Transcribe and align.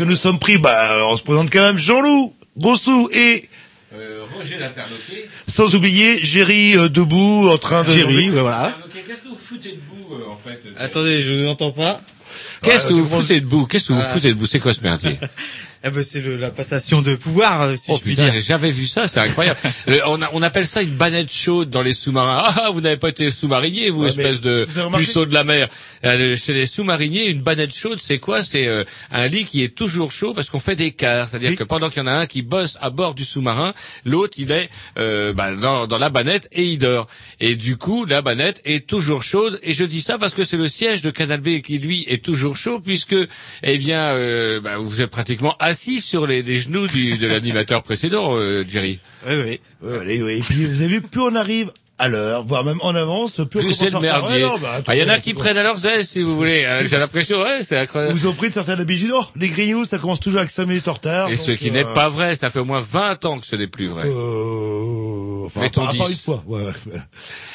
Que 0.00 0.04
nous 0.08 0.16
sommes 0.16 0.38
pris, 0.38 0.56
bah, 0.56 0.96
on 1.10 1.16
se 1.16 1.22
présente 1.22 1.50
quand 1.52 1.60
même 1.60 1.76
Jean-Loup, 1.78 2.34
Grossou 2.56 3.10
et, 3.12 3.48
Euh, 3.92 4.24
Roger 4.34 4.56
l'interloqué. 4.58 5.28
sans 5.46 5.74
oublier, 5.74 6.22
Géry 6.24 6.74
euh, 6.76 6.88
debout, 6.88 7.48
en 7.50 7.58
train 7.58 7.84
de... 7.84 7.90
Jerry, 7.90 8.30
ouais, 8.30 8.40
voilà. 8.40 8.72
Qu'est-ce 8.94 9.18
que 9.20 9.28
vous 9.28 9.36
foutez 9.36 9.72
debout, 9.72 10.14
euh, 10.14 10.30
en 10.30 10.36
fait 10.36 10.64
de- 10.64 10.72
Attendez, 10.78 11.20
je 11.20 11.32
vous 11.32 11.48
entends 11.48 11.72
pas. 11.72 12.00
Qu'est-ce 12.62 12.86
que 12.86 12.92
vous 12.92 13.04
bon. 13.04 13.20
foutez 13.20 13.40
debout 13.40 13.66
Qu'est-ce 13.66 13.88
que 13.88 13.92
vous 13.92 14.00
Ah. 14.02 14.14
foutez 14.14 14.28
debout 14.28 14.46
C'est 14.46 14.60
quoi 14.60 14.72
ce 14.72 14.80
merdier 14.80 15.18
Eh 15.82 15.88
ben, 15.90 16.02
c'est 16.04 16.20
la 16.20 16.50
passation 16.50 17.00
de 17.00 17.14
pouvoir, 17.14 17.70
si 17.76 17.86
Oh 17.88 17.94
je 17.96 18.02
puis 18.02 18.10
putain, 18.10 18.24
dire. 18.24 18.34
j'ai 18.34 18.42
jamais 18.42 18.70
vu 18.70 18.86
ça, 18.86 19.08
c'est 19.08 19.18
incroyable. 19.18 19.58
On, 20.06 20.20
a- 20.22 20.28
on 20.34 20.42
appelle 20.42 20.66
ça 20.66 20.82
une 20.82 20.90
banette 20.90 21.32
chaude 21.32 21.70
dans 21.70 21.80
les 21.82 21.94
sous-marins. 21.94 22.42
Ah, 22.46 22.62
ah, 22.66 22.70
vous 22.70 22.82
n'avez 22.82 22.98
pas 22.98 23.08
été 23.08 23.30
sous-marinier, 23.30 23.88
vous, 23.90 24.02
Ouais, 24.02 24.10
espèce 24.10 24.40
de 24.42 24.68
puceau 24.96 25.24
de 25.26 25.32
la 25.34 25.42
mer. 25.42 25.68
Euh, 26.04 26.36
chez 26.36 26.54
les 26.54 26.66
sous-mariniers, 26.66 27.28
une 27.28 27.42
banette 27.42 27.74
chaude, 27.74 27.98
c'est 28.00 28.18
quoi? 28.18 28.42
C'est 28.42 28.66
euh, 28.66 28.84
un 29.10 29.26
lit 29.26 29.44
qui 29.44 29.62
est 29.62 29.74
toujours 29.74 30.12
chaud 30.12 30.32
parce 30.34 30.48
qu'on 30.48 30.60
fait 30.60 30.76
des 30.76 30.92
quarts. 30.92 31.28
C'est-à-dire 31.28 31.50
Oui. 31.50 31.56
que 31.56 31.64
pendant 31.64 31.90
qu'il 31.90 31.98
y 31.98 32.02
en 32.02 32.06
a 32.06 32.12
un 32.12 32.26
qui 32.26 32.42
bosse 32.42 32.78
à 32.80 32.90
bord 32.90 33.14
du 33.14 33.24
sous-marin, 33.24 33.74
l'autre, 34.04 34.34
il 34.38 34.50
est 34.50 34.70
euh, 34.98 35.32
bah, 35.32 35.54
dans, 35.54 35.86
dans 35.86 35.98
la 35.98 36.08
banette 36.08 36.48
et 36.52 36.64
il 36.64 36.78
dort. 36.78 37.06
Et 37.40 37.54
du 37.54 37.76
coup, 37.76 38.04
la 38.06 38.22
banette 38.22 38.60
est 38.64 38.86
toujours 38.86 39.22
chaude. 39.22 39.60
Et 39.62 39.72
je 39.74 39.84
dis 39.84 40.00
ça 40.00 40.16
parce 40.18 40.32
que 40.34 40.44
c'est 40.44 40.56
le 40.56 40.68
siège 40.68 41.02
de 41.02 41.10
Canal 41.10 41.40
B 41.40 41.60
qui, 41.60 41.78
lui, 41.78 42.04
est 42.08 42.24
toujours 42.24 42.56
chaud 42.56 42.80
puisque, 42.80 43.16
eh 43.62 43.78
bien, 43.78 44.14
euh, 44.14 44.60
bah, 44.60 44.78
vous 44.78 45.02
êtes 45.02 45.10
pratiquement 45.10 45.54
assis 45.58 46.00
sur 46.00 46.26
les, 46.26 46.42
les 46.42 46.60
genoux 46.60 46.86
du, 46.88 47.18
de 47.18 47.26
l'animateur 47.26 47.82
précédent, 47.90 48.36
euh, 48.36 48.64
Jerry. 48.66 49.00
Oui, 49.28 49.34
oui. 49.44 49.60
Allez, 50.00 50.22
ouais, 50.22 50.38
et 50.38 50.42
puis, 50.42 50.64
vous 50.64 50.80
avez 50.80 50.88
vu, 50.94 51.02
plus 51.02 51.20
on 51.20 51.34
arrive 51.34 51.70
à 52.00 52.08
l'heure, 52.08 52.44
voire 52.44 52.64
même 52.64 52.78
en 52.82 52.94
avance, 52.94 53.40
plus 53.50 53.60
à 53.82 53.84
le. 53.90 53.94
Ouais, 53.96 54.00
merdier. 54.00 54.40
non, 54.42 54.58
bah, 54.58 54.80
Ah, 54.86 54.96
Il 54.96 55.00
y 55.00 55.04
en 55.04 55.08
a 55.08 55.18
qui 55.18 55.34
prennent 55.34 55.56
à 55.58 55.62
leurs 55.62 55.84
ailes, 55.86 56.04
si 56.04 56.22
vous 56.22 56.34
voulez. 56.34 56.64
Euh, 56.64 56.86
J'ai 56.88 56.98
l'impression, 56.98 57.40
ouais, 57.42 57.62
c'est 57.62 57.76
incroyable. 57.76 58.18
Vous 58.18 58.26
ont 58.26 58.32
pris 58.32 58.50
de 58.50 58.58
habitudes, 58.58 59.10
oh, 59.14 59.24
les 59.36 59.48
grignoux, 59.48 59.84
ça 59.84 59.98
commence 59.98 60.18
toujours 60.20 60.40
avec 60.40 60.50
5 60.50 60.66
minutes 60.66 60.88
en 60.88 60.94
retard. 60.94 61.28
Et 61.28 61.36
donc, 61.36 61.44
ce 61.46 61.52
qui 61.52 61.68
euh, 61.68 61.72
n'est 61.72 61.84
pas 61.84 62.08
vrai, 62.08 62.34
ça 62.34 62.50
fait 62.50 62.58
au 62.58 62.64
moins 62.64 62.80
20 62.80 63.24
ans 63.26 63.38
que 63.38 63.46
ce 63.46 63.56
n'est 63.56 63.66
plus 63.66 63.88
vrai. 63.88 64.04
Euh, 64.06 65.44
enfin, 65.46 65.60
Mettons 65.60 65.82
à 65.86 65.94
part 65.94 66.06
10. 66.06 66.12
une 66.12 66.18
fois, 66.18 66.42
ouais. 66.46 66.62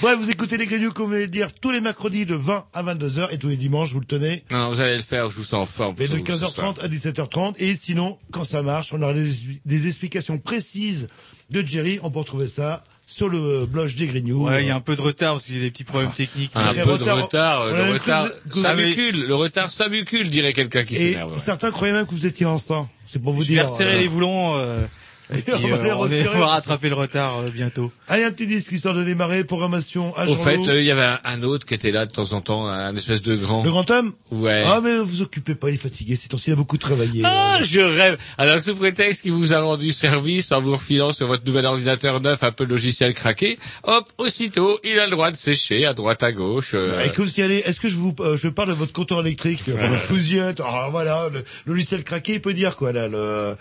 Bref, 0.02 0.18
vous 0.20 0.30
écoutez 0.30 0.58
les 0.58 0.66
Grignoux, 0.66 0.92
comme 0.92 1.12
vais 1.12 1.22
le 1.22 1.28
dire, 1.28 1.50
tous 1.54 1.72
les 1.72 1.82
mercredis 1.82 2.26
de 2.26 2.36
20 2.36 2.66
à 2.74 2.84
22h 2.84 3.30
et 3.32 3.38
tous 3.38 3.50
les 3.50 3.58
dimanches, 3.58 3.92
vous 3.92 4.00
le 4.00 4.06
tenez. 4.06 4.44
Non, 4.52 4.60
non, 4.60 4.70
vous 4.70 4.82
allez 4.82 4.98
le 4.98 5.02
faire, 5.04 5.30
je 5.30 5.36
vous 5.36 5.44
sens 5.44 5.64
en 5.64 5.66
forme. 5.66 5.96
Mais 5.98 6.08
de 6.08 6.12
ce- 6.18 6.18
ce 6.20 6.38
soir. 6.38 6.76
15h30 6.76 6.80
à 6.84 6.88
17h30. 6.88 7.56
Et 7.60 7.76
sinon, 7.76 8.18
quand 8.32 8.44
ça 8.44 8.62
marche, 8.62 8.94
on 8.94 9.02
aura 9.02 9.14
des, 9.14 9.30
des 9.66 9.88
explications 9.88 10.38
précises 10.38 11.08
de 11.50 11.66
Jerry. 11.66 12.00
On 12.04 12.12
peut 12.12 12.20
retrouver 12.20 12.48
ça 12.48 12.84
sur 13.08 13.30
le 13.30 13.66
blog 13.66 13.94
des 13.96 14.08
Grignoux. 14.08 14.46
Ouais, 14.48 14.64
il 14.64 14.68
y 14.68 14.72
a 14.72 14.76
un 14.76 14.80
peu 14.82 14.96
de 14.96 15.02
retard 15.02 15.34
parce 15.36 15.46
qu'il 15.46 15.56
y 15.56 15.60
a 15.60 15.62
des 15.62 15.72
petits 15.72 15.84
problèmes 15.84 16.12
techniques. 16.12 16.52
Un 16.56 16.74
peu 16.74 16.98
de 16.98 17.10
retard. 17.10 17.62
euh, 17.62 17.72
On 17.72 17.76
a 17.76 17.86
le 17.88 17.94
retard 17.94 18.28
s'amucule, 18.50 19.26
le 19.28 19.36
retard 19.36 19.70
s'amucule, 19.70 20.30
dirait 20.30 20.54
quelqu'un 20.54 20.84
qui 20.84 20.96
s'énerve. 20.96 21.34
ouais. 21.34 21.38
certains 21.40 21.72
croyaient 21.72 21.94
même 21.94 22.06
que 22.08 22.12
vous 22.16 22.26
étiez 22.26 22.46
enceint. 22.46 22.88
C'est 23.06 23.22
pour 23.22 23.34
vous 23.34 23.44
Je 23.44 23.50
vais 23.50 23.54
dire. 23.56 23.70
resserrer 23.70 23.96
euh, 23.96 24.00
les 24.00 24.08
boulons, 24.10 24.56
euh, 24.58 24.86
et 25.34 25.38
puis, 25.42 25.54
On 25.56 25.68
va 25.68 25.76
euh, 25.78 25.84
les 25.84 25.92
on, 25.92 26.08
est- 26.08 26.28
on 26.36 26.40
va 26.40 26.46
rattraper 26.48 26.90
le 26.90 26.96
retard 26.96 27.40
euh, 27.40 27.50
bientôt. 27.50 27.92
Allez, 28.08 28.24
un 28.24 28.32
petit 28.32 28.46
disque 28.48 28.72
histoire 28.72 28.94
de 28.94 29.04
démarrer. 29.04 29.44
Programmation 29.44 30.16
à 30.16 30.26
Au 30.28 30.36
fait, 30.36 30.58
euh, 30.70 30.80
il 30.80 30.86
y 30.86 30.92
avait 30.92 31.04
un, 31.04 31.20
un 31.24 31.44
autre 31.44 31.66
qui 31.66 31.74
était 31.74 31.92
là 31.92 32.06
de 32.06 32.12
temps 32.12 32.34
en 32.34 32.42
temps, 32.42 32.68
un 32.68 32.96
espèce 32.96 33.22
de 33.22 33.36
grand. 33.36 33.64
Le 33.64 33.70
grand 33.72 33.90
homme? 33.92 34.14
Ouais. 34.32 34.64
Ah, 34.66 34.82
mais 34.84 34.98
vous 34.98 35.22
occupez 35.22 35.56
pas, 35.56 35.70
il 35.70 35.76
est 35.76 35.78
fatigué. 35.78 36.16
C'est 36.16 36.28
temps 36.30 36.38
il 36.46 36.54
a 36.54 36.56
beaucoup 36.56 36.78
travaillé. 36.78 37.22
Ah, 37.26 37.58
Euh, 37.60 37.64
je 37.64 37.80
rêve. 37.80 38.18
Alors, 38.38 38.60
sous 38.62 38.76
prétexte 38.76 39.22
qu'il 39.24 39.32
vous 39.32 39.54
a 39.54 39.60
rendu 39.62 39.92
service 39.92 40.52
en 40.52 40.62
vous 40.62 40.74
refilant 40.74 41.14
sur 41.14 41.28
votre 41.28 41.46
nouvel 41.46 41.66
ordinateur 41.66 42.22
neuf 42.22 42.44
un 42.44 42.52
peu 42.52 42.66
de 42.66 42.72
logiciel 42.72 43.14
craqué, 43.14 43.58
hop, 43.84 44.08
aussitôt, 44.18 44.80
il 44.84 45.00
a 45.00 45.06
le 45.06 45.12
droit 45.12 45.32
de 45.32 45.36
sécher 45.36 45.86
à 45.86 45.94
droite, 45.94 46.22
à 46.24 46.32
gauche. 46.32 46.72
euh, 46.74 46.96
Bah, 46.98 47.06
écoute, 47.06 47.36
y 47.38 47.42
allez, 47.42 47.64
est-ce 47.66 47.80
que 47.80 47.90
je 47.90 47.96
vous, 47.96 48.14
euh, 48.20 48.38
je 48.38 48.48
parle 48.50 48.70
de 48.70 48.74
votre 48.74 48.94
compteur 48.94 49.22
électrique, 49.22 49.62
euh, 49.70 49.76
votre 49.88 50.02
fusillette, 50.04 50.62
ah, 50.64 50.90
voilà, 50.92 51.30
le, 51.32 51.44
le 51.66 51.74
logiciel 51.74 52.04
craqué, 52.04 52.34
il 52.34 52.42
peut 52.42 52.54
dire 52.54 52.76
quoi, 52.76 52.92
là, 52.92 53.08
le, 53.08 53.56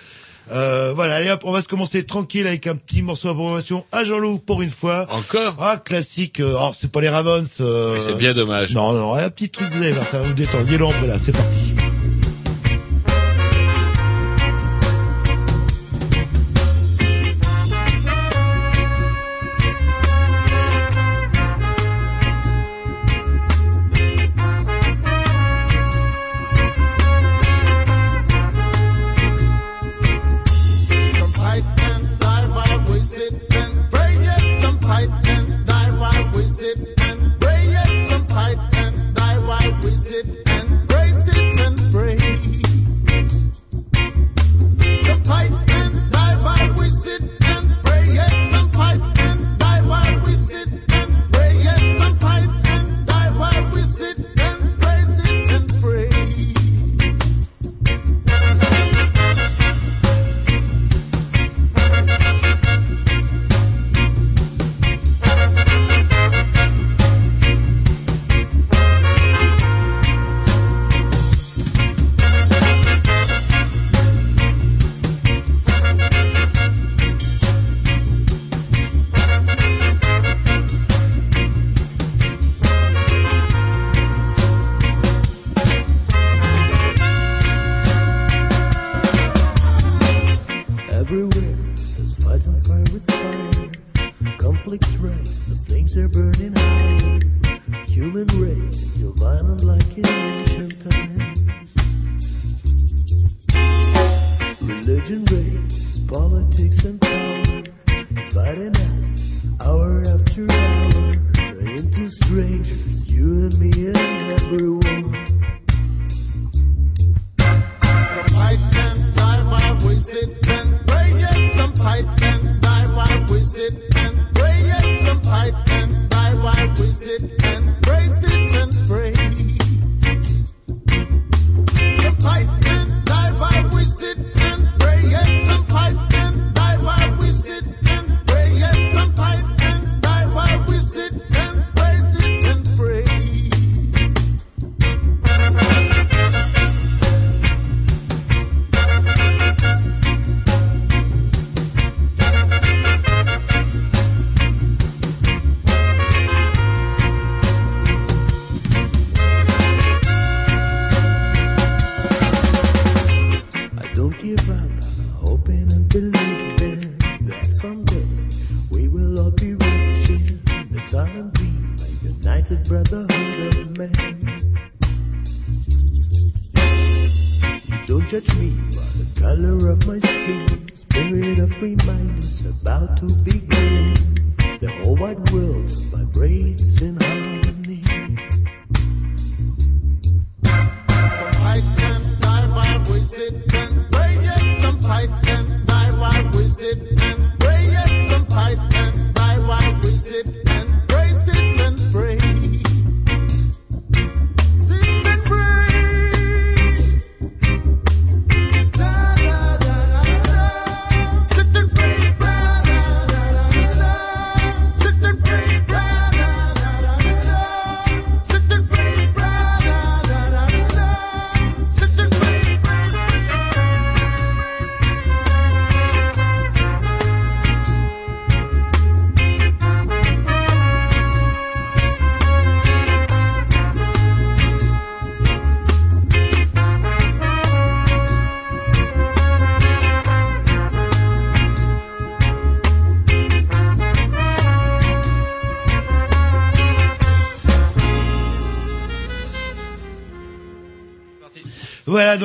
euh, 0.52 0.92
voilà, 0.94 1.16
allez 1.16 1.30
hop, 1.30 1.40
on 1.44 1.52
va 1.52 1.60
se 1.60 1.68
commencer 1.68 2.04
tranquille 2.04 2.46
avec 2.46 2.66
un 2.66 2.76
petit 2.76 3.02
morceau 3.02 3.28
de 3.28 3.34
programmation 3.34 3.84
à 3.92 4.04
Jean-Loup 4.04 4.38
pour 4.38 4.62
une 4.62 4.70
fois. 4.70 5.06
Encore 5.10 5.56
Ah, 5.60 5.76
classique, 5.82 6.40
euh, 6.40 6.56
oh, 6.58 6.70
c'est 6.78 6.90
pas 6.90 7.00
les 7.00 7.08
Ramones, 7.08 7.46
euh, 7.60 7.94
Mais 7.94 8.00
c'est 8.00 8.14
bien 8.14 8.34
dommage. 8.34 8.72
Non, 8.72 8.92
non, 8.92 9.14
un 9.14 9.30
petit 9.30 9.48
truc, 9.48 9.68
vous 9.72 9.82
allez 9.82 9.92
voir, 9.92 10.06
ça 10.06 10.18
va 10.18 10.28
vous 10.28 10.34
détendre. 10.34 10.64
Il 10.68 10.74
est 10.74 10.78
l'ombre, 10.78 11.06
là, 11.06 11.18
c'est 11.18 11.32
parti. 11.32 11.83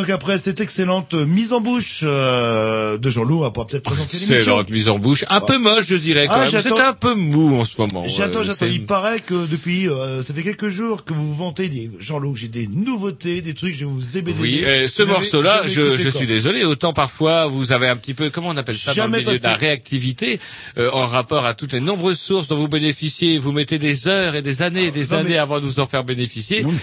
Donc 0.10 0.16
après 0.16 0.40
cette 0.40 0.60
excellente 0.60 1.14
mise 1.14 1.54
en 1.54 1.62
bouche 1.62 2.00
euh, 2.04 2.98
de 2.98 3.10
Jean-Loup, 3.10 3.44
on 3.46 3.52
pourra 3.52 3.68
peut-être 3.68 3.84
présenter 3.84 4.14
l'émission. 4.14 4.36
Excellente 4.38 4.70
mise 4.72 4.90
en 4.90 4.98
bouche. 4.98 5.24
Un 5.30 5.40
peu 5.42 5.58
moche, 5.60 5.86
je 5.88 5.96
dirais, 5.96 6.26
quand 6.28 6.34
Ah, 6.36 6.50
même. 6.52 6.62
C'est 6.62 6.80
un 6.80 6.94
peu 6.94 7.14
mou 7.14 7.58
en 7.60 7.66
ce 7.66 7.74
moment. 7.78 8.04
J'attends, 8.08 8.40
Euh, 8.40 8.44
j'attends. 8.44 8.66
Il 8.66 8.86
paraît 8.86 9.20
que 9.20 9.48
depuis, 9.50 9.88
euh, 9.88 10.24
ça 10.24 10.34
fait 10.34 10.42
quelques 10.44 10.70
jours 10.70 11.04
que 11.06 11.14
vous 11.14 11.28
vous 11.30 11.36
vantez 11.36 11.70
des 11.70 11.92
Jean-Loup, 12.00 12.36
j'ai 12.36 12.48
des 12.48 12.68
nouveautés, 12.68 13.42
des 13.42 13.54
trucs, 13.54 13.76
je 13.76 13.82
vais 13.82 13.92
vous 13.92 14.18
ébéder. 14.18 14.38
Oui, 14.42 14.62
euh, 14.66 14.88
ce 14.88 15.04
Vous 15.04 15.12
morceau-là, 15.12 15.64
je, 15.68 15.96
je 15.96 16.10
suis 16.10 16.26
désolé. 16.26 16.64
Autant 16.64 16.92
parfois 16.94 17.46
vous 17.48 17.72
avez 17.72 17.88
un 17.88 17.96
petit 17.96 18.14
peu, 18.16 18.30
comment 18.32 18.50
on 18.50 18.58
appelle 18.58 18.78
ça, 18.78 18.94
dans 18.96 19.06
le 19.06 19.18
milieu 19.20 19.38
de 19.38 19.44
la 19.44 19.54
réactivité, 19.54 20.40
euh, 20.78 20.90
en 20.92 21.06
rapport 21.06 21.46
à 21.46 21.54
toutes 21.54 21.74
les 21.74 21.80
nombreuses 21.82 22.20
sources 22.20 22.48
dont 22.48 22.56
vous 22.56 22.68
bénéficiez. 22.68 23.38
Vous 23.38 23.52
mettez 23.52 23.78
des 23.78 24.08
heures 24.08 24.36
et 24.36 24.42
des 24.42 24.62
années 24.64 24.86
et 24.86 24.92
des 24.92 25.12
Ah, 25.12 25.16
non, 25.16 25.20
années 25.22 25.30
mais- 25.32 25.38
avant 25.38 25.60
de 25.60 25.66
nous 25.66 25.80
en 25.80 25.86
faire 25.86 26.04
bénéficier. 26.04 26.64
Non, 26.64 26.74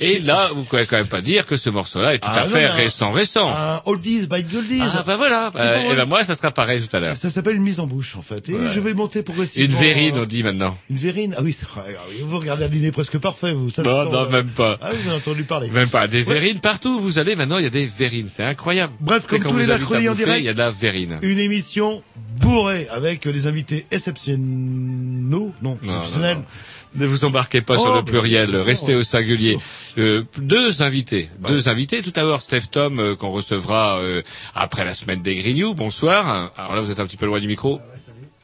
Et 0.00 0.18
là, 0.18 0.50
vous 0.54 0.64
pouvez 0.64 0.84
quand 0.86 0.96
même 0.96 1.06
pas 1.06 1.22
dire 1.22 1.46
que 1.46 1.56
ce 1.56 1.70
morceau-là 1.70 2.14
est 2.14 2.18
tout 2.18 2.28
Ah, 2.30 2.40
à 2.40 2.44
fait 2.44 2.66
récent, 2.74 3.10
récent. 3.12 3.48
Un 3.50 3.80
oldies 3.86 4.26
by 4.26 4.42
goldies. 4.44 4.80
Ah 4.82 5.02
bah 5.06 5.16
voilà. 5.16 5.46
Euh, 5.46 5.50
pas 5.50 5.92
et 5.92 5.96
ben 5.96 6.04
moi, 6.06 6.24
ça 6.24 6.34
sera 6.34 6.50
pareil 6.50 6.80
tout 6.86 6.94
à 6.96 7.00
l'heure. 7.00 7.16
Ça 7.16 7.30
s'appelle 7.30 7.56
une 7.56 7.62
mise 7.62 7.80
en 7.80 7.86
bouche 7.86 8.16
en 8.16 8.22
fait. 8.22 8.48
Et 8.48 8.54
Ouais. 8.54 8.70
je 8.70 8.80
vais 8.80 8.94
monter 8.94 9.22
progressivement. 9.22 9.64
Une 9.66 9.80
verrine, 9.80 10.16
euh, 10.16 10.22
on 10.22 10.26
dit 10.26 10.42
maintenant. 10.42 10.76
Une 10.90 10.96
verrine? 10.96 11.34
Ah 11.38 11.42
oui, 11.42 11.52
c'est 11.52 11.68
vrai. 11.68 11.82
Ah 11.96 12.02
oui, 12.10 12.16
vous 12.22 12.38
regardez 12.38 12.64
un 12.64 12.68
dîner 12.68 12.92
presque 12.92 13.18
parfait, 13.18 13.52
vous. 13.52 13.70
Ça 13.70 13.82
Non, 13.82 14.04
sent, 14.04 14.10
non, 14.10 14.22
euh, 14.24 14.28
même 14.28 14.48
pas. 14.48 14.78
Ah 14.82 14.90
oui, 14.92 14.98
j'ai 15.04 15.10
entendu 15.12 15.44
parler. 15.44 15.68
Même 15.70 15.88
pas. 15.88 16.06
Des 16.06 16.22
Ouais. 16.24 16.34
verrines 16.34 16.60
partout 16.60 16.98
où 16.98 17.00
vous 17.00 17.18
allez 17.18 17.36
maintenant, 17.36 17.58
il 17.58 17.64
y 17.64 17.66
a 17.66 17.70
des 17.70 17.86
verrines. 17.86 18.28
C'est 18.28 18.44
incroyable. 18.44 18.92
Bref, 19.00 19.26
comme 19.26 19.42
tous 19.42 19.56
les 19.58 19.64
vous 19.64 19.70
mercredis 19.70 20.08
en 20.08 20.14
direct. 20.14 20.38
Il 20.40 20.44
y 20.46 20.48
a 20.48 20.52
de 20.52 20.58
la 20.58 20.70
verrine. 20.70 21.18
Une 21.22 21.38
émission 21.38 22.02
bourrée 22.40 22.88
avec 22.90 23.26
des 23.28 23.46
invités 23.46 23.86
exceptionnels. 23.90 24.40
Non, 24.40 25.52
Non, 25.62 25.78
exceptionnels. 25.82 26.36
non, 26.36 26.40
non. 26.42 26.46
Ne 26.94 27.06
vous 27.06 27.24
embarquez 27.24 27.60
pas 27.60 27.74
Oh, 27.76 27.82
sur 27.82 27.94
le 27.94 28.02
bah, 28.02 28.10
pluriel, 28.10 28.54
restez 28.56 28.94
au 28.94 29.02
singulier. 29.02 29.58
Euh, 29.98 30.22
deux 30.38 30.80
invités, 30.82 31.28
Bah. 31.38 31.48
deux 31.48 31.68
invités. 31.68 32.02
Tout 32.02 32.12
à 32.14 32.22
l'heure, 32.22 32.40
Steph 32.42 32.68
Tom 32.70 33.00
euh, 33.00 33.16
qu'on 33.16 33.30
recevra 33.30 33.98
euh, 33.98 34.22
après 34.54 34.84
la 34.84 34.94
semaine 34.94 35.20
des 35.22 35.34
Grignoux. 35.34 35.74
Bonsoir. 35.74 36.52
Alors 36.56 36.74
là, 36.74 36.80
vous 36.80 36.90
êtes 36.90 37.00
un 37.00 37.06
petit 37.06 37.16
peu 37.16 37.26
loin 37.26 37.40
du 37.40 37.48
micro. 37.48 37.80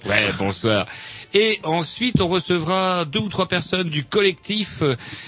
Ouais, 0.08 0.24
bonsoir. 0.38 0.86
Et 1.32 1.60
ensuite, 1.64 2.20
on 2.20 2.26
recevra 2.26 3.04
deux 3.04 3.20
ou 3.20 3.28
trois 3.28 3.46
personnes 3.46 3.88
du 3.88 4.04
collectif 4.04 4.82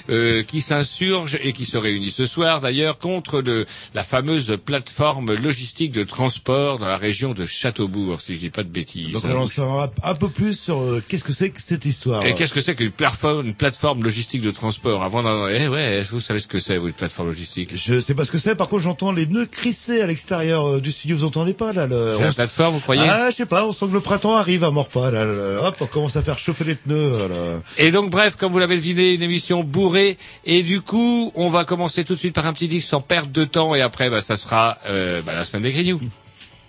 euh, 0.08 0.42
qui 0.42 0.60
s'insurgent 0.60 1.38
et 1.42 1.52
qui 1.52 1.64
se 1.64 1.76
réunissent 1.76 2.16
ce 2.16 2.26
soir, 2.26 2.60
d'ailleurs, 2.60 2.98
contre 2.98 3.40
le, 3.40 3.66
la 3.94 4.02
fameuse 4.02 4.58
plateforme 4.64 5.32
logistique 5.34 5.92
de 5.92 6.02
transport 6.02 6.78
dans 6.78 6.88
la 6.88 6.96
région 6.96 7.34
de 7.34 7.46
Châteaubourg, 7.46 8.20
si 8.20 8.34
je 8.34 8.40
dis 8.40 8.50
pas 8.50 8.64
de 8.64 8.68
bêtises. 8.68 9.12
Donc 9.12 9.24
on 9.24 9.36
en 9.36 9.46
saura 9.46 9.90
un 10.02 10.14
peu 10.14 10.28
plus 10.28 10.58
sur 10.58 10.80
euh, 10.80 11.02
qu'est-ce 11.06 11.24
que 11.24 11.32
c'est 11.32 11.50
que 11.50 11.62
cette 11.62 11.84
histoire. 11.84 12.24
Et 12.26 12.34
qu'est-ce 12.34 12.52
que 12.52 12.60
c'est 12.60 12.74
qu'une 12.74 12.90
plateforme, 12.90 13.46
une 13.46 13.54
plateforme 13.54 14.02
logistique 14.02 14.42
de 14.42 14.50
transport? 14.50 15.02
Avant 15.02 15.22
d'en... 15.22 15.46
Eh 15.48 15.68
ouais, 15.68 16.02
vous 16.10 16.20
savez 16.20 16.40
ce 16.40 16.48
que 16.48 16.58
c'est, 16.58 16.78
vous, 16.78 16.88
une 16.88 16.92
plateforme 16.94 17.28
logistique? 17.28 17.70
Je 17.74 18.00
sais 18.00 18.14
pas 18.14 18.24
ce 18.24 18.30
que 18.30 18.38
c'est. 18.38 18.54
Par 18.56 18.68
contre, 18.68 18.82
j'entends 18.82 19.12
les 19.12 19.26
nœuds 19.26 19.46
crisser 19.46 20.00
à 20.00 20.06
l'extérieur 20.06 20.66
euh, 20.66 20.80
du 20.80 20.90
studio. 20.90 21.16
Vous 21.16 21.24
entendez 21.24 21.54
pas 21.54 21.72
là 21.72 21.86
le... 21.86 22.14
C'est 22.16 22.22
on 22.22 22.26
la 22.26 22.32
plateforme, 22.32 22.74
vous 22.74 22.80
croyez? 22.80 23.02
Ah, 23.06 23.30
je 23.30 23.36
sais 23.36 23.46
pas. 23.46 23.66
On 23.66 23.72
sent 23.72 23.86
que 23.86 23.92
le 23.92 24.00
printemps 24.00 24.34
arrive 24.34 24.64
à 24.64 24.70
Morpas. 24.70 25.10
Là, 25.10 25.24
le- 25.24 25.58
hop, 25.62 25.88
commence 25.92 26.16
à 26.16 26.22
faire 26.22 26.38
chauffer 26.38 26.64
les 26.64 26.74
pneus. 26.74 27.28
Là. 27.28 27.62
Et 27.78 27.90
donc, 27.90 28.10
bref, 28.10 28.36
comme 28.36 28.52
vous 28.52 28.58
l'avez 28.58 28.76
deviné, 28.76 29.14
une 29.14 29.22
émission 29.22 29.62
bourrée. 29.62 30.18
Et 30.44 30.62
du 30.62 30.80
coup, 30.80 31.30
on 31.34 31.48
va 31.48 31.64
commencer 31.64 32.04
tout 32.04 32.14
de 32.14 32.18
suite 32.18 32.34
par 32.34 32.46
un 32.46 32.52
petit 32.52 32.68
disque 32.68 32.88
sans 32.88 33.00
perdre 33.00 33.30
de 33.30 33.44
temps. 33.44 33.74
Et 33.74 33.82
après, 33.82 34.10
bah, 34.10 34.20
ça 34.20 34.36
sera 34.36 34.78
euh, 34.86 35.22
bah, 35.22 35.34
la 35.34 35.44
semaine 35.44 35.62
des 35.62 35.72
Grignoux. 35.72 36.00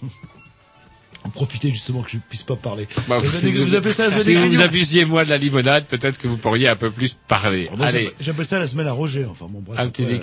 Profitez 1.34 1.70
justement 1.70 2.02
que 2.02 2.12
je 2.12 2.18
puisse 2.18 2.44
pas 2.44 2.58
parler. 2.58 2.86
Bah, 3.08 3.20
vous, 3.20 3.34
si 3.34 3.52
vous, 3.54 3.76
appelez 3.76 3.94
ça 3.94 4.10
la 4.10 4.20
semaine 4.20 4.24
si 4.24 4.36
vous 4.36 4.50
vous 4.50 4.62
abusiez, 4.62 5.06
moi, 5.06 5.24
de 5.24 5.30
la 5.30 5.38
limonade, 5.38 5.86
peut-être 5.86 6.20
que 6.20 6.28
vous 6.28 6.36
pourriez 6.36 6.68
un 6.68 6.76
peu 6.76 6.92
plus 6.92 7.16
parler. 7.28 7.70
Moi, 7.78 7.88
Allez, 7.88 8.12
j'appelle- 8.20 8.46
ça 8.46 8.60
la 8.60 8.68
semaine 8.68 8.88
à 8.88 8.92
Roger. 8.92 9.26
Enfin, 9.30 9.48
bon, 9.50 9.64
bref, 9.66 9.80
un 9.80 9.88
petit 9.88 10.04
après, 10.04 10.20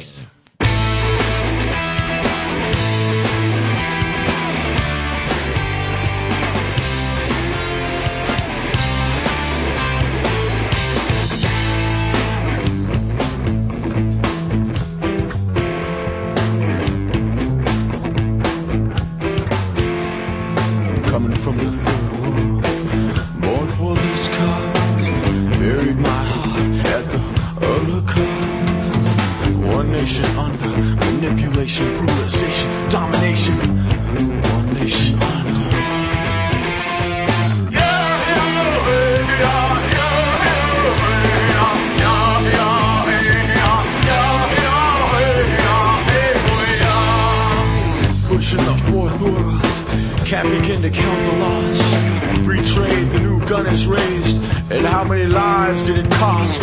and 54.81 54.89
how 54.89 55.05
many 55.05 55.27
lives 55.27 55.83
did 55.83 55.99
it 55.99 56.11
cost? 56.13 56.63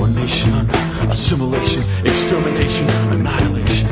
One 0.00 0.14
nation 0.14 0.50
assimilation, 1.10 1.82
extermination, 2.06 2.88
annihilation. 3.12 3.87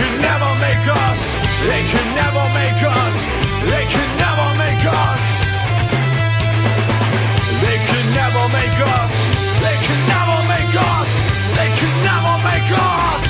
Can 0.00 0.14
never 0.22 0.50
make 0.64 0.86
us. 1.04 1.20
They 1.68 1.82
can 1.92 2.06
never 2.16 2.44
make 2.60 2.82
us. 3.00 3.16
They 3.72 3.84
can 3.94 4.10
never 4.24 4.48
make 4.64 4.84
us. 5.04 5.22
They 7.64 7.78
can 7.90 8.06
never 8.20 8.44
make 8.58 8.78
us. 8.96 9.12
They 9.64 9.76
can 9.86 10.00
never 10.14 10.38
make 10.54 10.74
us. 10.92 11.08
They 11.58 11.70
can 11.78 11.94
never 12.08 12.34
make 12.48 12.70
us. 12.72 13.29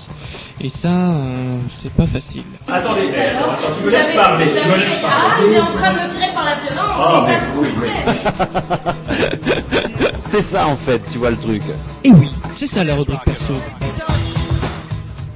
Et 0.63 0.69
ça, 0.69 0.89
euh, 0.89 1.57
c'est 1.81 1.91
pas 1.93 2.05
facile. 2.05 2.43
Attendez, 2.67 3.01
attends, 3.15 3.51
attends, 3.51 3.73
tu 3.77 3.83
me 3.85 3.89
laisses 3.91 4.15
parler, 4.15 4.45
tu 4.45 4.67
me 4.69 4.75
laisses 4.77 5.01
Ah, 5.03 5.09
parler. 5.09 5.47
il 5.49 5.53
est 5.55 5.59
en 5.61 5.65
train 5.65 5.91
de 5.91 5.97
me 5.97 6.09
tirer 6.13 6.33
par 6.33 6.45
la 6.45 6.55
violence, 6.55 6.97
Ah, 6.99 7.27
et 7.27 7.33
ça. 8.85 8.93
C'est 10.25 10.41
ça 10.41 10.67
en 10.67 10.75
fait, 10.77 11.01
tu 11.11 11.17
vois 11.17 11.31
le 11.31 11.37
truc. 11.37 11.61
Et 12.03 12.11
oui, 12.11 12.31
c'est 12.55 12.67
ça 12.67 12.83
la 12.85 12.95
rubrique 12.95 13.19
perso. 13.25 13.53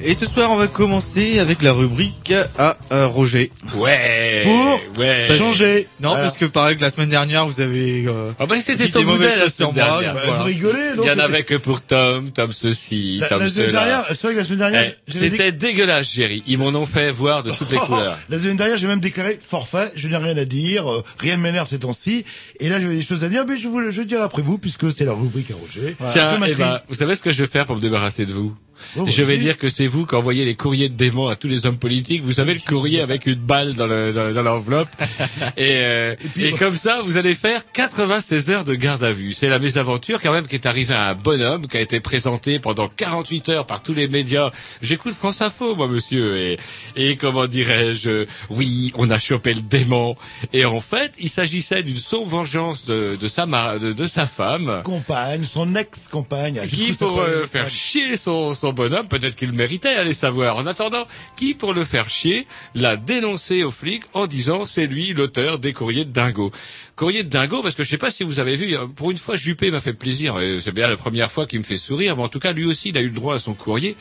Et 0.02 0.14
ce 0.14 0.26
soir, 0.28 0.52
on 0.52 0.56
va 0.56 0.68
commencer 0.68 1.40
avec 1.40 1.62
la 1.64 1.74
rubrique 1.74 2.34
à, 2.58 2.78
à 2.92 3.06
Roger. 3.08 3.52
Ouais. 3.78 4.44
Pour 4.44 4.80
ouais. 4.98 5.26
Parce 5.28 5.40
que- 5.40 5.46
Changer. 5.46 5.88
Non, 6.00 6.10
Voilà. 6.10 6.24
parce 6.26 6.38
que 6.38 6.46
pareil 6.46 6.78
que 6.78 6.82
la 6.82 6.90
semaine 6.90 7.10
dernière, 7.10 7.48
vous 7.48 7.62
avez... 7.62 8.06
euh, 8.08 8.32
Ah 8.40 8.46
bah 8.46 8.60
c'était 8.60 8.86
dit 8.86 8.90
son 8.90 9.00
des 9.00 9.06
mauvaises 9.06 9.20
modèle 9.22 9.38
la 9.40 9.44
choses 9.46 9.54
sur 9.56 9.72
semaine 9.72 9.86
moi, 9.88 10.02
dernière. 10.02 10.14
Bah, 10.14 10.22
voilà. 10.26 10.40
vous 10.40 10.46
rigolez, 10.46 10.96
non 10.96 11.04
Il 11.04 11.08
y 11.08 11.12
en 11.12 11.20
avait 11.20 11.44
que 11.44 11.56
pour 11.56 11.82
Tom, 11.82 12.32
Tom 12.32 12.52
ceci, 12.52 13.18
La, 13.22 13.28
Tom 13.30 13.40
la 13.42 13.50
semaine 13.50 13.68
cela. 13.72 13.80
dernière, 13.86 14.06
c'est 14.10 14.22
vrai 14.24 14.34
que 14.34 14.38
la 14.40 14.44
semaine 14.46 14.60
dernière, 14.60 14.92
Eh, 15.08 15.12
C'était 15.12 15.52
dégueulasse, 15.52 16.14
Jerry. 16.14 16.44
Ils 16.48 16.58
m'en 16.58 16.68
ont 16.68 16.86
fait 16.86 17.12
voir 17.12 17.44
de 17.44 17.52
toutes 17.52 17.72
les 17.72 17.78
couleurs. 17.88 18.18
La 18.30 18.40
semaine 18.40 18.58
dernière, 18.58 18.78
j'ai 18.78 18.88
même 18.88 19.00
déclaré 19.00 19.40
forfait, 19.42 19.92
je 19.96 20.08
n'ai 20.08 20.18
rien 20.18 20.38
à 20.38 20.46
dire, 20.46 20.92
euh, 20.92 21.04
rien 21.20 21.38
ne 21.38 21.42
m'énerve 21.42 21.68
ces 21.70 21.80
temps-ci. 21.80 22.26
Et 22.60 22.70
là, 22.70 22.80
j'avais 22.80 22.96
des 22.96 23.02
choses 23.02 23.24
à 23.24 23.30
dire, 23.30 23.44
mais 23.48 23.58
je 23.58 23.68
vous 23.68 23.80
le 23.80 23.92
je 23.92 24.02
dirai 24.02 24.22
après 24.24 24.42
vous, 24.42 24.58
puisque 24.58 24.92
c'est 24.92 25.06
la 25.06 25.14
rubrique 25.14 25.52
à 25.52 25.56
Roger. 25.56 25.96
Tiens, 26.12 26.26
C'est 26.32 26.38
ma 26.38 26.50
eh 26.50 26.54
ben, 26.56 26.82
vous 26.90 26.96
savez 26.96 27.16
ce 27.16 27.22
que 27.22 27.32
je 27.32 27.40
vais 27.44 27.48
faire 27.50 27.66
pour 27.66 27.76
me 27.76 27.82
débarrasser 27.82 28.26
de 28.26 28.32
vous 28.34 28.56
Oh, 28.98 29.06
Je 29.08 29.24
vais 29.24 29.38
dire 29.38 29.58
que 29.58 29.70
c'est 29.70 29.88
vous 29.88 30.06
qui 30.06 30.16
envoyez 30.16 30.44
les 30.44 30.56
courriers 30.56 30.90
de 30.90 30.96
démons 30.96 31.30
à 31.30 31.38
tous 31.38 31.48
les 31.48 31.66
hommes 31.66 31.78
politiques. 31.78 32.24
Vous 32.26 32.34
savez 32.34 32.54
le 32.54 32.60
courrier 32.60 33.00
avec 33.00 33.26
une 33.26 33.36
balle 33.36 33.74
dans 33.74 33.88
le- 33.88 34.12
dans- 34.12 34.34
dans 34.34 34.44
et, 35.58 35.80
euh, 35.82 36.16
et, 36.38 36.52
comme 36.54 36.76
ça, 36.76 37.02
vous 37.04 37.18
allez 37.18 37.36
faire 37.36 37.62
96 37.74 38.50
heures 38.50 38.66
de 38.66 38.76
garde 38.76 39.04
à 39.04 39.12
vue. 39.12 39.34
C'est 39.34 39.50
la 39.50 39.60
mésaventure 39.60 40.22
quand 40.22 40.32
même 40.32 40.48
qui 40.48 40.56
est 40.56 40.66
arrivée 40.66 40.96
à 40.96 41.10
un 41.10 41.14
bonhomme 41.16 41.68
qui 41.68 41.78
a 41.78 41.82
été 41.82 42.00
présenté 42.00 42.60
pendant 42.60 42.88
48 42.88 43.50
heures 43.50 43.66
par 43.68 43.82
tous 43.84 43.94
les 43.94 44.08
médias. 44.08 44.52
J'écoute 44.82 45.14
France 45.14 45.42
Info, 45.42 45.76
moi, 45.76 45.88
monsieur. 45.88 46.38
Et, 46.38 46.58
et 46.96 47.16
comment 47.18 47.48
dirais-je 47.48 48.26
Oui, 48.50 48.92
on 48.96 49.10
a 49.10 49.20
chopé 49.20 49.54
le 49.54 49.62
démon. 49.62 50.16
Et 50.54 50.66
en 50.66 50.80
fait, 50.80 51.14
il 51.20 51.30
s'agissait 51.30 51.84
d'une 51.84 51.98
sombre 51.98 52.28
vengeance 52.28 52.86
de, 52.86 53.18
de 53.20 53.28
sa 53.28 53.46
ma- 53.46 53.80
de, 53.80 53.94
de 53.94 54.06
sa 54.08 54.26
femme 54.28 54.82
Compagne, 54.84 55.46
son 55.46 55.76
ex-compagne. 55.76 56.62
qui 56.68 56.94
pour 56.94 57.20
euh, 57.22 57.46
faire 57.46 57.70
chier 57.70 58.18
son, 58.18 58.54
son 58.54 58.72
bonhomme, 58.74 59.08
peut-être 59.08 59.36
qu'il 59.36 59.52
méritait, 59.54 59.96
allez 59.96 60.14
savoir. 60.14 60.58
En 60.58 60.66
attendant, 60.66 61.06
qui 61.36 61.54
pour 61.54 61.74
le 61.74 61.84
faire 61.84 62.10
chier 62.10 62.48
l'a 62.74 62.96
dénoncé 62.98 63.64
aux 63.64 63.72
flics 63.72 64.04
en 64.14 64.28
disant 64.28 64.66
c'est 64.76 64.88
lui 64.88 65.14
l'auteur 65.14 65.58
des 65.58 65.72
courriers 65.72 66.04
de 66.04 66.12
Dingo. 66.12 66.52
Courrier 66.98 67.24
de 67.24 67.30
Dingo, 67.30 67.62
parce 67.62 67.76
que 67.76 67.84
je 67.84 67.90
sais 67.90 67.98
pas 67.98 68.12
si 68.12 68.24
vous 68.24 68.40
avez 68.40 68.58
vu, 68.58 68.76
euh, 68.76 68.88
pour 68.88 69.10
une 69.10 69.18
fois 69.18 69.38
Juppé 69.38 69.72
m'a 69.72 69.80
fait 69.80 69.94
plaisir, 69.94 70.36
c'est 70.60 70.74
bien 70.74 70.90
la 70.90 70.98
première 70.98 71.32
fois 71.32 71.46
qu'il 71.46 71.60
me 71.60 71.64
fait 71.64 71.78
sourire, 71.78 72.18
mais 72.18 72.24
en 72.24 72.28
tout 72.28 72.40
cas 72.40 72.52
lui 72.52 72.66
aussi 72.66 72.90
il 72.90 72.98
a 72.98 73.02
eu 73.02 73.08
le 73.08 73.14
droit 73.14 73.36
à 73.36 73.40
son 73.40 73.54
courrier, 73.54 73.96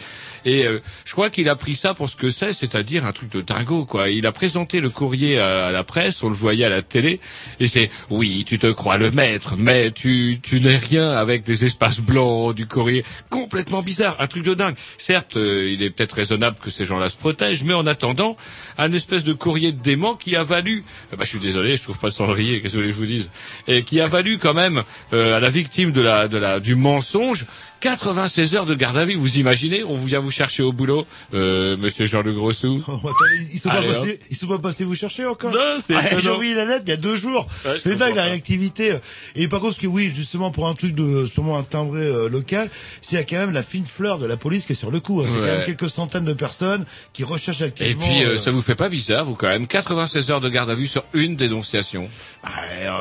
et 0.44 0.66
euh, 0.66 0.80
je 1.04 1.12
crois 1.12 1.30
qu'il 1.30 1.48
a 1.48 1.54
pris 1.54 1.76
ça 1.76 1.94
pour 1.94 2.08
ce 2.08 2.16
que 2.16 2.30
c'est, 2.30 2.52
c'est-à-dire 2.52 3.06
un 3.06 3.12
truc 3.12 3.30
de 3.30 3.40
dingo 3.40 3.84
quoi. 3.84 4.10
Il 4.10 4.26
a 4.26 4.32
présenté 4.32 4.80
le 4.80 4.90
courrier 4.90 5.38
à, 5.38 5.70
la 5.70 5.84
presse, 5.84 6.22
on 6.24 6.28
le 6.28 6.34
voyait 6.34 6.64
à 6.64 6.68
la 6.68 6.82
télé, 6.82 7.20
et 7.60 7.68
c'est 7.68 7.88
oui 8.10 8.44
tu 8.44 8.58
te 8.58 8.66
crois 8.66 8.96
le 8.96 9.12
maître, 9.12 9.54
mais 9.56 9.92
tu 9.92 10.40
tu 10.42 10.60
n'es 10.60 10.76
rien 10.76 11.12
avec 11.12 11.44
des 11.44 11.64
espaces 11.64 12.00
blancs, 12.00 12.54
du 12.54 12.66
courrier 12.66 13.04
complètement 13.30 13.82
bizarre, 13.82 14.16
un 14.18 14.26
truc 14.26 14.42
de 14.42 14.54
dingue. 14.54 14.76
Certes, 14.98 15.36
euh, 15.36 15.70
il 15.72 15.82
est 15.82 15.90
peut-être 15.90 16.16
raisonnable 16.16 16.56
que 16.60 16.70
ces 16.70 16.84
gens-là 16.84 17.08
se 17.08 17.16
protègent, 17.16 17.62
mais 17.62 17.74
en 17.74 17.86
attendant, 17.86 18.36
un 18.78 18.92
espèce 18.92 19.24
de 19.24 19.32
courrier 19.32 19.72
de 19.72 19.80
dément 19.80 20.14
qui 20.14 20.36
a 20.36 20.42
valu, 20.64 20.84
euh, 21.12 21.16
bah, 21.16 21.24
je 21.24 21.28
suis 21.28 21.38
désolé, 21.38 21.76
je 21.76 21.82
trouve 21.82 21.98
pas 21.98 22.08
de 22.08 22.14
cendrier, 22.14 22.60
qu'est-ce 22.60 22.74
que 22.74 22.86
je 22.86 22.92
vous 22.92 23.06
dise, 23.06 23.30
et 23.68 23.82
qui 23.82 24.00
a 24.00 24.06
valu 24.08 24.38
quand 24.38 24.54
même 24.54 24.82
euh, 25.12 25.36
à 25.36 25.40
la 25.40 25.50
victime 25.50 25.92
de 25.92 26.00
la, 26.00 26.28
de 26.28 26.38
la, 26.38 26.60
du 26.60 26.74
mensonge 26.74 27.44
96 27.80 28.54
heures 28.54 28.64
de 28.64 28.74
garde 28.74 28.96
à 28.96 29.04
vue. 29.04 29.14
Vous 29.14 29.36
imaginez 29.36 29.84
On 29.84 29.96
vient 29.96 30.18
vous 30.20 30.30
chercher 30.30 30.62
au 30.62 30.72
boulot, 30.72 31.06
euh, 31.34 31.76
Monsieur 31.76 32.06
Jean 32.06 32.22
Le 32.22 32.32
Grossou. 32.32 32.82
Oh, 32.88 32.92
attendez, 32.96 33.48
ils 33.52 33.60
sont 33.60 33.68
pas 33.68 33.82
passés, 33.82 34.20
ils 34.30 34.36
sont 34.38 34.46
pas 34.46 34.58
passés 34.58 34.84
vous 34.84 34.94
chercher 34.94 35.26
encore. 35.26 35.52
Non, 35.52 35.78
c'est 35.84 35.94
Ah, 35.94 36.18
J'ai 36.22 36.30
envoyé 36.30 36.54
la 36.54 36.64
lettre 36.64 36.84
il 36.86 36.90
y 36.90 36.92
a 36.94 36.96
deux 36.96 37.16
jours. 37.16 37.46
Ouais, 37.66 37.76
c'est 37.82 37.96
dingue 37.96 38.16
la 38.16 38.24
réactivité. 38.24 38.94
Et 39.36 39.48
par 39.48 39.60
contre, 39.60 39.74
ce 39.74 39.80
que 39.80 39.86
oui, 39.86 40.10
justement 40.14 40.50
pour 40.50 40.66
un 40.66 40.74
truc 40.74 40.94
de 40.94 41.26
sûrement 41.26 41.58
un 41.58 41.62
timbré 41.62 42.00
euh, 42.00 42.28
local, 42.30 42.70
c'est 43.02 43.08
qu'il 43.10 43.18
y 43.18 43.20
a 43.20 43.24
quand 43.24 43.36
même 43.36 43.52
la 43.52 43.62
fine 43.62 43.84
fleur 43.84 44.18
de 44.18 44.24
la 44.26 44.38
police 44.38 44.64
qui 44.64 44.72
est 44.72 44.76
sur 44.76 44.90
le 44.90 45.00
coup. 45.00 45.20
hein. 45.20 45.26
C'est 45.28 45.34
Ouais. 45.34 45.40
quand 45.40 45.56
même 45.58 45.64
quelques 45.66 45.90
centaines 45.90 46.24
de 46.24 46.32
personnes 46.32 46.86
qui 47.12 47.22
recherchent 47.22 47.60
Et 47.60 47.64
activement. 47.64 48.06
puis, 48.06 48.24
euh, 48.24 48.28
euh, 48.34 48.38
ça 48.38 48.50
vous 48.50 48.62
fait 48.62 48.74
pas 48.76 48.88
bizarre, 48.88 49.26
vous 49.26 49.34
quand 49.34 49.48
même 49.48 49.66
96 49.66 50.30
heures 50.30 50.40
de 50.40 50.48
garde 50.54 50.70
à 50.70 50.74
vue 50.76 50.86
sur 50.86 51.04
une 51.14 51.34
dénonciation. 51.34 52.08
Bah, 52.44 52.50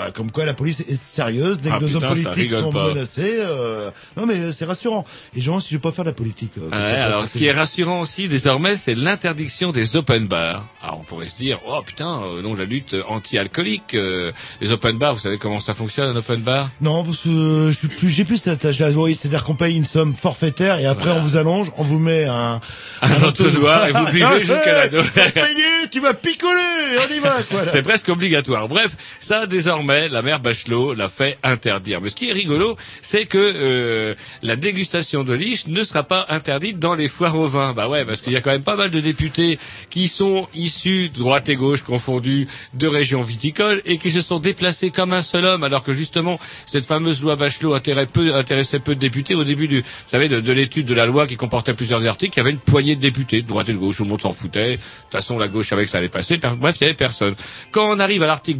euh, 0.06 0.12
comme 0.12 0.32
quoi 0.32 0.46
la 0.46 0.54
police 0.54 0.80
est 0.82 0.96
sérieuse 1.02 1.60
dès 1.60 1.70
Ah, 1.72 1.76
que 1.80 1.82
deux 1.86 1.94
putain, 1.94 2.08
hommes 2.10 2.24
politiques 2.24 2.52
sont 2.52 2.72
pas. 2.72 2.88
menacés. 2.90 3.38
euh, 3.40 3.92
Non 4.18 4.26
mais 4.26 4.36
euh, 4.38 4.52
c'est 4.52 4.66
rassurant. 4.66 5.06
Et 5.36 5.42
je 5.42 5.46
demande 5.48 5.62
si 5.62 5.70
je 5.70 5.76
vais 5.76 5.82
pas 5.82 5.92
faire 5.92 6.06
de 6.06 6.10
la 6.10 6.16
politique. 6.16 6.52
euh, 6.58 6.70
Ouais, 6.70 7.00
alors, 7.00 7.28
ce 7.28 7.38
qui 7.38 7.46
est 7.46 7.52
rassurant 7.52 8.00
aussi 8.02 8.28
désormais, 8.28 8.76
c'est 8.76 8.96
l'interdiction 8.96 9.72
des 9.72 9.96
open 9.96 10.28
bars. 10.28 10.66
Alors, 10.82 11.00
on 11.02 11.04
pourrait 11.04 11.28
se 11.28 11.36
dire, 11.36 11.60
oh 11.68 11.82
putain, 11.86 12.22
euh, 12.24 12.42
non, 12.42 12.54
la 12.56 12.66
lutte 12.66 12.96
anti-alcoolique, 13.08 13.96
euh, 13.96 14.32
les 14.62 14.72
open 14.72 14.98
bars, 14.98 15.14
vous 15.16 15.20
savez 15.22 15.38
comment 15.38 15.60
ça 15.60 15.74
fonctionne 15.74 16.10
un 16.10 16.16
open 16.16 16.42
bar? 16.42 16.70
Non, 16.82 17.04
parce 17.04 17.18
que 17.18 17.30
euh, 17.30 17.72
je 17.72 17.78
suis 17.78 17.88
plus, 17.88 18.10
j'ai 18.10 18.26
plus 18.26 18.38
cet 18.38 18.66
âge-là. 18.66 18.90
Oui, 18.92 19.16
c'est-à-dire 19.16 19.44
qu'on 19.44 19.56
paye 19.56 19.76
une 19.76 19.86
somme 19.86 20.14
forfaitaire 20.16 20.80
et 20.80 20.86
après 20.86 21.10
on 21.12 21.22
vous 21.22 21.36
allonge, 21.38 21.72
on 21.78 21.84
vous 21.84 22.00
met 22.00 22.26
un, 22.26 22.60
Un 23.02 23.24
entonnoir 23.28 23.88
et 23.88 23.92
vous 23.92 24.06
buvez 24.06 24.38
jusqu'à 24.44 24.86
la 24.88 24.90
payer, 25.32 25.90
tu 25.92 26.00
vas 26.00 26.14
picoler, 26.14 26.98
on 27.10 27.14
y 27.14 27.20
va, 27.20 27.38
quoi. 27.50 27.68
C'est 27.68 27.82
presque 27.82 28.10
obligatoire. 28.10 28.68
Bref, 28.68 28.92
ça 29.20 29.33
désormais, 29.48 30.10
la 30.10 30.22
mère 30.22 30.40
Bachelot 30.40 30.94
l'a 30.94 31.10
fait 31.10 31.38
interdire. 31.44 32.02
Mais 32.02 32.10
ce 32.10 32.16
qui 32.16 32.30
est 32.30 32.34
rigolo, 32.34 32.78
c'est 33.02 33.26
que 33.26 33.38
euh, 33.38 34.16
la 34.42 34.56
dégustation 34.56 35.24
de 35.24 35.34
liche 35.34 35.68
ne 35.68 35.84
sera 35.84 36.04
pas 36.04 36.26
interdite 36.30 36.80
dans 36.80 36.96
les 36.96 37.08
foires 37.08 37.38
au 37.38 37.48
vin. 37.48 37.74
Bah 37.74 37.90
ouais, 37.90 38.06
parce 38.06 38.22
qu'il 38.22 38.34
y 38.34 38.36
a 38.38 38.42
quand 38.42 38.52
même 38.52 38.64
pas 38.64 38.76
mal 38.76 38.92
de 38.92 39.00
députés 39.00 39.60
qui 39.90 40.08
sont 40.08 40.48
issus, 40.54 41.10
droite 41.10 41.50
et 41.50 41.56
gauche 41.56 41.84
confondus, 41.84 42.48
de 42.74 42.88
régions 42.88 43.22
viticoles 43.22 43.82
et 43.86 43.98
qui 43.98 44.12
se 44.12 44.22
sont 44.22 44.40
déplacés 44.40 44.90
comme 44.90 45.14
un 45.14 45.24
seul 45.24 45.46
homme, 45.46 45.64
alors 45.64 45.84
que 45.84 45.94
justement, 45.94 46.40
cette 46.66 46.86
fameuse 46.86 47.22
loi 47.22 47.36
Bachelot 47.36 47.74
intéressait 47.74 48.80
peu, 48.80 48.96
de 48.96 49.00
députés 49.00 49.36
au 49.36 49.44
début 49.44 49.68
du, 49.68 49.82
vous 49.82 49.88
savez, 50.08 50.30
de, 50.30 50.40
de 50.40 50.52
l'étude 50.52 50.86
de 50.86 50.94
la 50.94 51.06
loi 51.06 51.28
qui 51.28 51.36
comportait 51.36 51.74
plusieurs 51.74 52.06
articles. 52.06 52.34
Il 52.36 52.40
y 52.40 52.42
avait 52.42 52.52
une 52.52 52.58
poignée 52.58 52.96
de 52.96 53.02
députés, 53.02 53.42
de 53.42 53.48
droite 53.48 53.70
et 53.70 53.74
de 53.74 53.78
gauche, 53.78 53.98
tout 53.98 54.04
le 54.04 54.10
monde 54.10 54.22
s'en 54.22 54.32
foutait. 54.32 54.74
De 54.74 54.78
toute 54.78 55.12
façon, 55.12 55.38
la 55.38 55.48
gauche 55.48 55.70
que 55.70 55.88
ça 55.88 55.98
allait 55.98 56.10
passer. 56.10 56.38
Bref, 56.38 56.78
il 56.80 56.84
y 56.84 56.86
avait 56.86 56.94
personne. 56.94 57.36
Quand 57.72 57.90
on 57.90 58.00
arrive 58.00 58.24
à 58.24 58.28
l'article 58.28 58.60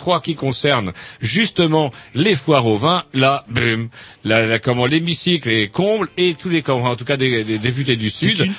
243 0.00 0.20
qui 0.20 0.34
concerne 0.34 0.92
justement 1.20 1.92
les 2.14 2.34
foires 2.34 2.66
au 2.66 2.76
vin, 2.76 3.04
là, 3.14 3.44
bum, 3.48 3.88
la, 4.24 4.46
la- 4.46 4.58
comment 4.58 4.86
l'hémicycle 4.86 5.48
est 5.48 5.68
comble 5.68 6.08
et 6.16 6.34
tous 6.34 6.48
les, 6.48 6.62
en 6.68 6.96
tout 6.96 7.04
cas 7.04 7.16
des, 7.16 7.44
des 7.44 7.58
députés 7.58 7.96
du 7.96 8.10
Sud. 8.10 8.50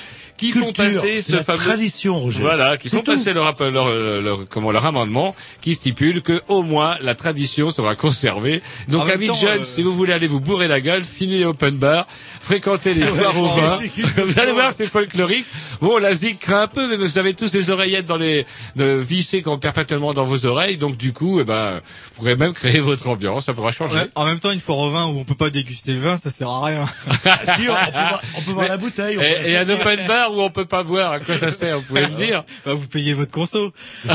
Qui 0.42 0.52
font 0.52 0.66
culture, 0.72 0.84
passer 0.84 1.22
c'est 1.22 1.32
ce 1.32 1.36
la 1.36 1.44
fameux 1.44 1.58
tradition, 1.58 2.18
Roger. 2.18 2.40
voilà, 2.40 2.76
qui 2.76 2.88
font 2.88 2.98
tout. 2.98 3.12
passer 3.12 3.32
leur, 3.32 3.54
leur, 3.70 3.90
leur- 4.20 4.48
comment, 4.48 4.70
leur 4.70 4.84
amendement, 4.84 5.34
qui 5.60 5.74
stipule 5.74 6.22
que 6.22 6.42
au 6.48 6.62
moins 6.62 6.96
la 7.00 7.14
tradition 7.14 7.70
sera 7.70 7.94
conservée. 7.94 8.62
Donc, 8.88 9.08
amis 9.08 9.26
jeunes, 9.26 9.60
euh, 9.60 9.64
si 9.64 9.82
vous 9.82 9.92
voulez 9.92 10.12
aller 10.12 10.26
vous 10.26 10.40
bourrer 10.40 10.68
la 10.68 10.80
gueule, 10.80 11.02
les 11.20 11.44
open 11.44 11.76
bar, 11.76 12.06
fréquentez 12.40 12.94
les 12.94 13.02
foires 13.06 13.38
au 13.38 13.46
vin. 13.46 13.78
vous 14.24 14.38
allez 14.40 14.52
voir, 14.52 14.72
c'est 14.72 14.86
folklorique. 14.86 15.46
Bon, 15.80 15.98
la 15.98 16.14
zig 16.14 16.38
craint 16.38 16.62
un 16.62 16.66
peu, 16.68 16.88
mais 16.88 16.96
vous 16.96 17.18
avez 17.18 17.34
tous 17.34 17.50
des 17.50 17.70
oreillettes 17.70 18.06
dans 18.06 18.16
les, 18.16 18.46
de 18.76 18.84
vissées 18.96 19.42
comme 19.42 19.60
perpétuellement 19.60 20.12
dans 20.14 20.24
vos 20.24 20.46
oreilles. 20.46 20.76
Donc, 20.76 20.96
du 20.96 21.12
coup, 21.12 21.40
eh 21.40 21.44
ben, 21.44 21.74
vous 21.74 22.14
pourrez 22.16 22.36
même 22.36 22.52
créer 22.52 22.80
votre 22.80 23.08
ambiance. 23.08 23.46
Ça 23.46 23.54
pourra 23.54 23.72
changer. 23.72 23.96
Ouais, 23.96 24.08
en 24.14 24.26
même 24.26 24.40
temps, 24.40 24.50
une 24.50 24.60
foire 24.60 24.78
au 24.78 24.90
vin 24.90 25.06
où 25.06 25.18
on 25.18 25.24
peut 25.24 25.34
pas 25.34 25.50
déguster 25.50 25.92
le 25.92 26.00
vin, 26.00 26.16
ça 26.16 26.30
sert 26.30 26.48
à 26.48 26.64
rien. 26.64 26.84
Ah, 27.24 27.38
si, 27.56 27.68
on, 27.68 27.74
peut 27.74 27.90
voir, 27.92 28.22
on 28.36 28.40
peut 28.42 28.50
voir 28.52 28.68
la 28.68 28.76
bouteille. 28.76 29.16
Et, 29.46 29.50
et 29.52 29.56
un 29.56 29.68
open 29.68 30.06
bar 30.06 30.31
où 30.36 30.40
on 30.40 30.50
peut 30.50 30.64
pas 30.64 30.82
boire, 30.82 31.12
à 31.12 31.20
quoi 31.20 31.36
ça 31.36 31.50
sert, 31.52 31.78
vous 31.78 31.84
pouvez 31.86 32.02
me 32.02 32.16
dire 32.16 32.44
Bah, 32.64 32.74
vous 32.74 32.88
payez 32.88 33.12
votre 33.12 33.30
conso. 33.30 33.72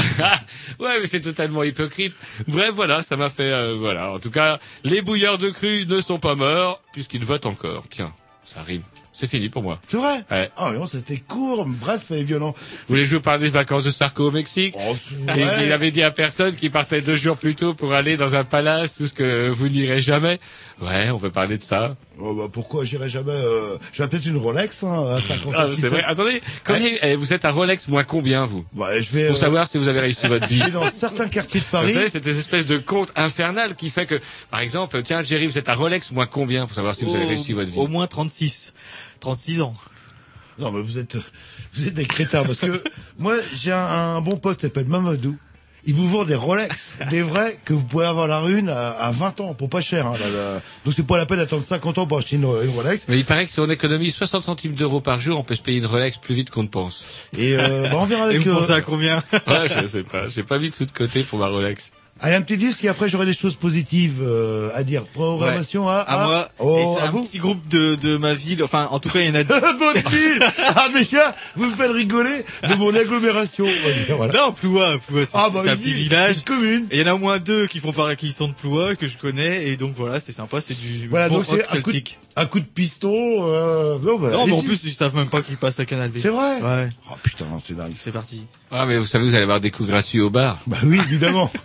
ouais, 0.79 0.99
mais 0.99 1.07
c'est 1.07 1.21
totalement 1.21 1.63
hypocrite. 1.63 2.13
Bref, 2.47 2.71
voilà, 2.73 3.01
ça 3.01 3.15
m'a 3.17 3.29
fait, 3.29 3.51
euh, 3.51 3.75
voilà. 3.77 4.11
En 4.11 4.19
tout 4.19 4.31
cas, 4.31 4.59
les 4.83 5.01
bouilleurs 5.01 5.37
de 5.37 5.49
cru 5.49 5.85
ne 5.85 6.01
sont 6.01 6.19
pas 6.19 6.35
morts 6.35 6.81
puisqu'ils 6.93 7.25
votent 7.25 7.45
encore. 7.45 7.83
Tiens, 7.89 8.13
ça 8.45 8.59
arrive. 8.61 8.81
C'est 9.19 9.25
fini 9.25 9.49
pour 9.49 9.63
moi. 9.63 9.79
C'est 9.87 9.97
vrai 9.97 10.23
Ouais. 10.29 10.51
Ah 10.57 10.71
non, 10.73 10.85
c'était 10.85 11.17
court, 11.17 11.65
bref 11.65 12.11
et 12.11 12.21
violent. 12.23 12.53
Vous 12.55 12.85
voulez 12.89 13.01
que 13.01 13.09
je 13.09 13.15
vous 13.15 13.21
parle 13.21 13.39
des 13.39 13.47
vacances 13.47 13.83
de 13.83 13.89
Sarko 13.89 14.27
au 14.27 14.31
Mexique 14.31 14.75
Oh, 14.77 14.95
Et 15.35 15.43
ouais. 15.43 15.65
Il 15.65 15.71
avait 15.71 15.89
dit 15.89 16.03
à 16.03 16.11
personne 16.11 16.55
qu'il 16.55 16.69
partait 16.69 17.01
deux 17.01 17.15
jours 17.15 17.35
plus 17.35 17.55
tôt 17.55 17.73
pour 17.73 17.95
aller 17.95 18.15
dans 18.15 18.35
un 18.35 18.43
palace, 18.43 18.97
tout 18.97 19.07
ce 19.07 19.13
que 19.13 19.49
vous 19.49 19.69
n'irez 19.69 20.01
jamais. 20.01 20.39
Ouais, 20.79 21.09
on 21.09 21.17
peut 21.17 21.31
parler 21.31 21.57
de 21.57 21.61
ça. 21.63 21.95
Oh, 22.19 22.35
bah, 22.35 22.43
pourquoi 22.51 22.85
j'irai 22.85 23.09
jamais 23.09 23.31
euh... 23.31 23.77
Peut-être 23.97 24.25
une 24.27 24.37
Rolex, 24.37 24.83
hein, 24.83 25.15
à 25.15 25.19
50 25.21 25.53
Ah, 25.57 25.67
c'est 25.73 25.87
vrai. 25.87 26.03
Attendez, 26.03 26.41
eh, 27.01 27.15
vous 27.15 27.33
êtes 27.33 27.45
à 27.45 27.51
Rolex 27.51 27.87
moins 27.87 28.03
combien 28.03 28.45
vous 28.45 28.63
Ouais, 28.75 29.01
je 29.01 29.11
vais. 29.11 29.27
Pour 29.27 29.35
euh, 29.35 29.39
savoir 29.39 29.67
si 29.67 29.79
vous 29.79 29.87
avez 29.87 30.01
réussi 30.01 30.27
votre 30.27 30.47
vie. 30.47 30.59
je 30.59 30.65
vais 30.65 30.71
dans 30.71 30.85
certains 30.87 31.29
quartiers 31.29 31.61
de 31.61 31.65
Vous 31.65 31.71
Paris. 31.71 31.91
savez, 31.93 32.09
c'est 32.09 32.23
des 32.23 32.37
espèces 32.37 32.67
de 32.67 32.77
comptes 32.77 33.11
infernales 33.15 33.75
qui 33.75 33.89
fait 33.89 34.05
que, 34.05 34.21
par 34.51 34.59
exemple, 34.59 35.01
tiens, 35.01 35.23
Jerry, 35.23 35.47
vous 35.47 35.57
êtes 35.57 35.67
à 35.69 35.73
Rolex 35.73 36.11
moins 36.11 36.27
combien 36.27 36.67
pour 36.67 36.75
savoir 36.75 36.93
si 36.93 37.05
vous 37.05 37.15
avez 37.15 37.25
Au- 37.25 37.29
réussi 37.29 37.53
votre 37.53 37.71
vie 37.71 37.79
Au 37.79 37.87
moins 37.87 38.05
36. 38.05 38.73
36 39.19 39.61
ans. 39.61 39.75
Non, 40.59 40.71
mais 40.71 40.81
vous 40.81 40.99
êtes, 40.99 41.17
vous 41.73 41.87
êtes 41.87 41.93
des 41.95 42.05
crétins 42.05 42.43
parce 42.43 42.59
que 42.59 42.83
moi, 43.17 43.33
j'ai 43.55 43.71
un, 43.71 43.77
un 43.77 44.21
bon 44.21 44.37
pote 44.37 44.57
qui 44.57 44.61
s'appelle 44.67 44.87
Mamadou. 44.87 45.35
Il 45.85 45.93
vous 45.93 46.07
vend 46.07 46.25
des 46.25 46.35
Rolex, 46.35 46.93
des 47.09 47.21
vrais, 47.21 47.57
que 47.63 47.73
vous 47.73 47.83
pouvez 47.83 48.05
avoir 48.05 48.27
la 48.27 48.39
rune 48.39 48.67
à, 48.69 48.89
à 48.89 49.11
20 49.11 49.39
ans, 49.41 49.53
pour 49.53 49.69
pas 49.69 49.81
cher. 49.81 50.07
Hein, 50.07 50.13
là, 50.19 50.29
là. 50.29 50.61
Donc 50.83 50.93
c'est 50.95 51.05
pas 51.05 51.17
la 51.17 51.25
peine 51.25 51.37
d'attendre 51.37 51.63
50 51.63 51.97
ans 51.99 52.07
pour 52.07 52.17
acheter 52.17 52.35
une, 52.35 52.43
une 52.43 52.75
Rolex. 52.75 53.05
Mais 53.07 53.17
il 53.17 53.25
paraît 53.25 53.45
que 53.45 53.51
si 53.51 53.59
on 53.59 53.69
économise 53.69 54.15
60 54.15 54.43
centimes 54.43 54.73
d'euros 54.73 54.99
par 55.01 55.21
jour, 55.21 55.39
on 55.39 55.43
peut 55.43 55.55
se 55.55 55.61
payer 55.61 55.79
une 55.79 55.85
Rolex 55.85 56.17
plus 56.17 56.35
vite 56.35 56.49
qu'on 56.49 56.63
ne 56.63 56.67
pense. 56.67 57.03
Et 57.37 57.55
euh, 57.57 57.89
bah, 57.89 57.97
on 57.99 58.05
verra 58.05 58.25
Et 58.25 58.35
avec... 58.35 58.41
vous 58.41 58.49
euh, 58.51 58.55
pensez 58.55 58.71
à 58.71 58.81
combien? 58.81 59.23
Ouais, 59.47 59.67
je 59.67 59.87
sais 59.87 60.03
pas. 60.03 60.27
J'ai 60.27 60.43
pas 60.43 60.59
mis 60.59 60.69
de 60.69 60.75
sous 60.75 60.85
de 60.85 60.91
côté 60.91 61.23
pour 61.23 61.39
ma 61.39 61.47
Rolex. 61.47 61.91
Allez, 62.19 62.35
un 62.35 62.41
petit 62.41 62.57
disque 62.57 62.83
et 62.83 62.89
après 62.89 63.07
j'aurai 63.09 63.25
des 63.25 63.33
choses 63.33 63.55
positives 63.55 64.21
euh, 64.23 64.69
à 64.73 64.83
dire. 64.83 65.03
Programmation 65.03 65.87
à, 65.87 65.97
À 65.97 66.25
moi. 66.25 66.49
Oh, 66.59 66.79
et 66.79 66.85
c'est 66.85 67.01
à 67.01 67.07
un 67.07 67.11
vous. 67.11 67.23
petit 67.23 67.37
groupe 67.37 67.67
de, 67.67 67.95
de 67.95 68.17
ma 68.17 68.33
ville. 68.33 68.63
Enfin, 68.63 68.87
en 68.91 68.99
tout 68.99 69.09
cas, 69.09 69.19
il 69.19 69.27
y 69.27 69.29
en 69.29 69.35
a 69.35 69.43
deux. 69.45 69.53
Votre 69.59 70.09
ville 70.09 70.39
Ah 70.75 70.87
déjà, 70.93 71.35
vous 71.55 71.65
me 71.65 71.75
faites 71.75 71.91
rigoler 71.91 72.43
de 72.67 72.73
mon 72.75 72.93
agglomération. 72.95 73.65
on 73.65 73.87
va 73.87 73.93
dire, 73.93 74.17
Voilà. 74.17 74.33
Non, 74.33 74.51
Ploua, 74.51 74.97
Ploua, 75.07 75.21
c'est 75.25 75.29
Ah 75.35 75.49
bah 75.53 75.59
c'est 75.63 75.69
un 75.69 75.77
petit 75.77 75.93
village. 75.93 76.37
une 76.37 76.41
commune. 76.43 76.87
Et 76.91 76.97
il 76.99 77.01
y 77.01 77.09
en 77.09 77.11
a 77.11 77.15
au 77.15 77.19
moins 77.19 77.37
deux 77.39 77.67
qui 77.67 77.79
font 77.79 77.93
pareil, 77.93 78.15
qui 78.17 78.31
sont 78.31 78.47
de 78.47 78.53
Ploua, 78.53 78.95
que 78.95 79.07
je 79.07 79.17
connais, 79.17 79.67
et 79.67 79.77
donc 79.77 79.93
voilà, 79.95 80.19
c'est 80.19 80.31
sympa, 80.31 80.59
c'est 80.61 80.73
du 80.79 81.07
Voilà, 81.09 81.29
bon 81.29 81.35
donc 81.37 81.45
rock 81.45 81.63
c'est 81.69 81.77
un 81.77 81.81
coup, 81.81 81.91
de, 81.91 82.01
un 82.35 82.45
coup 82.47 82.59
de 82.59 82.65
piston. 82.65 83.11
Euh... 83.13 83.97
Non, 84.01 84.17
bah, 84.17 84.31
Non, 84.31 84.47
mais 84.47 84.53
en 84.53 84.63
plus, 84.63 84.81
ils 84.83 84.93
savent 84.93 85.15
même 85.15 85.29
pas 85.29 85.41
qu'ils 85.43 85.57
passent 85.57 85.79
à 85.79 85.85
Canal 85.85 86.09
B. 86.09 86.17
c'est 86.19 86.29
vrai. 86.29 86.61
Ouais, 86.61 86.89
Oh 87.11 87.15
putain, 87.21 87.45
c'est 87.63 87.77
dingue. 87.77 87.93
c'est 87.95 88.11
parti. 88.11 88.45
Ah, 88.71 88.85
mais 88.87 88.97
vous 88.97 89.05
savez, 89.05 89.25
vous 89.25 89.33
allez 89.35 89.43
avoir 89.43 89.59
des 89.61 89.69
coups 89.71 89.89
gratuits 89.89 90.19
au 90.21 90.29
bar. 90.31 90.59
Bah 90.67 90.77
oui, 90.83 90.99
évidemment. 91.07 91.51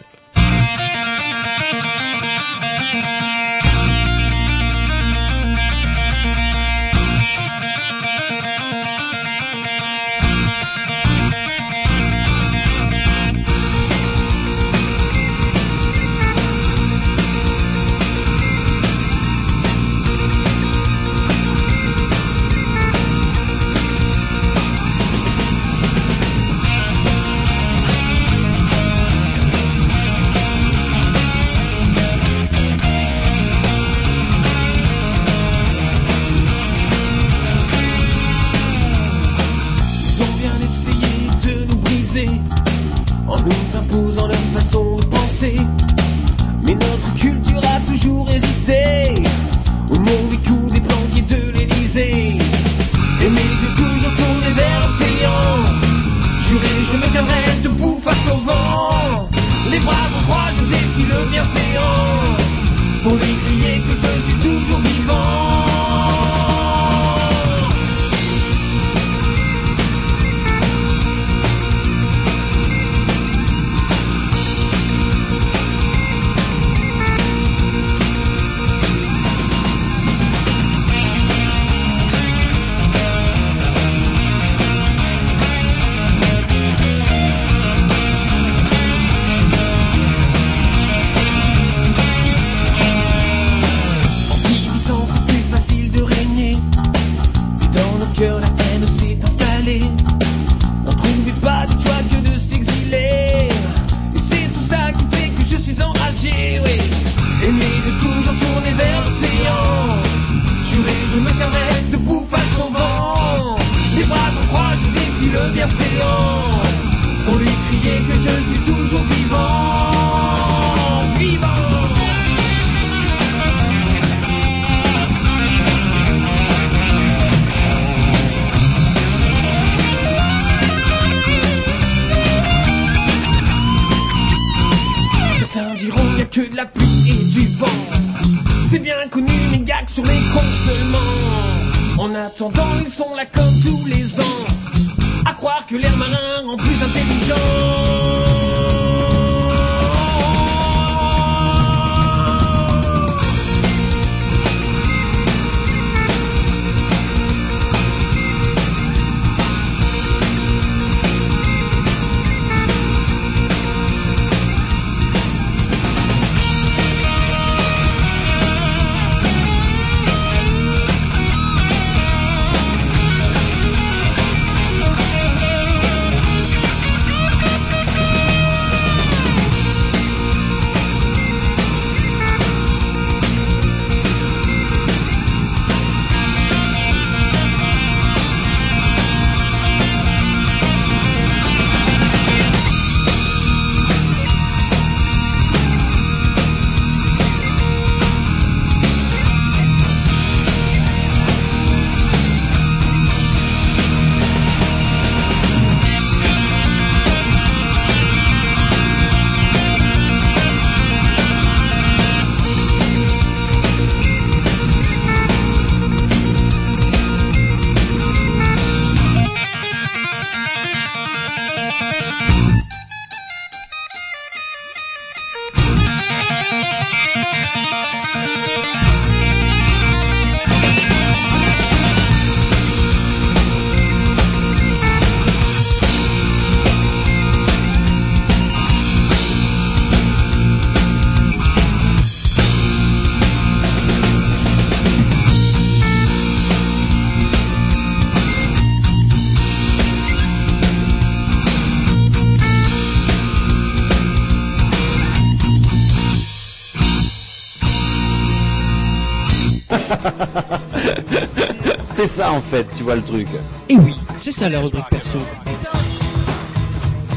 ça 262.13 262.33
en 262.33 262.41
fait, 262.43 262.67
tu 262.77 262.83
vois 262.83 262.95
le 262.97 263.03
truc. 263.03 263.27
Et 263.69 263.77
oui, 263.77 263.95
c'est 264.23 264.33
ça 264.33 264.49
la 264.49 264.61
rubrique 264.61 264.85
perso. 264.91 265.19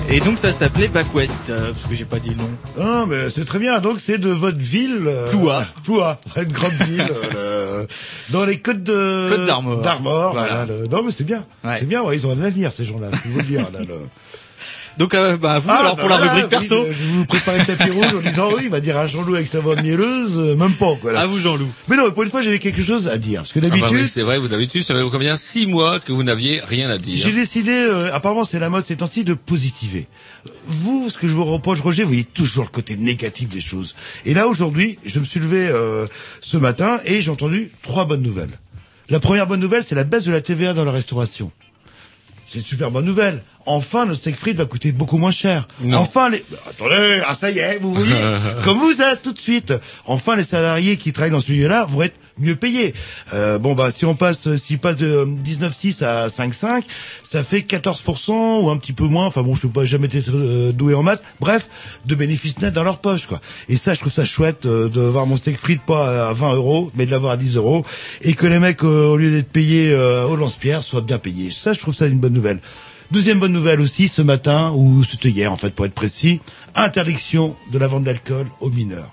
Et 0.09 0.19
donc 0.19 0.37
ça 0.37 0.51
s'appelait 0.51 0.87
Back 0.87 1.13
West, 1.15 1.33
euh, 1.49 1.73
parce 1.73 1.87
que 1.87 1.95
j'ai 1.95 2.05
pas 2.05 2.19
dit 2.19 2.29
le 2.29 2.35
nom. 2.35 2.49
Ah, 2.79 3.05
mais 3.07 3.29
c'est 3.29 3.43
très 3.43 3.57
bien. 3.59 3.79
Donc 3.79 3.97
c'est 3.99 4.19
de 4.19 4.29
votre 4.29 4.59
ville. 4.59 5.01
Euh, 5.07 5.29
Ploua. 5.31 5.65
Ploua, 5.83 6.19
une 6.37 6.51
grande 6.51 6.73
ville 6.87 7.11
euh, 7.35 7.85
dans 8.29 8.45
les 8.45 8.59
côtes 8.59 8.83
de 8.83 9.27
Côtes 9.29 9.45
d'Armor. 9.47 9.81
D'Armor. 9.81 10.31
Voilà. 10.33 10.65
voilà, 10.65 10.79
le- 10.81 10.87
Non, 10.87 11.01
mais 11.03 11.11
c'est 11.11 11.23
bien. 11.23 11.43
Ouais. 11.63 11.75
C'est 11.79 11.87
bien. 11.87 12.03
Ouais, 12.03 12.15
ils 12.15 12.25
ont 12.27 12.31
un 12.31 12.41
avenir 12.43 12.71
ces 12.71 12.85
gens-là. 12.85 13.07
Je 13.25 13.29
vous 13.29 13.37
le 13.39 13.43
dire. 13.43 13.63
Là, 13.73 13.79
le- 13.79 13.87
Donc 14.97 15.13
euh, 15.13 15.35
bah 15.37 15.59
vous 15.59 15.69
Ah, 15.69 15.79
alors 15.79 15.95
bah 15.95 16.01
pour 16.01 16.09
la 16.09 16.17
voilà, 16.17 16.31
rubrique 16.33 16.49
perso. 16.49 16.85
je 16.91 17.03
vous 17.03 17.25
prépare 17.25 17.57
le 17.57 17.65
tapis 17.65 17.91
rouge 17.91 18.13
en 18.15 18.21
disant 18.21 18.49
oui, 18.55 18.61
il 18.65 18.69
va 18.69 18.79
dire 18.79 18.97
un 18.97 19.07
Jean-Loup 19.07 19.35
avec 19.35 19.47
sa 19.47 19.59
voix 19.59 19.75
mielleuse, 19.81 20.37
euh, 20.37 20.55
même 20.55 20.71
pas 20.73 20.95
quoi. 20.95 21.11
Là. 21.11 21.21
À 21.21 21.25
vous 21.27 21.39
Jean-Loup. 21.39 21.67
Mais 21.87 21.97
non, 21.97 22.09
pour 22.11 22.23
une 22.23 22.29
fois 22.29 22.41
j'avais 22.41 22.59
quelque 22.59 22.81
chose 22.81 23.07
à 23.09 23.17
dire 23.17 23.41
parce 23.41 23.51
que 23.51 23.59
Ah 23.59 23.63
bah 23.63 23.69
d'habitude. 23.69 23.97
oui, 24.03 24.07
c'est 24.11 24.21
vrai, 24.21 24.37
vous 24.37 24.47
d'habitude, 24.47 24.83
ça 24.83 24.93
fait 24.93 25.01
combien? 25.11 25.35
Six 25.35 25.67
mois 25.67 25.99
que 25.99 26.11
vous 26.13 26.23
n'aviez 26.23 26.61
rien 26.61 26.89
à 26.89 26.97
dire. 26.97 27.17
J'ai 27.17 27.33
décidé, 27.33 27.71
euh, 27.73 28.13
apparemment 28.13 28.45
c'est 28.45 28.59
la 28.59 28.69
mode 28.69 28.83
ces 28.85 28.95
temps-ci, 28.95 29.23
de 29.25 29.33
positiver. 29.33 30.07
Vous, 30.67 31.09
ce 31.09 31.17
que 31.17 31.27
je 31.27 31.33
vous 31.33 31.43
reproche, 31.45 31.81
Roger, 31.81 32.03
vous 32.03 32.09
voyez 32.09 32.23
toujours 32.23 32.63
le 32.65 32.69
côté 32.69 32.95
négatif 32.95 33.49
des 33.49 33.61
choses. 33.61 33.95
Et 34.25 34.33
là, 34.33 34.47
aujourd'hui, 34.47 34.97
je 35.05 35.19
me 35.19 35.25
suis 35.25 35.39
levé 35.39 35.67
euh, 35.67 36.05
ce 36.41 36.57
matin 36.57 36.99
et 37.05 37.21
j'ai 37.21 37.31
entendu 37.31 37.71
trois 37.81 38.05
bonnes 38.05 38.21
nouvelles. 38.21 38.57
La 39.09 39.19
première 39.19 39.47
bonne 39.47 39.59
nouvelle, 39.59 39.83
c'est 39.83 39.95
la 39.95 40.03
baisse 40.03 40.23
de 40.23 40.31
la 40.31 40.41
TVA 40.41 40.73
dans 40.73 40.85
la 40.85 40.91
restauration. 40.91 41.51
C'est 42.47 42.59
une 42.59 42.65
super 42.65 42.91
bonne 42.91 43.05
nouvelle. 43.05 43.41
Enfin, 43.65 44.05
notre 44.05 44.21
Siegfried 44.21 44.57
va 44.57 44.65
coûter 44.65 44.91
beaucoup 44.91 45.17
moins 45.17 45.31
cher. 45.31 45.67
Non. 45.81 45.97
Enfin, 45.97 46.29
les... 46.29 46.43
Attendez, 46.69 47.21
ah 47.27 47.35
ça 47.35 47.51
y 47.51 47.59
est, 47.59 47.79
vous 47.79 47.93
voyez, 47.93 48.13
comme 48.63 48.77
vous 48.77 49.01
êtes 49.01 49.23
tout 49.23 49.33
de 49.33 49.39
suite. 49.39 49.73
Enfin, 50.05 50.35
les 50.35 50.43
salariés 50.43 50.97
qui 50.97 51.13
travaillent 51.13 51.31
dans 51.31 51.39
ce 51.39 51.51
milieu-là 51.51 51.85
vont 51.85 52.03
être 52.03 52.15
mieux 52.37 52.55
payés. 52.55 52.93
Euh, 53.33 53.57
bon, 53.57 53.75
bah, 53.75 53.91
si 53.91 54.05
on 54.05 54.15
passe, 54.15 54.47
euh, 54.47 54.57
s'ils 54.57 54.79
passent 54.79 54.97
de 54.97 55.07
euh, 55.07 55.25
19,6 55.25 56.03
à 56.03 56.27
5,5, 56.27 56.83
ça 57.23 57.43
fait 57.43 57.59
14% 57.59 58.61
ou 58.61 58.69
un 58.69 58.77
petit 58.77 58.93
peu 58.93 59.05
moins. 59.05 59.25
Enfin 59.25 59.41
bon, 59.41 59.55
je 59.55 59.61
sais 59.61 59.67
pas, 59.67 59.85
jamais 59.85 60.07
été 60.07 60.19
euh, 60.29 60.71
doué 60.71 60.93
en 60.93 61.03
maths. 61.03 61.23
Bref, 61.39 61.69
de 62.05 62.15
bénéfices 62.15 62.59
nets 62.61 62.73
dans 62.73 62.83
leur 62.83 62.99
poche, 62.99 63.25
quoi. 63.27 63.39
Et 63.69 63.77
ça, 63.77 63.93
je 63.93 63.99
trouve 63.99 64.11
ça 64.11 64.25
chouette 64.25 64.65
euh, 64.65 64.89
de 64.89 65.01
voir 65.01 65.25
mon 65.25 65.37
Siegfried 65.37 65.81
pas 65.81 66.29
à 66.29 66.33
20 66.33 66.53
euros, 66.55 66.91
mais 66.95 67.05
de 67.05 67.11
l'avoir 67.11 67.33
à 67.33 67.37
10 67.37 67.55
euros, 67.57 67.85
et 68.21 68.33
que 68.33 68.47
les 68.47 68.59
mecs, 68.59 68.83
euh, 68.83 69.07
au 69.07 69.17
lieu 69.17 69.31
d'être 69.31 69.49
payés 69.49 69.91
euh, 69.91 70.25
au 70.25 70.35
lance-pierre, 70.35 70.83
soient 70.83 71.01
bien 71.01 71.17
payés. 71.17 71.51
Ça, 71.51 71.73
je 71.73 71.79
trouve 71.79 71.95
ça 71.95 72.07
une 72.07 72.19
bonne 72.19 72.33
nouvelle. 72.33 72.59
Deuxième 73.11 73.39
bonne 73.39 73.53
nouvelle 73.53 73.81
aussi, 73.81 74.07
ce 74.07 74.21
matin, 74.21 74.71
ou 74.75 75.03
c'était 75.03 75.29
hier 75.29 75.51
en 75.51 75.57
fait 75.57 75.69
pour 75.69 75.85
être 75.85 75.93
précis, 75.93 76.39
interdiction 76.73 77.55
de 77.71 77.77
la 77.77 77.87
vente 77.87 78.03
d'alcool 78.03 78.47
aux 78.61 78.69
mineurs. 78.69 79.11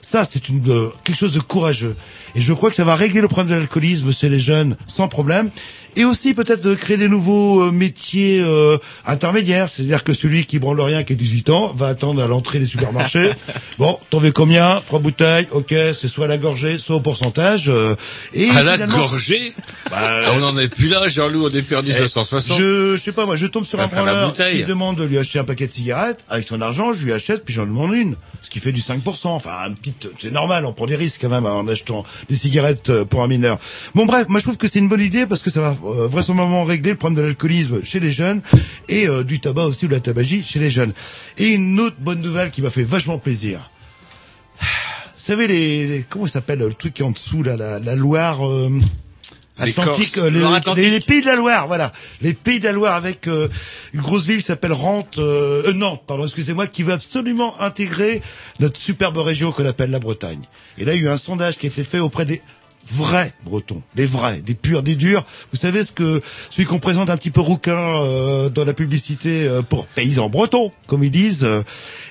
Ça, 0.00 0.24
c'est 0.24 0.48
une 0.48 0.68
euh, 0.70 0.90
quelque 1.04 1.16
chose 1.16 1.32
de 1.32 1.40
courageux. 1.40 1.96
Et 2.34 2.40
je 2.40 2.52
crois 2.52 2.70
que 2.70 2.76
ça 2.76 2.84
va 2.84 2.94
régler 2.94 3.20
le 3.20 3.28
problème 3.28 3.54
de 3.54 3.60
l'alcoolisme 3.60 4.12
chez 4.12 4.28
les 4.28 4.40
jeunes 4.40 4.76
sans 4.86 5.08
problème. 5.08 5.50
Et 5.96 6.04
aussi 6.04 6.32
peut-être 6.34 6.62
de 6.62 6.74
créer 6.74 6.96
des 6.96 7.08
nouveaux 7.08 7.62
euh, 7.64 7.70
métiers 7.70 8.40
euh, 8.42 8.78
intermédiaires. 9.06 9.68
C'est-à-dire 9.68 10.04
que 10.04 10.14
celui 10.14 10.46
qui 10.46 10.58
branle 10.58 10.80
rien, 10.80 11.02
qui 11.02 11.12
a 11.12 11.16
18 11.16 11.50
ans, 11.50 11.72
va 11.76 11.88
attendre 11.88 12.22
à 12.22 12.26
l'entrée 12.26 12.58
des 12.58 12.66
supermarchés. 12.66 13.30
bon, 13.78 13.98
t'en 14.10 14.18
veux 14.18 14.32
combien? 14.32 14.82
Trois 14.86 15.00
bouteilles, 15.00 15.46
ok, 15.50 15.68
c'est 15.98 16.08
soit 16.08 16.24
à 16.24 16.28
la 16.28 16.38
gorgée, 16.38 16.78
soit 16.78 16.96
au 16.96 17.00
pourcentage. 17.00 17.68
euh, 17.68 17.94
et 18.32 18.48
À 18.50 18.62
la 18.62 18.78
gorgée? 18.86 19.52
Bah, 19.90 19.98
Ah, 20.00 20.32
On 20.34 20.38
n'en 20.40 20.56
est 20.58 20.68
plus 20.68 20.88
là, 20.88 21.08
Jean-Loup, 21.08 21.46
on 21.46 21.50
est 21.50 21.62
perdu 21.62 21.92
Eh, 21.94 21.98
260. 22.00 22.58
Je, 22.58 22.96
je 22.96 23.02
sais 23.02 23.12
pas, 23.12 23.26
moi, 23.26 23.36
je 23.36 23.46
tombe 23.46 23.66
sur 23.66 23.78
Ça 23.78 23.84
un 23.84 24.02
branleur 24.04 24.32
qui 24.34 24.64
demande 24.64 24.96
de 24.96 25.04
lui 25.04 25.18
acheter 25.18 25.38
un 25.38 25.44
paquet 25.44 25.66
de 25.66 25.72
cigarettes. 25.72 26.20
Avec 26.30 26.48
son 26.48 26.60
argent, 26.60 26.92
je 26.92 27.04
lui 27.04 27.12
achète, 27.12 27.44
puis 27.44 27.54
j'en 27.54 27.66
demande 27.66 27.94
une. 27.94 28.16
Ce 28.40 28.50
qui 28.50 28.58
fait 28.60 28.72
du 28.72 28.80
5%. 28.80 29.00
Enfin, 29.28 29.50
un 29.66 29.72
petit, 29.72 29.92
c'est 30.20 30.32
normal, 30.32 30.64
on 30.66 30.72
prend 30.72 30.86
des 30.86 30.96
risques 30.96 31.18
quand 31.20 31.28
même 31.28 31.46
en 31.46 31.66
achetant 31.68 32.04
des 32.28 32.34
cigarettes 32.34 32.90
euh, 32.90 33.04
pour 33.04 33.22
un 33.22 33.28
mineur. 33.28 33.58
Bon, 33.94 34.06
bref, 34.06 34.26
moi, 34.28 34.40
je 34.40 34.44
trouve 34.44 34.56
que 34.56 34.66
c'est 34.68 34.78
une 34.78 34.88
bonne 34.88 35.00
idée 35.00 35.26
parce 35.26 35.42
que 35.42 35.50
ça 35.50 35.60
va 35.60 35.76
vraisemblablement 35.82 36.64
régler 36.64 36.90
le 36.92 36.96
problème 36.96 37.18
de 37.18 37.22
l'alcoolisme 37.26 37.82
chez 37.82 38.00
les 38.00 38.10
jeunes 38.10 38.40
et 38.88 39.06
euh, 39.08 39.24
du 39.24 39.40
tabac 39.40 39.64
aussi 39.64 39.84
ou 39.84 39.88
de 39.88 39.94
la 39.94 40.00
tabagie 40.00 40.42
chez 40.42 40.58
les 40.58 40.70
jeunes. 40.70 40.92
Et 41.38 41.48
une 41.50 41.78
autre 41.80 41.96
bonne 41.98 42.20
nouvelle 42.20 42.50
qui 42.50 42.62
m'a 42.62 42.70
fait 42.70 42.82
vachement 42.84 43.18
plaisir. 43.18 43.70
Vous 44.60 45.26
savez, 45.28 45.46
les, 45.46 45.86
les- 45.86 46.04
comment 46.08 46.26
ça 46.26 46.34
s'appelle, 46.34 46.58
le 46.60 46.72
truc 46.74 46.94
qui 46.94 47.02
est 47.02 47.04
en 47.04 47.10
dessous, 47.12 47.42
là, 47.42 47.56
la, 47.56 47.78
la 47.78 47.94
Loire, 47.94 48.46
euh, 48.46 48.68
Les 49.66 49.72
Atlantique, 49.82 50.18
euh, 50.18 50.30
les, 50.30 50.40
les- 50.74 50.90
les 50.90 51.00
pays 51.00 51.20
de 51.20 51.26
la 51.26 51.36
Loire, 51.36 51.66
voilà. 51.68 51.92
Les 52.22 52.34
pays 52.34 52.58
de 52.58 52.64
la 52.64 52.72
Loire 52.72 52.94
avec 52.94 53.28
euh, 53.28 53.48
une 53.94 54.00
grosse 54.00 54.24
ville 54.24 54.38
qui 54.38 54.42
s'appelle 54.46 54.72
Rente, 54.72 55.18
euh, 55.18 55.62
euh, 55.68 55.72
Nantes, 55.72 56.02
pardon, 56.06 56.24
excusez-moi, 56.24 56.66
qui 56.66 56.82
veut 56.82 56.92
absolument 56.92 57.60
intégrer 57.60 58.20
notre 58.58 58.80
superbe 58.80 59.18
région 59.18 59.52
qu'on 59.52 59.66
appelle 59.66 59.90
la 59.90 60.00
Bretagne. 60.00 60.40
Et 60.78 60.84
là, 60.84 60.94
il 60.94 61.02
y 61.02 61.06
a 61.06 61.10
eu 61.10 61.12
un 61.12 61.16
sondage 61.18 61.56
qui 61.58 61.66
a 61.66 61.68
été 61.68 61.84
fait 61.84 62.00
auprès 62.00 62.24
des 62.26 62.42
vrais 62.90 63.32
Bretons, 63.44 63.82
des 63.94 64.06
vrais, 64.06 64.40
des 64.40 64.54
purs, 64.54 64.82
des 64.82 64.94
durs. 64.96 65.24
Vous 65.52 65.58
savez 65.58 65.82
ce 65.82 65.92
que 65.92 66.22
celui 66.50 66.66
qu'on 66.66 66.78
présente 66.78 67.10
un 67.10 67.16
petit 67.16 67.30
peu 67.30 67.40
rouquin 67.40 67.76
euh, 67.76 68.48
dans 68.48 68.64
la 68.64 68.74
publicité 68.74 69.46
euh, 69.46 69.62
pour 69.62 69.86
paysans 69.86 70.28
bretons, 70.28 70.72
comme 70.86 71.04
ils 71.04 71.10
disent. 71.10 71.44
euh, 71.44 71.62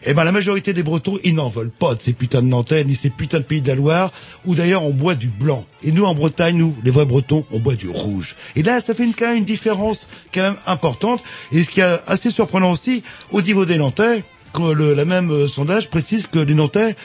eh 0.05 0.13
ben 0.13 0.23
la 0.23 0.31
majorité 0.31 0.73
des 0.73 0.83
Bretons, 0.83 1.17
ils 1.23 1.35
n'en 1.35 1.49
veulent 1.49 1.69
pas 1.71 1.95
de 1.95 2.01
ces 2.01 2.13
putains 2.13 2.41
de 2.41 2.47
Nantais 2.47 2.83
ni 2.83 2.95
ces 2.95 3.09
putains 3.09 3.39
de 3.39 3.43
pays 3.43 3.61
de 3.61 3.67
la 3.67 3.75
Loire, 3.75 4.11
où 4.45 4.55
d'ailleurs 4.55 4.83
on 4.83 4.91
boit 4.91 5.15
du 5.15 5.27
blanc. 5.27 5.65
Et 5.83 5.91
nous 5.91 6.05
en 6.05 6.15
Bretagne, 6.15 6.57
nous, 6.57 6.75
les 6.83 6.91
vrais 6.91 7.05
Bretons, 7.05 7.45
on 7.51 7.59
boit 7.59 7.75
du 7.75 7.89
rouge. 7.89 8.35
Et 8.55 8.63
là, 8.63 8.79
ça 8.79 8.93
fait 8.93 9.03
une, 9.03 9.13
quand 9.13 9.27
même 9.27 9.37
une 9.37 9.45
différence 9.45 10.09
quand 10.33 10.41
même 10.41 10.57
importante. 10.65 11.23
Et 11.51 11.63
ce 11.63 11.69
qui 11.69 11.81
est 11.81 11.99
assez 12.07 12.31
surprenant 12.31 12.71
aussi, 12.71 13.03
au 13.31 13.41
niveau 13.41 13.65
des 13.65 13.77
Nantais, 13.77 14.23
quand 14.53 14.73
le 14.73 14.93
la 14.93 15.05
même 15.05 15.31
euh, 15.31 15.47
sondage 15.47 15.89
précise 15.89 16.27
que 16.27 16.39
les 16.39 16.53
Nantais 16.53 16.95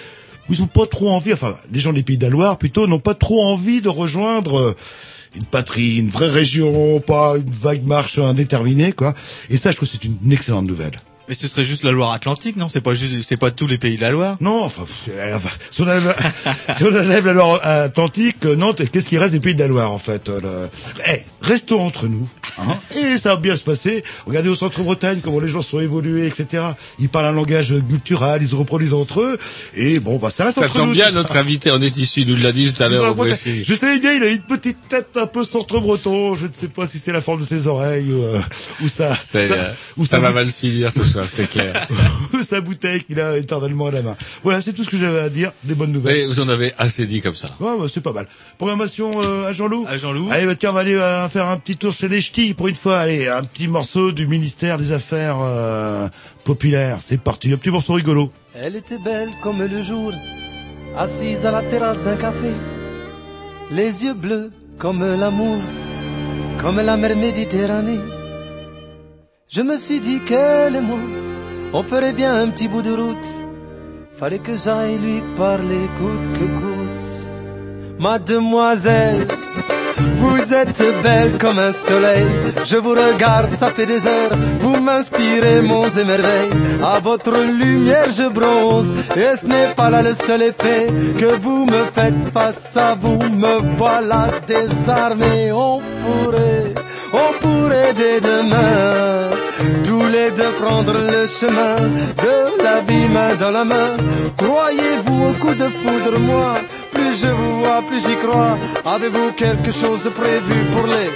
ils 0.49 0.63
ont 0.63 0.67
pas 0.67 0.87
trop 0.87 1.11
envie, 1.11 1.33
enfin, 1.33 1.57
les 1.73 1.81
gens 1.81 1.93
des 1.93 2.03
Pays 2.03 2.19
de 2.19 2.25
la 2.25 2.31
Loire 2.31 2.59
plutôt 2.59 2.87
n'ont 2.87 2.99
pas 2.99 3.15
trop 3.15 3.43
envie 3.45 3.81
de 3.81 3.89
rejoindre 3.89 4.59
euh, 4.59 4.77
une 5.35 5.45
patrie, 5.45 5.97
une 5.97 6.09
vraie 6.09 6.31
région, 6.31 7.01
pas 7.01 7.37
une 7.37 7.51
vague 7.51 7.87
marche 7.87 8.19
indéterminée, 8.19 8.93
quoi. 8.93 9.15
Et 9.51 9.57
ça, 9.57 9.71
je 9.71 9.77
trouve 9.77 9.89
que 9.89 9.95
c'est 9.95 10.05
une 10.05 10.33
excellente 10.33 10.67
nouvelle. 10.67 10.97
Mais 11.29 11.35
ce 11.35 11.49
serait 11.49 11.65
juste 11.65 11.83
la 11.83 11.91
Loire-Atlantique, 11.91 12.57
non? 12.57 12.69
C'est 12.69 12.81
pas 12.81 12.95
juste, 12.95 13.17
c'est 13.23 13.37
pas 13.37 13.51
tous 13.51 13.67
les 13.67 13.79
pays 13.79 13.97
de 13.97 14.03
la 14.03 14.11
Loire. 14.11 14.37
Non, 14.41 14.63
enfin, 14.63 14.83
pff, 14.85 15.09
euh, 15.15 15.37
enfin, 15.37 15.49
si 15.71 15.81
on 15.83 15.85
enlève, 15.85 16.15
si 16.77 16.85
on 16.85 16.89
enlève 16.89 17.27
la 17.27 17.33
Loire 17.33 17.61
Atlantique, 17.63 18.37
euh, 18.45 18.55
Nantes, 18.55 18.83
qu'est-ce 18.93 19.07
qui 19.09 19.19
reste 19.19 19.33
des 19.33 19.41
pays 19.41 19.55
de 19.55 19.61
la 19.61 19.67
Loire, 19.67 19.91
en 19.91 19.99
fait 19.99 20.29
euh, 20.29 20.39
le- 20.41 20.69
Eh, 21.13 21.23
restons 21.43 21.81
entre 21.85 22.07
nous, 22.07 22.29
hein, 22.59 22.77
et 22.97 23.19
ça 23.19 23.31
va 23.31 23.37
bien 23.37 23.57
se 23.57 23.63
passer. 23.63 24.05
Regardez 24.27 24.49
au 24.49 24.55
centre-Bretagne 24.55 25.19
comment 25.23 25.41
les 25.41 25.49
gens 25.49 25.63
sont 25.63 25.81
évolués, 25.81 26.27
etc. 26.27 26.63
Ils 27.01 27.09
parlent 27.09 27.27
un 27.27 27.33
langage 27.33 27.75
culturel, 27.89 28.43
ils 28.43 28.49
se 28.49 28.55
reproduisent 28.55 28.95
entre 28.95 29.21
eux, 29.23 29.39
et 29.75 29.99
bon, 29.99 30.19
bah 30.19 30.31
ça 30.31 30.45
reste 30.45 30.59
Ça 30.61 30.67
entre 30.67 30.75
tombe 30.75 30.87
nous. 30.89 30.93
bien, 30.93 31.07
tout 31.07 31.13
ça. 31.13 31.19
notre 31.19 31.37
invité 31.37 31.71
en 31.73 31.83
est 31.83 31.97
issu, 31.97 32.21
il 32.21 32.29
nous 32.29 32.37
l'a 32.43 32.53
dit 32.53 32.73
tout 32.73 32.83
à 32.83 32.89
l'heure. 32.89 33.17
Je 33.65 33.75
savais 33.75 33.99
bien, 33.99 34.13
il 34.15 34.23
a 34.23 34.29
une 34.29 34.39
petite 34.43 34.79
tête 34.89 35.17
un 35.17 35.27
peu 35.27 35.43
centre-breton. 35.45 36.35
Je 36.37 36.47
ne 36.47 36.53
sais 36.53 36.69
pas 36.69 36.87
si 36.87 36.99
c'est 37.01 37.13
la 37.13 37.21
forme 37.21 37.41
de 37.41 37.47
ses 37.47 37.67
oreilles 37.67 38.13
ou, 38.13 38.23
euh, 38.23 38.39
ou 38.83 38.89
ça, 38.89 39.13
ça, 39.21 39.39
euh, 39.39 39.73
ça 40.09 40.21
va 40.21 40.31
mal 40.31 40.53
finir 40.53 40.93
ce 40.93 41.03
c'est 41.29 41.49
clair. 41.49 41.89
sa 42.43 42.61
bouteille 42.61 43.05
qu'il 43.05 43.21
a 43.21 43.37
éternellement 43.37 43.87
à 43.87 43.91
la 43.91 44.03
main. 44.03 44.17
Voilà, 44.43 44.61
c'est 44.61 44.73
tout 44.73 44.85
ce 44.85 44.91
que 44.91 44.97
j'avais 44.97 45.21
à 45.21 45.29
dire. 45.29 45.53
Des 45.65 45.75
bonnes 45.75 45.93
nouvelles. 45.93 46.21
Mais 46.21 46.27
vous 46.27 46.41
en 46.41 46.49
avez 46.49 46.73
assez 46.79 47.07
dit 47.07 47.21
comme 47.21 47.35
ça. 47.35 47.49
Ouais, 47.61 47.73
bah, 47.79 47.87
c'est 47.93 48.01
pas 48.01 48.13
mal. 48.13 48.27
Programmation 48.59 49.11
euh, 49.23 49.49
à 49.49 49.53
Jean-Loup 49.53 49.87
À 49.89 49.97
Jean-Loup. 49.97 50.29
Allez, 50.31 50.47
bah, 50.47 50.55
tiens, 50.55 50.71
on 50.71 50.75
va 50.75 50.81
aller 50.81 50.95
euh, 50.95 51.29
faire 51.29 51.47
un 51.47 51.59
petit 51.59 51.77
tour 51.77 51.93
chez 51.93 52.09
les 52.09 52.21
ch'tis 52.21 52.55
pour 52.55 52.69
une 52.69 52.75
fois. 52.75 52.99
Allez, 52.99 53.29
un 53.29 53.43
petit 53.45 53.69
morceau 53.69 54.13
du 54.13 54.27
ministère 54.27 54.79
des 54.79 54.93
Affaires 54.93 55.39
euh, 55.41 56.09
populaires. 56.45 56.99
C'est 57.01 57.21
parti, 57.21 57.53
un 57.53 57.57
petit 57.57 57.71
morceau 57.71 57.95
rigolo. 57.95 58.33
Elle 58.55 58.77
était 58.77 58.99
belle 58.99 59.31
comme 59.43 59.63
le 59.63 59.83
jour, 59.83 60.13
assise 60.97 61.45
à 61.45 61.51
la 61.51 61.63
terrasse 61.63 62.03
d'un 62.05 62.17
café. 62.17 62.53
Les 63.71 64.05
yeux 64.05 64.15
bleus 64.15 64.51
comme 64.79 65.05
l'amour, 65.05 65.59
comme 66.61 66.81
la 66.81 66.97
mer 66.97 67.17
Méditerranée. 67.17 68.01
Je 69.49 69.63
me 69.63 69.77
suis 69.77 70.01
dit 70.01 70.21
qu'elle 70.25 70.75
et 70.75 70.81
moi, 70.81 70.99
on 71.73 71.85
ferait 71.85 72.13
bien 72.13 72.35
un 72.35 72.49
petit 72.49 72.67
bout 72.67 72.83
de 72.83 72.91
route. 72.91 73.29
Fallait 74.19 74.41
que 74.41 74.57
j'aille 74.57 74.99
lui 74.99 75.23
parler 75.37 75.89
coûte 75.99 76.33
que 76.35 76.47
coûte. 76.61 78.01
Mademoiselle, 78.01 79.29
vous 80.19 80.53
êtes 80.53 80.83
belle 81.03 81.39
comme 81.39 81.61
un 81.61 81.71
soleil. 81.71 82.27
Je 82.67 82.77
vous 82.77 82.91
regarde, 82.91 83.53
ça 83.53 83.69
fait 83.69 83.87
des 83.87 84.05
heures. 84.05 84.33
Vous 84.59 84.81
m'inspirez 84.81 85.63
monts 85.63 85.95
et. 85.97 86.51
À 86.85 86.99
votre 86.99 87.37
lumière, 87.63 88.11
je 88.11 88.29
bronze. 88.29 88.89
Et 89.17 89.37
ce 89.37 89.47
n'est 89.47 89.75
pas 89.77 89.91
là 89.91 90.03
le 90.03 90.13
seul 90.13 90.43
effet 90.43 90.89
que 91.19 91.37
vous 91.37 91.67
me 91.67 91.85
faites 91.95 92.33
face 92.35 92.77
à 92.77 92.97
vous. 93.01 93.19
Me 93.31 93.77
voilà 93.77 94.27
désarmé. 94.49 95.53
On 95.53 95.81
pourrait, 96.03 96.56
on 97.25 97.31
pourrait 97.43 97.95
dès 97.95 98.21
demain, 98.21 99.31
tous 99.85 100.07
les 100.17 100.31
deux 100.39 100.53
prendre 100.61 100.95
le 101.13 101.27
chemin 101.27 101.77
de 102.25 102.63
la 102.63 102.81
vie 102.89 103.09
main 103.09 103.35
dans 103.43 103.51
la 103.59 103.65
main. 103.65 103.91
Croyez-vous 104.37 105.21
au 105.31 105.33
coup 105.43 105.55
de 105.55 105.69
foudre, 105.79 106.19
moi? 106.21 106.55
Plus 106.93 107.15
je 107.23 107.31
vous 107.39 107.55
vois, 107.61 107.81
plus 107.89 108.01
j'y 108.07 108.17
crois. 108.25 108.57
Avez-vous 108.95 109.33
quelque 109.33 109.73
chose 109.73 110.01
de 110.03 110.11
prévu 110.11 110.57
pour 110.73 110.87
les 110.87 111.09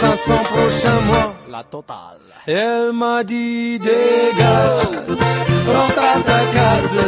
500 0.00 0.42
prochains 0.52 1.00
mois? 1.10 1.34
La 1.50 1.62
totale. 1.64 2.22
Elle 2.46 2.92
m'a 2.92 3.22
dit 3.24 3.78
dégage, 3.78 4.94
rentre 5.76 6.02
à 6.14 6.20
ta 6.28 6.40
case. 6.56 7.04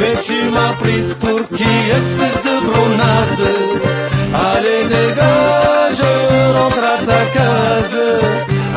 Mais 0.00 0.14
tu 0.22 0.38
m'as 0.54 0.74
prise 0.82 1.14
pour 1.20 1.40
qui, 1.56 1.72
espèce 1.98 2.40
de 2.48 2.56
gros 2.66 2.90
naze 3.02 4.05
Allez 4.34 4.84
dégage, 4.84 6.04
rentre 6.56 6.84
à 6.94 6.98
ta 7.06 7.20
case. 7.34 8.04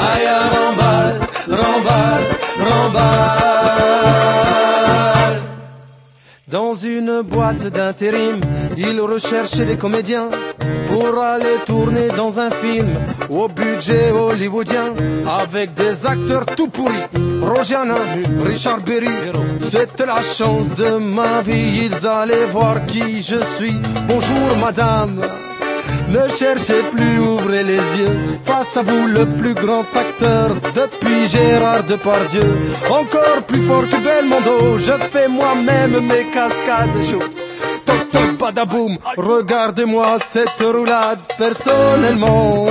Aïe, 0.10 0.30
remballe, 0.54 1.20
remballe, 1.50 2.26
remballe. 2.60 3.99
Dans 6.52 6.74
une 6.74 7.22
boîte 7.22 7.68
d'intérim, 7.68 8.40
il 8.76 9.00
recherchait 9.00 9.66
des 9.66 9.78
comédiens 9.78 10.30
pour 10.88 11.20
aller 11.20 11.58
tourner 11.68 12.08
dans 12.18 12.40
un 12.40 12.50
film 12.50 12.90
au 13.30 13.48
budget 13.48 14.12
hollywoodien 14.12 14.94
avec 15.28 15.76
des 15.76 16.08
acteurs 16.08 16.46
tout 16.58 16.68
pourris. 16.68 17.06
Roger 17.42 17.76
Hanin, 17.76 17.96
Richard 18.44 18.82
Berry, 18.82 19.08
c'était 19.60 20.08
la 20.08 20.24
chance 20.24 20.70
de 20.76 20.98
ma 20.98 21.42
vie. 21.42 21.86
Ils 21.86 22.08
allaient 22.08 22.46
voir 22.46 22.84
qui 22.86 23.22
je 23.22 23.38
suis. 23.56 23.76
Bonjour 24.08 24.58
madame. 24.60 25.22
Ne 26.10 26.28
cherchez 26.38 26.82
plus, 26.92 27.20
ouvrez 27.20 27.64
les 27.64 27.76
yeux. 28.00 28.18
Face 28.44 28.76
à 28.78 28.82
vous, 28.82 29.08
le 29.08 29.26
plus 29.28 29.54
grand 29.54 29.86
acteur 29.96 30.50
depuis 30.74 31.28
Gérard 31.28 31.84
Depardieu. 31.84 32.50
Encore 32.90 33.44
plus 33.48 33.62
fort 33.68 33.88
que 33.88 34.00
Belmondo, 34.02 34.80
je 34.80 34.94
fais 35.12 35.28
moi-même 35.28 36.00
mes 36.08 36.26
cascades. 36.34 37.04
Chou. 37.04 37.20
Toc 37.86 38.12
toc 38.12 38.38
badaboum, 38.40 38.98
regardez-moi 39.18 40.18
cette 40.26 40.62
roulade 40.62 41.20
personnellement. 41.38 42.66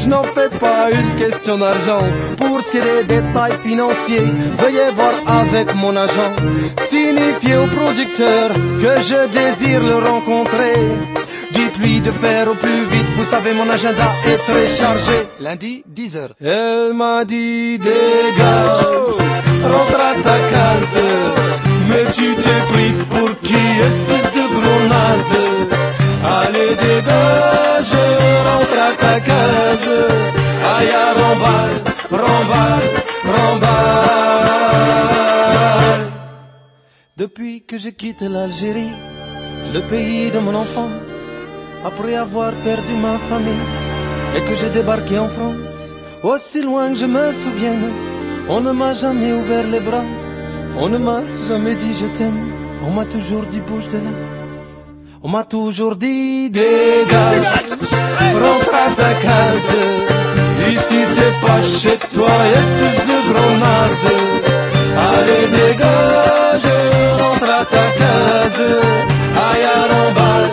Je 0.00 0.08
n'en 0.08 0.22
fais 0.22 0.48
pas 0.48 0.90
une 0.90 1.14
question 1.16 1.58
d'argent. 1.58 2.02
Pour 2.38 2.60
ce 2.62 2.70
qui 2.70 2.78
est 2.78 3.04
des 3.04 3.20
détails 3.20 3.58
financiers, 3.62 4.28
veuillez 4.58 4.90
voir 4.94 5.14
avec 5.42 5.74
mon 5.76 5.94
agent. 5.96 6.32
Signifiez 6.88 7.56
au 7.56 7.66
producteur 7.66 8.50
que 8.82 9.00
je 9.02 9.28
désire 9.28 9.82
le 9.82 9.96
rencontrer. 9.96 10.74
Dites-lui 11.58 12.00
de 12.00 12.12
faire 12.12 12.46
au 12.52 12.54
plus 12.54 12.84
vite, 12.92 13.10
vous 13.16 13.24
savez 13.24 13.52
mon 13.52 13.68
agenda 13.68 14.06
est 14.30 14.40
très 14.48 14.66
chargé. 14.80 15.16
Lundi, 15.40 15.82
10h. 15.92 16.20
Elle 16.40 16.92
m'a 16.94 17.24
dit 17.24 17.78
dégage, 17.78 18.86
rentre 19.72 20.00
à 20.10 20.14
ta 20.26 20.38
case. 20.52 21.02
Mais 21.88 22.04
tu 22.16 22.28
t'es 22.44 22.60
pris 22.72 22.92
pour 23.10 23.30
qui, 23.40 23.62
espèce 23.90 24.30
de 24.36 24.44
gros 24.56 24.82
naze? 24.94 25.38
Allez 26.38 26.72
dégage, 26.86 27.96
rentre 28.48 28.78
à 28.88 28.90
ta 29.02 29.16
case. 29.28 29.94
Aïe, 30.76 30.96
remballe, 31.20 31.76
remballe, 32.22 32.88
remballe. 33.34 33.88
Depuis 37.16 37.56
que 37.68 37.76
j'ai 37.78 37.94
quitté 37.94 38.28
l'Algérie, 38.28 38.94
le 39.74 39.80
pays 39.80 40.30
de 40.30 40.38
mon 40.38 40.54
enfance, 40.54 41.37
après 41.84 42.16
avoir 42.16 42.52
perdu 42.64 42.92
ma 42.94 43.18
famille, 43.28 43.66
et 44.36 44.40
que 44.40 44.56
j'ai 44.60 44.70
débarqué 44.70 45.18
en 45.18 45.28
France, 45.28 45.92
aussi 46.22 46.62
loin 46.62 46.90
que 46.92 46.98
je 46.98 47.06
me 47.06 47.32
souvienne, 47.32 47.90
on 48.48 48.60
ne 48.60 48.72
m'a 48.72 48.94
jamais 48.94 49.32
ouvert 49.32 49.66
les 49.66 49.80
bras, 49.80 50.04
on 50.80 50.88
ne 50.88 50.98
m'a 50.98 51.22
jamais 51.48 51.74
dit 51.74 51.94
je 52.00 52.06
t'aime, 52.06 52.40
on 52.86 52.90
m'a 52.90 53.04
toujours 53.04 53.44
dit 53.46 53.60
bouge 53.60 53.88
de 53.88 53.98
là. 53.98 54.14
On 55.20 55.28
m'a 55.28 55.42
toujours 55.42 55.96
dit 55.96 56.48
dégage, 56.48 57.48
rentre 58.42 58.72
à 58.72 58.88
ta 58.94 59.12
case. 59.24 59.76
Ici 60.70 61.00
c'est 61.14 61.36
pas 61.44 61.60
chez 61.62 61.98
toi, 62.14 62.30
espèce 62.60 63.06
de 63.10 63.18
gros 63.28 63.56
naze. 63.64 64.08
Allez 65.10 65.46
dégage, 65.58 66.68
rentre 67.20 67.50
à 67.60 67.64
ta 67.64 67.86
case. 68.00 68.64
Aïe 69.48 69.64
à 69.64 69.80
remballe, 69.92 70.50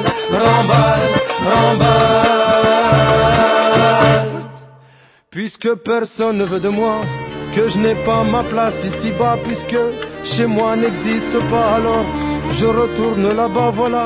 Puisque 5.29 5.73
personne 5.75 6.37
ne 6.37 6.45
veut 6.45 6.59
de 6.59 6.69
moi, 6.69 7.01
que 7.55 7.67
je 7.67 7.77
n'ai 7.77 7.95
pas 8.05 8.23
ma 8.23 8.43
place 8.43 8.83
ici-bas, 8.85 9.37
puisque 9.43 9.81
chez 10.23 10.45
moi 10.45 10.75
n'existe 10.75 11.37
pas, 11.51 11.75
alors 11.75 12.05
je 12.53 12.65
retourne 12.65 13.35
là-bas, 13.35 13.69
voilà. 13.71 14.05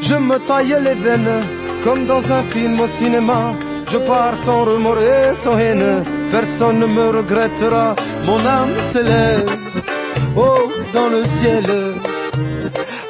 Je 0.00 0.14
me 0.14 0.38
taille 0.38 0.76
les 0.82 0.94
veines, 0.94 1.42
comme 1.84 2.06
dans 2.06 2.32
un 2.32 2.42
film 2.42 2.80
au 2.80 2.86
cinéma. 2.86 3.54
Je 3.90 3.98
pars 3.98 4.36
sans 4.36 4.64
remords 4.64 5.00
et 5.00 5.34
sans 5.34 5.58
haine, 5.58 6.04
personne 6.30 6.80
ne 6.80 6.86
me 6.86 7.06
regrettera. 7.18 7.94
Mon 8.26 8.40
âme 8.58 8.74
s'élève, 8.90 9.50
oh, 10.36 10.72
dans 10.92 11.08
le 11.08 11.24
ciel. 11.24 11.66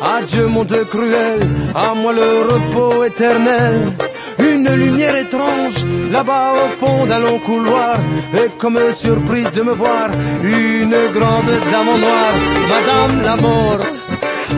Adieu 0.04 0.48
mon 0.48 0.64
Dieu 0.64 0.84
cruel, 0.84 1.40
à 1.74 1.94
moi 1.94 2.12
le 2.12 2.42
repos 2.42 3.04
éternel. 3.04 3.90
Une 4.38 4.68
lumière 4.74 5.16
étrange, 5.16 5.84
là-bas 6.10 6.52
au 6.52 6.84
fond 6.84 7.06
d'un 7.06 7.20
long 7.20 7.38
couloir. 7.38 7.96
Et 8.34 8.50
comme 8.58 8.78
surprise 8.92 9.50
de 9.52 9.62
me 9.62 9.72
voir, 9.72 10.08
une 10.42 10.96
grande 11.14 11.52
dame 11.72 11.88
en 11.88 11.98
noir, 11.98 12.32
Madame 12.68 13.22
la 13.22 13.36
mort. 13.36 13.80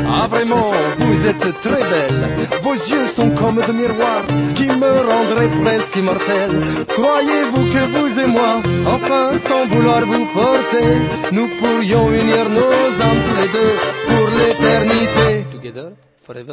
Ah 0.09 0.26
vraiment, 0.28 0.72
vous 0.98 1.26
êtes 1.26 1.48
très 1.62 1.82
belle. 1.92 2.22
Vos 2.62 2.74
yeux 2.74 3.06
sont 3.06 3.30
comme 3.30 3.56
de 3.56 3.72
miroirs 3.72 4.26
qui 4.54 4.66
me 4.66 4.92
rendraient 5.11 5.54
presque 5.62 5.96
immortel. 5.96 6.50
Croyez-vous 6.88 7.64
que 7.72 7.98
vous 7.98 8.20
et 8.20 8.26
moi, 8.26 8.62
enfin 8.87 9.38
sans 9.38 9.66
vouloir 9.66 10.00
vous 10.04 10.26
forcer, 10.26 10.87
nous 11.32 11.48
pourrions 11.59 12.11
unir 12.11 12.48
nos 12.48 13.02
âmes 13.06 13.22
tous 13.26 13.37
les 13.42 13.48
deux 13.56 13.74
pour 14.09 14.26
l'éternité. 14.38 15.06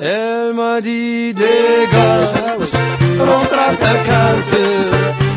Elle 0.01 0.53
m'a 0.53 0.81
dit 0.81 1.33
dégage, 1.33 2.71
rentre 3.19 3.53
à 3.53 3.73
ta 3.75 3.95
case. 4.09 4.57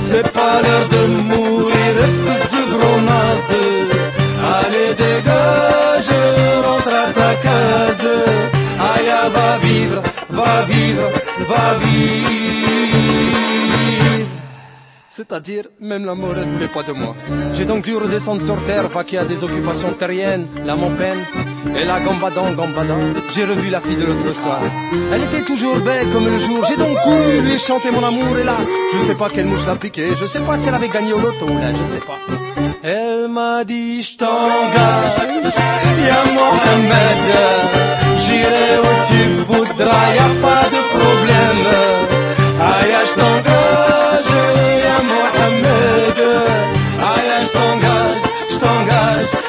C'est 0.01 0.33
pas 0.33 0.63
l'heure 0.63 0.89
de 0.89 1.07
mourir, 1.07 1.93
espèce 2.09 2.51
de 2.51 2.63
gros. 2.73 2.87
Allez 4.59 4.95
dégage, 4.95 6.13
rentre 6.65 6.89
à 6.89 7.13
ta 7.13 7.35
case. 7.47 8.09
Aïe, 8.79 9.13
va 9.35 9.59
vivre, 9.59 10.03
va 10.31 10.63
vivre, 10.63 11.09
va 11.49 11.79
vivre. 11.83 12.96
C'est-à-dire, 15.17 15.65
même 15.81 16.05
la 16.05 16.15
mort, 16.15 16.35
ne 16.35 16.59
fait 16.59 16.71
pas 16.75 16.83
de 16.83 16.93
moi. 16.93 17.15
J'ai 17.55 17.65
donc 17.65 17.85
dû 17.85 17.97
redescendre 17.97 18.43
sur 18.43 18.57
terre, 18.67 18.87
vaquer 18.91 19.17
à 19.17 19.25
des 19.25 19.43
occupations 19.43 19.93
terriennes, 19.93 20.47
la 20.67 20.77
peine 20.77 21.23
et 21.75 21.85
la 21.85 22.01
gambadon, 22.01 22.53
gambadon. 22.53 23.01
J'ai 23.35 23.47
revu 23.47 23.71
la 23.71 23.81
fille 23.81 23.97
de 23.97 24.05
l'autre 24.05 24.35
soir. 24.35 24.61
Elle 25.11 25.23
était 25.23 25.41
toujours 25.41 25.77
belle 25.77 26.11
comme 26.11 26.27
le 26.27 26.39
jour. 26.39 26.63
J'ai 26.69 26.77
donc 26.77 27.01
couru 27.03 27.41
lui 27.41 27.59
chanter 27.59 27.91
mon 27.93 28.05
amour 28.05 28.37
et 28.39 28.45
là, 28.45 28.59
je 28.93 28.99
sais 29.07 29.15
pas 29.15 29.31
quelle 29.31 29.47
mouche 29.47 29.65
l'a 29.65 29.77
piqué. 29.77 30.15
Je 30.15 30.27
sais 30.27 30.41
pas 30.41 30.59
si 30.59 30.69
elle 30.69 30.75
avait 30.75 30.91
gagné 30.91 31.15
au 31.15 31.19
loto 31.19 31.47
là, 31.47 31.73
je 31.73 31.85
sais 31.85 32.05
pas. 32.11 32.19
Elle 32.83 33.29
m'a 33.29 33.65
dit, 33.65 34.03
je 34.03 34.19
t'engage, 34.19 35.57
y'a 36.07 36.25
Mohamed. 36.37 37.25
J'irai 38.19 38.69
où 38.85 38.93
tu 39.09 39.23
voudras, 39.49 40.15
y 40.15 40.19
a 40.19 40.31
pas 40.47 40.65
de 40.75 40.81
problème. 40.95 42.07
Aïe, 42.61 42.97
je 43.07 43.15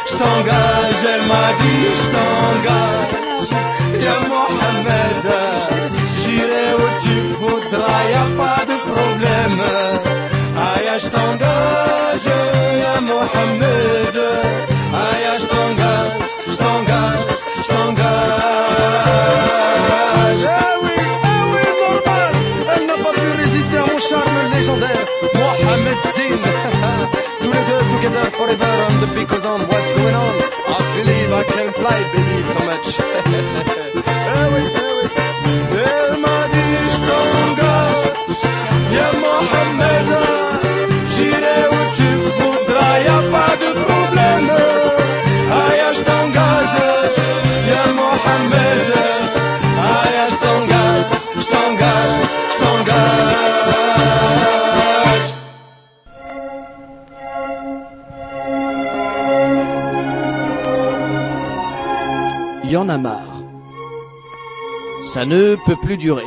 je 0.09 0.15
t'engage. 0.15 1.03
Elle 1.13 1.25
m'a 1.31 1.47
dit, 1.61 1.83
je 1.99 2.05
t'engage, 2.15 3.51
y'a 4.05 4.17
Mohamed. 4.31 5.25
J'irai 6.21 6.67
où 6.81 6.87
tu 7.03 7.15
voudras, 7.41 8.01
y 8.09 8.13
a 8.13 8.27
pas 8.41 8.61
de 8.71 8.75
problème. 8.91 9.61
Aïe, 10.69 10.91
je 11.03 11.07
t'engage, 11.15 12.27
y'a 12.81 12.95
Mohamed. 13.01 14.15
Aïe, 15.05 15.29
je 15.41 15.45
t'engage, 15.53 16.31
je 16.51 16.55
t'engage, 16.63 17.25
je 17.63 17.69
t'engage. 17.73 18.07
Eh 20.43 20.73
oui, 20.83 20.97
eh 21.31 21.43
oui, 21.51 21.63
normal. 21.83 22.31
Elle 22.73 22.85
n'a 22.89 22.97
pas 23.05 23.13
pu 23.19 23.27
résister 23.43 23.77
à 23.77 23.85
mon 23.91 23.99
charme 24.09 24.39
légendaire. 24.53 25.05
Mohamed 25.35 25.99
Steen. 26.09 26.66
Together 28.07 28.31
forever 28.31 28.63
on 28.63 29.01
the 29.01 29.07
because 29.19 29.43
on 29.43 29.59
what's 29.67 29.91
going 29.91 30.15
on. 30.15 30.35
I 30.75 30.79
believe 30.95 31.29
I 31.33 31.43
can 31.43 31.73
fly, 31.73 31.99
baby, 32.13 32.41
so 32.43 32.59
much. 32.65 32.99
eh 32.99 34.47
oui, 34.53 34.63
eh 34.63 34.93
oui. 34.95 35.07
Elle 39.79 40.16
y 62.69 62.77
en 62.77 62.89
a 62.89 62.97
marre. 62.97 63.43
Ça 65.03 65.25
ne 65.25 65.55
peut 65.65 65.77
plus 65.81 65.97
durer. 65.97 66.25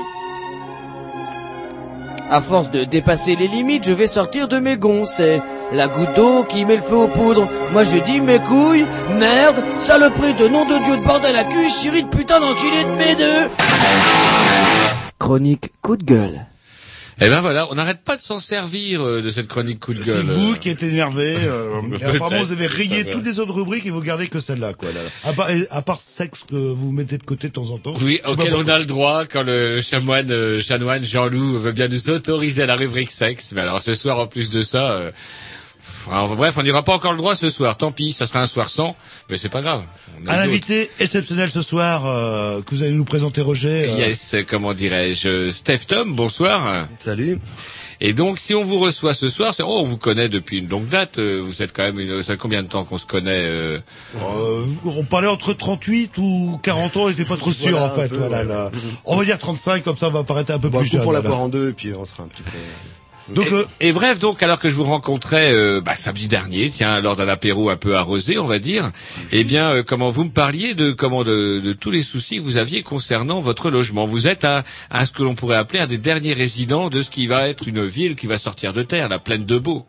À 2.31 2.41
force 2.41 2.71
de 2.71 2.85
dépasser 2.85 3.35
les 3.37 3.49
limites, 3.49 3.85
je 3.85 3.93
vais 3.93 4.07
sortir 4.07 4.47
de 4.49 4.59
mes 4.59 4.77
gonds. 4.77 5.05
C'est 5.05 5.43
la 5.73 5.89
goutte 5.89 6.15
d'eau 6.15 6.45
qui 6.45 6.65
met 6.65 6.77
le 6.77 6.83
feu 6.83 6.97
aux 6.97 7.09
poudres. 7.09 7.49
Moi 7.73 7.85
je 7.85 7.99
dis 7.99 8.21
mes 8.21 8.39
couilles, 8.39 8.87
merde, 9.19 9.63
saloperie 9.79 10.35
de 10.35 10.49
nom 10.49 10.65
de 10.65 10.85
Dieu 10.85 10.97
de 10.97 11.05
bordel 11.05 11.37
à 11.37 11.45
cul, 11.45 11.69
chérie 11.69 12.05
de 12.05 12.09
putain 12.09 12.41
d'enculé 12.41 12.85
de 12.85 12.97
mes 12.97 13.15
deux. 13.17 13.51
Chronique 15.19 15.73
coup 15.83 15.97
de 15.97 16.05
gueule. 16.05 16.47
Eh 17.23 17.29
ben 17.29 17.41
voilà, 17.43 17.69
on 17.71 17.75
n'arrête 17.75 18.03
pas 18.03 18.17
de 18.17 18.23
s'en 18.23 18.39
servir 18.39 19.03
euh, 19.03 19.21
de 19.21 19.31
cette 19.31 19.47
chronique 19.47 19.79
coup 19.79 19.93
de 19.93 20.03
C'est 20.03 20.13
gueule. 20.13 20.23
vous 20.23 20.55
qui 20.57 20.71
êtes 20.71 20.83
énervé. 20.83 21.37
Euh, 21.39 21.81
apparemment, 22.15 22.43
vous 22.43 22.53
avez 22.53 22.67
rayé 22.67 23.05
toutes 23.05 23.27
les 23.27 23.39
autres 23.41 23.53
rubriques 23.53 23.85
et 23.85 23.91
vous 23.91 24.01
gardez 24.01 24.27
que 24.29 24.41
celle-là, 24.41 24.73
quoi. 24.73 24.89
Là. 24.91 25.01
À, 25.25 25.33
part, 25.35 25.49
à 25.71 25.83
part 25.83 26.01
sexe 26.01 26.41
que 26.49 26.57
vous 26.57 26.91
mettez 26.93 27.19
de 27.19 27.23
côté 27.23 27.49
de 27.49 27.53
temps 27.53 27.71
en 27.73 27.79
temps. 27.79 27.95
Oui, 28.01 28.21
auquel 28.27 28.55
on 28.55 28.67
a 28.69 28.79
le 28.79 28.87
droit 28.87 29.27
quand 29.27 29.43
le 29.43 29.83
chanoine, 29.83 30.33
euh, 30.33 30.63
chanoine 30.63 31.05
Jean-Loup 31.05 31.59
veut 31.59 31.73
bien 31.73 31.89
nous 31.89 32.09
autoriser 32.09 32.63
à 32.63 32.67
la 32.67 32.77
rubrique 32.77 33.11
sexe. 33.11 33.53
Mais 33.55 33.61
alors 33.61 33.83
ce 33.83 33.93
soir, 33.93 34.19
en 34.19 34.27
plus 34.27 34.49
de 34.49 34.63
ça, 34.63 35.13
alors, 36.11 36.35
bref, 36.37 36.55
on 36.57 36.63
n'aura 36.63 36.83
pas 36.83 36.95
encore 36.95 37.13
le 37.13 37.19
droit 37.19 37.35
ce 37.35 37.49
soir. 37.49 37.77
Tant 37.77 37.93
pis, 37.93 38.13
ça 38.13 38.27
sera 38.27 38.43
un 38.43 38.47
soir 38.47 38.69
sans, 38.69 38.95
mais 39.29 39.39
c'est 39.39 39.49
pas 39.49 39.63
grave. 39.63 39.83
On 40.25 40.29
Un 40.29 40.39
invité 40.39 40.91
exceptionnel 41.01 41.51
ce 41.51 41.63
soir 41.63 42.07
euh, 42.07 42.61
que 42.63 42.75
vous 42.75 42.83
allez 42.83 42.93
nous 42.93 43.05
présenter, 43.05 43.41
Roger. 43.41 43.89
euh, 43.91 43.97
Yes, 43.99 44.37
comment 44.49 44.75
dirais-je, 44.75 45.51
Steph 45.51 45.87
Tom, 45.89 46.15
bonsoir. 46.15 46.87
Salut. 46.99 47.39
Et 48.03 48.15
donc, 48.15 48.39
si 48.39 48.55
on 48.55 48.65
vous 48.65 48.79
reçoit 48.81 49.13
ce 49.13 49.29
soir, 49.29 49.53
c'est, 49.55 49.63
oh, 49.63 49.77
on 49.79 49.83
vous 49.83 49.99
connaît 49.99 50.31
depuis 50.31 50.59
une 50.61 50.69
longue 50.71 50.89
date. 50.89 51.19
euh, 51.19 51.43
Vous 51.45 51.61
êtes 51.61 51.75
quand 51.77 51.83
même 51.83 52.01
une, 52.01 52.23
ça 52.23 52.33
fait 52.33 52.39
combien 52.39 52.63
de 52.63 52.69
temps 52.69 52.85
qu'on 52.85 52.97
se 52.97 53.05
connaît 53.05 53.43
euh, 53.45 53.79
Euh, 54.23 54.65
on 54.87 55.05
parlait 55.05 55.29
entre 55.29 55.53
38 55.53 56.17
ou 56.17 56.59
40 56.63 56.97
ans, 56.97 57.09
j'étais 57.09 57.27
pas 57.27 57.37
trop 57.37 57.53
sûr 57.53 57.73
Voilà, 57.73 57.93
en 57.93 57.95
fait. 57.95 58.05
un 58.05 58.09
peu, 58.09 58.17
voilà, 58.17 58.39
ouais. 58.39 58.45
là. 58.49 58.71
On 59.05 59.17
va 59.19 59.25
dire 59.27 59.39
35, 59.39 59.85
comme 59.85 59.99
ça 59.99 60.09
on 60.09 60.13
va 60.13 60.25
paraître 60.25 60.51
un 60.51 60.59
peu 60.59 60.71
Bon, 60.71 60.79
plus 60.81 60.89
jeune. 60.89 61.01
coupons 61.01 61.13
la 61.13 61.21
poire 61.21 61.41
en 61.41 61.49
deux 61.51 61.69
et 61.71 61.73
puis 61.75 61.93
on 61.95 62.07
sera 62.07 62.23
un 62.23 62.29
petit 62.29 62.43
peu... 62.43 62.51
Donc, 63.35 63.47
et, 63.47 63.53
euh, 63.55 63.65
et 63.81 63.93
bref, 63.93 64.19
donc 64.19 64.43
alors 64.43 64.59
que 64.59 64.69
je 64.69 64.75
vous 64.75 64.85
rencontrais 64.85 65.53
euh, 65.53 65.81
bah, 65.81 65.95
samedi 65.95 66.29
dernier, 66.29 66.71
tiens, 66.71 67.01
lors 67.01 67.17
d'un 67.17 67.29
apéro 67.29 67.71
un 67.71 67.77
peu 67.77 67.97
arrosé, 67.97 68.39
on 68.39 68.47
va 68.47 68.59
dire, 68.59 68.91
eh 69.33 69.45
bien, 69.45 69.73
euh, 69.73 69.83
comment 69.83 70.11
vous 70.11 70.25
me 70.25 70.31
parliez 70.31 70.75
de 70.75 70.93
comment 70.93 71.25
de, 71.25 71.61
de 71.61 71.73
tous 71.73 71.91
les 71.91 72.03
soucis 72.03 72.37
que 72.37 72.43
vous 72.43 72.57
aviez 72.57 72.83
concernant 72.83 73.41
votre 73.41 73.71
logement. 73.71 74.05
Vous 74.05 74.27
êtes 74.27 74.45
à, 74.45 74.65
à 74.91 75.07
ce 75.07 75.13
que 75.13 75.23
l'on 75.23 75.35
pourrait 75.35 75.57
appeler 75.57 75.81
un 75.81 75.87
des 75.87 75.99
derniers 75.99 76.35
résidents 76.35 76.89
de 76.91 77.03
ce 77.03 77.11
qui 77.11 77.27
va 77.27 77.49
être 77.49 77.69
une 77.69 77.85
ville 77.85 78.17
qui 78.17 78.27
va 78.27 78.39
sortir 78.39 78.73
de 78.73 78.83
terre, 78.83 79.09
la 79.09 79.19
plaine 79.19 79.45
de 79.45 79.59
Beau. 79.59 79.87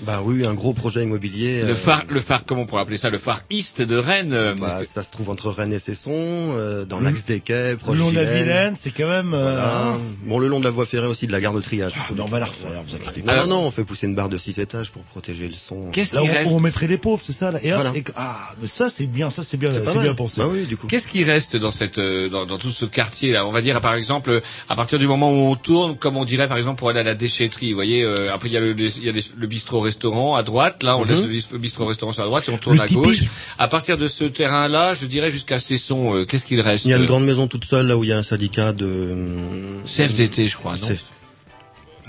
Bah 0.00 0.22
oui, 0.24 0.46
un 0.46 0.54
gros 0.54 0.72
projet 0.72 1.02
immobilier. 1.02 1.62
Le 1.62 1.70
euh, 1.70 1.74
phare, 1.74 2.04
le 2.08 2.20
phare, 2.20 2.42
comment 2.46 2.62
on 2.62 2.66
pourrait 2.66 2.82
appeler 2.82 2.98
ça, 2.98 3.10
le 3.10 3.18
phare 3.18 3.42
East 3.50 3.82
de 3.82 3.96
Rennes. 3.96 4.32
euh, 4.32 4.54
bah, 4.54 4.78
que- 4.80 4.86
ça 4.86 5.02
se 5.02 5.10
trouve 5.10 5.28
entre 5.30 5.50
Rennes 5.50 5.72
et 5.72 5.78
Cesson, 5.80 6.12
euh, 6.14 6.84
dans 6.84 6.98
Le- 7.00 7.06
l'axe 7.06 7.24
des 7.24 7.40
quais, 7.40 7.72
le 7.72 7.76
proche 7.78 7.98
long 7.98 8.10
de 8.10 8.14
la 8.16 8.24
Vilaine. 8.24 8.74
C'est 8.76 8.90
quand 8.90 9.08
même. 9.08 9.34
euh, 9.34 9.52
Voilà. 9.54 9.98
Bon, 10.26 10.38
le 10.38 10.46
long 10.48 10.60
de 10.60 10.64
la 10.64 10.70
voie 10.70 10.86
ferrée 10.86 11.06
aussi, 11.08 11.26
de 11.26 11.32
la 11.32 11.40
gare 11.40 11.52
de 11.52 11.60
triage. 11.60 11.94
Ah, 11.96 12.06
mais 12.14 12.20
on 12.20 12.26
va 12.26 12.38
la 12.38 12.46
refaire, 12.46 12.70
vous 12.86 12.94
inquiétez 12.94 13.22
pas. 13.22 13.32
Ah 13.32 13.46
non, 13.46 13.48
non, 13.48 13.66
on 13.66 13.70
fait 13.72 13.84
pousser 13.84 14.06
une 14.06 14.14
barre 14.14 14.28
de 14.28 14.38
6 14.38 14.58
étages 14.58 14.90
pour 14.92 15.02
protéger 15.02 15.48
le 15.48 15.54
son. 15.54 15.90
Qu'est-ce 15.90 16.12
qui 16.12 16.18
où, 16.18 16.32
reste 16.32 16.52
où 16.52 16.56
on 16.56 16.60
mettrait 16.60 16.86
les 16.86 16.98
pauvres, 16.98 17.22
c'est 17.24 17.32
ça 17.32 17.50
là. 17.50 17.58
Et 17.62 17.72
Voilà. 17.72 17.92
et- 17.94 18.04
ah, 18.14 18.36
mais 18.62 18.68
ça 18.68 18.88
c'est 18.88 19.06
bien, 19.06 19.30
ça 19.30 19.42
c'est 19.42 19.56
bien, 19.56 19.72
C'est 19.72 19.82
bien 20.00 20.14
pensé. 20.14 20.40
Bah 20.40 20.46
oui, 20.48 20.66
du 20.66 20.76
coup. 20.76 20.86
Qu'est-ce 20.86 21.08
qui 21.08 21.24
reste 21.24 21.56
dans 21.56 21.70
cette 21.72 21.98
euh, 21.98 22.28
dans, 22.28 22.46
dans 22.46 22.58
tout 22.58 22.70
ce 22.70 22.84
quartier 22.84 23.32
là 23.32 23.46
On 23.46 23.50
va 23.50 23.62
dire 23.62 23.80
par 23.80 23.94
exemple 23.94 24.40
à 24.68 24.76
partir 24.76 24.98
du 25.00 25.06
moment 25.08 25.30
où 25.32 25.50
on 25.50 25.56
tourne, 25.56 25.96
comme 25.96 26.16
on 26.16 26.24
dirait 26.24 26.46
par 26.46 26.56
exemple 26.56 26.78
pour 26.78 26.88
aller 26.90 27.00
à 27.00 27.04
la 27.04 27.14
déchetterie. 27.14 27.70
Vous 27.70 27.74
voyez, 27.76 28.04
euh, 28.04 28.32
après 28.32 28.48
il 28.48 28.52
y 28.52 28.56
a 28.56 28.60
le 28.60 28.78
il 28.78 29.04
y 29.04 29.08
a 29.08 29.12
le 29.36 29.46
bistrot 29.46 29.80
restaurant 29.88 30.36
à 30.36 30.42
droite. 30.42 30.82
Là, 30.82 30.96
on 30.96 31.02
Mhm. 31.04 31.08
laisse 31.10 31.22
le 31.22 31.28
bis- 31.28 31.48
bistrot 31.60 31.86
restaurant 31.86 32.12
sur 32.12 32.22
la 32.22 32.28
droite 32.28 32.48
et 32.48 32.52
on 32.52 32.58
tourne 32.58 32.76
Le 32.76 32.82
à 32.82 32.86
Tipeee. 32.86 33.02
gauche. 33.02 33.22
À 33.58 33.68
partir 33.68 33.96
de 33.98 34.06
ce 34.08 34.24
terrain-là, 34.24 34.94
je 34.94 35.06
dirais 35.06 35.30
jusqu'à 35.32 35.58
Cesson. 35.58 36.14
euh, 36.14 36.24
Qu'est-ce 36.24 36.46
qu'il 36.46 36.60
reste? 36.60 36.84
Il 36.84 36.90
y 36.90 36.94
a 36.94 36.98
une 36.98 37.06
grande 37.06 37.24
maison 37.26 37.46
toute 37.48 37.64
seule, 37.64 37.86
là 37.88 37.96
où 37.96 38.04
il 38.04 38.10
y 38.10 38.12
a 38.12 38.18
un 38.18 38.22
syndicat 38.22 38.72
de... 38.72 38.86
euh, 38.86 39.80
CFDT, 39.86 40.48
je 40.48 40.56
crois, 40.56 40.76
non? 40.76 40.86
CF- 40.88 41.12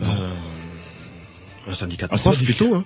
euh, 0.02 0.06
Un 1.68 1.74
syndicat 1.74 2.08
de 2.08 2.14
Un 2.14 2.18
profs, 2.18 2.36
syndicat. 2.38 2.46
plutôt, 2.58 2.76
hein. 2.76 2.86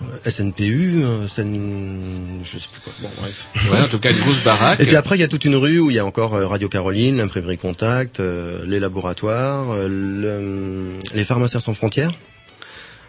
Euh, 0.00 0.30
SNPU, 0.30 1.02
SN... 1.26 2.40
je 2.44 2.58
sais 2.58 2.68
plus 2.72 2.80
quoi. 2.82 2.92
Bon, 3.02 3.10
bref. 3.20 3.46
Ouais, 3.72 3.80
en 3.80 3.88
tout 3.88 3.98
cas 3.98 4.12
une 4.12 4.18
grosse 4.20 4.44
baraque. 4.44 4.78
Et 4.80 4.86
puis 4.86 4.94
après, 4.94 5.16
il 5.16 5.20
y 5.20 5.24
a 5.24 5.28
toute 5.28 5.44
une 5.44 5.56
rue 5.56 5.80
où 5.80 5.90
il 5.90 5.96
y 5.96 5.98
a 5.98 6.04
encore 6.06 6.30
Radio 6.30 6.68
Caroline, 6.68 7.16
l'imprimerie 7.18 7.58
Contact, 7.58 8.20
euh, 8.20 8.62
les 8.64 8.78
laboratoires, 8.78 9.70
euh, 9.72 9.88
le- 9.88 10.98
les 11.16 11.24
pharmaciens 11.24 11.58
sans 11.58 11.74
frontières, 11.74 12.10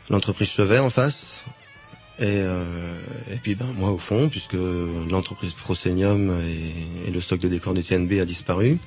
l'entreprise 0.10 0.47
Chevet 0.49 0.80
en 0.80 0.89
face. 0.89 1.43
Et, 2.22 2.26
euh, 2.26 2.66
et 3.34 3.38
puis 3.38 3.55
ben 3.55 3.68
moi 3.78 3.91
au 3.91 3.97
fond, 3.97 4.28
puisque 4.28 4.57
l'entreprise 5.10 5.53
Proscenium 5.53 6.34
et, 6.45 7.07
et 7.07 7.12
le 7.12 7.22
stock 7.22 7.39
de 7.39 7.47
décors 7.47 7.74
du 7.74 7.82
TNB 7.82 8.20
a 8.20 8.26
disparu. 8.26 8.78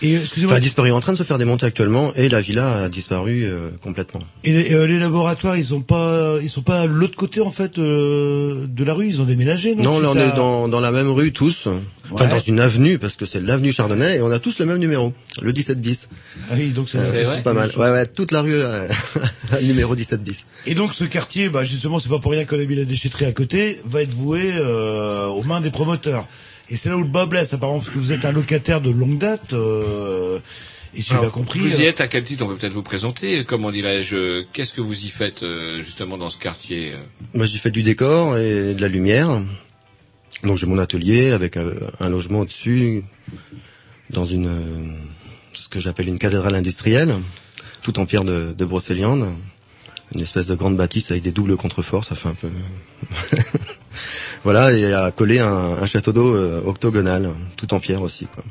Et 0.00 0.14
euh, 0.14 0.20
excusez-moi, 0.20 0.52
Enfin, 0.52 0.58
a 0.58 0.60
disparu, 0.60 0.92
en 0.92 1.00
train 1.00 1.12
de 1.14 1.18
se 1.18 1.24
faire 1.24 1.38
démonter 1.38 1.66
actuellement, 1.66 2.12
et 2.14 2.28
la 2.28 2.40
villa 2.40 2.84
a 2.84 2.88
disparu 2.88 3.42
euh, 3.46 3.70
complètement. 3.82 4.20
et 4.44 4.52
les, 4.52 4.74
euh, 4.74 4.86
les 4.86 5.00
laboratoires, 5.00 5.56
ils 5.56 5.64
sont 5.64 5.80
pas, 5.80 6.36
ils 6.40 6.48
sont 6.48 6.62
pas 6.62 6.82
à 6.82 6.86
l'autre 6.86 7.16
côté 7.16 7.40
en 7.40 7.50
fait 7.50 7.78
euh, 7.78 8.66
de 8.68 8.84
la 8.84 8.94
rue, 8.94 9.08
ils 9.08 9.20
ont 9.20 9.24
déménagé. 9.24 9.74
Non, 9.74 9.94
Non, 9.94 9.98
là 9.98 10.10
on 10.12 10.16
à- 10.16 10.24
est 10.26 10.36
dans, 10.36 10.68
dans 10.68 10.80
la 10.80 10.92
même 10.92 11.10
rue 11.10 11.32
tous, 11.32 11.66
enfin 12.10 12.24
Ouais. 12.24 12.30
dans 12.30 12.40
une 12.40 12.60
avenue, 12.60 12.98
parce 12.98 13.16
que 13.16 13.26
c'est 13.26 13.40
l'avenue 13.40 13.72
Chardonnay, 13.72 14.16
et 14.16 14.20
on 14.22 14.30
a 14.30 14.38
tous 14.38 14.58
le 14.58 14.66
même 14.66 14.78
numéro, 14.78 15.12
le 15.42 15.52
17 15.52 15.80
bis. 15.80 16.08
Ah 16.50 16.54
oui, 16.56 16.70
donc 16.70 16.88
c'est 16.88 16.98
Euh, 16.98 17.24
c'est 17.34 17.42
pas 17.44 17.52
mal. 17.54 17.70
Ouais, 17.76 17.90
ouais, 17.90 18.06
toute 18.06 18.32
la 18.32 18.40
rue 18.42 18.54
euh, 18.54 18.86
a 19.52 19.60
le 19.60 19.66
numéro 19.66 19.94
17 19.94 20.22
bis. 20.22 20.46
Et 20.66 20.74
donc 20.74 20.94
ce 20.94 21.04
quartier, 21.04 21.48
bah 21.48 21.64
justement, 21.64 21.98
c'est 21.98 22.08
pas 22.08 22.18
pour 22.18 22.32
rien 22.32 22.44
qu'on 22.44 22.58
a 22.60 22.64
mis 22.64 22.76
la 22.76 22.84
déchetterie 22.84 23.24
à 23.26 23.32
côté, 23.32 23.80
va 23.84 24.02
être 24.02 24.14
voué 24.14 24.52
euh, 24.54 25.26
aux 25.26 25.42
mains 25.44 25.60
des 25.60 25.70
promoteurs. 25.70 26.26
Et 26.70 26.76
c'est 26.76 26.88
là 26.90 26.96
où 26.96 27.02
le 27.02 27.08
bas 27.08 27.24
blesse, 27.26 27.54
apparemment, 27.54 27.78
parce 27.78 27.90
que 27.90 27.98
vous 27.98 28.12
êtes 28.12 28.24
un 28.26 28.32
locataire 28.32 28.80
de 28.80 28.90
longue 28.90 29.18
date. 29.18 29.54
Euh, 29.54 30.38
et 30.94 31.00
si 31.02 31.08
j'ai 31.08 31.14
bien 31.14 31.20
Alors, 31.20 31.32
compris. 31.32 31.60
Vous 31.60 31.80
y 31.80 31.84
euh, 31.84 31.88
êtes 31.90 32.00
à 32.00 32.08
quel 32.08 32.24
titre 32.24 32.44
On 32.44 32.48
peut 32.48 32.56
peut-être 32.56 32.72
vous 32.72 32.82
présenter. 32.82 33.44
Comment 33.44 33.70
dirais-je 33.70 34.42
Qu'est-ce 34.52 34.72
que 34.72 34.80
vous 34.80 34.98
y 35.04 35.08
faites 35.08 35.42
euh, 35.42 35.82
justement 35.82 36.16
dans 36.18 36.28
ce 36.30 36.36
quartier 36.38 36.92
Moi, 37.34 37.46
j'ai 37.46 37.58
fait 37.58 37.70
du 37.70 37.82
décor 37.82 38.36
et 38.38 38.74
de 38.74 38.80
la 38.80 38.88
lumière. 38.88 39.40
Donc, 40.44 40.56
j'ai 40.56 40.66
mon 40.66 40.78
atelier 40.78 41.32
avec 41.32 41.56
euh, 41.56 41.74
un 42.00 42.08
logement 42.08 42.40
au-dessus, 42.40 43.02
dans 44.10 44.24
une 44.24 44.48
ce 45.58 45.68
que 45.68 45.80
j'appelle 45.80 46.08
une 46.08 46.18
cathédrale 46.18 46.54
industrielle, 46.54 47.14
tout 47.82 47.98
en 47.98 48.06
pierre 48.06 48.24
de, 48.24 48.52
de. 48.56 48.66
Une 50.14 50.20
espèce 50.20 50.46
de 50.46 50.54
grande 50.54 50.76
bâtisse 50.76 51.10
avec 51.10 51.22
des 51.22 51.32
doubles 51.32 51.56
contreforts, 51.56 52.04
ça 52.04 52.14
fait 52.14 52.28
un 52.28 52.34
peu... 52.34 52.48
voilà, 54.44 54.72
et 54.72 54.94
à 54.94 55.10
coller 55.10 55.38
un, 55.38 55.48
un 55.48 55.86
château 55.86 56.12
d'eau 56.12 56.34
euh, 56.34 56.62
octogonal, 56.64 57.30
tout 57.56 57.74
en 57.74 57.80
pierre 57.80 58.00
aussi. 58.00 58.26
Quoi. 58.26 58.42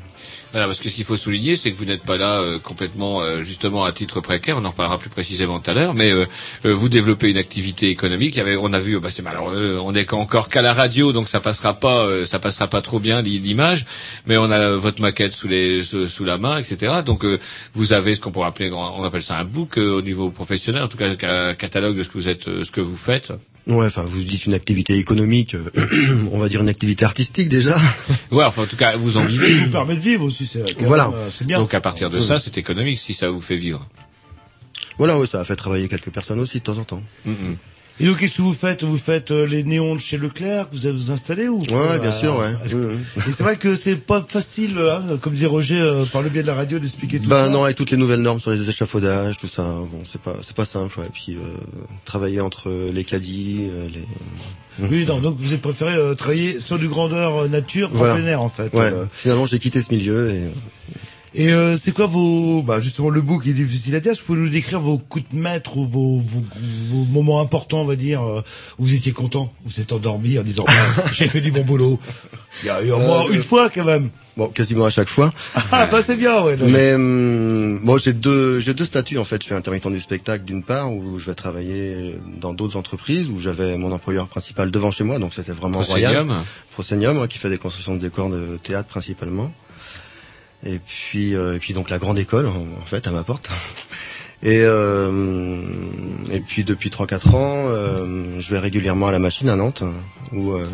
Voilà, 0.52 0.66
parce 0.66 0.78
que 0.80 0.88
ce 0.88 0.94
qu'il 0.94 1.04
faut 1.04 1.16
souligner, 1.16 1.56
c'est 1.56 1.70
que 1.70 1.76
vous 1.76 1.84
n'êtes 1.84 2.02
pas 2.04 2.16
là 2.16 2.40
euh, 2.40 2.58
complètement, 2.58 3.20
euh, 3.20 3.42
justement, 3.42 3.84
à 3.84 3.92
titre 3.92 4.20
précaire. 4.22 4.56
On 4.58 4.64
en 4.64 4.70
reparlera 4.70 4.98
plus 4.98 5.10
précisément 5.10 5.58
tout 5.60 5.70
à 5.70 5.74
l'heure. 5.74 5.92
Mais 5.92 6.10
euh, 6.10 6.26
euh, 6.64 6.72
vous 6.74 6.88
développez 6.88 7.28
une 7.28 7.36
activité 7.36 7.90
économique. 7.90 8.40
On 8.60 8.72
a 8.72 8.78
vu, 8.80 8.96
euh, 8.96 9.00
bah, 9.00 9.10
c'est 9.10 9.20
malheureux, 9.22 9.78
on 9.82 9.92
n'est 9.92 10.10
encore 10.14 10.48
qu'à 10.48 10.62
la 10.62 10.72
radio, 10.72 11.12
donc 11.12 11.28
ça 11.28 11.40
passera 11.40 11.74
pas, 11.74 12.24
ça 12.24 12.38
passera 12.38 12.66
pas 12.66 12.80
trop 12.80 12.98
bien 12.98 13.20
l'i- 13.20 13.38
l'image. 13.40 13.84
Mais 14.26 14.38
on 14.38 14.50
a 14.50 14.70
votre 14.70 15.02
maquette 15.02 15.32
sous 15.32 15.48
les, 15.48 15.82
sous, 15.84 16.24
la 16.24 16.38
main, 16.38 16.56
etc. 16.58 17.02
Donc 17.04 17.26
vous 17.74 17.92
avez 17.92 18.14
ce 18.14 18.20
qu'on 18.20 18.30
pourrait 18.30 18.48
appeler, 18.48 18.70
on 18.72 19.04
appelle 19.04 19.22
ça 19.22 19.36
un 19.38 19.44
book 19.44 19.76
au 19.76 20.00
niveau 20.02 20.30
professionnel, 20.30 20.82
en 20.82 20.88
tout 20.88 20.96
cas 20.96 21.10
un 21.10 21.54
catalogue 21.54 21.96
de 21.96 22.02
ce 22.02 22.08
que 22.08 22.14
vous 22.14 22.28
êtes, 22.28 22.44
ce 22.44 22.70
que 22.70 22.80
vous 22.80 22.96
faites. 22.96 23.32
Ouais, 23.68 23.86
enfin, 23.86 24.02
vous 24.02 24.22
dites 24.22 24.46
une 24.46 24.54
activité 24.54 24.96
économique, 24.96 25.54
euh, 25.54 25.70
on 26.32 26.38
va 26.38 26.48
dire 26.48 26.62
une 26.62 26.68
activité 26.70 27.04
artistique 27.04 27.48
déjà. 27.48 27.76
Ouais, 28.30 28.44
enfin 28.44 28.62
en 28.62 28.66
tout 28.66 28.76
cas, 28.76 28.96
vous 28.96 29.16
en 29.18 29.22
Ça 29.22 29.28
vivez. 29.28 29.64
vous 29.64 29.70
permet 29.70 29.94
de 29.94 30.00
vivre 30.00 30.24
aussi, 30.24 30.46
c'est 30.46 30.62
Voilà. 30.80 31.10
euh, 31.14 31.28
c'est 31.36 31.46
bien. 31.46 31.58
Donc 31.58 31.74
à 31.74 31.80
partir 31.80 32.08
de 32.10 32.18
ça, 32.18 32.38
c'est 32.38 32.56
économique 32.58 32.98
si 32.98 33.12
ça 33.14 33.28
vous 33.30 33.40
fait 33.42 33.56
vivre. 33.56 33.86
Voilà, 34.98 35.18
ouais, 35.18 35.26
ça 35.26 35.40
a 35.40 35.44
fait 35.44 35.54
travailler 35.56 35.86
quelques 35.88 36.10
personnes 36.10 36.40
aussi 36.40 36.58
de 36.58 36.64
temps 36.64 36.78
en 36.78 36.84
temps. 36.84 37.02
Et 38.00 38.06
donc, 38.06 38.18
qu'est-ce 38.18 38.36
que 38.36 38.42
vous 38.42 38.54
faites? 38.54 38.84
Vous 38.84 38.96
faites 38.98 39.32
euh, 39.32 39.44
les 39.46 39.64
néons 39.64 39.96
de 39.96 40.00
chez 40.00 40.18
Leclerc 40.18 40.68
que 40.70 40.76
vous 40.76 40.92
vous 40.92 41.10
installé 41.10 41.48
ou 41.48 41.58
Ouais, 41.58 41.98
bien 42.00 42.12
sûr, 42.12 42.36
ouais. 42.38 42.54
que-. 42.70 42.92
Et 43.28 43.32
c'est 43.32 43.42
vrai 43.42 43.56
que 43.56 43.74
c'est 43.74 43.96
pas 43.96 44.24
facile, 44.28 44.76
hein, 44.78 45.18
comme 45.20 45.34
dit 45.34 45.46
Roger, 45.46 45.80
euh, 45.80 46.04
par 46.04 46.22
le 46.22 46.28
biais 46.28 46.42
de 46.42 46.46
la 46.46 46.54
radio, 46.54 46.78
d'expliquer 46.78 47.18
tout 47.18 47.28
Ben 47.28 47.46
ça. 47.46 47.50
non, 47.50 47.64
avec 47.64 47.76
toutes 47.76 47.90
les 47.90 47.96
nouvelles 47.96 48.22
normes 48.22 48.38
sur 48.40 48.52
les 48.52 48.68
échafaudages, 48.68 49.36
tout 49.36 49.48
ça, 49.48 49.62
bon, 49.62 50.02
c'est 50.04 50.20
pas, 50.20 50.36
c'est 50.42 50.54
pas 50.54 50.64
simple. 50.64 51.00
Ouais. 51.00 51.06
Et 51.06 51.10
puis 51.10 51.34
euh, 51.36 51.40
travailler 52.04 52.40
entre 52.40 52.70
les 52.92 53.02
caddies, 53.04 53.68
euh, 53.68 53.88
les. 53.88 54.04
Oui, 54.88 55.04
non, 55.04 55.18
donc 55.20 55.36
vous 55.40 55.48
avez 55.48 55.58
préféré 55.58 55.96
travailler 56.16 56.60
sur 56.60 56.78
du 56.78 56.86
grandeur 56.88 57.48
nature, 57.48 57.88
en 57.92 57.96
Voilà. 57.96 58.14
plein 58.14 58.26
air, 58.26 58.42
en 58.42 58.48
fait. 58.48 58.72
Ouais. 58.74 58.92
Finalement, 59.12 59.44
j'ai 59.44 59.58
quitté 59.58 59.80
ce 59.80 59.92
milieu 59.92 60.30
et. 60.30 60.40
Et 61.34 61.52
euh, 61.52 61.76
c'est 61.76 61.92
quoi 61.92 62.06
vos, 62.06 62.62
bah 62.62 62.80
justement 62.80 63.10
le 63.10 63.20
book 63.20 63.46
est 63.46 63.52
difficile 63.52 63.94
à 63.94 64.00
dire. 64.00 64.12
Est-ce 64.12 64.20
que 64.20 64.26
vous 64.26 64.34
pouvez 64.34 64.40
nous 64.40 64.48
décrire 64.48 64.80
vos 64.80 64.98
coups 64.98 65.24
de 65.30 65.36
maître 65.38 65.76
ou 65.76 65.86
vos, 65.86 66.18
vos, 66.18 66.42
vos 66.90 67.04
moments 67.04 67.40
importants, 67.40 67.82
on 67.82 67.84
va 67.84 67.96
dire, 67.96 68.22
euh, 68.22 68.42
où 68.78 68.84
vous 68.84 68.94
étiez 68.94 69.12
content, 69.12 69.52
où 69.64 69.68
vous 69.68 69.80
êtes 69.80 69.92
endormi 69.92 70.38
en 70.38 70.42
disant 70.42 70.64
Ah, 70.66 71.02
j'ai 71.12 71.28
fait 71.28 71.40
du 71.40 71.52
bon 71.52 71.64
boulot. 71.64 71.98
Il 72.62 72.66
y 72.66 72.70
a 72.70 72.82
eu 72.82 72.90
au 72.90 72.98
moins 72.98 73.24
Euh, 73.26 73.32
une 73.32 73.42
fois 73.42 73.68
quand 73.70 73.84
même. 73.84 74.08
Bon, 74.36 74.46
quasiment 74.48 74.84
à 74.84 74.90
chaque 74.90 75.08
fois. 75.08 75.32
Ah 75.72 75.86
bah 75.90 76.00
c'est 76.00 76.16
bien, 76.16 76.42
ouais. 76.42 76.56
donc. 76.56 76.68
Mais 76.70 76.94
hum, 76.94 77.80
bon, 77.84 77.98
j'ai 77.98 78.12
deux, 78.12 78.60
j'ai 78.60 78.72
deux 78.72 78.84
statuts 78.84 79.18
en 79.18 79.24
fait. 79.24 79.40
Je 79.42 79.46
suis 79.46 79.54
intermittent 79.54 79.88
du 79.88 80.00
spectacle 80.00 80.44
d'une 80.44 80.62
part, 80.62 80.92
où 80.92 81.18
je 81.18 81.26
vais 81.26 81.34
travailler 81.34 82.16
dans 82.40 82.54
d'autres 82.54 82.76
entreprises, 82.76 83.28
où 83.28 83.38
j'avais 83.38 83.76
mon 83.76 83.92
employeur 83.92 84.28
principal 84.28 84.70
devant 84.70 84.90
chez 84.90 85.04
moi, 85.04 85.18
donc 85.18 85.34
c'était 85.34 85.52
vraiment 85.52 85.80
royal. 85.82 86.14
Proscenium. 86.24 86.44
Proscenium, 86.72 87.18
ouais, 87.18 87.28
qui 87.28 87.38
fait 87.38 87.50
des 87.50 87.58
constructions 87.58 87.94
de 87.96 88.00
décors 88.00 88.30
de 88.30 88.58
théâtre 88.62 88.88
principalement. 88.88 89.52
Et 90.64 90.78
puis, 90.78 91.34
euh, 91.34 91.54
et 91.56 91.58
puis 91.58 91.72
donc 91.74 91.88
la 91.90 91.98
grande 91.98 92.18
école, 92.18 92.46
en, 92.46 92.84
fait, 92.86 93.06
à 93.06 93.10
ma 93.10 93.22
porte. 93.24 93.48
Et 94.42 94.60
euh, 94.62 95.62
et 96.32 96.40
puis 96.40 96.62
depuis 96.64 96.90
3-4 96.90 97.30
ans, 97.34 97.54
euh, 97.68 98.40
je 98.40 98.50
vais 98.50 98.58
régulièrement 98.60 99.08
à 99.08 99.12
la 99.12 99.18
machine 99.18 99.48
à 99.48 99.56
Nantes, 99.56 99.82
où 100.32 100.52
euh, 100.52 100.64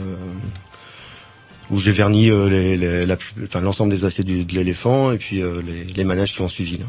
où 1.71 1.79
j'ai 1.79 1.93
verni 1.93 2.31
euh, 2.31 2.49
les, 2.51 2.77
les- 2.77 3.07
la 3.07 3.17
enfin, 3.43 3.61
l'ensemble 3.61 3.95
des 3.99 4.23
du- 4.23 4.45
de 4.45 4.55
l'éléphant 4.55 5.13
et 5.13 5.19
puis 5.19 5.43
euh, 5.43 5.63
les, 5.67 5.85
les 5.85 6.05
manèges 6.05 6.35
qui 6.35 6.43
ont 6.43 6.49
suivi. 6.49 6.77
Là. 6.79 6.85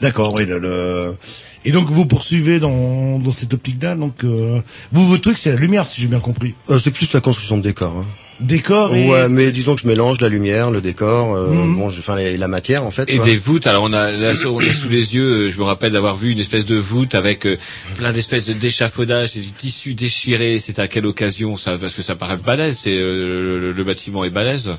D'accord, 0.00 0.34
oui. 0.34 0.46
Le, 0.46 0.58
le- 0.58 1.16
Et 1.64 1.70
donc 1.70 1.88
vous 1.90 2.06
poursuivez 2.06 2.58
dans, 2.60 3.18
dans 3.20 3.30
cette 3.30 3.54
optique-là. 3.54 3.94
Donc 3.94 4.24
euh, 4.24 4.60
vous, 4.92 5.06
votre 5.06 5.22
truc, 5.22 5.38
c'est 5.38 5.50
la 5.50 5.56
lumière, 5.56 5.86
si 5.86 6.00
j'ai 6.00 6.08
bien 6.08 6.20
compris. 6.20 6.54
Euh, 6.70 6.80
c'est 6.82 6.90
plus 6.90 7.12
la 7.12 7.20
construction 7.20 7.56
de 7.56 7.62
décors. 7.62 7.96
Hein. 7.98 8.06
Décor 8.40 8.94
et 8.94 9.08
Ouais, 9.08 9.28
mais 9.28 9.50
disons 9.50 9.74
que 9.74 9.80
je 9.80 9.86
mélange 9.86 10.20
la 10.20 10.28
lumière, 10.28 10.70
le 10.70 10.80
décor, 10.80 11.34
euh, 11.34 11.48
Mhm. 11.48 11.76
bon, 11.76 11.90
je, 11.90 11.98
enfin 12.00 12.16
la 12.16 12.48
matière 12.48 12.84
en 12.84 12.90
fait. 12.90 13.10
Et 13.10 13.16
quoi. 13.16 13.24
des 13.26 13.36
voûtes. 13.36 13.66
Alors 13.66 13.82
on 13.84 13.92
a 13.92 14.12
là 14.12 14.32
on 14.46 14.60
est 14.60 14.70
sous 14.72 14.88
les 14.88 15.14
yeux. 15.14 15.46
euh, 15.46 15.50
Je 15.50 15.58
me 15.58 15.64
rappelle 15.64 15.92
d'avoir 15.92 16.16
vu 16.16 16.30
une 16.30 16.38
espèce 16.38 16.64
de 16.64 16.76
voûte 16.76 17.14
avec 17.14 17.46
euh, 17.46 17.56
plein 17.96 18.12
d'espèces 18.12 18.44
de 18.46 18.52
d'échafaudages, 18.52 19.36
et 19.36 19.40
du 19.40 19.50
tissu 19.52 19.94
déchiré. 19.94 20.58
C'est 20.60 20.78
à 20.78 20.86
quelle 20.88 21.06
occasion 21.06 21.56
ça 21.56 21.76
Parce 21.78 21.94
que 21.94 22.02
ça 22.02 22.14
paraît 22.16 22.36
balèze. 22.36 22.78
C'est 22.84 22.96
euh, 22.96 23.58
le, 23.60 23.72
le 23.72 23.84
bâtiment 23.84 24.24
est 24.24 24.30
balèze. 24.30 24.70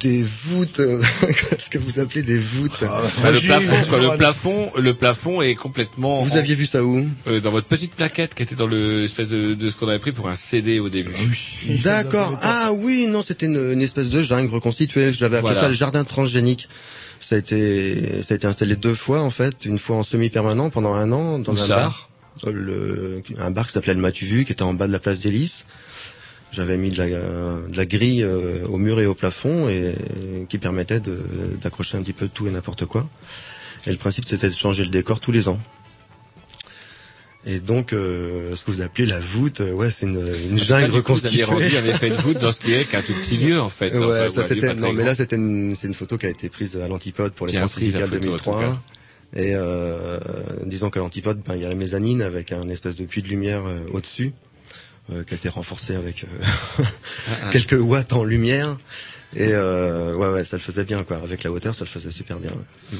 Des 0.00 0.22
voûtes, 0.22 0.78
euh, 0.78 1.02
qu'est-ce 1.50 1.68
que 1.68 1.78
vous 1.78 1.98
appelez 1.98 2.22
des 2.22 2.38
voûtes 2.38 2.80
Bah, 2.82 3.30
le 3.32 3.40
plafond, 3.40 3.88
quoi, 3.88 3.98
le 3.98 4.16
plafond, 4.16 4.70
le 4.78 4.94
plafond 4.94 5.42
est 5.42 5.56
complètement. 5.56 6.22
Vous 6.22 6.36
aviez 6.36 6.54
vu 6.54 6.66
ça 6.66 6.84
où 6.84 7.04
Euh, 7.26 7.40
dans 7.40 7.50
votre 7.50 7.66
petite 7.66 7.92
plaquette 7.94 8.34
qui 8.34 8.44
était 8.44 8.54
dans 8.54 8.68
le 8.68 9.04
espèce 9.04 9.26
de, 9.26 9.54
de 9.54 9.70
ce 9.70 9.74
qu'on 9.76 9.88
avait 9.88 9.98
pris 9.98 10.12
pour 10.12 10.28
un 10.28 10.36
CD 10.36 10.78
au 10.78 10.88
début. 10.88 11.14
D'accord. 11.82 12.38
Ah 12.42 12.70
oui, 12.72 13.06
non, 13.08 13.22
c'était 13.22 13.46
une, 13.46 13.72
une 13.72 13.82
espèce 13.82 14.08
de 14.08 14.22
jungle 14.22 14.52
reconstituée. 14.54 15.12
J'avais 15.12 15.38
appelé 15.38 15.52
Voilà. 15.54 15.60
ça 15.62 15.68
le 15.68 15.74
jardin 15.74 16.04
transgénique. 16.04 16.68
Ça 17.18 17.34
a 17.34 17.38
été, 17.38 18.22
ça 18.22 18.34
a 18.34 18.36
été 18.36 18.46
installé 18.46 18.76
deux 18.76 18.94
fois 18.94 19.20
en 19.20 19.30
fait, 19.30 19.64
une 19.64 19.78
fois 19.80 19.96
en 19.96 20.02
semi-permanent 20.04 20.70
pendant 20.70 20.94
un 20.94 21.10
an 21.12 21.38
dans 21.40 21.54
Où 21.54 21.58
un 21.58 21.66
ça 21.66 21.74
bar, 21.76 22.08
Euh, 22.46 22.52
le, 22.52 23.22
un 23.38 23.50
bar 23.50 23.66
qui 23.66 23.72
s'appelait 23.72 23.94
le 23.94 24.00
Matuvu, 24.00 24.44
qui 24.44 24.52
était 24.52 24.62
en 24.62 24.74
bas 24.74 24.86
de 24.86 24.92
la 24.92 24.98
place 25.00 25.20
des 25.20 25.30
Lys. 25.30 25.64
J'avais 26.52 26.76
mis 26.76 26.90
de 26.90 26.98
la, 26.98 27.08
de 27.08 27.76
la 27.76 27.86
grille 27.86 28.22
euh, 28.22 28.66
au 28.68 28.76
mur 28.76 29.00
et 29.00 29.06
au 29.06 29.14
plafond 29.14 29.68
et 29.68 29.94
qui 30.48 30.58
permettait 30.58 31.00
d'accrocher 31.62 31.96
un 31.96 32.02
petit 32.02 32.12
peu 32.12 32.28
tout 32.28 32.46
et 32.46 32.50
n'importe 32.50 32.84
quoi. 32.86 33.08
Et 33.86 33.90
le 33.90 33.96
principe 33.96 34.26
c'était 34.26 34.48
de 34.48 34.54
changer 34.54 34.84
le 34.84 34.90
décor 34.90 35.18
tous 35.18 35.32
les 35.32 35.48
ans. 35.48 35.60
Et 37.44 37.58
donc, 37.58 37.92
euh, 37.92 38.54
ce 38.54 38.64
que 38.64 38.70
vous 38.70 38.82
appelez 38.82 39.04
la 39.04 39.18
voûte, 39.18 39.62
euh, 39.62 39.72
ouais, 39.72 39.90
c'est 39.90 40.06
une, 40.06 40.24
une 40.48 40.58
jungle 40.60 41.02
coup, 41.02 41.14
vous 41.14 41.26
aviez 41.26 41.42
reconstituée. 41.42 41.74
rendu 41.74 41.76
un 41.76 41.92
effet 41.92 42.10
de 42.10 42.14
voûte 42.14 42.38
dans 42.38 42.52
ce 42.52 42.60
qui 42.60 42.72
est 42.72 42.84
qu'un 42.84 43.02
tout 43.02 43.14
petit 43.14 43.36
lieu 43.36 43.60
en 43.60 43.68
fait. 43.68 43.92
Ouais, 43.92 44.04
Enfin, 44.04 44.28
ça 44.28 44.44
c'était 44.44 44.74
non 44.74 44.92
mais 44.92 45.02
là 45.02 45.16
c'était 45.16 45.34
une 45.34 45.74
c'est 45.74 45.88
une 45.88 45.94
photo 45.94 46.16
qui 46.18 46.26
a 46.26 46.28
été 46.28 46.48
prise 46.48 46.76
à 46.76 46.86
l'antipode 46.86 47.32
pour 47.32 47.48
les 47.48 47.54
Transmusicales 47.54 48.02
photo, 48.02 48.14
en 48.14 48.18
tout 48.18 48.24
2003 48.26 48.82
et 49.34 49.54
euh, 49.54 50.18
disons 50.66 50.90
qu'à 50.90 51.00
l'antipode 51.00 51.40
ben, 51.46 51.56
il 51.56 51.62
y 51.62 51.64
a 51.64 51.68
la 51.68 51.74
mezzanine 51.74 52.22
avec 52.22 52.52
un 52.52 52.68
espèce 52.68 52.96
de 52.96 53.04
puits 53.06 53.22
de 53.22 53.28
lumière 53.28 53.62
euh, 53.66 53.80
au-dessus 53.92 54.32
euh, 55.10 55.24
qui 55.24 55.34
a 55.34 55.36
été 55.36 55.48
renforcé 55.48 55.94
avec 55.96 56.24
euh, 56.24 56.84
Ah, 57.42 57.50
quelques 57.50 57.78
watts 57.80 58.12
en 58.12 58.24
lumière 58.24 58.76
et 59.34 59.48
euh, 59.52 60.14
ouais 60.14 60.28
ouais 60.28 60.44
ça 60.44 60.56
le 60.56 60.62
faisait 60.62 60.84
bien 60.84 61.02
quoi 61.04 61.16
avec 61.16 61.42
la 61.42 61.50
hauteur 61.50 61.74
ça 61.74 61.84
le 61.84 61.90
faisait 61.90 62.10
super 62.10 62.38
bien. 62.38 62.50
ouais. 62.50 62.98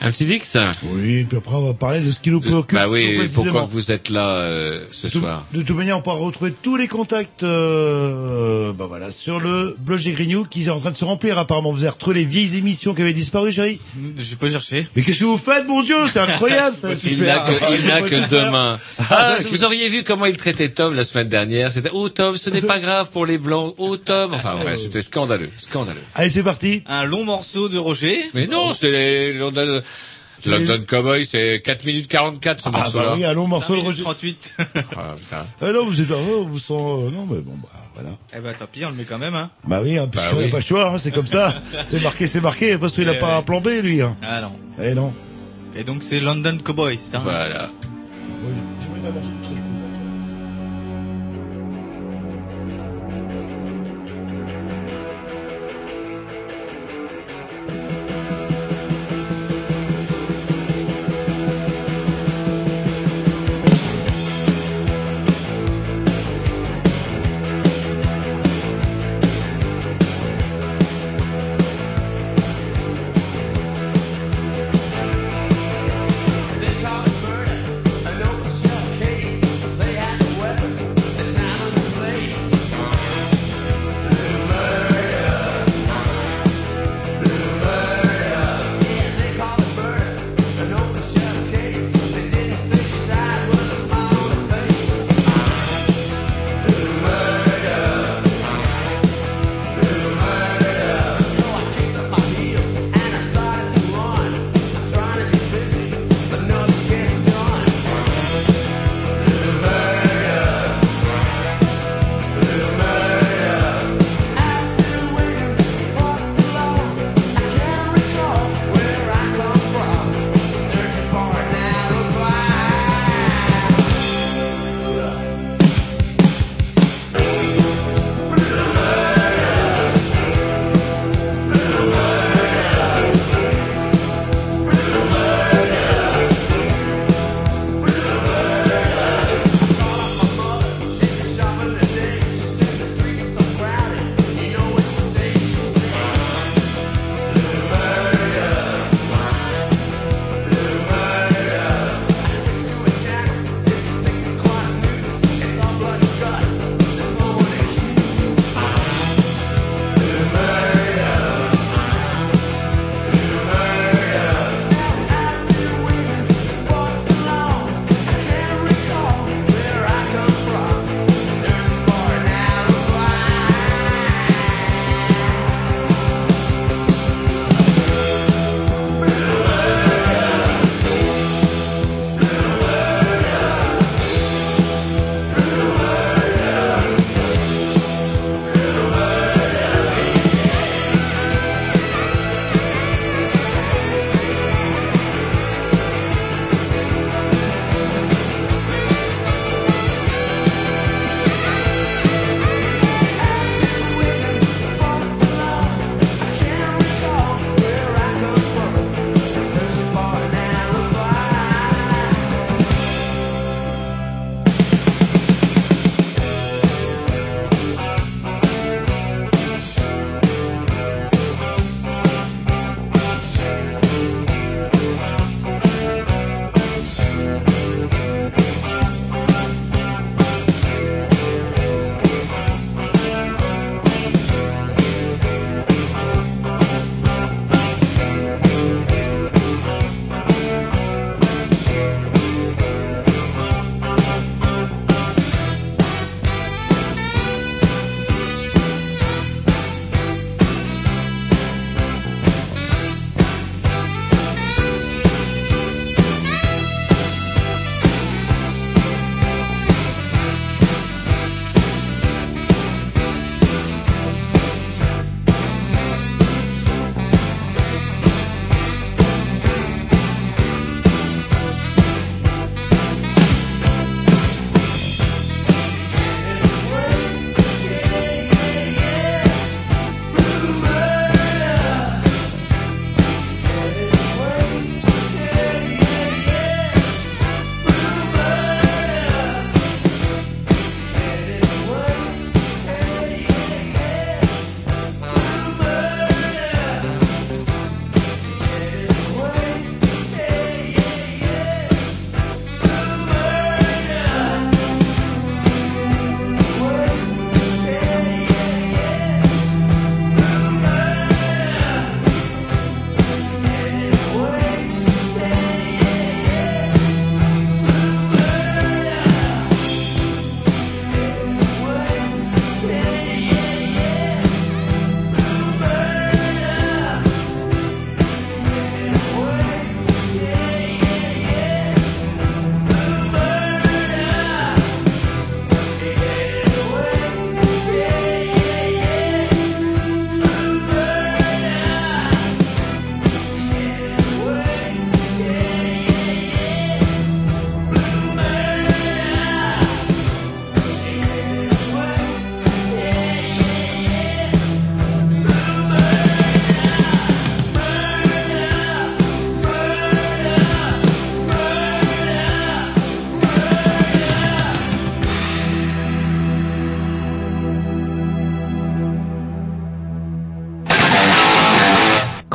Un 0.00 0.10
petit 0.12 0.26
Dix 0.26 0.56
Oui, 0.84 1.24
puis 1.24 1.38
après 1.38 1.54
on 1.56 1.66
va 1.66 1.74
parler 1.74 2.00
de 2.00 2.10
ce 2.12 2.20
qui 2.20 2.30
nous 2.30 2.40
préoccupe. 2.40 2.78
Bah 2.78 2.88
oui, 2.88 3.28
pourquoi 3.34 3.62
vous 3.68 3.90
êtes 3.90 4.10
là 4.10 4.36
euh, 4.36 4.84
ce 4.92 5.08
De 5.08 5.12
tout- 5.12 5.18
soir 5.20 5.44
De 5.52 5.62
toute 5.62 5.76
manière, 5.76 5.98
on 5.98 6.02
pourra 6.02 6.16
retrouver 6.16 6.52
tous 6.62 6.76
les 6.76 6.86
contacts, 6.86 7.42
euh, 7.42 8.72
bah 8.72 8.86
voilà, 8.88 9.10
sur 9.10 9.40
le 9.40 9.74
blog 9.78 10.00
des 10.02 10.12
Grignoux 10.12 10.44
qui 10.44 10.64
est 10.64 10.68
en 10.70 10.78
train 10.78 10.92
de 10.92 10.96
se 10.96 11.04
remplir 11.04 11.36
apparemment. 11.38 11.72
Vous 11.72 11.80
avez 11.80 11.88
retrouvé 11.90 12.20
les 12.20 12.24
vieilles 12.24 12.56
émissions 12.56 12.94
qui 12.94 13.02
avaient 13.02 13.12
disparu, 13.12 13.50
chérie 13.52 13.80
Je 14.16 14.34
peux 14.36 14.48
chercher. 14.50 14.86
Mais 14.94 15.02
qu'est-ce 15.02 15.20
que 15.20 15.24
vous 15.24 15.36
faites, 15.36 15.66
mon 15.66 15.82
Dieu 15.82 15.96
C'est 16.12 16.20
incroyable, 16.20 16.76
ça. 16.76 16.88
Il 17.04 17.20
n'a 17.22 17.40
que, 17.40 17.74
il 17.80 17.86
n'a 17.86 18.02
que 18.02 18.28
deux 18.28 18.50
mains. 18.50 18.78
Ah, 19.10 19.34
d'accord. 19.36 19.50
vous 19.52 19.64
auriez 19.64 19.88
vu 19.88 20.04
comment 20.04 20.26
il 20.26 20.36
traitait 20.36 20.68
Tom 20.68 20.94
la 20.94 21.04
semaine 21.04 21.28
dernière. 21.28 21.72
C'était, 21.72 21.90
oh 21.92 22.08
Tom, 22.08 22.36
ce 22.36 22.50
n'est 22.50 22.62
pas 22.62 22.78
grave 22.78 23.08
pour 23.10 23.26
les 23.26 23.38
blancs. 23.38 23.74
Oh 23.78 23.96
Tom. 23.96 24.34
Enfin, 24.34 24.56
ouais, 24.64 24.76
c'était 24.76 25.02
scandaleux, 25.02 25.50
scandaleux. 25.58 26.00
Allez, 26.14 26.30
c'est 26.30 26.42
parti. 26.44 26.82
Un 26.86 27.04
long 27.04 27.24
morceau 27.24 27.68
de 27.68 27.78
Roger. 27.78 28.22
Mais 28.34 28.46
non, 28.46 28.74
c'est 28.74 28.90
les 28.92 29.32
London, 30.46 30.66
London 30.72 30.84
Cowboy, 30.86 31.26
c'est 31.26 31.60
4 31.64 31.84
minutes 31.84 32.06
44 32.08 32.60
ce 32.62 32.68
Ah 32.68 32.70
morceau-là. 32.70 33.04
bah 33.06 33.12
oui, 33.16 33.24
un 33.24 33.32
long 33.32 33.48
morceau 33.48 33.74
de 33.74 33.80
5 33.80 33.82
minutes 33.88 34.04
Roger. 34.04 34.18
38. 34.48 34.54
Ah, 34.58 34.64
putain. 35.16 35.46
Ah 35.60 35.72
non, 35.72 35.86
vous 35.86 36.00
êtes, 36.00 36.08
oh, 36.12 36.44
vous 36.48 36.58
sent, 36.60 36.72
euh, 36.74 37.10
non, 37.10 37.26
mais 37.28 37.38
bon, 37.40 37.54
bah 37.60 37.68
voilà. 37.94 38.10
eh 38.36 38.38
ben 38.40 38.54
tant 38.56 38.66
pis, 38.70 38.84
on 38.84 38.90
le 38.90 38.94
met 38.94 39.04
quand 39.04 39.18
même. 39.18 39.34
Hein. 39.34 39.50
Bah 39.66 39.80
oui, 39.82 39.98
hein, 39.98 40.04
Bah 40.04 40.10
puisqu'on 40.20 40.36
oui. 40.38 40.44
n'a 40.44 40.50
pas 40.50 40.58
le 40.58 40.62
choix, 40.62 40.90
hein, 40.90 40.98
c'est 40.98 41.10
comme 41.10 41.26
ça. 41.26 41.60
c'est 41.86 42.00
marqué, 42.00 42.26
c'est 42.28 42.40
marqué, 42.40 42.78
parce 42.78 42.92
qu'il 42.92 43.04
n'a 43.06 43.14
Eh 43.14 43.18
pas 43.18 43.36
un 43.36 43.42
plan 43.42 43.60
B, 43.60 43.68
lui. 43.82 44.00
Hein. 44.00 44.16
Ah 44.22 44.40
non. 44.40 44.52
Eh 44.80 44.94
non. 44.94 45.12
Et 45.74 45.82
donc 45.82 46.02
c'est 46.04 46.20
London 46.20 46.56
Cowboys. 46.64 46.98
Hein. 47.14 47.20
Voilà. 47.22 47.70
Thank 49.00 49.37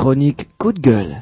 chronique 0.07 0.47
coup 0.57 0.73
de 0.73 0.81
gueule. 0.81 1.15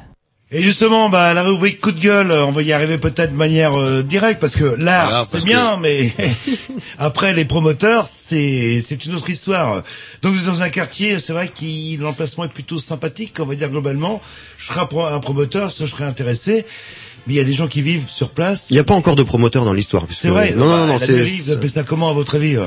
Et 0.50 0.60
justement, 0.62 1.08
bah, 1.08 1.32
la 1.34 1.44
rubrique 1.44 1.80
coup 1.80 1.92
de 1.92 2.00
gueule, 2.00 2.30
euh, 2.32 2.44
on 2.44 2.50
va 2.50 2.62
y 2.62 2.72
arriver 2.72 2.98
peut-être 2.98 3.30
de 3.30 3.36
manière 3.36 3.78
euh, 3.80 4.02
directe 4.02 4.40
parce 4.40 4.54
que 4.54 4.64
l'art, 4.76 5.08
Voilà, 5.08 5.24
c'est 5.24 5.44
bien, 5.44 5.76
mais 5.78 6.12
après 6.98 7.32
les 7.32 7.44
promoteurs, 7.44 8.06
c'est 8.12 8.82
c'est 8.84 9.06
une 9.06 9.14
autre 9.14 9.30
histoire. 9.30 9.82
Donc 10.22 10.34
vous 10.34 10.40
êtes 10.40 10.46
dans 10.46 10.62
un 10.62 10.68
quartier, 10.68 11.20
c'est 11.20 11.32
vrai 11.32 11.46
que 11.48 12.02
l'emplacement 12.02 12.44
est 12.44 12.48
plutôt 12.52 12.80
sympathique, 12.80 13.34
on 13.38 13.44
va 13.44 13.54
dire 13.54 13.70
globalement. 13.70 14.20
Je 14.58 14.66
serais 14.66 14.80
un, 14.80 14.86
pro- 14.86 15.06
un 15.06 15.20
promoteur, 15.20 15.70
je 15.70 15.86
serais 15.86 16.04
intéressé. 16.04 16.66
Mais 17.28 17.34
il 17.34 17.36
y 17.36 17.40
a 17.40 17.44
des 17.44 17.52
gens 17.54 17.68
qui 17.68 17.82
vivent 17.82 18.08
sur 18.08 18.30
place. 18.30 18.66
Il 18.70 18.72
n'y 18.74 18.80
a 18.80 18.84
pas 18.84 18.94
encore 18.94 19.14
de 19.14 19.22
promoteur 19.22 19.64
dans 19.64 19.72
l'histoire. 19.72 20.06
puisque- 20.06 20.22
C'est 20.22 20.28
vrai. 20.28 20.52
Non, 20.56 20.68
bah, 20.68 20.76
non, 20.78 20.86
non, 20.88 20.98
la 20.98 21.06
c'est. 21.06 21.12
mairie, 21.12 21.40
vous 21.46 21.52
appelez 21.52 21.68
ça 21.68 21.84
comment 21.84 22.10
à 22.10 22.12
votre 22.12 22.34
avis 22.34 22.58
ouais? 22.58 22.66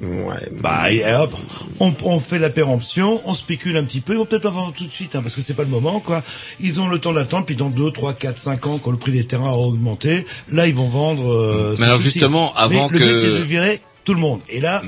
Ouais. 0.00 0.36
Bah, 0.60 0.92
et 0.92 1.02
hop, 1.14 1.34
on, 1.80 1.92
on 2.04 2.20
fait 2.20 2.38
la 2.38 2.50
péremption, 2.50 3.20
on 3.24 3.34
spécule 3.34 3.76
un 3.76 3.84
petit 3.84 4.00
peu, 4.00 4.12
ils 4.14 4.18
vont 4.18 4.26
peut-être 4.26 4.42
pas 4.42 4.50
vendre 4.50 4.72
tout 4.72 4.84
de 4.86 4.92
suite, 4.92 5.16
hein, 5.16 5.22
parce 5.22 5.34
que 5.34 5.42
c'est 5.42 5.54
pas 5.54 5.64
le 5.64 5.68
moment, 5.68 5.98
quoi. 6.00 6.22
Ils 6.60 6.80
ont 6.80 6.88
le 6.88 6.98
temps 7.00 7.12
d'attendre, 7.12 7.46
puis 7.46 7.56
dans 7.56 7.68
2, 7.70 7.90
3, 7.90 8.12
4, 8.14 8.38
5 8.38 8.66
ans, 8.66 8.78
quand 8.78 8.90
le 8.92 8.96
prix 8.96 9.12
des 9.12 9.24
terrains 9.24 9.50
aura 9.50 9.66
augmenté, 9.66 10.24
là, 10.50 10.66
ils 10.68 10.74
vont 10.74 10.88
vendre... 10.88 11.32
euh, 11.32 11.74
Mais 11.78 11.86
alors, 11.86 11.96
souci. 11.96 12.10
justement, 12.12 12.54
avant 12.54 12.88
Mais 12.88 12.98
le 12.98 13.04
que- 13.04 13.10
but, 13.12 13.18
c'est 13.18 13.30
de 13.38 13.42
virer 13.42 13.80
tout 14.04 14.14
le 14.14 14.20
monde. 14.20 14.40
Et 14.48 14.60
là, 14.60 14.82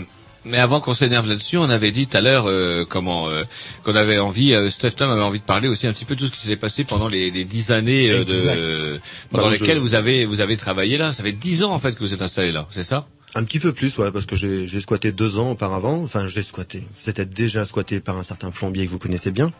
Mais 0.46 0.56
avant 0.58 0.80
qu'on 0.80 0.94
s'énerve 0.94 1.26
là-dessus, 1.28 1.58
on 1.58 1.68
avait 1.68 1.90
dit 1.90 2.06
tout 2.06 2.16
à 2.16 2.20
l'heure 2.22 2.44
euh, 2.48 2.86
comment 2.88 3.28
euh, 3.28 3.42
qu'on 3.84 3.94
avait 3.94 4.18
envie, 4.18 4.54
euh, 4.54 4.70
Steph 4.70 4.92
Tom 4.92 5.10
avait 5.10 5.20
envie 5.20 5.38
de 5.40 5.44
parler 5.44 5.68
aussi 5.68 5.86
un 5.86 5.92
petit 5.92 6.06
peu 6.06 6.14
de 6.14 6.20
tout 6.20 6.26
ce 6.28 6.30
qui 6.40 6.46
s'est 6.46 6.56
passé 6.56 6.84
pendant 6.84 7.08
les, 7.08 7.30
les 7.30 7.44
dix 7.44 7.70
années 7.72 8.08
euh, 8.10 8.24
de 8.24 9.00
pendant 9.30 9.48
Bah, 9.50 9.54
je- 9.54 9.60
lesquelles 9.60 9.78
vous 9.78 9.92
avez 9.94 10.24
vous 10.24 10.40
avez 10.40 10.56
travaillé 10.56 10.96
là. 10.96 11.12
Ça 11.12 11.22
fait 11.22 11.32
dix 11.34 11.62
ans 11.62 11.72
en 11.72 11.78
fait 11.78 11.92
que 11.94 11.98
vous 12.00 12.14
êtes 12.14 12.22
installé 12.22 12.52
là, 12.52 12.66
c'est 12.70 12.84
ça? 12.84 13.06
Un 13.34 13.44
petit 13.44 13.60
peu 13.60 13.72
plus, 13.72 13.96
ouais, 13.98 14.10
parce 14.10 14.26
que 14.26 14.34
j'ai 14.34 14.66
j'ai 14.66 14.80
squatté 14.80 15.12
deux 15.12 15.38
ans 15.38 15.52
auparavant. 15.52 16.02
Enfin, 16.02 16.26
j'ai 16.26 16.42
squatté. 16.42 16.84
C'était 16.92 17.26
déjà 17.26 17.64
squatté 17.64 18.00
par 18.00 18.16
un 18.16 18.24
certain 18.24 18.50
plombier 18.50 18.86
que 18.86 18.90
vous 18.90 18.98
connaissez 18.98 19.30
bien. 19.30 19.50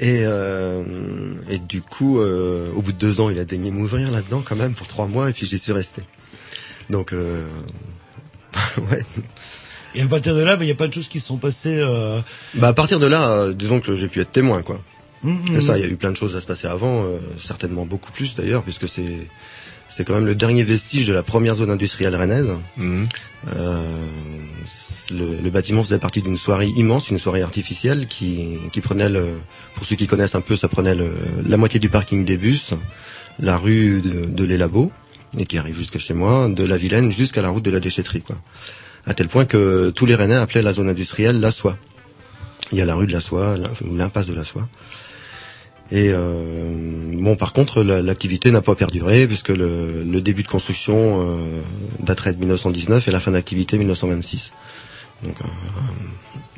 Et, 0.00 0.22
euh, 0.24 1.34
et 1.50 1.58
du 1.58 1.82
coup, 1.82 2.18
euh, 2.18 2.72
au 2.72 2.82
bout 2.82 2.92
de 2.92 2.98
deux 2.98 3.20
ans, 3.20 3.30
il 3.30 3.38
a 3.38 3.44
daigné 3.44 3.70
m'ouvrir 3.70 4.10
là-dedans 4.10 4.42
quand 4.44 4.56
même 4.56 4.74
pour 4.74 4.88
trois 4.88 5.06
mois, 5.06 5.30
et 5.30 5.32
puis 5.32 5.46
j'y 5.46 5.58
suis 5.58 5.72
resté. 5.72 6.02
Donc, 6.90 7.12
euh, 7.12 7.46
ouais. 8.90 9.04
et 9.94 10.02
à 10.02 10.06
partir 10.06 10.34
de 10.34 10.42
là, 10.42 10.56
bah, 10.56 10.64
il 10.64 10.68
y 10.68 10.72
a 10.72 10.76
pas 10.76 10.88
de 10.88 10.92
choses 10.92 11.08
qui 11.08 11.20
se 11.20 11.26
sont 11.26 11.36
passées... 11.36 11.76
Euh... 11.78 12.20
Bah 12.54 12.68
à 12.68 12.72
partir 12.72 12.98
de 12.98 13.06
là, 13.06 13.30
euh, 13.30 13.52
disons 13.52 13.80
que 13.80 13.94
j'ai 13.94 14.08
pu 14.08 14.20
être 14.20 14.32
témoin, 14.32 14.62
quoi. 14.62 14.80
Mhm. 15.22 15.56
Et 15.56 15.60
ça, 15.60 15.78
il 15.78 15.84
y 15.84 15.86
a 15.86 15.90
eu 15.90 15.96
plein 15.96 16.10
de 16.10 16.16
choses 16.16 16.36
à 16.36 16.40
se 16.40 16.46
passer 16.46 16.66
avant, 16.66 17.04
euh, 17.04 17.18
certainement 17.38 17.86
beaucoup 17.86 18.12
plus 18.12 18.34
d'ailleurs, 18.34 18.62
puisque 18.62 18.88
c'est 18.88 19.28
c'est 19.94 20.04
quand 20.04 20.14
même 20.14 20.26
le 20.26 20.34
dernier 20.34 20.64
vestige 20.64 21.06
de 21.06 21.12
la 21.12 21.22
première 21.22 21.54
zone 21.54 21.70
industrielle 21.70 22.16
rennaise. 22.16 22.52
Euh, 23.56 23.80
le, 25.12 25.40
le 25.40 25.50
bâtiment 25.50 25.84
faisait 25.84 26.00
partie 26.00 26.20
d'une 26.20 26.36
soirée 26.36 26.66
immense, 26.76 27.10
une 27.10 27.20
soirée 27.20 27.42
artificielle 27.42 28.08
qui, 28.08 28.58
qui 28.72 28.80
prenait, 28.80 29.08
le, 29.08 29.28
pour 29.76 29.84
ceux 29.84 29.94
qui 29.94 30.08
connaissent 30.08 30.34
un 30.34 30.40
peu, 30.40 30.56
ça 30.56 30.66
prenait 30.66 30.96
le, 30.96 31.12
la 31.46 31.56
moitié 31.56 31.78
du 31.78 31.88
parking 31.88 32.24
des 32.24 32.36
bus, 32.36 32.74
la 33.38 33.56
rue 33.56 34.00
de, 34.00 34.24
de 34.24 34.44
Les 34.44 34.58
Labos, 34.58 34.90
et 35.38 35.46
qui 35.46 35.58
arrive 35.58 35.76
jusqu'à 35.76 36.00
chez 36.00 36.14
moi, 36.14 36.48
de 36.48 36.64
la 36.64 36.76
Vilaine 36.76 37.12
jusqu'à 37.12 37.42
la 37.42 37.50
route 37.50 37.64
de 37.64 37.70
la 37.70 37.78
déchetterie, 37.78 38.22
quoi. 38.22 38.36
À 39.06 39.14
tel 39.14 39.28
point 39.28 39.44
que 39.44 39.90
tous 39.90 40.06
les 40.06 40.16
Rennais 40.16 40.34
appelaient 40.34 40.62
la 40.62 40.72
zone 40.72 40.88
industrielle 40.88 41.38
la 41.38 41.52
soie. 41.52 41.76
Il 42.72 42.78
y 42.78 42.80
a 42.80 42.84
la 42.84 42.96
rue 42.96 43.06
de 43.06 43.12
la 43.12 43.20
soie, 43.20 43.56
l'impasse 43.92 44.26
de 44.26 44.34
la 44.34 44.44
soie. 44.44 44.66
Et 45.92 46.10
euh, 46.12 47.12
bon, 47.22 47.36
par 47.36 47.52
contre, 47.52 47.82
la- 47.82 48.00
l'activité 48.02 48.50
n'a 48.50 48.62
pas 48.62 48.74
perduré 48.74 49.26
puisque 49.26 49.50
le, 49.50 50.02
le 50.02 50.20
début 50.20 50.42
de 50.42 50.48
construction 50.48 51.20
euh, 51.20 51.36
daterait 52.00 52.32
de 52.32 52.38
1919 52.40 53.06
et 53.06 53.10
la 53.10 53.20
fin 53.20 53.32
d'activité 53.32 53.76
1926. 53.78 54.52
Donc 55.22 55.36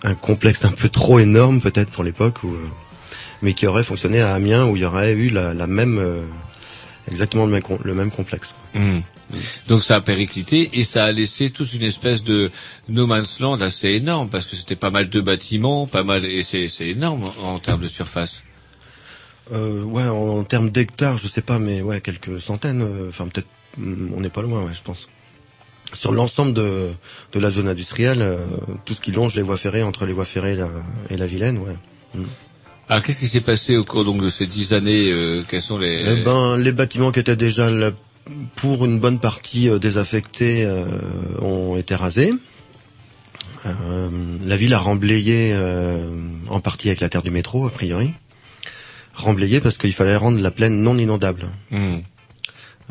un, 0.04 0.08
un 0.10 0.14
complexe 0.14 0.64
un 0.64 0.70
peu 0.72 0.88
trop 0.88 1.18
énorme 1.18 1.60
peut-être 1.60 1.90
pour 1.90 2.04
l'époque, 2.04 2.38
euh, 2.44 2.48
mais 3.42 3.52
qui 3.52 3.66
aurait 3.66 3.82
fonctionné 3.84 4.20
à 4.20 4.32
Amiens 4.34 4.66
où 4.66 4.76
il 4.76 4.82
y 4.82 4.84
aurait 4.84 5.12
eu 5.12 5.28
la, 5.30 5.54
la 5.54 5.66
même, 5.66 5.98
euh, 5.98 6.22
exactement 7.10 7.46
le 7.46 7.52
même, 7.52 7.62
le 7.84 7.94
même 7.94 8.10
complexe. 8.12 8.54
Mhm. 8.74 9.02
Donc 9.66 9.82
ça 9.82 9.96
a 9.96 10.00
périclité 10.00 10.70
et 10.74 10.84
ça 10.84 11.02
a 11.02 11.10
laissé 11.10 11.50
toute 11.50 11.72
une 11.74 11.82
espèce 11.82 12.22
de 12.22 12.48
no 12.88 13.08
man's 13.08 13.40
land 13.40 13.60
assez 13.60 13.88
énorme 13.88 14.28
parce 14.28 14.46
que 14.46 14.54
c'était 14.54 14.76
pas 14.76 14.90
mal 14.90 15.10
de 15.10 15.20
bâtiments, 15.20 15.88
pas 15.88 16.04
mal 16.04 16.24
et 16.24 16.44
c'est 16.44 16.68
c'est 16.68 16.86
énorme 16.90 17.24
en 17.42 17.58
termes 17.58 17.82
de 17.82 17.88
surface. 17.88 18.42
Euh, 19.52 19.82
ouais, 19.84 20.02
en, 20.02 20.38
en 20.38 20.44
termes 20.44 20.70
d'hectares, 20.70 21.18
je 21.18 21.28
sais 21.28 21.42
pas, 21.42 21.58
mais 21.58 21.80
ouais, 21.82 22.00
quelques 22.00 22.40
centaines. 22.40 22.82
euh, 22.82 23.08
Enfin, 23.08 23.26
peut-être, 23.28 23.46
mm, 23.78 24.12
on 24.14 24.20
n'est 24.20 24.28
pas 24.30 24.42
loin, 24.42 24.62
ouais, 24.64 24.74
je 24.74 24.82
pense. 24.82 25.08
Sur 25.94 26.12
l'ensemble 26.12 26.52
de, 26.52 26.88
de 27.32 27.38
la 27.38 27.50
zone 27.50 27.68
industrielle, 27.68 28.20
euh, 28.22 28.38
tout 28.84 28.92
ce 28.94 29.00
qui 29.00 29.12
longe 29.12 29.34
les 29.36 29.42
voies 29.42 29.56
ferrées 29.56 29.84
entre 29.84 30.04
les 30.04 30.12
voies 30.12 30.24
ferrées 30.24 30.52
et 30.54 30.56
la, 30.56 30.68
et 31.10 31.16
la 31.16 31.26
Vilaine, 31.26 31.58
ouais. 31.58 31.76
Mm. 32.14 32.24
Alors 32.88 33.02
qu'est-ce 33.04 33.20
qui 33.20 33.28
s'est 33.28 33.40
passé 33.40 33.76
au 33.76 33.84
cours 33.84 34.04
donc 34.04 34.20
de 34.22 34.30
ces 34.30 34.46
dix 34.46 34.72
années 34.72 35.10
euh, 35.12 35.42
Quels 35.48 35.62
sont 35.62 35.78
les 35.78 36.04
Eh 36.06 36.22
ben, 36.24 36.56
les 36.56 36.72
bâtiments 36.72 37.10
qui 37.12 37.20
étaient 37.20 37.36
déjà 37.36 37.70
là, 37.70 37.90
pour 38.56 38.84
une 38.84 38.98
bonne 39.00 39.18
partie 39.20 39.68
euh, 39.68 39.78
désaffectés 39.78 40.64
euh, 40.64 40.84
ont 41.40 41.76
été 41.76 41.94
rasés. 41.94 42.32
Euh, 43.64 44.08
la 44.44 44.56
ville 44.56 44.74
a 44.74 44.78
remblayé 44.78 45.50
euh, 45.52 45.98
en 46.48 46.60
partie 46.60 46.88
avec 46.88 47.00
la 47.00 47.08
terre 47.08 47.22
du 47.22 47.30
métro, 47.30 47.66
a 47.66 47.70
priori. 47.70 48.12
Remblayé 49.16 49.60
parce 49.60 49.78
qu'il 49.78 49.92
fallait 49.94 50.16
rendre 50.16 50.40
la 50.40 50.50
plaine 50.50 50.82
non 50.82 50.96
inondable. 50.98 51.46
Mhm. 51.70 52.02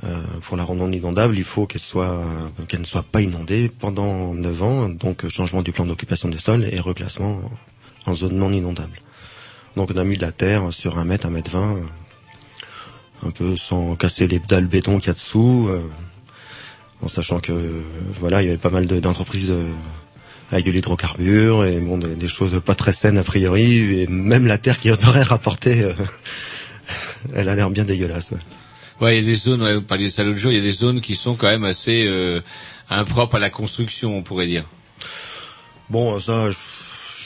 Euh, 0.03 0.21
pour 0.41 0.57
la 0.57 0.63
rendre 0.63 0.85
non 0.85 0.91
inondable, 0.91 1.37
il 1.37 1.43
faut 1.45 1.65
qu'elle 1.67 1.79
soit 1.81 2.21
qu'elle 2.67 2.81
ne 2.81 2.85
soit 2.85 3.03
pas 3.03 3.21
inondée 3.21 3.69
pendant 3.79 4.33
9 4.33 4.61
ans, 4.63 4.89
donc 4.89 5.27
changement 5.29 5.61
du 5.61 5.71
plan 5.71 5.85
d'occupation 5.85 6.27
des 6.27 6.37
sols 6.37 6.65
et 6.69 6.79
reclassement 6.79 7.39
en 8.05 8.13
zone 8.15 8.33
non 8.35 8.51
inondable. 8.51 8.99
Donc 9.77 9.91
on 9.93 9.97
a 9.97 10.03
mis 10.03 10.17
de 10.17 10.21
la 10.21 10.31
terre 10.33 10.73
sur 10.73 10.97
un 10.97 11.05
mètre, 11.05 11.25
un 11.27 11.29
mètre 11.29 11.51
vingt, 11.51 11.75
euh, 11.77 13.27
un 13.27 13.31
peu 13.31 13.55
sans 13.55 13.95
casser 13.95 14.27
les 14.27 14.39
dalles 14.39 14.67
béton 14.67 14.99
qu'il 14.99 15.07
y 15.07 15.11
a 15.11 15.13
dessous, 15.13 15.67
euh, 15.69 15.81
en 17.01 17.07
sachant 17.07 17.39
que 17.39 17.83
voilà, 18.19 18.41
il 18.41 18.45
y 18.47 18.49
avait 18.49 18.57
pas 18.57 18.69
mal 18.69 18.85
de- 18.87 18.99
d'entreprises 18.99 19.51
euh, 19.51 19.71
avec 20.51 20.65
de 20.65 20.71
l'hydrocarbure 20.71 21.65
et 21.65 21.79
bon 21.79 21.97
des, 21.97 22.15
des 22.15 22.27
choses 22.27 22.61
pas 22.63 22.75
très 22.75 22.91
saines 22.93 23.17
a 23.17 23.23
priori, 23.23 24.01
et 24.01 24.07
même 24.07 24.45
la 24.45 24.57
terre 24.57 24.79
qui 24.79 24.91
aurait 24.91 25.23
rapporté, 25.23 25.83
euh, 25.83 25.93
elle 27.33 27.49
a 27.49 27.55
l'air 27.55 27.69
bien 27.69 27.83
dégueulasse. 27.83 28.31
ouais. 28.31 28.37
Ouais, 29.01 29.17
il 29.17 29.23
y 29.23 29.27
a 29.27 29.29
des 29.29 29.35
zones, 29.35 29.61
ouais, 29.61 29.75
vous 29.75 29.81
parliez 29.81 30.05
de 30.05 30.11
ça 30.11 30.23
l'autre 30.23 30.37
jour, 30.39 30.51
il 30.51 30.57
y 30.57 30.61
a 30.61 30.63
des 30.63 30.71
zones 30.71 31.01
qui 31.01 31.15
sont 31.15 31.35
quand 31.35 31.47
même 31.47 31.65
assez 31.65 32.05
euh, 32.07 32.39
impropres 32.89 33.35
à 33.35 33.39
la 33.39 33.49
construction, 33.49 34.17
on 34.17 34.21
pourrait 34.21 34.47
dire. 34.47 34.63
Bon, 35.89 36.19
ça, 36.21 36.49
je, 36.49 36.57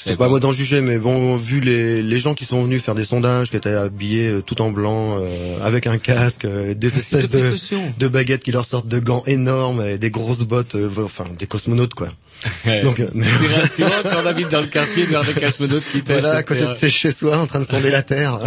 sais 0.03 0.15
pas 0.15 0.27
moi 0.29 0.39
d'en 0.39 0.51
juger, 0.51 0.81
mais 0.81 0.97
bon, 0.99 1.35
vu 1.37 1.59
les, 1.59 2.01
les 2.01 2.19
gens 2.19 2.33
qui 2.33 2.45
sont 2.45 2.63
venus 2.63 2.81
faire 2.83 2.95
des 2.95 3.03
sondages, 3.05 3.49
qui 3.49 3.57
étaient 3.57 3.69
habillés 3.73 4.29
euh, 4.29 4.41
tout 4.41 4.61
en 4.61 4.71
blanc, 4.71 5.17
euh, 5.19 5.27
avec 5.63 5.87
un 5.87 5.97
casque, 5.97 6.45
euh, 6.45 6.73
des 6.73 6.95
espèces 6.97 7.29
de, 7.29 7.53
de 7.97 8.07
baguettes 8.07 8.43
qui 8.43 8.51
leur 8.51 8.65
sortent 8.65 8.87
de 8.87 8.99
gants 8.99 9.23
énormes, 9.27 9.81
et 9.85 9.97
des 9.97 10.09
grosses 10.11 10.39
bottes, 10.43 10.75
euh, 10.75 10.89
enfin 11.03 11.25
des 11.37 11.47
cosmonautes 11.47 11.93
quoi. 11.95 12.09
Donc, 12.83 12.99
euh, 13.01 13.09
mais- 13.13 13.25
c'est 13.39 13.47
rassurant 13.53 13.89
quand 14.03 14.21
on 14.23 14.25
habite 14.25 14.49
dans 14.49 14.61
le 14.61 14.67
quartier 14.67 15.05
de 15.05 15.33
des 15.33 15.39
cosmonautes 15.41 15.83
qui 15.91 16.01
testent. 16.03 16.21
voilà, 16.21 16.37
à 16.37 16.43
côté 16.43 16.65
de 16.65 16.73
ses 16.73 16.89
chez 16.89 17.11
soi, 17.11 17.37
en 17.37 17.47
train 17.47 17.59
de 17.59 17.65
sonder 17.65 17.89
la 17.91 18.01
terre. 18.03 18.39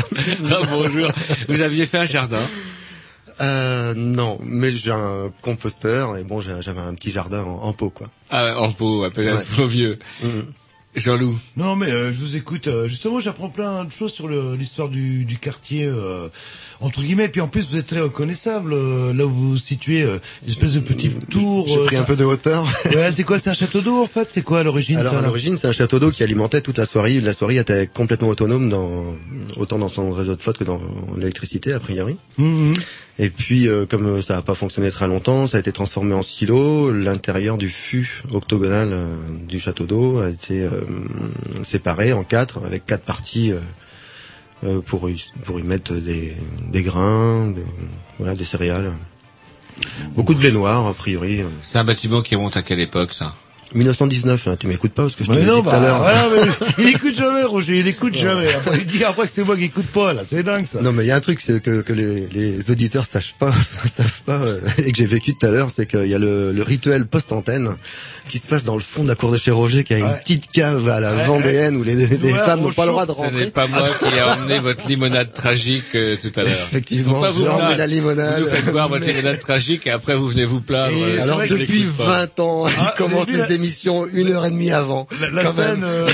non, 0.43 0.61
bonjour. 0.71 1.11
Vous 1.49 1.61
aviez 1.61 1.85
fait 1.87 1.99
un 1.99 2.07
jardin 2.07 2.41
Euh, 3.41 3.95
non, 3.97 4.39
mais 4.45 4.71
j'ai 4.73 4.93
un 4.93 5.33
composteur 5.43 6.17
et 6.17 6.23
bon, 6.23 6.41
j'avais 6.41 6.81
un 6.81 6.95
petit 6.95 7.11
jardin 7.11 7.43
en, 7.43 7.63
en 7.65 7.73
pot 7.73 7.91
quoi. 7.91 8.09
Ah, 8.31 8.59
en 8.61 8.73
pot, 8.73 9.03
ouais, 9.03 9.11
peut-être 9.11 9.59
Ouais. 9.59 9.67
vieux. 9.67 9.99
Jean-Loup. 10.95 11.39
Non, 11.57 11.75
mais 11.75 11.91
euh, 11.91 12.13
je 12.13 12.19
vous 12.19 12.37
écoute. 12.37 12.69
euh, 12.69 12.87
justement, 12.87 13.19
j'apprends 13.19 13.49
plein 13.49 13.85
de 13.85 13.91
choses 13.91 14.13
sur 14.13 14.29
l'histoire 14.29 14.89
du, 14.91 15.25
du 15.25 15.39
quartier, 15.39 15.87
euh, 15.87 16.29
entre 16.83 17.03
guillemets. 17.03 17.29
Puis 17.29 17.41
en 17.41 17.49
plus, 17.49 17.67
vous 17.69 17.77
êtes 17.77 17.87
très 17.87 18.01
reconnaissable. 18.01 18.73
euh, 18.75 19.13
là 19.13 19.25
où 19.27 19.31
vous 19.31 19.51
vous 19.51 19.57
situez, 19.57 20.03
euh, 20.03 20.19
une 20.43 20.51
espèce 20.51 20.73
de 20.75 20.81
petit 20.81 21.11
tour. 21.31 21.67
J'ai 21.69 21.79
euh, 21.79 21.85
pris 21.87 21.97
un 21.97 22.03
peu 22.03 22.17
de 22.17 22.25
hauteur. 22.25 22.67
Ouais, 22.95 23.11
c'est 23.11 23.25
quoi 23.25 23.39
C'est 23.39 23.51
un 23.51 23.55
château 23.55 23.81
d'eau 23.81 24.03
en 24.03 24.07
fait? 24.07 24.29
C'est 24.31 24.43
quoi 24.43 24.61
à 24.61 24.63
l'origine 24.63 24.99
Alors 24.99 25.13
ça, 25.13 25.19
à 25.19 25.23
l'origine, 25.23 25.57
c'est 25.57 25.67
un 25.67 25.73
château 25.73 25.99
d'eau 25.99 26.11
qui 26.11 26.23
alimentait 26.23 26.61
toute 26.61 26.79
la 26.79 26.87
soirée. 26.87 27.21
La 27.21 27.33
soirée 27.33 27.57
était 27.57 27.87
complètement 27.87 28.29
autonome 28.29 28.69
dans 28.69 29.05
autant 29.57 29.79
dans 29.79 29.89
son 29.89 30.13
réseau 30.13 30.35
de 30.37 30.41
flotte 30.41 30.59
que 30.59 30.65
dans 30.65 30.81
l'électricité 31.17 31.73
a 31.73 31.81
priori. 31.81 32.17
Mhm. 32.39 32.75
Et 33.19 33.29
puis, 33.31 33.69
euh, 33.69 33.85
comme 33.87 34.07
euh, 34.07 34.23
ça 34.23 34.35
n'a 34.37 34.43
pas 34.43 34.55
fonctionné 34.55 34.91
très 34.91 35.07
longtemps, 35.07 35.47
ça 35.47 35.59
a 35.59 35.61
été 35.61 35.71
transformé 35.71 36.15
en 36.15 36.23
silo. 36.23 36.91
L'intérieur 36.93 37.59
du 37.59 37.69
fût 37.69 38.23
octogonal 38.33 38.89
euh, 38.93 39.05
du 39.47 39.59
château 39.59 39.85
d'eau 39.85 40.19
a 40.19 40.31
été 40.31 40.63
euh, 40.63 40.71
séparé 41.63 42.13
en 42.13 42.25
quatre, 42.25 42.61
avec 42.65 42.87
quatre 42.87 43.05
parties 43.05 43.53
pour 44.87 45.11
y, 45.11 45.23
pour 45.45 45.59
y 45.59 45.63
mettre 45.63 45.95
des, 45.95 46.37
des 46.69 46.83
grains, 46.83 47.51
des, 47.51 47.65
voilà, 48.19 48.35
des 48.35 48.45
céréales. 48.45 48.93
Beaucoup 50.15 50.35
de 50.35 50.39
blé 50.39 50.53
noir, 50.53 50.87
a 50.87 50.95
priori. 50.95 51.43
C'est 51.61 51.79
un 51.79 51.85
bâtiment 51.85 52.23
qui 52.23 52.37
remonte 52.37 52.57
à 52.57 52.63
quelle 52.63 52.81
époque, 52.81 53.13
ça? 53.13 53.35
1919, 53.75 54.47
hein, 54.49 54.57
tu 54.59 54.67
m'écoutes 54.67 54.93
pas 54.93 55.03
parce 55.03 55.17
que 55.17 55.25
je 55.25 55.31
te 55.31 55.35
l'ai 55.37 55.43
dit 55.45 55.47
tout 55.51 55.59
à 55.59 55.63
bah, 55.63 55.81
l'heure. 55.81 56.31
mais 56.79 56.85
il 56.85 56.89
écoute 56.95 57.17
jamais, 57.17 57.43
Roger, 57.45 57.79
il 57.79 57.87
écoute 57.87 58.15
jamais. 58.17 58.53
Après, 58.53 58.79
il 58.79 58.87
dit 58.87 59.05
après 59.05 59.27
que 59.27 59.33
c'est 59.35 59.45
moi 59.45 59.57
qui 59.57 59.65
écoute 59.65 59.87
pas, 59.87 60.13
là. 60.13 60.23
C'est 60.29 60.43
dingue, 60.43 60.67
ça. 60.71 60.81
Non 60.81 60.93
mais 60.93 61.05
il 61.05 61.09
y 61.09 61.11
a 61.11 61.17
un 61.17 61.21
truc 61.21 61.41
c'est 61.41 61.61
que, 61.63 61.81
que 61.83 61.93
les, 61.93 62.27
les 62.29 62.71
auditeurs 62.71 63.07
sachent 63.07 63.35
pas 63.39 63.53
savent 63.85 64.23
pas 64.27 64.35
euh, 64.35 64.61
et 64.79 64.93
que 64.93 64.99
j'ai 64.99 65.07
vécu 65.07 65.35
tout 65.35 65.47
à 65.47 65.51
l'heure 65.51 65.71
c'est 65.75 65.87
qu'il 65.87 66.07
y 66.07 66.15
a 66.15 66.19
le, 66.19 66.53
le 66.53 66.63
rituel 66.63 67.07
post-antenne 67.07 67.77
qui 68.29 68.39
se 68.39 68.47
passe 68.47 68.65
dans 68.65 68.75
le 68.75 68.81
fond 68.81 69.03
de 69.03 69.09
la 69.09 69.15
cour 69.15 69.31
de 69.33 69.39
chez 69.39 69.51
Roger 69.51 69.85
qui 69.85 69.95
a 69.95 69.99
une 69.99 70.13
petite 70.23 70.51
cave 70.51 70.89
à 70.89 71.01
la 71.01 71.13
Vendéenne 71.27 71.77
où 71.77 71.83
les, 71.85 71.95
les 71.95 72.07
femmes 72.35 72.61
on 72.61 72.65
n'ont 72.65 72.73
pas 72.73 72.85
le 72.87 72.91
droit 72.93 73.07
de 73.07 73.11
chauffe. 73.13 73.19
Ce 73.19 73.23
rentrer. 73.25 73.45
n'est 73.45 73.51
pas 73.51 73.67
moi 73.67 73.89
qui 73.99 74.15
ai 74.15 74.23
emmené 74.23 74.59
votre 74.59 74.87
limonade 74.89 75.33
tragique 75.33 75.85
euh, 75.95 76.17
tout 76.21 76.33
à 76.39 76.43
l'heure. 76.43 76.53
Effectivement, 76.53 77.21
pas 77.21 77.31
vous 77.31 77.45
j'ai 77.45 77.49
emmené 77.51 77.77
la 77.77 77.87
limonade. 77.87 78.43
Vous 78.43 78.49
faites 78.49 78.71
boire 78.73 78.89
votre 78.89 79.05
Mais- 79.07 79.13
limonade 79.13 79.41
tragique 79.41 79.87
et 79.87 79.91
après 79.91 80.15
vous 80.17 80.29
venez 80.29 80.45
vous 80.45 80.61
plaindre. 80.61 80.97
Et 80.97 81.19
euh, 81.19 81.23
alors 81.23 81.41
depuis 81.43 81.81
l'écoute 81.83 81.97
pas. 81.99 82.27
20 82.37 82.41
ans, 82.41 82.67
il 82.69 82.73
Ah, 82.79 82.95
commence 82.99 83.29
les 83.29 83.55
émissions 83.63 84.07
une 84.13 84.31
heure 84.33 84.45
et 84.47 84.51
demie 84.51 84.71
avant. 84.73 85.07
La, 85.33 85.47
scène, 85.47 85.83
euh, 85.85 86.07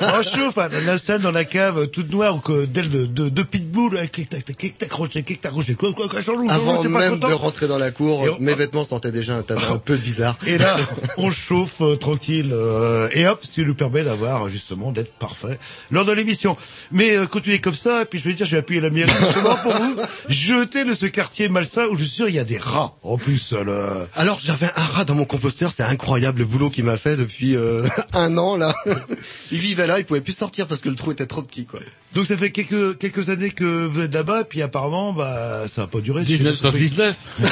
on 0.00 0.22
chauffe, 0.22 0.58
hein, 0.58 0.68
la 0.86 0.98
scène 0.98 1.20
dans 1.22 1.30
la 1.30 1.44
cave 1.44 1.78
euh, 1.78 1.86
toute 1.86 2.10
noire 2.10 2.36
où 2.36 2.40
que 2.40 2.64
d'elle 2.64 2.90
de, 2.90 3.06
de, 3.06 3.28
de 3.28 3.42
pitbull, 3.42 3.96
avec 3.98 4.12
clic 4.12 4.28
tac 4.30 4.44
tac 4.44 4.56
clic 4.56 4.78
tac 4.78 4.90
Roger, 4.92 5.22
clic 5.22 5.40
tac 5.40 5.52
Roger, 5.52 5.74
quoi 5.74 5.92
quoi 5.92 6.08
quoi, 6.08 6.20
Jean-Loup, 6.20 6.48
Avant 6.50 6.82
même 7.00 7.18
de 7.20 7.26
rentrer 7.34 7.68
dans 7.68 7.78
la 7.78 7.90
cour, 7.90 8.20
on- 8.20 8.42
mes 8.42 8.54
vêtements 8.54 8.84
sentaient 8.84 9.12
déjà 9.12 9.34
un 9.34 9.42
tabac 9.42 9.68
un 9.70 9.78
peu 9.78 9.96
bizarre. 9.96 10.36
Et 10.46 10.58
là, 10.58 10.76
on 11.18 11.30
chauffe 11.30 11.80
euh, 11.80 11.96
tranquille 11.96 12.50
euh, 12.52 13.08
et 13.12 13.26
hop, 13.26 13.40
ce 13.44 13.52
qui 13.54 13.64
nous 13.66 13.74
permet 13.74 14.02
d'avoir 14.04 14.48
justement 14.48 14.92
d'être 14.92 15.12
parfait 15.12 15.58
lors 15.90 16.04
de 16.04 16.12
l'émission. 16.12 16.56
Mais 16.92 17.16
euh, 17.16 17.26
continuez 17.26 17.60
comme 17.60 17.74
ça, 17.74 18.02
et 18.02 18.04
puis 18.06 18.18
je 18.18 18.24
vais 18.24 18.34
dire, 18.34 18.46
je 18.46 18.52
vais 18.52 18.58
appuyer 18.58 18.80
la 18.80 18.90
mairie 18.90 19.10
justement 19.20 19.56
pour 19.56 19.72
vous 19.74 19.96
jeter 20.28 20.84
de 20.84 20.94
ce 20.94 21.06
quartier 21.06 21.48
malsain 21.48 21.86
où 21.90 21.96
je 21.96 22.04
suis 22.04 22.12
sûr 22.14 22.28
il 22.28 22.34
y 22.34 22.38
a 22.38 22.44
des 22.44 22.58
rats 22.58 22.94
en 23.02 23.16
plus. 23.18 23.52
euh, 23.52 23.64
le- 23.64 24.08
Alors 24.14 24.38
j'avais 24.42 24.66
un 24.76 24.82
rat 24.82 25.04
dans 25.04 25.14
mon 25.14 25.24
composteur, 25.24 25.72
c'est 25.76 25.82
incroyable 25.82 26.38
le 26.40 26.44
boulot 26.46 26.70
qu'il 26.78 26.84
m'a 26.84 26.96
fait 26.96 27.16
depuis 27.16 27.56
euh, 27.56 27.84
un 28.12 28.38
an 28.38 28.56
là. 28.56 28.72
il 29.50 29.58
vivait 29.58 29.88
là, 29.88 29.98
il 29.98 30.04
pouvait 30.04 30.20
plus 30.20 30.32
sortir 30.32 30.68
parce 30.68 30.80
que 30.80 30.88
le 30.88 30.94
trou 30.94 31.10
était 31.10 31.26
trop 31.26 31.42
petit 31.42 31.66
quoi. 31.66 31.80
Donc 32.14 32.26
ça 32.26 32.36
fait 32.36 32.52
quelques 32.52 32.96
quelques 32.98 33.30
années 33.30 33.50
que 33.50 33.84
vous 33.84 34.00
êtes 34.02 34.14
là-bas, 34.14 34.42
et 34.42 34.44
puis 34.44 34.62
apparemment, 34.62 35.12
bah 35.12 35.62
ça 35.66 35.82
a 35.82 35.86
pas 35.88 35.98
duré. 36.00 36.22
1919. 36.22 37.16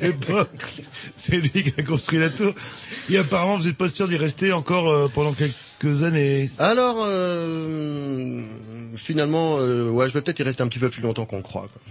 À 0.00 0.02
l'époque, 0.06 0.48
c'est 1.16 1.36
lui 1.36 1.50
qui 1.50 1.74
a 1.78 1.82
construit 1.82 2.18
la 2.18 2.30
tour. 2.30 2.54
Et 3.10 3.18
apparemment, 3.18 3.58
vous 3.58 3.68
êtes 3.68 3.76
pas 3.76 3.88
sûr 3.90 4.08
d'y 4.08 4.16
rester 4.16 4.52
encore 4.54 4.88
euh, 4.90 5.08
pendant 5.12 5.34
quelques 5.34 6.02
années. 6.02 6.50
Alors 6.58 6.96
euh, 7.00 8.40
finalement, 8.96 9.58
euh, 9.60 9.90
ouais, 9.90 10.08
je 10.08 10.14
vais 10.14 10.22
peut-être 10.22 10.38
y 10.38 10.44
rester 10.44 10.62
un 10.62 10.68
petit 10.68 10.78
peu 10.78 10.88
plus 10.88 11.02
longtemps 11.02 11.26
qu'on 11.26 11.42
croit. 11.42 11.68
Quoi. 11.70 11.82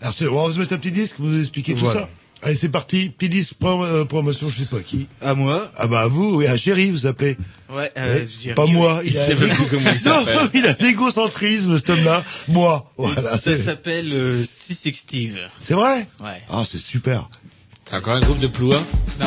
Alors, 0.00 0.14
c'est- 0.16 0.26
on 0.28 0.46
va 0.46 0.54
se 0.54 0.60
mettre 0.60 0.72
un 0.74 0.78
petit 0.78 0.92
disque, 0.92 1.16
vous 1.18 1.40
expliquez 1.40 1.72
tout 1.74 1.80
Voilà. 1.80 2.02
ça. 2.02 2.08
Allez, 2.44 2.54
c'est 2.56 2.68
parti. 2.68 3.08
Petit 3.08 3.28
disque, 3.28 3.54
prom- 3.60 3.82
euh, 3.84 4.04
promotion, 4.04 4.50
je 4.50 4.58
sais 4.58 4.64
pas 4.66 4.80
qui. 4.80 5.06
À 5.22 5.34
moi. 5.34 5.70
Ah 5.76 5.86
bah 5.86 6.00
à 6.02 6.08
vous, 6.08 6.36
oui, 6.36 6.46
à 6.46 6.56
Chéri, 6.56 6.90
vous 6.90 7.06
appelez. 7.06 7.36
Ouais, 7.70 7.90
euh, 7.96 8.24
dirais 8.40 8.54
pas 8.54 8.66
moi. 8.66 9.00
Il 9.04 9.16
a 9.16 9.20
sait 9.24 9.34
même 9.34 9.44
l'égo- 9.48 9.54
plus 9.64 9.66
comment 9.78 9.90
il 9.90 10.08
Non, 10.08 10.24
s'appelle. 10.24 10.50
il 10.54 10.66
a 10.66 10.76
l'égocentrisme, 10.80 11.76
cet 11.76 11.90
homme-là. 11.90 12.24
Moi. 12.48 12.92
Voilà. 12.98 13.38
Ça 13.38 13.56
s'appelle 13.56 14.12
euh, 14.12 14.44
Six 14.48 14.92
Steve. 14.94 15.38
c'est 15.60 15.74
vrai? 15.74 16.06
Ouais. 16.22 16.42
Ah, 16.50 16.62
c'est 16.66 16.78
super. 16.78 17.28
C'est 17.86 17.96
encore 17.96 18.14
un 18.14 18.20
groupe 18.20 18.38
de 18.40 18.46
ploua 18.46 18.82
Non. 19.20 19.26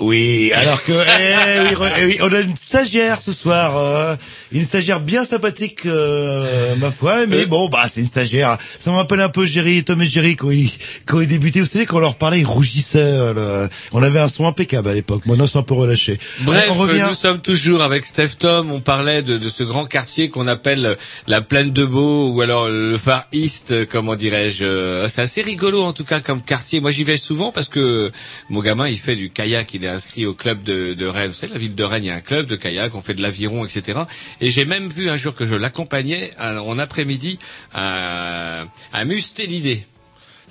Oui, 0.00 0.50
alors 0.54 0.82
que 0.82 0.92
eh, 0.92 1.60
oui, 1.60 1.74
re- 1.74 1.92
eh 1.98 2.04
oui, 2.06 2.18
on 2.22 2.32
a 2.32 2.40
une 2.40 2.56
stagiaire 2.56 3.20
ce 3.22 3.32
soir, 3.32 3.76
euh, 3.76 4.16
une 4.50 4.64
stagiaire 4.64 4.98
bien 4.98 5.24
sympathique, 5.24 5.84
euh, 5.84 6.74
ma 6.76 6.90
foi, 6.90 7.26
mais 7.26 7.44
bon, 7.44 7.68
bah 7.68 7.84
c'est 7.92 8.00
une 8.00 8.06
stagiaire. 8.06 8.56
Ça 8.78 8.90
me 8.90 8.96
rappelle 8.96 9.20
un 9.20 9.28
peu 9.28 9.44
Jerry, 9.44 9.84
Tom 9.84 10.00
et 10.00 10.06
Jerry 10.06 10.36
quand 10.36 10.50
ils 10.50 10.72
quand 11.04 11.20
ils 11.20 11.28
débutaient. 11.28 11.60
Vous 11.60 11.66
savez 11.66 11.84
quand 11.84 11.98
on 11.98 12.00
leur 12.00 12.16
parlait, 12.16 12.40
ils 12.40 12.46
rougissaient. 12.46 12.98
euh, 13.02 13.68
On 13.92 14.02
avait 14.02 14.20
un 14.20 14.28
son 14.28 14.46
impeccable 14.46 14.88
à 14.88 14.94
l'époque. 14.94 15.26
Maintenant, 15.26 15.46
c'est 15.46 15.58
un 15.58 15.62
peu 15.62 15.74
relâché. 15.74 16.18
Bref, 16.40 16.64
on 16.70 16.74
revient. 16.74 17.04
nous 17.08 17.14
sommes 17.14 17.40
toujours 17.42 17.82
avec 17.82 18.06
Steph 18.06 18.36
Tom. 18.38 18.72
On 18.72 18.80
parlait 18.80 19.22
de, 19.22 19.36
de 19.36 19.48
ce 19.50 19.62
grand 19.64 19.84
quartier 19.84 20.30
qu'on 20.30 20.46
appelle 20.46 20.96
la 21.26 21.42
plaine 21.42 21.72
de 21.72 21.84
Beau 21.84 22.30
ou 22.32 22.40
alors 22.40 22.68
le 22.70 22.96
Far 22.96 23.26
East, 23.32 23.72
euh, 23.72 23.84
comment 23.86 24.16
dirais-je. 24.16 24.64
Euh, 24.64 25.08
C'est 25.08 25.20
assez 25.20 25.42
rigolo 25.42 25.82
en 25.82 25.92
tout 25.92 26.04
cas 26.04 26.20
comme 26.20 26.40
quartier. 26.40 26.80
Moi, 26.80 26.90
j'y 26.90 27.04
vais 27.04 27.18
souvent 27.18 27.52
parce 27.52 27.68
que 27.68 28.10
mon 28.48 28.62
gamin, 28.62 28.88
il 28.88 28.98
fait 28.98 29.14
du 29.16 29.28
kayak. 29.28 29.74
Il 29.74 29.84
est 29.84 29.89
inscrit 29.92 30.26
au 30.26 30.34
club 30.34 30.62
de, 30.62 31.06
Rennes. 31.06 31.28
Vous 31.28 31.36
savez, 31.36 31.52
la 31.52 31.58
ville 31.58 31.74
de 31.74 31.84
Rennes, 31.84 32.04
il 32.04 32.08
y 32.08 32.10
a 32.10 32.16
un 32.16 32.20
club 32.20 32.46
de 32.46 32.56
kayak. 32.56 32.94
On 32.94 33.02
fait 33.02 33.14
de 33.14 33.22
l'aviron, 33.22 33.64
etc. 33.64 34.00
Et 34.40 34.50
j'ai 34.50 34.64
même 34.64 34.88
vu 34.88 35.10
un 35.10 35.16
jour 35.16 35.34
que 35.34 35.46
je 35.46 35.54
l'accompagnais 35.54 36.30
en 36.38 36.78
après-midi 36.78 37.38
à, 37.72 38.64
à 38.92 39.04
Mustélidé. 39.04 39.84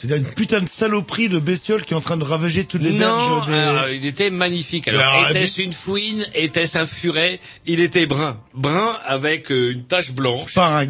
C'est 0.01 0.15
une 0.15 0.23
putain 0.23 0.61
de 0.61 0.69
saloperie 0.69 1.27
de 1.29 1.39
bestiole 1.39 1.83
qui 1.83 1.93
est 1.93 1.97
en 1.97 2.01
train 2.01 2.15
de 2.17 2.23
ravager 2.23 2.63
toutes 2.65 2.81
les 2.83 2.91
Non, 2.91 2.99
berges 2.99 3.47
de... 3.47 3.53
alors, 3.53 3.89
il 3.89 4.05
était 4.05 4.29
magnifique. 4.29 4.87
Alors, 4.87 5.01
Alors, 5.01 5.29
était-ce 5.31 5.61
une 5.61 5.73
fouine 5.73 6.25
Était-ce 6.33 6.77
un 6.77 6.85
furet? 6.85 7.39
Il 7.65 7.81
était 7.81 8.05
brun. 8.05 8.39
Brun 8.53 8.95
avec 9.05 9.51
euh, 9.51 9.71
une 9.73 9.83
tache 9.83 10.11
blanche. 10.11 10.53
Pas 10.53 10.79
un 10.79 10.85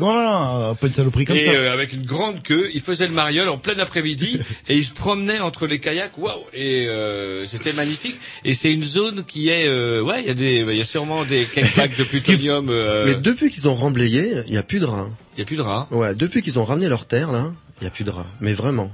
pas 0.76 0.88
une 0.88 0.94
saloperie 0.94 1.26
comme 1.26 1.36
et 1.38 1.46
ça. 1.46 1.52
euh, 1.52 1.74
avec 1.74 1.94
une 1.94 2.06
grande 2.06 2.44
queue, 2.44 2.70
il 2.74 2.82
faisait 2.82 3.08
le 3.08 3.14
mariole 3.14 3.50
en 3.50 3.58
plein 3.58 3.78
après-midi 3.80 4.40
et 4.68 4.76
il 4.78 4.86
se 4.86 4.94
promenait 4.94 5.40
entre 5.40 5.66
les 5.68 5.80
kayaks. 5.80 6.18
Waouh 6.18 6.40
Et 6.54 6.88
euh, 6.88 7.46
c'était 7.46 7.74
magnifique. 7.74 8.20
Et 8.46 8.54
c'est 8.54 8.72
une 8.72 8.84
zone 8.84 9.24
qui 9.26 9.50
est, 9.50 9.68
euh, 9.68 10.02
ouais, 10.02 10.22
il 10.22 10.28
y 10.28 10.32
a 10.32 10.34
des, 10.36 10.58
il 10.70 10.76
y 10.78 10.82
a 10.82 10.86
sûrement 10.86 11.26
des 11.26 11.46
cakebacks 11.46 11.98
de 11.98 12.04
plutonium. 12.14 12.70
euh, 12.70 13.06
Mais 13.08 13.16
depuis 13.16 13.50
qu'ils 13.50 13.68
ont 13.68 13.76
remblayé, 13.76 14.34
il 14.46 14.52
n'y 14.52 14.58
a 14.58 14.64
plus 14.64 14.80
de 14.80 14.86
rats. 14.86 15.10
Il 15.36 15.40
y 15.40 15.44
a 15.44 15.46
plus 15.46 15.56
de 15.56 15.62
rats. 15.62 15.88
Ouais, 15.92 16.16
depuis 16.16 16.42
qu'ils 16.42 16.60
ont 16.60 16.66
ramené 16.66 16.90
leur 16.90 17.06
terre, 17.06 17.32
là, 17.32 17.52
il 17.80 17.84
n'y 17.84 17.88
a 17.88 17.92
plus 17.92 18.04
de 18.04 18.12
rats. 18.12 18.28
Mais 18.42 18.54
vraiment. 18.54 18.92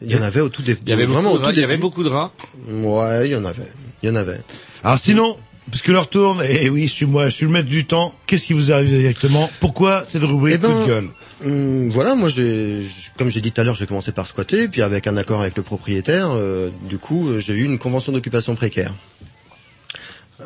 Il 0.00 0.10
y 0.12 0.16
en 0.16 0.22
avait 0.22 0.40
au 0.40 0.48
tout 0.48 0.62
début. 0.62 0.80
Il 0.84 0.90
y 0.90 0.92
avait 0.92 1.06
vraiment 1.06 1.32
au 1.32 1.38
tout. 1.38 1.50
Il 1.50 1.58
y 1.58 1.64
avait 1.64 1.76
beaucoup 1.76 2.04
de 2.04 2.08
rats. 2.08 2.32
Ouais, 2.68 3.28
il 3.28 3.32
y 3.32 3.36
en 3.36 3.44
avait. 3.44 3.70
Il 4.02 4.08
y 4.08 4.12
en 4.12 4.16
avait. 4.16 4.40
Alors 4.84 4.98
sinon, 4.98 5.36
puisque 5.70 5.88
l'heure 5.88 6.08
tourne, 6.08 6.42
et 6.48 6.68
oui, 6.70 6.86
je 6.86 6.92
suis 6.92 7.06
moi, 7.06 7.28
je 7.28 7.34
suis 7.34 7.46
le 7.46 7.52
maître 7.52 7.68
du 7.68 7.84
temps, 7.84 8.14
qu'est-ce 8.26 8.46
qui 8.46 8.52
vous 8.52 8.72
arrive 8.72 8.94
exactement? 8.94 9.50
Pourquoi 9.60 10.04
cette 10.08 10.22
rubrique 10.22 10.54
Eh 10.56 10.58
ben, 10.58 10.72
coup 10.72 10.80
de 10.82 10.86
gueule? 10.86 11.08
Hum, 11.44 11.90
voilà, 11.90 12.14
moi 12.14 12.28
j'ai, 12.28 12.82
comme 13.16 13.28
j'ai 13.28 13.40
dit 13.40 13.52
tout 13.52 13.60
à 13.60 13.64
l'heure, 13.64 13.74
j'ai 13.74 13.86
commencé 13.86 14.12
par 14.12 14.26
squatter, 14.26 14.68
puis 14.68 14.82
avec 14.82 15.06
un 15.06 15.16
accord 15.16 15.40
avec 15.40 15.56
le 15.56 15.62
propriétaire, 15.62 16.30
euh, 16.32 16.70
du 16.88 16.98
coup, 16.98 17.28
euh, 17.28 17.38
j'ai 17.40 17.54
eu 17.54 17.64
une 17.64 17.78
convention 17.78 18.12
d'occupation 18.12 18.54
précaire. 18.56 18.92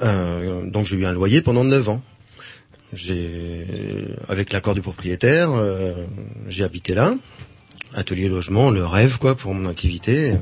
Euh, 0.03 0.69
donc 0.71 0.87
j'ai 0.87 0.97
eu 0.97 1.07
un 1.07 1.13
loyer 1.13 1.43
pendant 1.43 1.65
9 1.65 1.89
ans. 1.89 2.03
J'ai, 2.93 3.67
avec 4.29 4.53
l'accord 4.53 4.75
du 4.75 4.83
propriétaire, 4.83 5.51
euh, 5.53 5.95
j'ai 6.49 6.65
habité 6.65 6.95
là, 6.95 7.15
atelier 7.95 8.29
logement, 8.29 8.71
le 8.71 8.85
rêve 8.87 9.19
quoi 9.19 9.35
pour 9.35 9.55
mon 9.55 9.69
activité. 9.69 10.35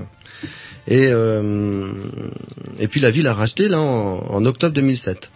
Et 0.89 1.09
euh, 1.13 1.91
et 2.79 2.89
puis 2.89 3.01
la 3.01 3.11
ville 3.11 3.27
a 3.27 3.35
racheté 3.35 3.69
là 3.69 3.81
en, 3.81 4.19
en 4.31 4.45
octobre 4.47 4.75
2007. 4.75 5.31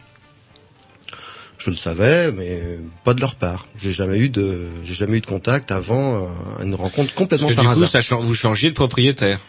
Je 1.58 1.70
le 1.70 1.76
savais, 1.76 2.32
mais 2.32 2.60
pas 3.04 3.14
de 3.14 3.20
leur 3.20 3.36
part. 3.36 3.66
J'ai 3.78 3.92
jamais 3.92 4.18
eu 4.18 4.28
de, 4.28 4.66
j'ai 4.84 4.94
jamais 4.94 5.18
eu 5.18 5.20
de 5.20 5.26
contact 5.26 5.70
avant 5.70 6.16
euh, 6.16 6.64
une 6.64 6.74
rencontre 6.74 7.08
Parce 7.08 7.14
complètement 7.14 7.48
que 7.48 7.54
par 7.54 7.64
du 7.64 7.74
coup, 7.80 7.84
hasard. 7.84 8.02
ça, 8.02 8.16
vous 8.16 8.34
changiez 8.34 8.70
de 8.70 8.74
propriétaire. 8.74 9.40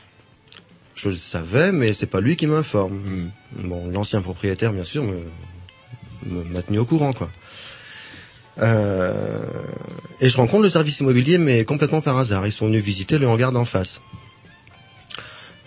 Je 0.96 1.10
le 1.10 1.16
savais, 1.16 1.72
mais 1.74 1.94
c'est 1.94 2.06
pas 2.06 2.22
lui 2.22 2.38
qui 2.38 2.48
m'informe. 2.48 2.94
Hmm. 2.94 3.30
Bon, 3.68 3.88
l'ancien 3.92 4.22
propriétaire, 4.22 4.72
bien 4.72 4.86
sûr, 4.86 5.04
me, 5.04 5.16
me- 6.26 6.44
m'a 6.46 6.62
tenu 6.62 6.80
au 6.80 6.86
courant, 6.86 7.12
quoi. 7.12 7.30
Euh, 8.62 9.44
et 10.22 10.30
je 10.30 10.38
rencontre 10.38 10.64
le 10.64 10.70
service 10.70 11.00
immobilier, 11.00 11.38
mais 11.38 11.64
complètement 11.64 12.02
par 12.02 12.18
hasard. 12.18 12.46
Ils 12.48 12.52
sont 12.52 12.68
venus 12.68 12.84
visiter 12.84 13.18
le 13.18 13.28
hangar 13.28 13.52
d'en 13.52 13.66
face. 13.66 14.02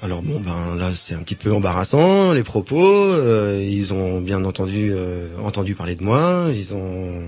Alors 0.01 0.22
bon, 0.22 0.39
ben 0.39 0.76
là, 0.76 0.93
c'est 0.95 1.16
un 1.16 1.22
petit 1.24 1.34
peu 1.34 1.53
embarrassant 1.53 2.32
les 2.32 2.45
propos. 2.45 2.86
euh, 2.86 3.61
ils 3.61 3.93
ont 3.93 4.20
bien 4.20 4.45
entendu 4.45 4.93
euh, 4.93 5.26
entendu 5.43 5.74
parler 5.74 5.97
de 5.97 6.05
moi. 6.05 6.47
Ils 6.55 6.72
ont 6.72 7.20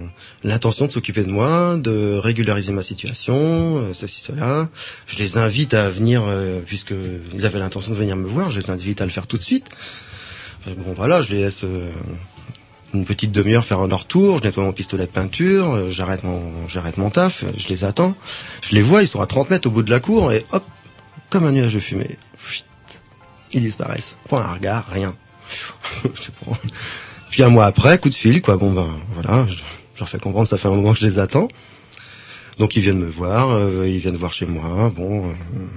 l'intention 0.45 0.87
de 0.87 0.93
s'occuper 0.93 1.25
de 1.25 1.33
moi, 1.33 1.77
de 1.79 2.15
régulariser 2.15 2.73
ma 2.73 2.83
situation, 2.83 3.35
euh, 3.35 3.93
ceci 3.93 4.21
cela. 4.21 4.69
Je 5.07 5.19
les 5.19 5.37
invite 5.37 5.75
à 5.75 5.91
venir, 5.91 6.23
euh, 6.29 6.61
puisque 6.65 6.95
ils 7.35 7.45
avaient 7.45 7.59
l'intention 7.59 7.91
de 7.91 7.97
venir 7.97 8.15
me 8.15 8.29
voir. 8.29 8.53
Je 8.53 8.61
les 8.61 8.71
invite 8.71 9.01
à 9.01 9.05
le 9.05 9.11
faire 9.11 9.27
tout 9.27 9.37
de 9.37 9.43
suite. 9.43 9.67
Bon 10.67 10.93
voilà, 10.95 11.23
je 11.23 11.35
les 11.35 11.41
laisse 11.41 11.65
euh, 11.65 11.91
une 12.95 13.05
petite 13.05 13.33
demi-heure 13.33 13.65
faire 13.65 13.87
leur 13.87 14.05
tour. 14.05 14.39
Je 14.39 14.45
nettoie 14.45 14.65
mon 14.65 14.73
pistolet 14.73 15.07
de 15.07 15.11
peinture. 15.11 15.73
euh, 15.73 15.91
j'arrête 15.91 16.25
mon 16.25 16.41
j'arrête 16.69 16.97
mon 16.97 17.11
taf. 17.11 17.45
euh, 17.45 17.49
Je 17.57 17.69
les 17.69 17.85
attends. 17.85 18.15
Je 18.63 18.75
les 18.75 18.83
vois. 18.83 19.03
Ils 19.03 19.09
sont 19.09 19.21
à 19.21 19.27
30 19.27 19.51
mètres 19.51 19.69
au 19.69 19.71
bout 19.71 19.83
de 19.83 19.91
la 19.91 20.01
cour 20.01 20.33
et 20.33 20.45
hop, 20.53 20.65
comme 21.29 21.45
un 21.47 21.53
nuage 21.53 21.75
de 21.75 21.81
fumée. 21.81 22.19
Ils 23.53 23.61
disparaissent. 23.61 24.17
Point 24.29 24.43
un 24.43 24.53
regard, 24.55 24.87
rien. 24.89 25.15
Puis 27.31 27.43
un 27.43 27.49
mois 27.49 27.67
après, 27.67 27.99
coup 27.99 28.09
de 28.11 28.15
fil, 28.15 28.43
quoi. 28.43 28.57
Bon 28.57 28.73
ben 28.73 28.89
voilà, 29.15 29.47
je, 29.49 29.57
leur 29.99 30.09
fais 30.09 30.19
comprendre, 30.19 30.49
ça 30.49 30.57
fait 30.57 30.69
un 30.69 30.73
moment 30.73 30.93
que 30.93 30.99
je 31.01 31.07
les 31.07 31.19
attends. 31.19 31.49
Donc 32.59 32.77
ils 32.77 32.83
viennent 32.83 32.99
me 32.99 33.09
voir, 33.09 33.51
euh, 33.51 33.89
ils 33.89 33.99
viennent 33.99 34.17
voir 34.17 34.33
chez 34.33 34.47
moi. 34.47 34.93
Bon, 34.95 35.29
euh, 35.29 35.33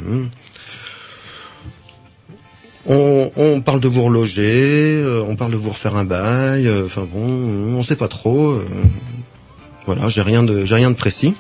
hum. 0.08 0.30
On, 2.86 3.30
on 3.38 3.62
parle 3.62 3.80
de 3.80 3.88
vous 3.88 4.04
reloger, 4.04 5.02
euh, 5.02 5.24
on 5.28 5.36
parle 5.36 5.52
de 5.52 5.58
vous 5.58 5.70
refaire 5.70 5.96
un 5.96 6.04
bail. 6.06 6.68
euh, 6.68 6.86
Enfin 6.86 7.08
bon, 7.12 7.20
on 7.78 7.84
sait 7.84 7.96
pas 7.96 8.08
trop. 8.08 8.52
euh, 8.52 8.66
voilà, 9.86 10.10
j'ai 10.10 10.22
rien 10.22 10.44
de, 10.44 10.66
j'ai 10.66 10.76
rien 10.76 10.92
de 10.92 10.96
précis. 10.96 11.34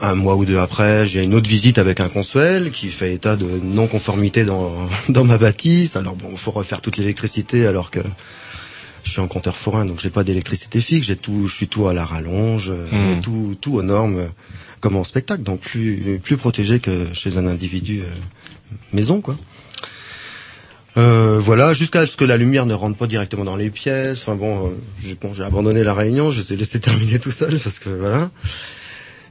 Un 0.00 0.14
mois 0.16 0.34
ou 0.36 0.44
deux 0.44 0.58
après, 0.58 1.06
j'ai 1.06 1.22
une 1.22 1.34
autre 1.34 1.48
visite 1.48 1.78
avec 1.78 2.00
un 2.00 2.08
consuel 2.08 2.70
qui 2.70 2.88
fait 2.88 3.14
état 3.14 3.36
de 3.36 3.46
non-conformité 3.62 4.44
dans, 4.44 4.72
dans 5.08 5.24
ma 5.24 5.38
bâtisse. 5.38 5.96
Alors 5.96 6.16
bon, 6.16 6.36
faut 6.36 6.50
refaire 6.50 6.80
toute 6.82 6.96
l'électricité 6.96 7.66
alors 7.66 7.90
que 7.90 8.00
je 9.04 9.10
suis 9.10 9.20
en 9.20 9.28
compteur 9.28 9.56
forain, 9.56 9.84
donc 9.84 10.00
j'ai 10.00 10.10
pas 10.10 10.24
d'électricité 10.24 10.80
fixe. 10.80 11.06
J'ai 11.06 11.16
tout, 11.16 11.46
je 11.46 11.54
suis 11.54 11.68
tout 11.68 11.86
à 11.88 11.94
la 11.94 12.04
rallonge, 12.04 12.70
euh, 12.70 13.14
Mhm. 13.16 13.20
tout, 13.22 13.56
tout 13.60 13.74
aux 13.76 13.82
normes, 13.82 14.18
euh, 14.18 14.26
comme 14.80 14.96
en 14.96 15.04
spectacle, 15.04 15.42
donc 15.42 15.60
plus, 15.60 16.20
plus 16.22 16.36
protégé 16.36 16.80
que 16.80 17.06
chez 17.14 17.36
un 17.38 17.46
individu 17.46 18.00
euh, 18.00 18.06
maison, 18.92 19.20
quoi. 19.20 19.36
Euh, 20.96 21.40
voilà, 21.40 21.74
jusqu'à 21.74 22.06
ce 22.06 22.16
que 22.16 22.24
la 22.24 22.36
lumière 22.36 22.66
ne 22.66 22.74
rentre 22.74 22.96
pas 22.96 23.06
directement 23.06 23.44
dans 23.44 23.56
les 23.56 23.70
pièces. 23.70 24.22
Enfin 24.22 24.36
bon, 24.36 24.68
euh, 24.68 25.30
j'ai 25.32 25.42
abandonné 25.42 25.82
la 25.82 25.94
réunion, 25.94 26.30
je 26.30 26.40
les 26.40 26.52
ai 26.52 26.56
laissé 26.56 26.80
terminer 26.80 27.18
tout 27.18 27.32
seul 27.32 27.58
parce 27.58 27.78
que 27.78 27.88
voilà. 27.88 28.30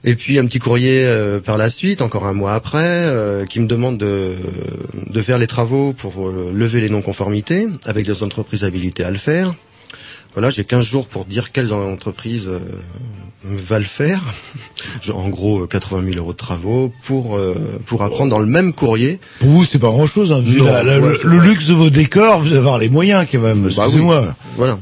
Et 0.06 0.16
puis 0.16 0.38
un 0.38 0.46
petit 0.46 0.60
courrier 0.60 1.06
euh, 1.06 1.40
par 1.40 1.58
la 1.58 1.70
suite, 1.70 2.02
encore 2.02 2.26
un 2.26 2.34
mois 2.34 2.54
après, 2.54 3.46
qui 3.50 3.62
me 3.62 3.68
demande 3.68 3.98
de, 3.98 4.36
de 5.10 5.22
faire 5.22 5.38
les 5.38 5.48
travaux 5.48 5.94
pour 5.94 6.30
lever 6.30 6.82
les 6.82 6.90
non-conformités 6.90 7.68
avec 7.86 8.06
des 8.06 8.24
entreprises 8.24 8.66
habilitées 8.66 9.06
à 9.06 9.12
le 9.12 9.18
faire. 9.18 9.54
Voilà, 10.34 10.50
j'ai 10.50 10.64
15 10.66 10.84
jours 10.84 11.08
pour 11.08 11.26
dire 11.26 11.52
quelles 11.52 11.74
entreprises 11.74 12.48
euh, 12.48 12.60
va 13.46 13.78
le 13.78 13.86
faire. 13.86 14.22
Genre, 15.02 15.20
en 15.20 15.30
gros, 15.30 15.62
euh, 15.64 15.68
80 15.68 16.04
000 16.06 16.18
euros 16.18 16.32
de 16.34 16.38
travaux 16.38 16.92
pour 17.04 17.36
euh, 17.38 17.54
pour 17.86 18.02
apprendre 18.02 18.32
dans 18.32 18.40
le 18.40 18.48
même 18.48 18.74
courrier. 18.74 19.20
Pour 19.40 19.50
vous, 19.50 19.64
c'est 19.66 19.78
pas 19.80 19.90
grand 19.90 20.08
chose, 20.08 20.32
hein, 20.32 20.40
vu 20.42 20.58
Non, 20.60 20.66
la- 20.66 20.84
la- 20.84 21.00
ouais, 21.00 21.14
le, 21.24 21.40
luxe 21.40 21.68
de 21.68 21.74
vos 21.74 21.90
décors, 21.92 22.40
vous 22.40 22.48
allez 22.48 22.58
avoir 22.58 22.80
les 22.80 22.90
moyens 22.90 23.28
quand 23.32 23.40
même, 23.40 23.62
Bah 23.62 23.68
oui, 23.70 23.76
excusez-moi. 23.78 24.36
Voilà. 24.58 24.80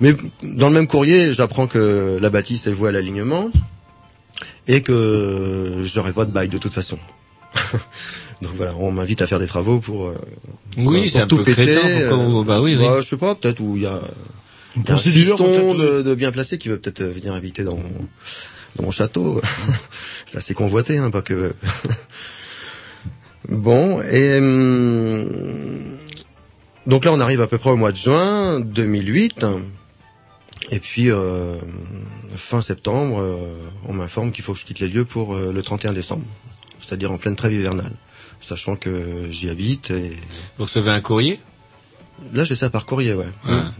Mais 0.00 0.14
dans 0.42 0.68
le 0.68 0.74
même 0.74 0.86
courrier, 0.86 1.32
j'apprends 1.34 1.66
que 1.66 2.18
la 2.20 2.30
bâtisse 2.30 2.66
est 2.66 2.72
vouée 2.72 2.88
à 2.88 2.92
l'alignement 2.92 3.50
et 4.68 4.80
que 4.80 5.82
j'aurai 5.84 6.12
pas 6.12 6.24
de 6.24 6.30
bail 6.30 6.48
de 6.48 6.58
toute 6.58 6.72
façon. 6.72 6.98
Donc 8.42 8.52
voilà, 8.56 8.72
on 8.78 8.92
m'invite 8.92 9.22
à 9.22 9.26
faire 9.26 9.38
des 9.38 9.46
travaux 9.46 9.78
pour. 9.78 10.06
euh, 10.08 10.14
Oui, 10.78 11.02
pour 11.02 11.10
c'est 11.10 11.20
un 11.20 11.26
tout 11.26 11.36
peu 11.38 11.44
péter, 11.44 11.62
crétin, 11.72 11.80
pourquoi 12.08 12.40
euh, 12.40 12.44
bah 12.44 12.60
oui, 12.60 12.76
oui. 12.76 12.84
bah, 12.84 13.00
je 13.00 13.08
sais 13.08 13.16
pas, 13.16 13.34
peut-être 13.34 13.60
où 13.60 13.76
il 13.76 13.82
y 13.82 13.86
a, 13.86 13.92
il 13.92 13.92
y 13.92 13.92
a 13.92 14.02
un 14.88 14.98
fiston 14.98 15.74
de, 15.74 16.02
de 16.02 16.14
bien 16.14 16.32
placé 16.32 16.58
qui 16.58 16.68
veut 16.68 16.78
peut-être 16.78 17.00
euh, 17.00 17.10
venir 17.10 17.34
habiter 17.34 17.64
dans 17.64 17.76
mon, 17.76 18.08
dans 18.76 18.84
mon 18.84 18.90
château. 18.90 19.40
c'est 20.26 20.38
assez 20.38 20.54
convoité, 20.54 20.98
hein, 20.98 21.10
pas 21.10 21.22
que. 21.22 21.54
bon, 23.48 24.00
et 24.02 24.38
hum, 24.38 25.28
donc 26.86 27.04
là, 27.04 27.12
on 27.12 27.20
arrive 27.20 27.40
à 27.40 27.48
peu 27.48 27.58
près 27.58 27.70
au 27.70 27.76
mois 27.76 27.90
de 27.90 27.96
juin 27.96 28.60
2008. 28.60 29.44
Et 30.70 30.78
puis, 30.78 31.10
euh, 31.10 31.56
fin 32.36 32.62
septembre, 32.62 33.20
euh, 33.20 33.36
on 33.86 33.92
m'informe 33.92 34.32
qu'il 34.32 34.44
faut 34.44 34.52
que 34.52 34.60
je 34.60 34.64
quitte 34.64 34.80
les 34.80 34.88
lieux 34.88 35.04
pour 35.04 35.34
euh, 35.34 35.52
le 35.52 35.62
31 35.62 35.92
décembre. 35.92 36.24
C'est-à-dire 36.80 37.10
en 37.10 37.18
pleine 37.18 37.34
trêve 37.34 37.52
hivernale. 37.52 37.92
Sachant 38.40 38.76
que 38.76 39.26
j'y 39.30 39.48
habite 39.48 39.90
et... 39.90 40.16
Vous 40.58 40.64
recevez 40.64 40.90
un 40.90 41.00
courrier? 41.00 41.40
Là, 42.32 42.44
j'ai 42.44 42.56
ça 42.56 42.70
par 42.70 42.86
courrier, 42.86 43.14
ouais. 43.14 43.28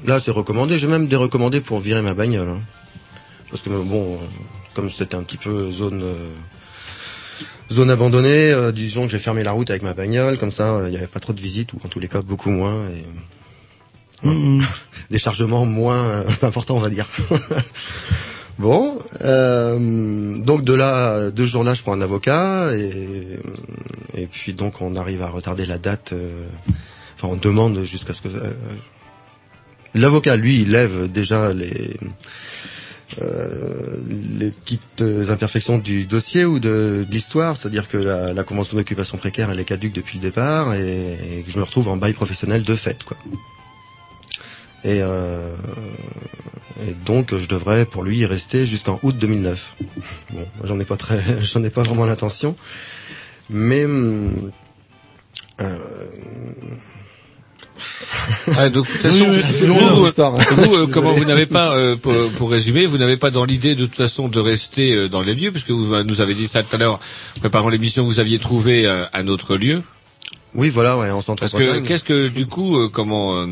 Là, 0.07 0.21
c'est 0.21 0.31
recommandé. 0.31 0.79
J'ai 0.79 0.87
même 0.87 1.09
des 1.09 1.17
recommandés 1.17 1.61
pour 1.61 1.79
virer 1.81 2.03
ma 2.03 2.15
bagnole. 2.15 2.49
hein. 2.49 2.61
Parce 3.51 3.63
que, 3.63 3.71
bon, 3.71 4.19
comme 4.75 4.91
c'était 4.91 5.15
un 5.17 5.23
petit 5.23 5.37
peu 5.39 5.71
zone... 5.73 6.03
euh, 6.03 6.29
zone 7.71 7.91
abandonnée, 7.91 8.53
euh, 8.53 8.71
disons 8.71 9.05
que 9.05 9.09
j'ai 9.11 9.19
fermé 9.19 9.43
la 9.43 9.51
route 9.53 9.71
avec 9.71 9.83
ma 9.83 9.93
bagnole, 9.93 10.39
comme 10.39 10.53
ça, 10.53 10.69
euh, 10.69 10.85
il 10.87 10.91
n'y 10.93 10.97
avait 10.97 11.09
pas 11.09 11.19
trop 11.19 11.33
de 11.33 11.41
visites, 11.41 11.73
ou 11.73 11.81
en 11.85 11.89
tous 11.89 11.99
les 11.99 12.07
cas 12.09 12.23
beaucoup 12.23 12.51
moins, 12.51 12.77
et 12.89 14.29
ouais. 14.29 14.61
des 15.11 15.19
chargements 15.19 15.67
moins 15.67 15.99
euh, 15.99 16.25
importants, 16.43 16.77
on 16.77 16.81
va 16.81 16.91
dire. 16.91 17.07
bon, 18.59 18.97
euh, 19.23 20.37
donc 20.39 20.63
de 20.63 20.75
là, 20.75 21.31
deux 21.33 21.45
jours 21.45 21.65
là, 21.65 21.75
je 21.75 21.83
prends 21.83 21.95
un 21.95 22.01
avocat, 22.03 22.71
et, 22.77 23.27
et 24.15 24.27
puis 24.27 24.53
donc 24.53 24.81
on 24.81 24.95
arrive 24.95 25.23
à 25.23 25.29
retarder 25.29 25.67
la 25.67 25.79
date, 25.79 26.13
euh, 26.13 26.47
enfin 27.17 27.29
on 27.29 27.37
demande 27.37 27.83
jusqu'à 27.85 28.13
ce 28.13 28.23
que... 28.23 28.29
euh, 28.29 28.53
L'avocat, 29.95 30.37
lui, 30.37 30.65
lève 30.65 31.11
déjà 31.11 31.53
les... 31.53 31.97
euh, 33.23 33.97
les 34.39 34.51
petites 34.51 35.03
imperfections 35.31 35.79
du 35.79 36.05
dossier 36.05 36.45
ou 36.45 36.59
de, 36.59 37.05
de 37.09 37.13
l'histoire, 37.13 37.57
c'est-à-dire 37.57 37.89
que 37.89 37.97
la, 37.97 38.33
la 38.35 38.45
convention 38.45 38.77
d'occupation 38.77 39.17
précaire 39.17 39.51
elle 39.51 39.61
est 39.61 39.65
caduque 39.65 39.95
depuis 39.95 40.19
le 40.19 40.23
départ 40.23 40.75
et, 40.75 41.39
et 41.39 41.43
que 41.43 41.51
je 41.51 41.59
me 41.59 41.65
retrouve 41.65 41.89
en 41.89 41.97
bail 41.97 42.13
professionnel 42.13 42.63
de 42.63 42.77
fait 42.77 43.03
quoi. 43.05 43.17
Et, 44.85 45.01
euh, 45.03 45.55
et 46.87 46.93
donc 47.07 47.35
je 47.35 47.49
devrais 47.49 47.87
pour 47.87 48.03
lui 48.05 48.19
y 48.19 48.27
rester 48.27 48.67
jusqu'en 48.67 49.01
août 49.03 49.17
2009. 49.17 49.77
Bon, 50.33 50.47
j'en 50.65 50.79
ai 50.79 50.85
pas 50.85 50.97
très, 50.97 51.21
j'en 51.43 51.65
ai 51.65 51.71
pas 51.71 51.83
vraiment 51.85 52.05
l'intention, 52.05 52.55
mais 53.49 53.85
hum, 53.87 54.51
euh, 55.63 55.79
Ah, 58.57 58.69
donc, 58.69 58.87
de 58.87 58.93
toute 58.93 59.01
façon, 59.01 59.25
Oui, 59.29 59.37
oui, 59.37 59.43
c'est 59.59 59.67
vous, 59.67 59.75
euh, 59.77 60.11
vous, 60.51 60.75
euh, 60.75 60.87
comment 60.93 61.13
vous 61.13 61.25
n'avez 61.25 61.47
pas, 61.47 61.75
euh, 61.77 61.97
pour, 61.97 62.13
pour 62.39 62.51
résumer, 62.51 62.87
vous 62.87 62.99
n'avez 62.99 63.17
pas 63.17 63.31
dans 63.31 63.45
l'idée 63.45 63.75
de 63.75 63.87
toute 63.87 63.95
façon 63.97 64.29
de 64.29 64.41
rester 64.41 64.93
euh, 64.95 65.09
dans 65.09 65.23
les 65.23 65.35
lieux, 65.35 65.51
puisque 65.51 65.71
vous 65.71 65.93
euh, 65.95 66.05
nous 66.05 66.21
avez 66.21 66.35
dit 66.35 66.47
ça 66.49 66.63
tout 66.63 66.75
à 66.75 66.79
l'heure, 66.79 67.01
préparant 67.41 67.69
l'émission, 67.69 68.05
vous 68.05 68.19
aviez 68.21 68.39
trouvé 68.39 68.87
euh, 68.87 69.05
un 69.13 69.29
autre 69.29 69.57
lieu. 69.57 69.83
oui 70.55 70.71
voilà, 70.71 70.97
ouais, 70.97 71.11
en 71.11 71.23
centre 71.23 71.41
Parce 71.41 71.53
que 71.53 71.81
qu'est-ce 71.81 72.05
que 72.05 72.29
du 72.29 72.47
coup, 72.47 72.77
euh, 72.79 72.89
comment, 72.89 73.47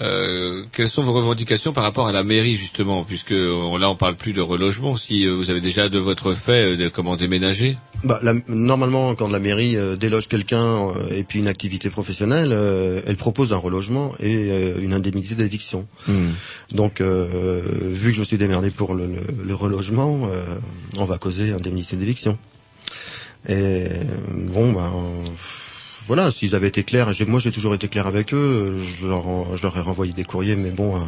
euh, 0.00 0.64
quelles 0.72 0.88
sont 0.88 1.02
vos 1.02 1.12
revendications 1.14 1.72
par 1.72 1.82
rapport 1.84 2.06
à 2.06 2.12
la 2.12 2.22
mairie 2.22 2.54
justement, 2.56 3.02
puisque 3.04 3.32
euh, 3.32 3.78
là 3.78 3.88
on 3.90 3.94
parle 3.96 4.16
plus 4.16 4.32
de 4.34 4.40
relogement, 4.42 4.96
si 4.96 5.26
euh, 5.26 5.32
vous 5.34 5.48
avez 5.50 5.60
déjà 5.62 5.88
de 5.88 5.98
votre 5.98 6.34
fait 6.34 6.72
euh, 6.72 6.76
de 6.76 6.88
comment 6.88 7.16
déménager? 7.16 7.76
Bah, 8.04 8.20
la- 8.22 8.34
normalement, 8.48 9.14
quand 9.14 9.28
la 9.28 9.38
mairie 9.38 9.76
euh, 9.76 9.96
déloge 9.96 10.28
quelqu'un 10.28 10.88
euh, 10.88 11.08
et 11.10 11.22
puis 11.24 11.38
une 11.38 11.48
activité 11.48 11.88
professionnelle, 11.88 12.50
euh, 12.52 13.00
elle 13.06 13.16
propose 13.16 13.52
un 13.54 13.56
relogement 13.56 14.12
et 14.20 14.36
euh, 14.50 14.74
une 14.82 14.92
indemnité 14.92 15.34
d'éviction. 15.34 15.88
Donc, 16.72 17.00
euh, 17.00 17.62
vu 17.82 18.10
que 18.10 18.14
je 18.16 18.20
me 18.20 18.24
suis 18.24 18.36
démerdé 18.38 18.70
pour 18.70 18.94
le, 18.94 19.06
le- 19.06 19.44
le 19.44 19.54
relogement, 19.54 20.28
euh, 20.30 20.44
on 20.98 21.04
va 21.06 21.16
causer 21.18 21.52
indemnité 21.52 21.96
d'éviction. 21.96 22.38
Et 23.48 23.84
bon, 24.32 24.72
ben 24.72 24.92
voilà, 26.06 26.30
s'ils 26.30 26.54
avaient 26.54 26.68
été 26.68 26.84
clairs, 26.84 27.10
moi 27.26 27.40
j'ai 27.40 27.50
toujours 27.52 27.74
été 27.74 27.88
clair 27.88 28.06
avec 28.06 28.32
eux, 28.32 28.78
je 28.80 29.06
leur, 29.06 29.56
je 29.56 29.62
leur 29.62 29.76
ai 29.76 29.80
renvoyé 29.80 30.12
des 30.12 30.24
courriers, 30.24 30.56
mais 30.56 30.70
bon, 30.70 30.96
euh, 30.96 31.00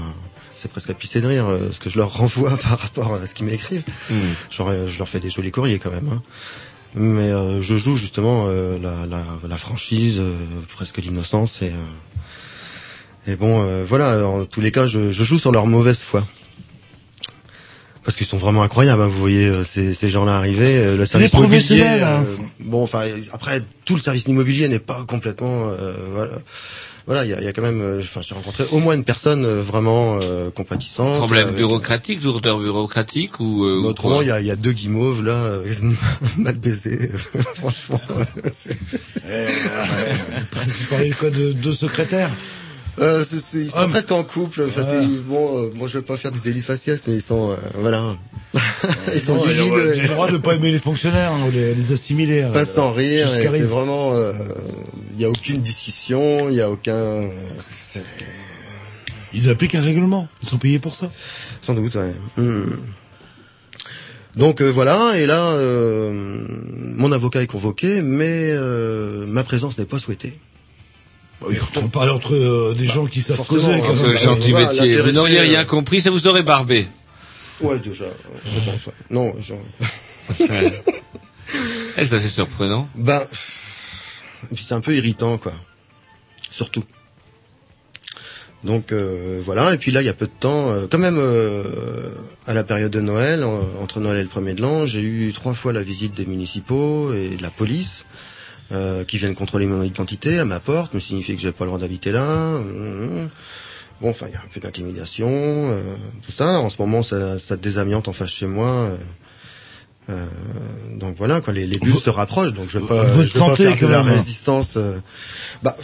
c'est 0.55 0.71
presque 0.71 0.91
à 0.91 0.95
pisser 0.95 1.21
de 1.21 1.27
rire 1.29 1.47
euh, 1.47 1.71
ce 1.73 1.79
que 1.81 1.89
je 1.91 1.99
leur 1.99 2.13
renvoie 2.17 2.57
par 2.57 2.79
rapport 2.79 3.15
à 3.15 3.27
ce 3.27 3.35
qu'ils 3.35 3.47
m'écrivent. 3.47 3.85
Leur, 4.59 4.89
je 4.89 4.99
leur 4.99 5.09
fais 5.09 5.21
des 5.21 5.31
jolis 5.31 5.51
courriers 5.53 5.79
quand 5.79 5.91
même. 5.91 6.09
hein. 6.13 6.23
Mais 6.95 7.31
euh, 7.31 7.61
je 7.63 7.77
joue 7.77 7.97
justement 7.97 8.47
euh, 8.49 8.79
la, 8.83 9.07
la, 9.07 9.23
la 9.47 9.57
franchise, 9.59 10.17
euh, 10.21 10.35
presque 10.75 10.99
l'innocence 10.99 11.61
et 11.63 11.67
euh, 11.69 13.33
et 13.33 13.37
bon 13.37 13.63
euh, 13.63 13.85
voilà. 13.87 14.27
En 14.27 14.47
tous 14.47 14.63
les 14.63 14.73
cas, 14.73 14.87
je, 14.87 15.13
je 15.13 15.23
joue 15.25 15.39
sur 15.39 15.53
leur 15.53 15.67
mauvaise 15.67 15.99
foi. 16.01 16.27
Parce 18.09 18.17
qu'ils 18.17 18.27
sont 18.27 18.39
vraiment 18.39 18.63
incroyables, 18.63 19.03
hein, 19.03 19.07
vous 19.07 19.21
voyez 19.21 19.49
euh, 19.49 19.65
ces, 19.65 19.93
ces 19.93 20.09
gens-là 20.09 20.39
arriver, 20.39 20.79
euh, 20.79 20.97
le 20.97 21.05
service 21.05 21.31
immobilier. 21.35 21.59
professionnels, 21.59 22.03
hein. 22.03 22.25
euh, 22.27 22.37
bon, 22.61 22.83
enfin 22.83 23.03
après 23.35 23.61
tout 23.85 23.97
le 23.97 24.01
service 24.01 24.25
immobilier 24.25 24.67
n'est 24.71 24.79
pas 24.79 25.05
complètement. 25.07 25.69
euh, 25.79 25.93
voilà, 26.15 26.33
voilà, 27.07 27.25
il 27.27 27.31
y 27.31 27.35
a, 27.35 27.39
il 27.41 27.45
y 27.45 27.49
a 27.49 27.53
quand 27.53 27.61
même. 27.61 27.83
euh, 27.83 28.01
Enfin, 28.01 28.23
j'ai 28.23 28.35
rencontré 28.35 28.65
au 28.73 28.79
moins 28.79 28.95
une 28.95 29.05
personne 29.05 29.45
euh, 29.45 29.61
vraiment 29.61 30.21
euh, 30.23 30.49
compatissante. 30.51 31.19
Problème 31.19 31.49
avec- 31.49 31.59
bureaucratique, 31.59 32.23
lourdeur 32.23 32.59
bureaucratique 32.61 33.41
ou, 33.41 33.67
euh, 33.67 33.79
ou 33.83 33.85
Autrement, 33.89 34.23
il 34.23 34.29
y 34.29 34.31
a, 34.31 34.41
il 34.41 34.47
y 34.47 34.51
a 34.51 34.57
deux 34.57 34.73
guimauves 34.73 35.23
là, 35.23 35.33
euh, 35.33 35.65
mal 36.39 36.57
baisés. 36.57 37.11
Franchement, 37.57 38.01
c'est- 38.51 38.75
Vous 39.27 40.87
parlez 40.89 41.11
quoi 41.11 41.29
de 41.29 41.53
deux 41.53 41.75
secrétaires 41.75 42.31
Euh, 43.01 43.25
ils 43.55 43.71
sont 43.71 43.79
Homme. 43.83 43.91
presque 43.91 44.11
en 44.13 44.25
couple. 44.25 44.63
Enfin, 44.67 44.83
Ah. 44.85 45.05
bon, 45.27 45.65
euh, 45.67 45.71
bon, 45.75 45.87
je 45.87 45.99
vais 45.99 46.05
pas 46.05 46.17
faire 46.17 46.33
du 46.33 46.41
délit 46.41 46.61
faciès, 46.61 47.07
mais 47.07 47.15
ils 47.15 47.23
sont, 47.23 47.51
euh, 47.53 47.57
voilà, 47.77 48.17
ils 49.15 49.21
sont 49.21 49.43
J'ai 49.47 50.01
le 50.03 50.09
droit 50.09 50.31
de 50.31 50.37
pas 50.39 50.55
aimer 50.55 50.71
les 50.73 50.79
fonctionnaires, 50.79 51.33
hein, 51.33 51.47
ou 51.49 51.51
les, 51.51 51.75
les 51.75 51.93
assimiler. 51.93 52.43
hein. 52.43 52.51
pas 52.53 52.65
sans 52.65 52.93
rire. 52.93 53.29
C'est 53.51 53.61
vraiment, 53.63 54.15
euh, 54.15 54.33
il 55.15 55.21
y 55.21 55.25
a 55.25 55.29
aucune 55.31 55.59
discussion, 55.61 56.49
il 56.49 56.57
y 56.57 56.61
a 56.61 56.71
aucun. 56.71 57.29
Ils 59.35 59.51
appliquent 59.51 59.75
un 59.75 59.83
règlement. 59.83 60.27
Ils 60.43 60.49
sont 60.49 60.59
payés 60.59 60.79
pour 60.79 60.95
ça. 60.95 61.11
Sans 61.61 61.75
doute, 61.75 61.95
ouais. 61.95 62.15
Hmm. 62.37 62.71
Donc 64.37 64.61
euh, 64.61 64.71
voilà, 64.71 65.15
et 65.19 65.27
là, 65.27 65.43
euh, 65.49 66.47
mon 66.97 67.11
avocat 67.13 67.43
est 67.43 67.47
convoqué, 67.47 68.01
mais 68.03 68.51
euh, 68.53 69.27
ma 69.27 69.43
présence 69.43 69.77
n'est 69.79 69.85
pas 69.85 69.99
souhaitée. 69.99 70.39
Oui, 71.43 71.57
on 71.77 71.89
parle 71.89 72.11
entre 72.11 72.35
euh, 72.35 72.75
des 72.75 72.87
gens 72.87 73.07
qui 73.07 73.21
savent 73.21 73.45
causer. 73.47 73.67
quand 73.81 73.91
hein, 73.91 74.03
même. 74.03 74.17
Ce 74.17 74.25
gentil 74.25 74.53
métier. 74.53 74.97
Vous 74.99 75.13
n'auriez 75.13 75.41
rien 75.41 75.61
euh, 75.61 75.65
compris, 75.65 76.01
ça 76.01 76.11
vous 76.11 76.27
aurait 76.27 76.43
barbé. 76.43 76.89
Ouais, 77.61 77.79
déjà, 77.79 78.07
je 78.45 78.71
pense. 78.71 78.87
ouais. 78.87 78.93
Non, 79.11 79.33
genre. 79.41 79.59
Eh, 80.31 80.45
c'est 82.05 82.13
assez 82.15 82.29
surprenant. 82.29 82.89
Ben, 82.97 83.21
et 84.51 84.55
puis 84.55 84.65
c'est 84.67 84.75
un 84.75 84.81
peu 84.81 84.95
irritant, 84.97 85.39
quoi. 85.39 85.53
Surtout. 86.51 86.85
Donc 88.65 88.91
euh, 88.91 89.41
voilà, 89.45 89.73
et 89.73 89.79
puis 89.79 89.93
là 89.93 90.03
il 90.03 90.07
y 90.07 90.09
a 90.09 90.15
peu 90.15 90.27
de 90.27 90.33
temps, 90.41 90.71
euh, 90.71 90.87
quand 90.91 90.99
même 90.99 91.17
euh, 91.17 92.11
à 92.49 92.55
la 92.55 92.65
période 92.65 92.91
de 92.91 93.01
Noël, 93.01 93.45
en- 93.45 93.61
entre 93.81 94.01
Noël 94.01 94.19
et 94.19 94.23
le 94.25 94.29
premier 94.29 94.55
de 94.55 94.61
l'an, 94.63 94.85
j'ai 94.85 94.99
eu 95.01 95.33
trois 95.33 95.55
fois 95.55 95.73
la 95.73 95.85
visite 95.85 96.15
des 96.15 96.27
municipaux 96.27 97.13
et 97.13 97.37
de 97.37 97.43
la 97.43 97.51
police 97.51 98.05
euh, 98.73 99.05
qui 99.05 99.19
viennent 99.19 99.35
contrôler 99.35 99.67
mon 99.67 99.83
identité 99.83 100.39
à 100.39 100.45
ma 100.45 100.61
porte, 100.61 100.95
me 100.95 101.01
signifie 101.01 101.35
que 101.35 101.41
j'ai 101.41 101.53
pas 101.53 101.65
le 101.65 101.71
droit 101.71 101.81
d'habiter 101.81 102.11
là. 102.13 102.25
Hum, 102.57 103.29
Bon, 104.01 104.11
enfin 104.11 104.27
il 104.29 104.33
y 104.33 104.37
a 104.37 104.39
un 104.39 104.49
peu 104.55 104.61
d'intimidation, 104.61 105.29
euh, 105.29 105.83
tout 106.25 106.31
ça. 106.31 106.61
En 106.61 106.71
ce 106.71 106.77
moment 106.79 107.03
ça, 107.03 107.39
ça 107.41 107.57
désamiante 107.57 108.07
en 108.07 108.13
face 108.13 108.31
chez 108.31 108.47
moi. 108.47 108.67
euh, 108.69 108.97
euh, 110.11 110.27
donc 111.01 111.17
voilà, 111.19 111.41
quoi, 111.41 111.53
les, 111.53 111.67
les 111.67 111.79
bulles 111.79 111.99
se 111.99 112.09
rapprochent, 112.09 112.53
donc 112.53 112.69
je 112.69 112.79
vais 112.79 112.87
pas, 112.87 113.03
Votre 113.03 113.29
je 113.29 113.35
vais 113.35 113.41
pas 113.41 113.57
faire 113.57 113.77
de 113.77 113.87
la 113.89 113.99
même, 114.05 114.07
hein. 114.13 114.17
résistance. 114.17 114.75
euh, 114.77 114.99
bah, 115.65 115.75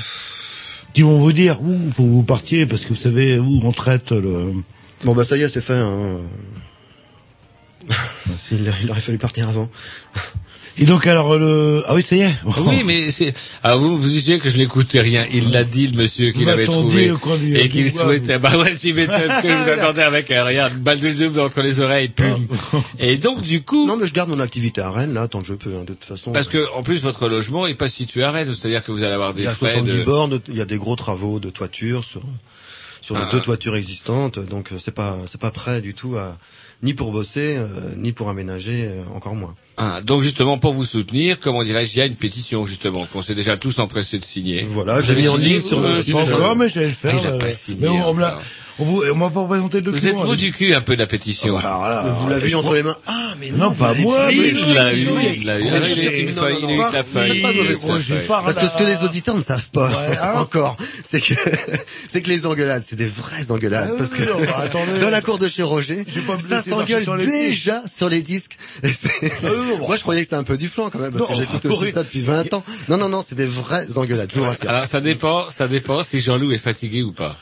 Qui 0.95 1.03
vont 1.03 1.18
vous 1.18 1.32
dire, 1.32 1.57
faut 1.57 2.03
que 2.03 2.09
vous 2.09 2.22
partiez 2.22 2.66
parce 2.66 2.82
que 2.82 2.91
vous 2.91 2.95
savez 2.95 3.37
où 3.39 3.61
on 3.64 3.72
traite 3.72 4.12
le. 4.12 4.53
bon 5.05 5.12
bah 5.14 5.24
ça 5.24 5.37
y 5.37 5.43
est, 5.43 5.49
c'est 5.49 5.61
fait. 5.61 5.74
Hein. 5.74 6.20
il 8.53 8.91
aurait 8.91 9.01
fallu 9.01 9.18
partir 9.18 9.49
avant. 9.49 9.68
Et 10.77 10.87
donc 10.87 11.07
alors 11.07 11.39
le. 11.39 11.83
Ah 11.87 11.95
oui, 11.95 12.03
ça 12.03 12.16
y 12.16 12.22
est. 12.22 12.35
Oui, 12.66 12.83
mais 12.85 13.11
c'est. 13.12 13.33
Alors 13.62 13.79
vous 13.79 13.97
vous 13.97 14.09
disiez 14.09 14.39
que 14.41 14.51
je 14.51 14.57
n'écoutais 14.59 15.01
rien. 15.01 15.25
Il 15.33 15.53
l'a 15.53 15.62
dit, 15.62 15.87
le 15.87 15.97
monsieur, 15.97 16.33
qu'il 16.33 16.49
avait 16.49 16.64
trouvé 16.64 17.12
au 17.12 17.18
coin 17.18 17.37
du- 17.37 17.57
et 17.57 17.62
du 17.64 17.68
qu'il 17.68 17.91
souhaitait. 17.93 18.39
Bah 18.41 18.57
ouais, 18.59 18.75
tu 18.77 18.93
m'étonnes 18.93 19.20
que 19.43 19.62
vous 19.64 19.70
attendez 19.70 20.03
avec 20.03 20.31
un 20.33 20.43
rien, 20.45 20.68
une 20.68 20.79
balle 20.79 20.99
de 20.99 21.12
double 21.12 21.39
entre 21.41 21.62
les 21.62 21.81
oreilles, 21.81 22.09
pum. 22.09 22.47
Et 22.99 23.16
donc 23.16 23.43
du 23.43 23.62
coup, 23.62 23.87
Non 23.87 23.97
mais 23.97 24.07
je 24.09 24.12
garde 24.14 24.31
mon 24.31 24.41
activité 24.41 24.81
à 24.81 24.91
Rennes 24.91 25.14
là 25.14 25.29
tant 25.29 25.41
que 25.41 25.47
je 25.47 25.55
peux. 25.55 25.70
Hein, 25.77 25.83
de 25.85 25.93
toute 25.95 26.05
façon. 26.05 26.33
parce 26.33 26.49
que 26.49 26.66
en 26.75 26.83
plus 26.83 27.03
votre 27.03 27.29
logement 27.29 27.66
est 27.68 27.75
pas 27.75 27.89
situé 27.89 28.25
à 28.25 28.33
Rennes, 28.33 28.53
c'est-à-dire 28.53 28.83
que 28.85 28.91
vous 28.91 29.05
allez 29.05 29.14
avoir 29.14 29.33
des 29.33 29.45
frais 29.45 29.75
70 29.75 29.91
de. 29.99 30.03
bornes, 30.03 30.41
il 30.49 30.57
y 30.57 30.61
a 30.61 30.64
des 30.66 30.79
gros 30.79 30.97
travaux 30.97 31.39
de 31.39 31.51
toiture 31.51 32.03
sur 32.03 32.22
sur 33.01 33.16
Ah. 33.16 33.27
les 33.27 33.31
deux 33.33 33.41
toitures 33.43 33.77
existantes, 33.77 34.39
donc 34.41 34.72
euh, 34.72 34.77
c'est 34.83 34.95
pas 34.95 35.18
c'est 35.27 35.41
pas 35.41 35.51
prêt 35.51 35.81
du 35.83 35.95
tout 35.95 36.16
à 36.16 36.37
ni 36.83 36.95
pour 36.95 37.12
bosser 37.12 37.57
euh, 37.59 37.68
ni 37.97 38.12
pour 38.12 38.29
aménager 38.29 38.87
euh, 38.89 39.03
encore 39.14 39.35
moins. 39.37 39.55
Ah, 39.77 40.01
donc 40.03 40.22
justement 40.22 40.57
pour 40.59 40.72
vous 40.72 40.85
soutenir, 40.85 41.41
comment 41.41 41.64
dirais-je, 41.64 41.93
il 41.95 41.99
y 41.99 42.01
a 42.01 42.07
une 42.07 42.14
pétition 42.14 42.64
justement 42.64 43.07
qu'on 43.07 43.22
s'est 43.22 43.35
déjà 43.35 43.57
tous 43.57 43.81
empressés 43.81 44.20
de 44.20 44.25
signer. 44.25 44.62
Voilà, 44.62 45.03
j'ai 45.03 45.16
mis 45.16 45.27
en 45.27 45.37
ligne 45.37 45.61
sur 45.61 45.81
le 45.81 45.89
euh, 45.89 46.03
site. 46.03 46.14
Encore, 46.14 46.55
mais 46.57 46.68
je 46.68 46.79
vais 46.79 46.89
le 46.89 46.95
faire. 46.95 47.14
Ah, 47.16 47.20
il 47.20 47.27
a 47.27 47.31
là, 47.33 47.39
pas 47.39 47.45
ouais. 47.47 47.51
signé 47.51 47.79
Mais 47.83 47.89
on, 47.89 48.11
on 48.11 48.14
me 48.14 48.20
l'a- 48.20 48.29
encore. 48.35 48.43
On 48.79 48.85
vous, 48.85 49.03
on 49.12 49.14
m'a 49.14 49.31
pas 49.31 49.45
présenté 49.45 49.81
le 49.81 49.91
Vous 49.91 49.97
document. 49.99 50.20
êtes 50.22 50.27
vous 50.27 50.37
du 50.37 50.53
cul 50.53 50.75
un 50.75 50.81
peu 50.81 50.95
de 50.97 51.01
la 51.01 51.07
pétition. 51.07 51.57
Alors 51.59 51.89
là, 51.89 52.03
vous 52.03 52.29
l'avez 52.29 52.51
eu 52.51 52.55
entre 52.57 52.75
les 52.75 52.83
mains. 52.83 52.97
Ah 53.07 53.35
mais 53.41 53.51
Non, 53.51 53.72
pas 53.72 53.93
vous 53.93 54.03
moi, 54.03 54.27
mais 54.29 54.35
il 54.35 54.75
l'a 54.75 54.93
eu, 54.95 55.07
il 55.37 55.45
l'a 55.45 55.55
Ah, 55.55 55.59
oui, 55.83 55.95
il 55.97 56.09
a 56.09 56.18
eu 56.18 56.25
non, 56.33 56.43
non, 56.43 56.49
il 56.49 56.66
a 56.66 56.72
eu 56.72 56.77
non, 56.79 56.91
la 56.91 57.03
si, 57.03 57.11
feuille. 57.11 57.41
pas 57.43 57.53
la 58.39 58.43
Parce 58.43 58.57
que 58.59 58.66
ce 58.66 58.77
que 58.77 58.83
les 58.85 59.03
auditeurs 59.05 59.37
ne 59.37 59.43
savent 59.43 59.68
pas 59.70 59.91
hein. 59.91 60.33
encore, 60.41 60.77
c'est 61.05 61.20
que 61.20 61.35
c'est 62.09 62.20
que 62.22 62.29
les 62.29 62.47
engueulades, 62.47 62.83
c'est 62.87 62.97
des 62.97 63.07
vraies 63.07 63.51
engueulades. 63.51 63.91
Ah 63.93 63.97
parce 63.97 64.11
que 64.11 64.22
non, 64.22 64.39
bah, 64.45 64.99
dans 65.01 65.11
la 65.11 65.20
cour 65.22 65.39
de 65.39 65.49
chez 65.49 65.62
Roger, 65.62 66.05
pas 66.27 66.39
ça 66.39 66.61
s'engueule 66.62 67.05
déjà 67.18 67.83
sur 67.87 68.09
les 68.09 68.22
disques. 68.22 68.59
Ah 68.83 68.89
non, 69.45 69.87
Moi, 69.87 69.97
je 69.97 70.03
croyais 70.03 70.20
que 70.22 70.27
c'était 70.27 70.37
un 70.37 70.43
peu 70.45 70.57
du 70.57 70.68
flanc 70.68 70.91
quand 70.91 70.99
même, 70.99 71.12
parce 71.12 71.22
Non, 71.22 71.29
que 71.29 71.35
j'écoute 71.41 71.64
aussi 71.66 71.93
ça 71.93 72.03
depuis 72.03 72.22
20 72.22 72.53
ans. 72.55 72.64
Non, 72.89 72.97
non, 72.97 73.09
non, 73.09 73.25
c'est 73.27 73.35
des 73.37 73.47
vraies 73.47 73.87
engueulades, 73.97 74.31
je 74.33 74.39
vous 74.41 74.45
rassure. 74.45 74.68
Alors 74.68 74.87
ça 74.87 75.01
dépend, 75.01 75.51
ça 75.51 75.68
dépend 75.68 76.03
si 76.03 76.20
Jean-Loup 76.20 76.53
est 76.53 76.59
fatigué 76.59 77.03
ou 77.03 77.12
pas. 77.12 77.37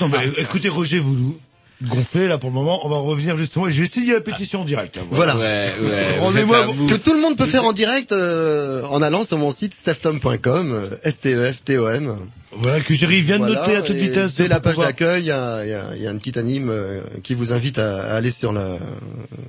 Non, 0.00 0.08
mais 0.08 0.28
écoutez, 0.38 0.68
Roger, 0.68 0.98
vous, 0.98 1.38
gonflé 1.84 2.26
là 2.28 2.38
pour 2.38 2.50
le 2.50 2.54
moment. 2.54 2.84
On 2.86 2.88
va 2.88 2.96
revenir 2.98 3.36
justement 3.36 3.68
et 3.68 3.72
je 3.72 3.80
vais 3.82 3.88
signer 3.88 4.12
la 4.14 4.20
pétition 4.20 4.62
en 4.62 4.64
direct. 4.64 4.98
hein, 4.98 5.06
Voilà. 5.10 5.36
Ouais, 5.36 5.72
ouais. 5.82 6.86
Que 6.88 6.94
tout 6.96 7.14
le 7.14 7.20
monde 7.20 7.36
peut 7.36 7.46
faire 7.46 7.64
en 7.64 7.72
direct 7.72 8.12
euh, 8.12 8.82
en 8.90 9.00
allant 9.02 9.24
sur 9.24 9.38
mon 9.38 9.50
site 9.50 9.74
steftom.com, 9.74 10.72
euh, 10.72 10.88
S-T-E-F-T-O-M. 11.04 12.16
Voilà 12.52 12.80
que 12.80 12.94
Jerry 12.94 13.20
vient 13.20 13.38
de 13.38 13.44
Voilà, 13.44 13.60
noter 13.60 13.76
à 13.76 13.82
toute 13.82 13.96
vitesse. 13.96 14.34
Dès 14.34 14.48
la 14.48 14.58
page 14.60 14.74
pouvoir- 14.74 14.88
d'accueil, 14.88 15.22
il 15.22 15.26
y 15.26 15.30
a, 15.30 15.64
il 15.64 15.70
y 15.70 15.74
a- 15.74 15.84
il 15.96 16.02
y 16.02 16.06
a 16.06 16.10
une 16.10 16.18
petite 16.18 16.38
anime 16.38 16.70
euh, 16.70 17.00
qui 17.22 17.34
vous 17.34 17.52
invite 17.52 17.78
à, 17.78 17.96
à 18.12 18.16
aller 18.16 18.30
sur 18.30 18.52
la 18.52 18.78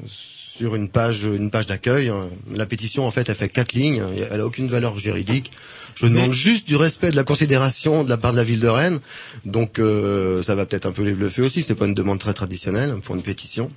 sur 0.08 0.39
une 0.62 0.90
page 0.90 1.24
une 1.24 1.50
page 1.52 1.68
d'accueil. 1.68 2.12
La 2.54 2.66
pétition 2.66 3.06
en 3.08 3.12
fait 3.12 3.28
elle 3.30 3.36
fait 3.36 3.50
quatre 3.50 3.74
lignes, 3.74 4.04
elle 4.32 4.42
a 4.42 4.46
aucune 4.46 4.68
valeur 4.68 4.98
juridique. 5.00 5.52
Je 5.96 6.06
demande 6.08 6.32
juste 6.32 6.68
du 6.68 6.76
respect 6.78 7.12
de 7.12 7.16
la 7.18 7.24
considération 7.26 8.04
de 8.06 8.10
la 8.10 8.18
part 8.18 8.32
de 8.32 8.38
la 8.38 8.44
ville 8.44 8.60
de 8.62 8.68
Rennes. 8.68 9.00
Donc 9.46 9.80
euh, 9.80 10.42
ça 10.44 10.56
va 10.56 10.66
peut-être 10.66 10.86
un 10.86 10.92
peu 10.94 11.04
les 11.04 11.12
bluffer 11.14 11.42
aussi. 11.42 11.62
C'était 11.62 11.76
pas 11.76 11.86
une 11.88 11.94
demande 11.94 12.20
très 12.20 12.34
traditionnelle 12.34 12.96
pour 13.04 13.16
une 13.16 13.22
pétition. 13.24 13.70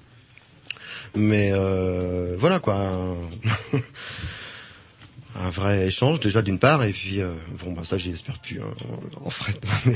Mais 1.17 1.51
euh, 1.53 2.37
voilà 2.39 2.59
quoi. 2.61 2.75
un- 5.41 5.51
vrai 5.51 5.87
échange 5.89 6.21
déjà 6.21 6.43
d'une 6.43 6.59
part 6.59 6.85
et 6.85 6.93
puis 6.93 7.21
euh, 7.21 7.33
bon 7.65 7.73
bah 7.73 7.83
ça 7.85 7.99
j'espère 7.99 8.39
plus 8.39 8.61
hein, 8.61 8.67
en 9.25 9.31
frais 9.31 9.55
mais- 9.87 9.95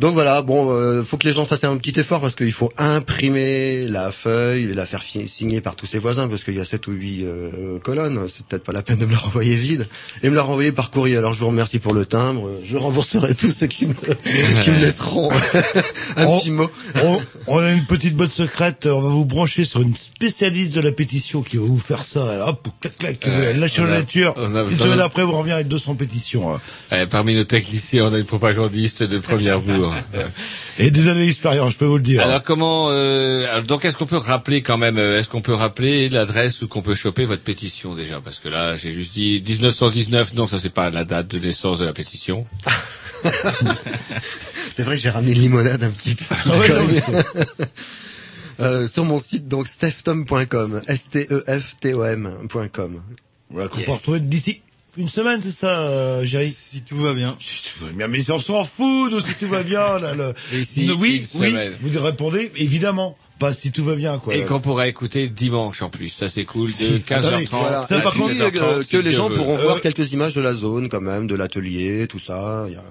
donc 0.00 0.12
voilà 0.14 0.42
bon 0.42 0.70
euh, 0.72 1.02
faut 1.02 1.16
que 1.16 1.26
les 1.26 1.32
gens 1.32 1.44
fassent 1.46 1.64
un 1.64 1.76
petit 1.78 1.98
effort 1.98 2.20
parce 2.20 2.34
qu'il 2.34 2.52
faut 2.52 2.70
imprimer 2.76 3.86
la 3.88 4.12
feuille 4.12 4.64
et 4.64 4.74
la 4.74 4.84
faire 4.86 5.02
signer 5.02 5.60
par 5.60 5.74
tous 5.74 5.86
ses 5.86 5.98
voisins 5.98 6.28
parce 6.28 6.44
qu'il 6.44 6.54
y 6.56 6.60
a 6.60 6.64
sept 6.64 6.86
ou 6.86 6.92
huit 6.92 7.24
euh, 7.24 7.78
colonnes 7.78 8.26
c'est 8.28 8.44
peut-être 8.46 8.64
pas 8.64 8.72
la 8.72 8.82
peine 8.82 8.98
de 8.98 9.06
me 9.06 9.12
la 9.12 9.18
renvoyer 9.18 9.56
vide 9.56 9.88
et 10.22 10.28
me 10.30 10.34
la 10.34 10.42
renvoyer 10.42 10.70
par 10.72 10.90
courrier 10.90 11.16
alors 11.16 11.32
je 11.32 11.40
vous 11.40 11.46
remercie 11.48 11.78
pour 11.78 11.94
le 11.94 12.04
timbre 12.04 12.50
je 12.62 12.76
rembourserai 12.76 13.34
tous 13.34 13.50
ceux 13.50 13.66
qui 13.66 13.86
me 13.86 13.94
qui 14.62 14.70
me 14.70 14.80
laisseront 14.80 15.30
un 16.16 16.26
On- 16.26 16.38
petit 16.38 16.50
mot 16.50 16.70
on, 17.02 17.18
on 17.46 17.58
a 17.58 17.70
une 17.72 17.84
petite 17.86 18.14
boîte 18.16 18.32
secrète, 18.32 18.86
on 18.86 19.00
va 19.00 19.08
vous 19.08 19.24
brancher 19.24 19.64
sur 19.64 19.80
une 19.80 19.96
spécialiste 19.96 20.74
de 20.74 20.80
la 20.80 20.92
pétition 20.92 21.42
qui 21.42 21.56
va 21.58 21.64
vous 21.64 21.78
faire 21.78 22.02
ça. 22.04 22.28
Alors, 22.32 22.48
hop, 22.48 22.68
clac, 22.80 22.96
clac, 22.98 23.26
lâchez 23.56 23.82
on 23.82 23.84
la 23.84 23.94
a- 23.94 23.98
nature. 23.98 24.34
Une 24.38 24.78
semaine 24.78 25.00
après, 25.00 25.22
vous 25.22 25.32
revenez 25.32 25.52
avec 25.54 25.68
200 25.68 25.94
pétitions. 25.94 26.54
hein. 26.90 27.06
Parmi 27.06 27.34
nos 27.34 27.44
techniciens, 27.44 28.06
on 28.06 28.14
a 28.14 28.18
une 28.18 28.24
propagandiste 28.24 29.02
de 29.02 29.15
première 29.22 29.60
bourre. 29.60 29.94
Et 30.78 30.90
des 30.90 31.08
années 31.08 31.26
d'expérience, 31.26 31.72
je 31.72 31.78
peux 31.78 31.86
vous 31.86 31.96
le 31.96 32.02
dire. 32.02 32.22
Alors 32.22 32.42
comment 32.42 32.88
euh, 32.90 33.46
alors, 33.50 33.64
donc 33.64 33.84
est-ce 33.84 33.96
qu'on 33.96 34.06
peut 34.06 34.16
rappeler 34.16 34.62
quand 34.62 34.76
même 34.76 34.98
euh, 34.98 35.18
est-ce 35.18 35.28
qu'on 35.28 35.40
peut 35.40 35.54
rappeler 35.54 36.08
l'adresse 36.08 36.60
où 36.62 36.68
qu'on 36.68 36.82
peut 36.82 36.94
choper 36.94 37.24
votre 37.24 37.42
pétition 37.42 37.94
déjà? 37.94 38.20
Parce 38.20 38.38
que 38.38 38.48
là 38.48 38.76
j'ai 38.76 38.92
juste 38.92 39.14
dit 39.14 39.42
1919 39.46 40.34
non 40.34 40.46
ça 40.46 40.58
c'est 40.58 40.70
pas 40.70 40.90
la 40.90 41.04
date 41.04 41.28
de 41.28 41.38
naissance 41.38 41.78
de 41.78 41.84
la 41.84 41.92
pétition. 41.92 42.46
C'est 44.70 44.82
vrai 44.82 44.96
que 44.96 45.02
j'ai 45.02 45.10
ramené 45.10 45.32
une 45.32 45.40
limonade 45.40 45.82
un 45.82 45.90
petit 45.90 46.14
peu. 46.14 46.24
Ah 46.30 46.58
ouais, 46.58 46.68
non, 46.68 46.86
mais 46.86 47.64
Euh, 48.58 48.88
sur 48.88 49.04
mon 49.04 49.18
site 49.18 49.48
donc 49.48 49.68
steftom.com, 49.68 50.80
s 50.86 51.10
t 51.10 51.26
e 51.30 51.44
f 51.46 51.76
t 51.76 51.92
o 51.92 52.04
m.com. 52.04 53.02
Voilà, 53.50 53.68
qu'on 53.68 53.82
peut 53.82 53.92
retrouver 53.92 54.20
d'ici 54.20 54.62
une 54.96 55.08
semaine, 55.08 55.40
c'est 55.42 55.50
ça, 55.50 55.80
euh, 55.80 56.24
Jerry 56.24 56.50
Si 56.56 56.82
tout 56.82 56.96
va 56.96 57.14
bien. 57.14 57.36
Si 57.40 57.62
tout 57.78 57.84
va 57.86 57.92
bien, 57.92 58.08
mais 58.08 58.30
on 58.30 58.38
s'en 58.38 58.64
fout, 58.64 59.10
nous, 59.12 59.20
si 59.20 59.34
tout 59.34 59.48
va 59.48 59.62
bien. 59.62 59.98
Là, 59.98 60.14
le... 60.14 60.34
Ici, 60.58 60.90
oui, 60.90 60.96
oui, 60.98 61.26
semaine. 61.26 61.72
vous 61.80 62.00
répondez, 62.00 62.50
évidemment, 62.56 63.16
pas 63.38 63.52
si 63.52 63.70
tout 63.72 63.84
va 63.84 63.94
bien, 63.96 64.18
quoi. 64.18 64.34
Et 64.34 64.44
qu'on 64.44 64.60
pourra 64.60 64.88
écouter 64.88 65.28
dimanche 65.28 65.82
en 65.82 65.90
plus 65.90 66.08
ça 66.08 66.28
c'est 66.28 66.44
cool 66.44 66.68
de 66.68 66.72
Si. 66.72 66.84
15h30 67.06 67.14
Attendez, 67.26 67.48
Voilà. 67.50 67.84
Ça, 67.86 68.00
par 68.00 68.14
contre, 68.14 68.32
17h30, 68.34 68.62
euh, 68.62 68.82
si 68.82 68.88
que 68.90 68.96
les 68.96 69.12
gens 69.12 69.28
pourront 69.30 69.58
Euh, 69.58 69.62
voir 69.62 69.80
quelques 69.80 70.12
images 70.12 70.34
de 70.34 70.40
la 70.40 70.54
zone 70.54 70.88
quand 70.88 71.00
même, 71.02 71.26
de 71.26 71.34
l'atelier, 71.34 72.06
tout 72.08 72.18
ça. 72.18 72.64
Il 72.68 72.72
y 72.74 72.76
a- 72.76 72.82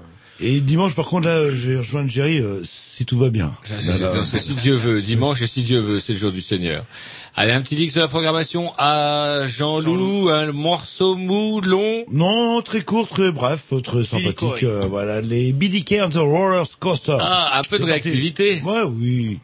Et 0.42 0.60
dimanche, 0.60 0.94
par 0.96 1.06
contre, 1.08 1.28
là, 1.28 1.48
je 1.48 1.72
vais 1.72 1.78
rejoindre 1.78 2.10
Jerry, 2.12 2.40
euh, 2.40 2.62
si 2.96 3.06
tout 3.06 3.18
va 3.18 3.30
bien. 3.30 3.54
Ça, 3.62 3.76
c'est- 3.82 4.00
non, 4.00 4.24
c'est 4.24 4.40
si 4.40 4.54
Dieu 4.56 4.76
veut. 4.76 5.02
Dimanche, 5.02 5.42
et 5.42 5.48
si 5.48 5.64
Dieu 5.64 5.80
veut, 5.80 6.00
c'est 6.00 6.14
le 6.14 6.20
jour 6.20 6.32
du 6.32 6.42
Seigneur. 6.42 6.86
Allez, 7.36 7.52
un 7.52 7.60
petit 7.62 7.76
X 7.76 7.96
de 7.96 8.00
la 8.00 8.08
programmation 8.08 8.72
à 8.78 9.42
Jean-Loup, 9.46 10.30
un 10.30 10.52
morceau 10.54 11.16
mou, 11.16 11.60
long. 11.60 12.06
Non, 12.12 12.62
très 12.62 12.82
court, 12.84 13.08
très 13.10 13.32
bref, 13.32 13.64
très 13.84 14.04
sympathique. 14.06 14.64
euh, 14.64 14.84
voilà, 14.90 15.20
les 15.20 15.52
BDK 15.52 16.00
and 16.02 16.10
the 16.12 16.16
Roller 16.16 16.64
Coaster. 16.80 17.18
Ah, 17.20 17.60
un 17.60 17.64
peu 17.64 17.78
de 17.80 17.86
parti. 17.86 18.02
réactivité. 18.08 18.62
Ouais, 18.64 18.84
oui. 18.84 19.40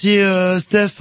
Remercier 0.00 0.22
euh, 0.22 0.58
Steph 0.58 1.00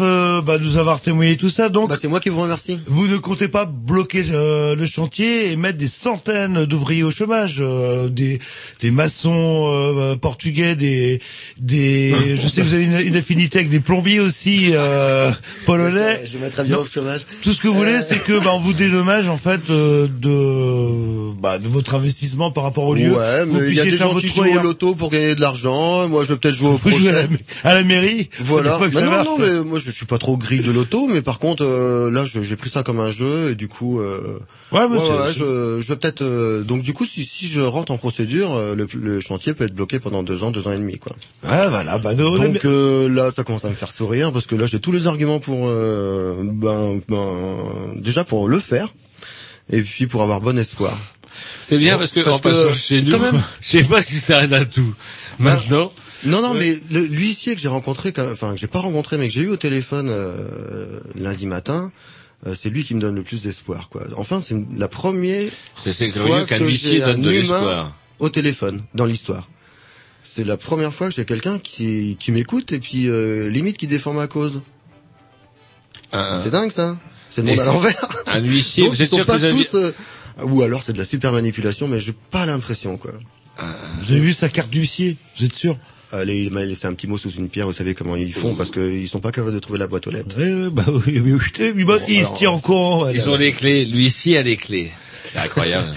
bah, 0.49 0.57
de 0.57 0.63
nous 0.63 0.77
avoir 0.77 0.99
témoigné 0.99 1.38
tout 1.38 1.51
ça. 1.51 1.69
Donc, 1.69 1.89
Bah, 1.91 1.97
c'est 2.01 2.07
moi 2.07 2.19
qui 2.19 2.30
vous 2.30 2.41
remercie. 2.41 2.80
vous 2.88 3.07
ne 3.07 3.17
comptez 3.17 3.47
pas 3.47 3.65
bloquer 3.65 4.23
euh, 4.31 4.76
le 4.76 4.85
chantier 4.88 5.51
et 5.51 5.55
mettre 5.55 5.77
des 5.77 5.88
centaines 5.88 6.65
d'ouvriers 6.65 7.03
au 7.03 7.11
chômage, 7.11 7.57
euh, 7.59 8.09
des 8.09 8.39
des 8.81 8.89
maçons 8.89 9.67
euh, 9.71 10.15
portugais, 10.15 10.76
des 10.76 11.21
des. 11.59 12.15
je 12.41 12.47
sais 12.47 12.61
que 12.61 12.67
vous 12.67 12.73
avez 12.73 12.84
une, 12.85 12.99
une 13.09 13.15
affinité 13.15 13.59
avec 13.59 13.69
des 13.69 13.80
plombiers 13.80 14.19
aussi 14.19 14.71
euh, 14.73 15.30
polonais. 15.67 16.21
Je 16.31 16.39
mettrai 16.39 16.63
bien 16.63 16.77
Non. 16.77 16.81
au 16.81 16.85
chômage. 16.85 17.21
Tout 17.43 17.53
ce 17.53 17.61
que 17.61 17.67
vous 17.67 17.76
voulez, 17.76 17.93
Euh. 17.99 18.01
c'est 18.01 18.17
que 18.23 18.39
bah, 18.43 18.51
on 18.55 18.59
vous 18.59 18.73
dédommage 18.73 19.27
en 19.27 19.38
fait 19.38 19.61
euh, 19.69 20.07
de 20.07 21.34
bah, 21.39 21.59
de 21.59 21.67
votre 21.67 21.93
investissement 21.95 22.49
par 22.51 22.63
rapport 22.63 22.85
au 22.85 22.95
lieu. 22.95 23.11
Ouais, 23.15 23.45
Vous 23.45 23.59
mais 23.59 23.67
il 23.67 23.76
y 23.76 23.80
a 23.80 23.84
des 23.85 23.97
gens 23.97 24.13
qui 24.15 24.27
jouent 24.30 24.45
au 24.57 24.59
loto 24.63 24.95
pour 24.95 25.09
gagner 25.11 25.35
de 25.35 25.41
l'argent. 25.41 26.07
Moi, 26.07 26.23
je 26.26 26.34
vais 26.34 26.39
peut-être 26.39 26.55
jouer 26.55 26.69
au 26.69 26.77
Vous 26.77 26.89
jouez 26.91 27.09
à 27.09 27.13
la, 27.13 27.27
à 27.63 27.73
la 27.76 27.84
mairie. 27.84 28.30
Voilà. 28.39 28.80
Ça 28.91 29.01
non, 29.01 29.23
non, 29.23 29.38
mais 29.39 29.63
moi, 29.63 29.80
je 29.84 29.91
suis 29.91 30.05
pas 30.05 30.17
trop 30.17 30.38
gris 30.40 30.60
de 30.61 30.72
loto, 30.72 31.07
mais 31.07 31.22
par 31.22 31.38
contre, 31.40 31.64
euh, 31.64 32.10
là, 32.10 32.26
je- 32.26 32.41
j'ai 32.41 32.56
pris 32.56 32.70
ça 32.70 32.82
comme 32.84 32.99
un 32.99 33.11
jeu 33.11 33.52
et 33.52 33.56
du 33.56 33.68
coup, 33.68 33.99
euh, 33.99 34.40
Ouais, 34.72 34.86
ouais, 34.86 34.98
ouais, 34.98 35.34
je, 35.34 35.80
je 35.82 35.88
vais 35.88 35.95
peut-être. 35.95 36.22
euh, 36.24 36.64
donc, 36.64 36.82
du 36.82 36.94
coup, 36.94 37.06
si, 37.06 37.24
si 37.26 37.48
je 37.48 37.61
rentre 37.61 37.91
en 37.91 37.98
procédure, 37.98 38.53
euh, 38.53 38.76
le, 38.76 38.88
le 38.99 39.20
chantier 39.22 39.53
peut 39.53 39.66
être 39.66 39.74
bloqué 39.76 39.99
pendant 39.99 40.24
deux 40.24 40.44
ans, 40.44 40.52
deux 40.52 40.68
ans 40.68 40.72
et 40.72 40.78
demi, 40.78 40.98
quoi. 40.98 41.14
Ouais, 41.44 41.68
voilà. 41.70 41.98
Bah, 41.99 42.14
nous, 42.16 42.26
on 42.26 42.36
est- 42.44 42.48
Donc 42.53 42.66
euh, 42.66 43.07
là, 43.10 43.32
ça 43.32 43.44
commence 43.44 43.66
à 43.66 43.70
me 43.70 43.76
faire 43.76 43.91
sourire 43.91 44.32
parce 44.34 44.45
que 44.48 44.56
là, 44.56 44.66
j'ai 44.68 44.80
tous 44.80 44.91
les 44.91 45.06
arguments 45.07 45.40
pour, 45.40 45.68
euh, 45.68 46.36
ben, 46.44 47.02
ben, 47.07 47.57
déjà 47.98 48.24
pour 48.24 48.48
le 48.48 48.60
faire 48.60 48.88
et 49.72 49.82
puis 49.82 50.07
pour 50.07 50.22
avoir 50.24 50.41
bon 50.41 50.57
espoir. 50.57 50.98
C'est 51.61 51.78
bien 51.78 51.98
parce 51.98 52.11
que 52.11 52.20
Parce 52.22 52.36
en 52.38 52.40
passant 52.40 52.68
que, 52.70 52.74
chez 52.76 53.02
nous, 53.02 53.11
quand 53.11 53.20
même- 53.20 53.41
je 53.61 53.68
sais 53.68 53.84
pas 53.84 54.02
si 54.02 54.16
ça 54.20 54.44
aide 54.44 54.53
à 54.53 54.66
tout. 54.66 54.94
Maintenant, 55.40 55.91
Non, 56.26 56.41
non, 56.41 56.54
mais 56.54 56.76
l'huissier 56.91 57.56
que 57.56 57.62
j'ai 57.62 57.68
rencontré, 57.70 58.14
enfin 58.32 58.54
que 58.54 58.60
j'ai 58.60 58.68
pas 58.68 58.80
rencontré, 58.80 59.18
mais 59.18 59.28
que 59.28 59.34
j'ai 59.34 59.41
eu 59.41 59.50
au 59.50 59.58
téléphone 59.58 60.08
euh, 60.10 61.00
lundi 61.16 61.46
matin, 61.46 61.91
euh, 62.48 62.56
c'est 62.60 62.70
lui 62.70 62.84
qui 62.84 62.94
me 62.96 63.00
donne 63.02 63.16
le 63.16 63.24
plus 63.24 63.41
d'espoir. 63.41 63.90
quoi. 63.90 64.04
Enfin, 64.18 64.41
c'est 64.41 64.56
la 64.76 64.88
première 64.88 65.50
fois 66.28 66.40
qu'un 66.46 66.60
que 66.60 66.64
huissier 66.66 66.90
j'ai 66.91 67.00
donne 67.00 67.20
un 67.22 67.24
de 67.24 67.32
humain 67.32 67.40
l'espoir. 67.60 67.96
au 68.20 68.30
téléphone 68.30 68.84
dans 68.96 69.06
l'histoire. 69.06 69.48
C'est 70.24 70.44
la 70.44 70.58
première 70.58 70.94
fois 70.94 71.08
que 71.10 71.16
j'ai 71.16 71.26
quelqu'un 71.26 71.58
qui, 71.60 72.18
qui 72.20 72.32
m'écoute 72.32 72.72
et 72.74 72.80
puis 72.80 73.08
euh, 73.08 73.50
limite 73.50 73.78
qui 73.78 73.88
défend 73.88 74.14
ma 74.14 74.28
cause. 74.28 74.62
C'est 76.36 76.50
dingue 76.52 76.72
ça. 76.72 76.98
C'est 77.30 77.41
le 77.41 77.48
monde 77.48 77.60
à 77.60 77.64
c'est- 77.64 77.70
l'envers. 77.70 78.24
un 78.28 78.41
huissier, 78.41 78.84
Donc, 78.84 78.94
vous 78.94 79.00
ils 79.00 79.04
êtes 79.04 79.10
sont 79.10 79.16
sûr 79.18 79.26
que 79.26 79.32
pas 79.32 79.40
tous. 79.50 79.76
euh, 79.76 79.91
Ou 80.44 80.62
alors 80.64 80.84
c'est 80.84 80.94
de 80.94 80.98
la 80.98 81.06
super 81.06 81.32
manipulation, 81.32 81.88
mais 81.88 82.00
j'ai 82.00 82.14
pas 82.32 82.46
l'impression 82.46 82.98
quoi. 82.98 83.12
Vous 84.02 84.12
avez 84.14 84.22
vu 84.22 84.34
sa 84.34 84.48
carte 84.50 84.70
d'huissier 84.70 85.18
Vous 85.38 85.46
êtes 85.46 85.54
sûr? 85.56 85.78
Allez, 86.11 86.41
il 86.41 86.52
m'a 86.52 86.65
laissé 86.65 86.88
un 86.88 86.94
petit 86.94 87.06
mot 87.07 87.18
sous 87.19 87.30
une 87.30 87.49
pierre. 87.49 87.68
Vous 87.68 87.73
savez 87.73 87.94
comment 87.94 88.15
ils 88.15 88.34
font 88.34 88.56
parce 88.56 88.72
qu'ils 88.72 89.07
sont 89.07 89.19
pas 89.19 89.31
capables 89.31 89.53
de 89.53 89.60
trouver 89.60 89.77
la 89.77 89.88
boîte 89.88 90.07
aux 90.07 90.11
lettres. 90.11 90.36
Bah 90.72 90.86
oui, 90.88 91.19
oui, 91.19 91.34
oui, 91.34 91.72
oui, 91.76 91.84
bah, 91.84 91.99
il 92.07 92.26
se 92.26 92.36
tient 92.38 92.52
en 92.52 92.60
courant. 92.60 92.99
voilà. 92.99 93.15
Ils 93.15 93.30
ont 93.30 93.36
les 93.36 93.52
clés. 93.52 93.86
L'huissier 93.86 94.38
a 94.38 94.41
les 94.41 94.57
clés. 94.57 94.91
C'est 95.31 95.39
incroyable. 95.39 95.93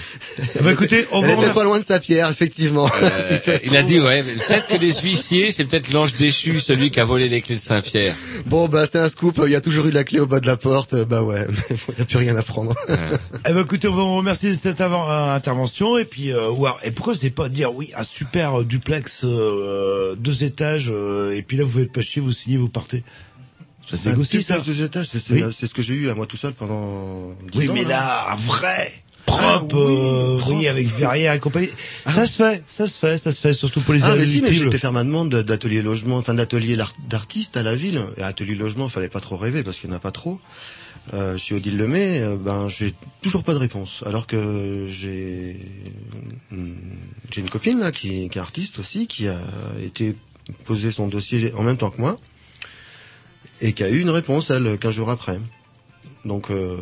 Bah 0.61 0.73
écoutez, 0.73 1.07
on 1.13 1.23
Elle 1.23 1.37
va 1.37 1.43
était 1.45 1.53
pas 1.53 1.65
loin 1.65 1.79
de 1.81 1.85
sa 1.85 2.01
pierre, 2.01 2.31
effectivement. 2.31 2.89
Euh, 3.03 3.09
Si 3.21 3.51
il 3.67 3.77
a 3.77 3.83
dit 3.83 3.99
ouais, 4.01 4.23
mais 4.23 4.35
peut-être 4.35 4.69
que 4.69 4.77
les 4.77 4.93
huissiers, 5.01 5.53
c'est 5.53 5.65
peut-être 5.65 5.91
l'ange 5.93 6.15
déchu, 6.15 6.61
celui 6.61 6.91
qui 6.91 7.01
a 7.01 7.05
volé 7.05 7.29
les 7.29 7.41
clés 7.41 7.57
de 7.57 7.61
Saint-Pierre. 7.61 8.15
Bon, 8.47 8.69
bah 8.69 8.85
c'est 8.91 8.99
un 8.99 9.09
scoop. 9.09 9.41
Il 9.45 9.51
y 9.51 9.55
a 9.57 9.61
toujours 9.61 9.87
eu 9.87 9.91
la 9.91 10.05
clé 10.05 10.21
au 10.21 10.27
bas 10.27 10.41
de 10.41 10.47
la 10.47 10.57
porte. 10.57 10.95
Bah 11.05 11.23
ouais, 11.23 11.47
il 11.89 11.99
y 11.99 12.03
a 12.03 12.05
plus 12.05 12.19
rien 12.19 12.37
à 12.37 12.43
prendre. 12.43 12.75
Eh 13.49 13.53
ben, 13.53 13.63
écoutez, 13.63 13.89
on 13.89 13.95
va 13.95 14.03
vous 14.03 14.17
remercier 14.17 14.51
de 14.55 14.59
cette 14.63 14.81
avant- 14.81 15.11
euh, 15.11 15.35
intervention 15.35 15.97
et 15.99 16.05
puis 16.05 16.31
euh, 16.33 16.51
ouais, 16.51 16.71
et 16.85 16.91
pourquoi 16.91 17.15
c'est 17.15 17.31
pas 17.31 17.49
dire 17.49 17.75
oui 17.75 17.91
un 17.97 18.05
super 18.05 18.61
euh, 18.61 18.65
duplex 18.65 19.21
euh, 19.25 20.15
deux 20.17 20.45
étages 20.45 20.91
euh, 20.91 21.37
et 21.37 21.43
puis 21.43 21.57
là 21.57 21.65
vous 21.65 21.81
faites 21.81 21.93
pas 21.93 22.03
chier, 22.03 22.21
vous 22.23 22.33
signez, 22.33 22.57
vous 22.59 22.69
partez. 22.69 23.03
Ça 23.87 23.97
se 23.97 24.09
Un 24.09 24.13
négocie 24.13 24.43
ça. 24.43 24.59
duplex 24.59 24.79
de 24.79 24.85
étages, 24.85 25.09
c'est 25.13 25.33
Oui. 25.33 25.43
ce 25.61 25.67
que 25.75 25.83
j'ai 25.83 25.95
eu 25.95 26.09
à 26.11 26.15
moi 26.15 26.27
tout 26.27 26.37
seul 26.37 26.53
pendant. 26.53 27.31
10 27.53 27.59
Oui, 27.59 27.69
ans, 27.69 27.73
mais 27.75 27.83
là. 27.83 27.89
là, 27.89 28.27
un 28.33 28.37
vrai, 28.37 28.93
Ah, 29.29 29.59
propre, 29.61 29.77
oui, 29.77 29.97
euh, 29.97 30.37
propre. 30.39 30.59
oui, 30.59 30.69
avec 30.69 30.87
verrière 30.89 31.33
et 31.33 31.39
compagnie. 31.39 31.69
Ça 32.07 32.27
se 32.27 32.37
fait, 32.37 32.63
ça 32.67 32.87
se 32.87 32.99
fait, 32.99 33.17
ça 33.19 33.33
se 33.33 33.41
fait, 33.41 33.53
surtout 33.55 33.81
pour 33.81 33.95
les 33.95 34.03
Ah 34.03 34.15
mais 34.17 34.25
si, 34.25 34.43
mais 34.43 34.53
j'étais 34.53 34.79
faire 34.79 34.93
ma 34.93 35.05
demande 35.05 35.31
de- 35.31 35.43
d'atelier 35.43 35.81
logement, 35.83 36.17
enfin 36.19 36.35
d'atelier 36.35 36.77
d'artiste 37.09 37.57
à 37.57 37.63
la 37.63 37.75
ville. 37.77 38.03
Et 38.17 38.23
atelier 38.23 38.55
logement, 38.55 38.89
fallait 38.89 39.09
pas 39.09 39.21
trop 39.21 39.37
rêver 39.37 39.63
parce 39.63 39.79
qu'il 39.79 39.89
n'y 39.89 39.95
en 39.95 39.99
a 39.99 40.01
pas 40.01 40.11
trop. 40.11 40.41
Euh, 41.15 41.37
chez 41.37 41.55
Odile 41.57 41.77
Lemay, 41.79 42.21
euh, 42.21 42.37
ben 42.37 42.69
j'ai 42.69 42.95
toujours 43.23 43.43
pas 43.43 43.55
de 43.55 43.59
réponse. 43.59 44.03
Alors 44.07 44.27
que 44.27 44.87
j'ai 44.89 45.57
une- 46.53 46.77
j'ai 47.31 47.41
une 47.41 47.49
copine 47.51 47.81
là 47.81 47.91
qui, 47.93 48.29
qui 48.29 48.39
est 48.39 48.41
artiste 48.43 48.79
aussi, 48.79 49.07
qui 49.07 49.27
a 49.29 49.41
été 49.85 50.15
posé 50.65 50.91
son 50.93 51.09
dossier 51.09 51.53
en 51.57 51.63
même 51.63 51.77
temps 51.77 51.91
que 51.91 52.01
moi 52.01 52.19
et 53.61 53.73
qui 53.73 53.83
a 53.85 53.89
eu 53.89 54.01
une 54.01 54.11
réponse 54.11 54.51
elle 54.51 54.77
15 54.79 54.93
jours 54.93 55.11
après. 55.11 55.39
Donc 56.25 56.51
euh, 56.51 56.77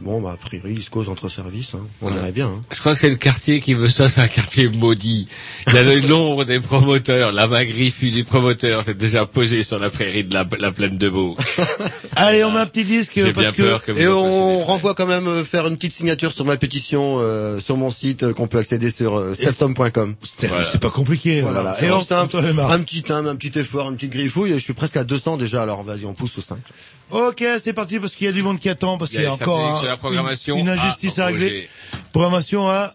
bon, 0.00 0.22
bah 0.22 0.32
a 0.32 0.36
priori, 0.38 0.72
ils 0.74 0.82
se 0.82 0.88
causent 0.88 1.10
entre 1.10 1.28
services. 1.28 1.74
Hein. 1.74 1.86
On 2.00 2.06
Ouais. 2.10 2.16
irait 2.16 2.32
bien. 2.32 2.46
Hein. 2.46 2.62
Je 2.72 2.80
crois 2.80 2.94
que 2.94 2.98
c'est 2.98 3.10
le 3.10 3.16
quartier 3.16 3.60
qui 3.60 3.74
veut 3.74 3.90
ça, 3.90 4.08
c'est 4.08 4.22
un 4.22 4.28
quartier 4.28 4.68
maudit. 4.68 5.28
Il 5.66 5.74
y 5.74 5.78
a 5.78 5.82
le- 5.82 6.00
l'ombre 6.08 6.44
des 6.44 6.60
promoteurs, 6.60 7.30
la 7.32 7.46
main 7.46 7.64
griffue 7.66 8.10
des 8.10 8.24
promoteurs 8.24 8.84
s'est 8.84 8.94
déjà 8.94 9.26
posée 9.26 9.64
sur 9.64 9.78
la 9.78 9.90
prairie 9.90 10.24
de 10.24 10.32
la, 10.32 10.46
la 10.58 10.72
plaine 10.72 10.96
de 10.96 11.08
Beau. 11.10 11.36
Allez, 12.16 12.42
on 12.44 12.50
met 12.52 12.60
un 12.60 12.66
petit 12.66 12.84
disque 12.84 13.12
J'ai 13.16 13.32
parce 13.34 13.48
bien 13.48 13.52
que 13.52 13.62
peur 13.62 13.84
que 13.84 13.92
vous 13.92 14.00
Et 14.00 14.08
on 14.08 14.64
renvoie 14.64 14.94
quand 14.94 15.06
même 15.06 15.26
euh, 15.26 15.44
faire 15.44 15.66
une 15.66 15.76
petite 15.76 15.92
signature 15.92 16.32
sur 16.32 16.46
ma 16.46 16.56
pétition 16.56 17.16
euh, 17.18 17.60
sur 17.60 17.76
mon 17.76 17.90
site 17.90 18.22
euh, 18.22 18.32
qu'on 18.32 18.46
peut 18.46 18.58
accéder 18.58 18.90
sur 18.90 19.18
euh, 19.18 19.34
c'est 19.36 20.80
pas 20.80 20.90
compliqué. 20.90 21.40
Voilà. 21.40 21.60
Voilà. 21.60 21.82
Et 21.82 21.86
Et 21.86 21.90
on 21.92 21.98
un, 22.10 22.70
un 22.70 22.80
petit 22.82 23.04
un, 23.10 23.26
un 23.26 23.36
petit 23.36 23.58
effort, 23.58 23.90
une 23.90 23.96
petite 23.96 24.12
griffouille. 24.12 24.52
Je 24.54 24.58
suis 24.58 24.72
presque 24.72 24.96
à 24.96 25.04
200 25.04 25.36
déjà. 25.36 25.62
Alors 25.62 25.82
vas-y, 25.82 26.06
on 26.06 26.14
pousse 26.14 26.38
au 26.38 26.40
5. 26.40 26.56
Ok, 27.10 27.44
c'est 27.62 27.72
parti 27.72 28.00
parce 28.00 28.14
qu'il 28.14 28.26
y 28.26 28.28
a 28.28 28.32
du 28.32 28.42
monde 28.42 28.58
qui 28.58 28.68
attend 28.68 28.85
parce 28.98 29.10
y 29.10 29.14
qu'il 29.14 29.24
y 29.24 29.26
a 29.26 29.32
encore 29.32 29.66
un- 29.76 29.80
sur 29.80 29.88
la 29.88 29.96
programmation. 29.96 30.54
une, 30.56 30.60
une 30.62 30.68
injustice 30.70 31.18
Ah, 31.18 31.22
à 31.24 31.26
régler. 31.26 31.44
Roger. 31.46 31.68
Programmation 32.12 32.68
à 32.68 32.94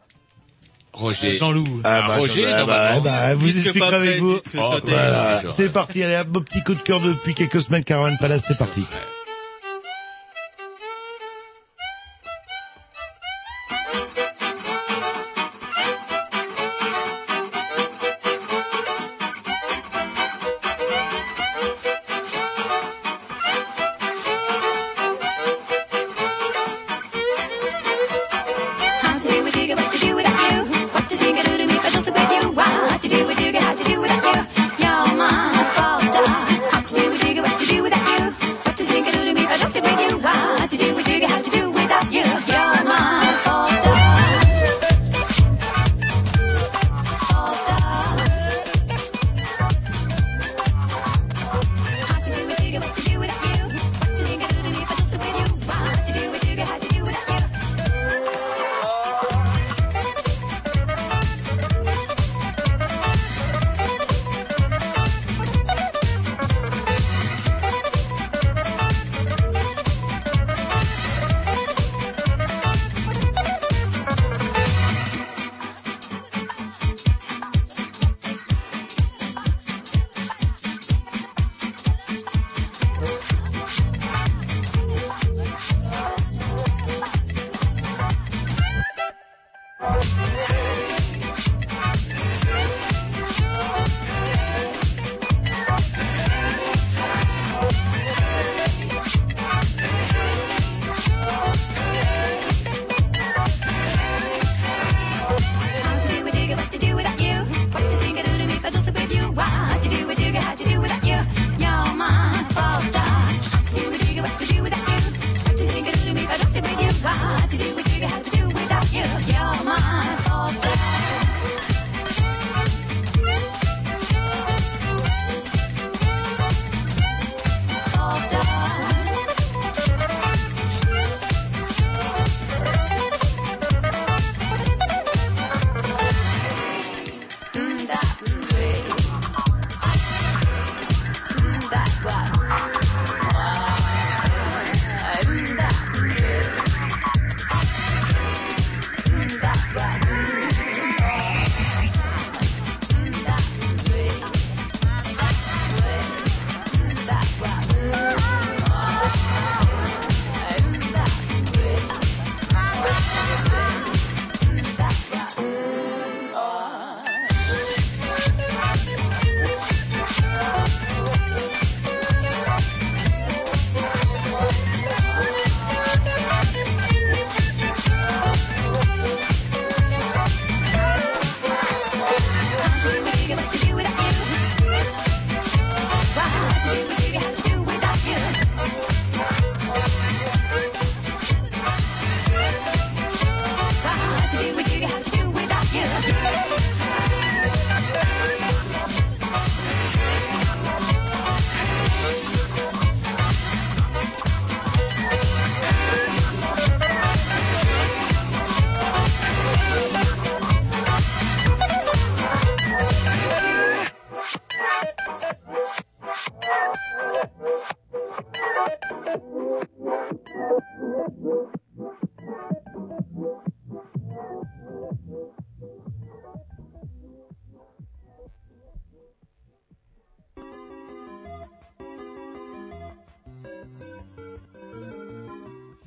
Roger. 0.93 1.31
Jean-Loup. 1.31 1.81
Ah, 1.83 2.03
bah, 2.07 2.17
Roger, 2.17 2.45
ah, 2.51 2.65
bah, 2.65 2.91
ah, 2.95 2.99
bah, 2.99 3.35
vous 3.35 3.47
expliquerez 3.57 3.95
avec 3.95 4.19
vous. 4.19 4.35
Oh, 4.57 4.73
voilà. 4.83 5.41
C'est 5.55 5.69
parti, 5.71 6.03
allez, 6.03 6.15
un 6.15 6.23
beau 6.23 6.41
petit 6.41 6.61
coup 6.63 6.75
de 6.75 6.81
cœur 6.81 6.99
depuis 6.99 7.33
quelques 7.33 7.61
semaines, 7.61 7.83
Caroline 7.83 8.17
Palace, 8.19 8.43
c'est 8.47 8.57
parti. 8.57 8.83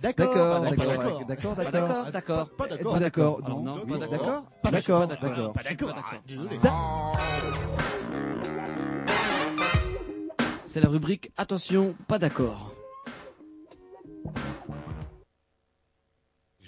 D'accord, 0.05 0.61
D'accord, 0.61 0.61
d'accord, 0.61 1.25
d'accord, 1.27 1.27
d'accord, 1.27 1.57
d'accord, 1.57 1.57
Pas 1.57 1.71
d'accord, 1.71 2.11
d'accord. 2.13 2.49
Pas 2.59 2.69
d'accord. 2.69 2.93
Pas 2.93 3.01
d'accord. 3.01 3.41
Alors 3.43 3.61
non, 3.63 3.87
pas 3.87 3.97
d'accord. 3.97 4.11
d'accord. 4.11 4.45
Pas 4.63 4.71
D'accord, 4.71 5.07
d'accord, 5.07 5.31
d'accord. 5.31 5.53
pas 5.55 5.63
d'accord. 5.63 5.95
Désolé. 6.29 6.59
C'est 10.67 10.81
la 10.83 10.89
rubrique 10.91 11.31
Attention, 11.39 11.95
pas 12.07 12.19
d'accord. 12.19 12.75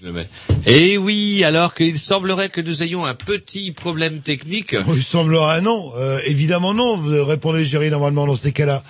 Je 0.00 0.06
le 0.06 0.12
mets. 0.12 0.26
Et 0.66 0.96
oui, 0.96 1.44
alors 1.44 1.74
qu'il 1.74 1.98
semblerait 1.98 2.48
que 2.48 2.62
nous 2.62 2.82
ayons 2.82 3.04
un 3.04 3.14
petit 3.14 3.70
problème 3.72 4.20
technique. 4.20 4.74
Il 4.94 5.02
semblerait 5.02 5.60
non. 5.60 5.92
Euh, 5.96 6.20
évidemment 6.24 6.72
non. 6.72 6.96
Vous 6.96 7.22
répondez, 7.22 7.66
Géry, 7.66 7.90
normalement, 7.90 8.26
dans 8.26 8.34
ces 8.34 8.52
cas-là. 8.52 8.82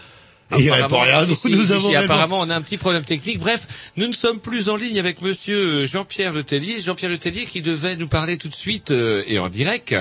Et 0.57 0.63
il 0.63 0.71
répond 0.71 1.01
rien. 1.01 1.23
si, 1.23 1.29
donc 1.29 1.39
si, 1.39 1.51
nous 1.51 1.67
si, 1.67 1.73
avons 1.73 1.89
si, 1.89 1.97
raison. 1.97 2.05
apparemment, 2.05 2.41
on 2.41 2.51
a 2.51 2.55
un 2.55 2.63
petit 2.63 2.77
problème 2.77 3.05
technique. 3.05 3.39
Bref, 3.41 3.67
nous 3.97 4.07
ne 4.07 4.13
sommes 4.13 4.39
plus 4.39 4.69
en 4.69 4.77
ligne 4.77 4.99
avec 4.99 5.21
Monsieur 5.21 5.87
Jean-Pierre 5.87 6.33
Letellier. 6.33 6.81
Jean-Pierre 6.83 7.11
Letellier 7.11 7.47
qui 7.47 7.63
devait 7.63 7.97
nous 7.97 8.07
parler 8.07 8.37
tout 8.37 8.49
de 8.49 8.55
suite 8.55 8.91
euh, 8.91 9.25
et 9.27 9.39
en 9.39 9.49
direct 9.49 9.95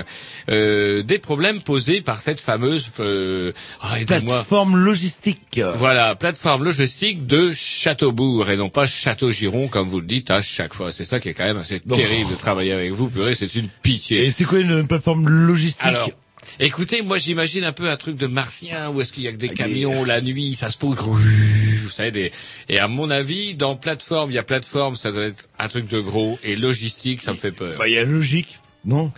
euh, 0.49 1.01
des 1.01 1.17
problèmes 1.17 1.61
posés 1.61 2.01
par 2.01 2.21
cette 2.21 2.39
fameuse 2.39 2.91
euh, 2.99 3.53
ah. 3.81 3.95
Plateforme 4.05 4.77
logistique. 4.77 5.59
Voilà, 5.75 6.15
plateforme 6.15 6.63
logistique 6.63 7.25
de 7.25 7.51
Châteaubourg 7.51 8.49
et 8.49 8.57
non 8.57 8.69
pas 8.69 8.85
Château-Giron 8.85 9.67
comme 9.67 9.89
vous 9.89 9.99
le 9.99 10.05
dites 10.07 10.29
à 10.29 10.41
chaque 10.41 10.73
fois. 10.73 10.91
C'est 10.91 11.05
ça 11.05 11.19
qui 11.19 11.29
est 11.29 11.33
quand 11.33 11.45
même 11.45 11.57
assez 11.57 11.79
terrible 11.79 12.29
de 12.29 12.35
travailler 12.35 12.73
avec 12.73 12.91
vous, 12.91 13.09
purée, 13.09 13.35
c'est 13.35 13.55
une 13.55 13.67
pitié. 13.67 14.25
Et 14.25 14.31
c'est 14.31 14.43
quoi 14.43 14.59
une 14.59 14.87
plateforme 14.87 15.27
logistique? 15.27 15.85
Alors, 15.85 16.09
écoutez, 16.59 17.01
moi 17.01 17.17
j'imagine 17.17 17.63
un 17.63 17.71
peu 17.71 17.89
un 17.89 17.97
truc 17.97 18.15
de 18.17 18.27
martien 18.27 18.89
où 18.89 19.01
est-ce 19.01 19.11
qu'il 19.13 19.23
y 19.23 19.27
a 19.27 19.31
que 19.31 19.37
des 19.37 19.49
camions 19.49 20.03
la 20.03 20.21
nuit, 20.21 20.55
ça 20.55 20.71
se 20.71 20.77
pose, 20.77 20.97
vous 20.97 21.89
savez, 21.89 22.11
des... 22.11 22.31
et 22.69 22.79
à 22.79 22.87
mon 22.87 23.09
avis, 23.09 23.55
dans 23.55 23.75
plateforme, 23.75 24.31
il 24.31 24.35
y 24.35 24.39
a 24.39 24.43
plateforme, 24.43 24.95
ça 24.95 25.11
doit 25.11 25.25
être 25.25 25.49
un 25.59 25.67
truc 25.67 25.87
de 25.87 25.99
gros, 25.99 26.39
et 26.43 26.55
logistique, 26.55 27.21
ça 27.21 27.31
me 27.31 27.37
fait 27.37 27.51
peur. 27.51 27.77
Bah, 27.77 27.87
il 27.87 27.93
y 27.93 27.97
a 27.97 28.03
logique. 28.03 28.59
Non. 28.85 29.11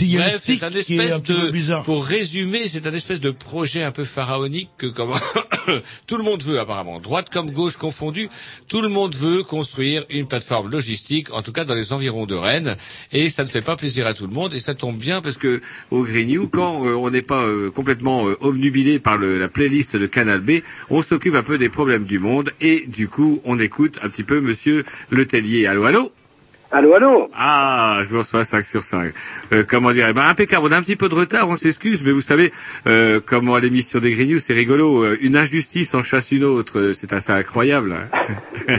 Bref, 0.00 0.42
c'est 0.46 0.62
un 0.62 0.70
espèce 0.70 1.12
un 1.12 1.18
de, 1.18 1.50
bizarre. 1.50 1.82
pour 1.82 2.06
résumer, 2.06 2.66
c'est 2.68 2.86
un 2.86 2.94
espèce 2.94 3.20
de 3.20 3.30
projet 3.30 3.82
un 3.82 3.90
peu 3.92 4.04
pharaonique 4.06 4.70
que 4.78 4.86
comme 4.86 5.12
tout 6.06 6.16
le 6.16 6.22
monde 6.22 6.42
veut 6.42 6.58
apparemment, 6.58 7.00
droite 7.00 7.28
comme 7.30 7.50
gauche 7.50 7.76
confondue, 7.76 8.30
tout 8.66 8.80
le 8.80 8.88
monde 8.88 9.14
veut 9.14 9.42
construire 9.42 10.06
une 10.08 10.26
plateforme 10.26 10.70
logistique, 10.70 11.32
en 11.34 11.42
tout 11.42 11.52
cas 11.52 11.64
dans 11.64 11.74
les 11.74 11.92
environs 11.92 12.24
de 12.24 12.34
Rennes, 12.34 12.76
et 13.12 13.28
ça 13.28 13.44
ne 13.44 13.48
fait 13.48 13.60
pas 13.60 13.76
plaisir 13.76 14.06
à 14.06 14.14
tout 14.14 14.26
le 14.26 14.32
monde, 14.32 14.54
et 14.54 14.60
ça 14.60 14.74
tombe 14.74 14.96
bien 14.98 15.20
parce 15.20 15.36
que 15.36 15.60
au 15.90 16.04
Grignou, 16.04 16.48
quand 16.48 16.86
euh, 16.86 16.94
on 16.94 17.10
n'est 17.10 17.20
pas 17.20 17.42
euh, 17.44 17.70
complètement 17.70 18.26
euh, 18.26 18.36
obnubilé 18.40 19.00
par 19.00 19.18
le- 19.18 19.38
la 19.38 19.48
playlist 19.48 19.96
de 19.96 20.06
Canal 20.06 20.40
B, 20.40 20.62
on 20.88 21.02
s'occupe 21.02 21.34
un 21.34 21.42
peu 21.42 21.58
des 21.58 21.68
problèmes 21.68 22.04
du 22.04 22.18
monde, 22.18 22.52
et 22.62 22.84
du 22.86 23.06
coup, 23.08 23.42
on 23.44 23.58
écoute 23.58 23.98
un 24.02 24.08
petit 24.08 24.24
peu 24.24 24.40
Monsieur 24.40 24.84
Letellier. 25.10 25.66
Allô, 25.66 25.84
allô? 25.84 26.10
Allô, 26.72 26.94
allô 26.94 27.28
Ah, 27.34 27.98
je 28.04 28.08
vous 28.10 28.18
reçois 28.18 28.44
5 28.44 28.64
sur 28.64 28.84
5. 28.84 29.12
Euh, 29.52 29.64
comment 29.68 29.90
dire? 29.90 30.06
Eh 30.08 30.12
ben, 30.12 30.22
impeccable. 30.28 30.66
On 30.68 30.70
a 30.72 30.76
un 30.76 30.82
petit 30.82 30.94
peu 30.94 31.08
de 31.08 31.16
retard, 31.16 31.48
on 31.48 31.56
s'excuse, 31.56 32.02
mais 32.04 32.12
vous 32.12 32.20
savez, 32.20 32.52
euh, 32.86 33.18
comment 33.24 33.56
à 33.56 33.60
l'émission 33.60 33.98
des 33.98 34.12
Grignoux, 34.12 34.38
c'est 34.38 34.52
rigolo. 34.52 35.02
Euh, 35.04 35.18
une 35.20 35.34
injustice 35.34 35.94
en 35.94 36.02
chasse 36.04 36.30
une 36.30 36.44
autre. 36.44 36.78
Euh, 36.78 36.92
C'est 36.92 37.12
assez 37.12 37.32
incroyable. 37.32 37.96
hein. 37.96 38.76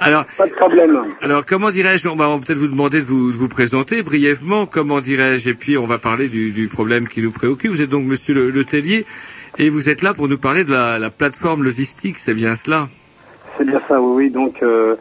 alors, 0.00 0.26
Pas 0.36 0.46
de 0.46 0.52
problème. 0.52 1.06
alors, 1.22 1.46
comment 1.46 1.70
dirais-je? 1.70 2.06
On 2.06 2.16
va 2.16 2.36
peut-être 2.38 2.58
vous 2.58 2.68
demander 2.68 3.00
de 3.00 3.06
vous, 3.06 3.32
de 3.32 3.36
vous 3.36 3.48
présenter 3.48 4.02
brièvement. 4.02 4.66
Comment 4.66 5.00
dirais-je? 5.00 5.48
Et 5.48 5.54
puis, 5.54 5.78
on 5.78 5.86
va 5.86 5.96
parler 5.96 6.28
du, 6.28 6.50
du 6.50 6.68
problème 6.68 7.08
qui 7.08 7.22
nous 7.22 7.32
préoccupe. 7.32 7.70
Vous 7.70 7.80
êtes 7.80 7.88
donc 7.88 8.04
Monsieur 8.04 8.34
Le, 8.34 8.50
Le 8.50 8.64
Tellier, 8.64 9.06
et 9.56 9.70
vous 9.70 9.88
êtes 9.88 10.02
là 10.02 10.12
pour 10.12 10.28
nous 10.28 10.38
parler 10.38 10.64
de 10.64 10.72
la, 10.72 10.98
la 10.98 11.08
plateforme 11.08 11.64
logistique. 11.64 12.18
C'est 12.18 12.34
bien 12.34 12.54
cela? 12.56 12.90
C'est 13.56 13.66
bien 13.66 13.80
ça, 13.88 14.00
oui, 14.00 14.24
oui. 14.26 14.30
Donc, 14.30 14.62
euh, 14.62 14.94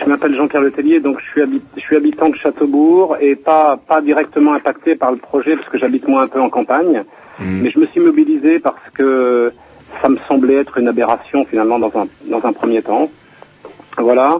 je 0.00 0.04
m'appelle 0.08 0.34
Jean-Pierre 0.36 0.62
Letellier, 0.62 1.00
donc 1.00 1.18
je 1.20 1.26
suis, 1.30 1.42
habi- 1.42 1.62
je 1.76 1.80
suis 1.80 1.96
habitant 1.96 2.28
de 2.28 2.36
Châteaubourg 2.36 3.16
et 3.20 3.34
pas, 3.36 3.76
pas 3.76 4.00
directement 4.00 4.54
impacté 4.54 4.94
par 4.96 5.10
le 5.10 5.16
projet 5.18 5.56
parce 5.56 5.68
que 5.68 5.78
j'habite 5.78 6.06
moi 6.08 6.22
un 6.22 6.28
peu 6.28 6.40
en 6.40 6.50
campagne. 6.50 7.04
Mais 7.38 7.68
je 7.70 7.78
me 7.78 7.86
suis 7.86 8.00
mobilisé 8.00 8.58
parce 8.60 8.80
que 8.94 9.52
ça 10.00 10.08
me 10.08 10.16
semblait 10.26 10.54
être 10.54 10.78
une 10.78 10.88
aberration 10.88 11.44
finalement 11.44 11.78
dans 11.78 11.92
un, 11.94 12.06
dans 12.26 12.42
un 12.46 12.52
premier 12.54 12.80
temps. 12.82 13.10
Voilà. 13.98 14.38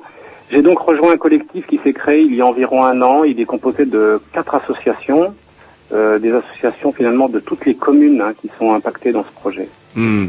J'ai 0.50 0.62
donc 0.62 0.78
rejoint 0.78 1.12
un 1.12 1.16
collectif 1.18 1.66
qui 1.66 1.78
s'est 1.84 1.92
créé 1.92 2.22
il 2.22 2.34
y 2.34 2.40
a 2.40 2.46
environ 2.46 2.84
un 2.84 3.02
an. 3.02 3.24
Il 3.24 3.38
est 3.40 3.44
composé 3.44 3.84
de 3.84 4.20
quatre 4.32 4.54
associations, 4.54 5.34
euh, 5.92 6.18
des 6.18 6.32
associations 6.32 6.92
finalement 6.92 7.28
de 7.28 7.38
toutes 7.40 7.66
les 7.66 7.74
communes 7.74 8.22
hein, 8.22 8.32
qui 8.40 8.50
sont 8.58 8.72
impactées 8.72 9.12
dans 9.12 9.24
ce 9.24 9.32
projet. 9.32 9.68
Hmm. 9.94 10.28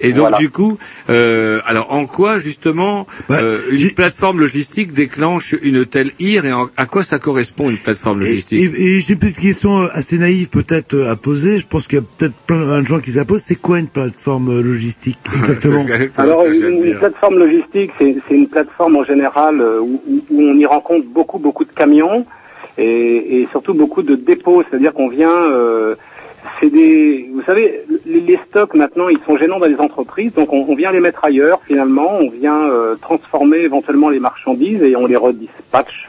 Et 0.00 0.08
donc 0.12 0.20
Voilà. 0.28 0.38
du 0.38 0.50
coup, 0.50 0.78
euh, 1.10 1.60
alors 1.66 1.92
en 1.92 2.06
quoi 2.06 2.38
justement 2.38 3.06
euh, 3.30 3.58
une 3.70 3.90
plateforme 3.92 4.40
logistique 4.40 4.92
déclenche 4.92 5.54
une 5.62 5.84
telle 5.86 6.10
ire 6.18 6.44
et 6.46 6.52
en- 6.52 6.68
à 6.76 6.86
quoi 6.86 7.02
ça 7.02 7.18
correspond 7.18 7.68
une 7.70 7.76
plateforme 7.78 8.20
logistique 8.20 8.58
Et, 8.76 8.96
et 8.96 9.00
j'ai 9.00 9.12
une 9.12 9.18
petite 9.18 9.38
question 9.38 9.82
assez 9.92 10.18
naïve 10.18 10.48
peut-être 10.48 10.94
euh, 10.94 11.10
à 11.10 11.16
poser. 11.16 11.58
Je 11.58 11.66
pense 11.66 11.86
qu'il 11.86 11.98
y 11.98 12.02
a 12.02 12.04
peut-être 12.18 12.34
plein 12.46 12.80
de 12.82 12.86
gens 12.86 12.98
qui 13.00 13.10
la 13.12 13.24
posent. 13.24 13.42
C'est 13.42 13.56
quoi 13.60 13.78
une 13.78 13.88
plateforme 13.88 14.48
euh, 14.58 14.62
logistique 14.62 15.18
exactement? 15.38 15.80
Alors, 16.16 16.46
une, 16.46 16.82
une 16.84 16.96
plateforme 16.98 17.38
logistique, 17.38 17.90
c'est 17.98 18.16
une 18.30 18.48
plateforme 18.48 18.96
en 18.96 19.04
général 19.04 19.60
euh, 19.60 19.80
où, 19.80 20.02
où- 20.06 20.24
où 20.30 20.42
on 20.42 20.54
y 20.56 20.64
rencontre 20.66 21.06
beaucoup, 21.08 21.38
beaucoup 21.38 21.64
de 21.64 21.72
camions 21.72 22.24
et, 22.78 23.40
et 23.42 23.48
surtout 23.50 23.74
beaucoup 23.74 24.02
de 24.02 24.14
dépôts. 24.14 24.62
C'est-à-dire 24.68 24.94
qu'on 24.94 25.08
vient, 25.08 25.50
euh, 25.50 25.94
c'est 26.58 26.70
des, 26.70 27.28
vous 27.32 27.42
savez, 27.42 27.82
les, 28.06 28.20
les 28.20 28.38
stocks 28.48 28.74
maintenant, 28.74 29.08
ils 29.08 29.18
sont 29.26 29.36
gênants 29.36 29.58
dans 29.58 29.66
les 29.66 29.76
entreprises, 29.78 30.32
donc 30.32 30.52
on, 30.52 30.66
on 30.68 30.74
vient 30.74 30.92
les 30.92 31.00
mettre 31.00 31.24
ailleurs. 31.24 31.60
Finalement, 31.66 32.18
on 32.20 32.30
vient 32.30 32.62
euh, 32.70 32.94
transformer 32.96 33.58
éventuellement 33.58 34.08
les 34.08 34.20
marchandises 34.20 34.82
et 34.82 34.96
on 34.96 35.06
les 35.06 35.16
redispatche. 35.16 36.08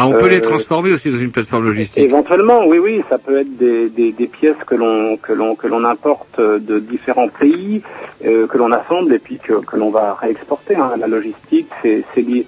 Ah, 0.00 0.06
on 0.06 0.12
peut 0.12 0.26
Euh, 0.26 0.28
les 0.28 0.40
transformer 0.40 0.92
aussi 0.92 1.10
dans 1.10 1.16
une 1.18 1.32
plateforme 1.32 1.64
logistique. 1.64 2.04
Éventuellement, 2.04 2.64
oui, 2.66 2.78
oui, 2.78 3.02
ça 3.10 3.18
peut 3.18 3.38
être 3.38 3.56
des, 3.56 3.88
des, 3.88 4.12
des 4.12 4.26
pièces 4.28 4.62
que 4.66 4.76
l'on 4.76 5.16
que 5.16 5.32
l'on 5.32 5.56
que 5.56 5.66
l'on 5.66 5.82
importe 5.84 6.40
de 6.40 6.78
différents 6.78 7.28
pays, 7.28 7.82
euh, 8.24 8.46
que 8.46 8.56
l'on 8.58 8.70
assemble 8.70 9.12
et 9.14 9.18
puis 9.18 9.38
que, 9.42 9.54
que 9.54 9.76
l'on 9.76 9.90
va 9.90 10.14
réexporter. 10.20 10.76
hein. 10.76 10.92
La 10.98 11.08
logistique, 11.08 11.68
c'est 11.82 12.04
c'est 12.14 12.20
lié- 12.22 12.46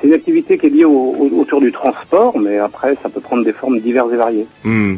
c'est 0.00 0.06
une 0.08 0.14
activité 0.14 0.58
qui 0.58 0.66
est 0.66 0.70
liée 0.70 0.84
au, 0.84 0.90
au- 0.92 1.40
autour 1.40 1.60
du 1.60 1.72
transport, 1.72 2.38
mais 2.38 2.58
après, 2.58 2.96
ça 3.02 3.08
peut 3.08 3.20
prendre 3.20 3.42
des 3.44 3.52
formes 3.52 3.80
diverses 3.80 4.12
et 4.12 4.16
variées. 4.16 4.46
Hmm. 4.64 4.96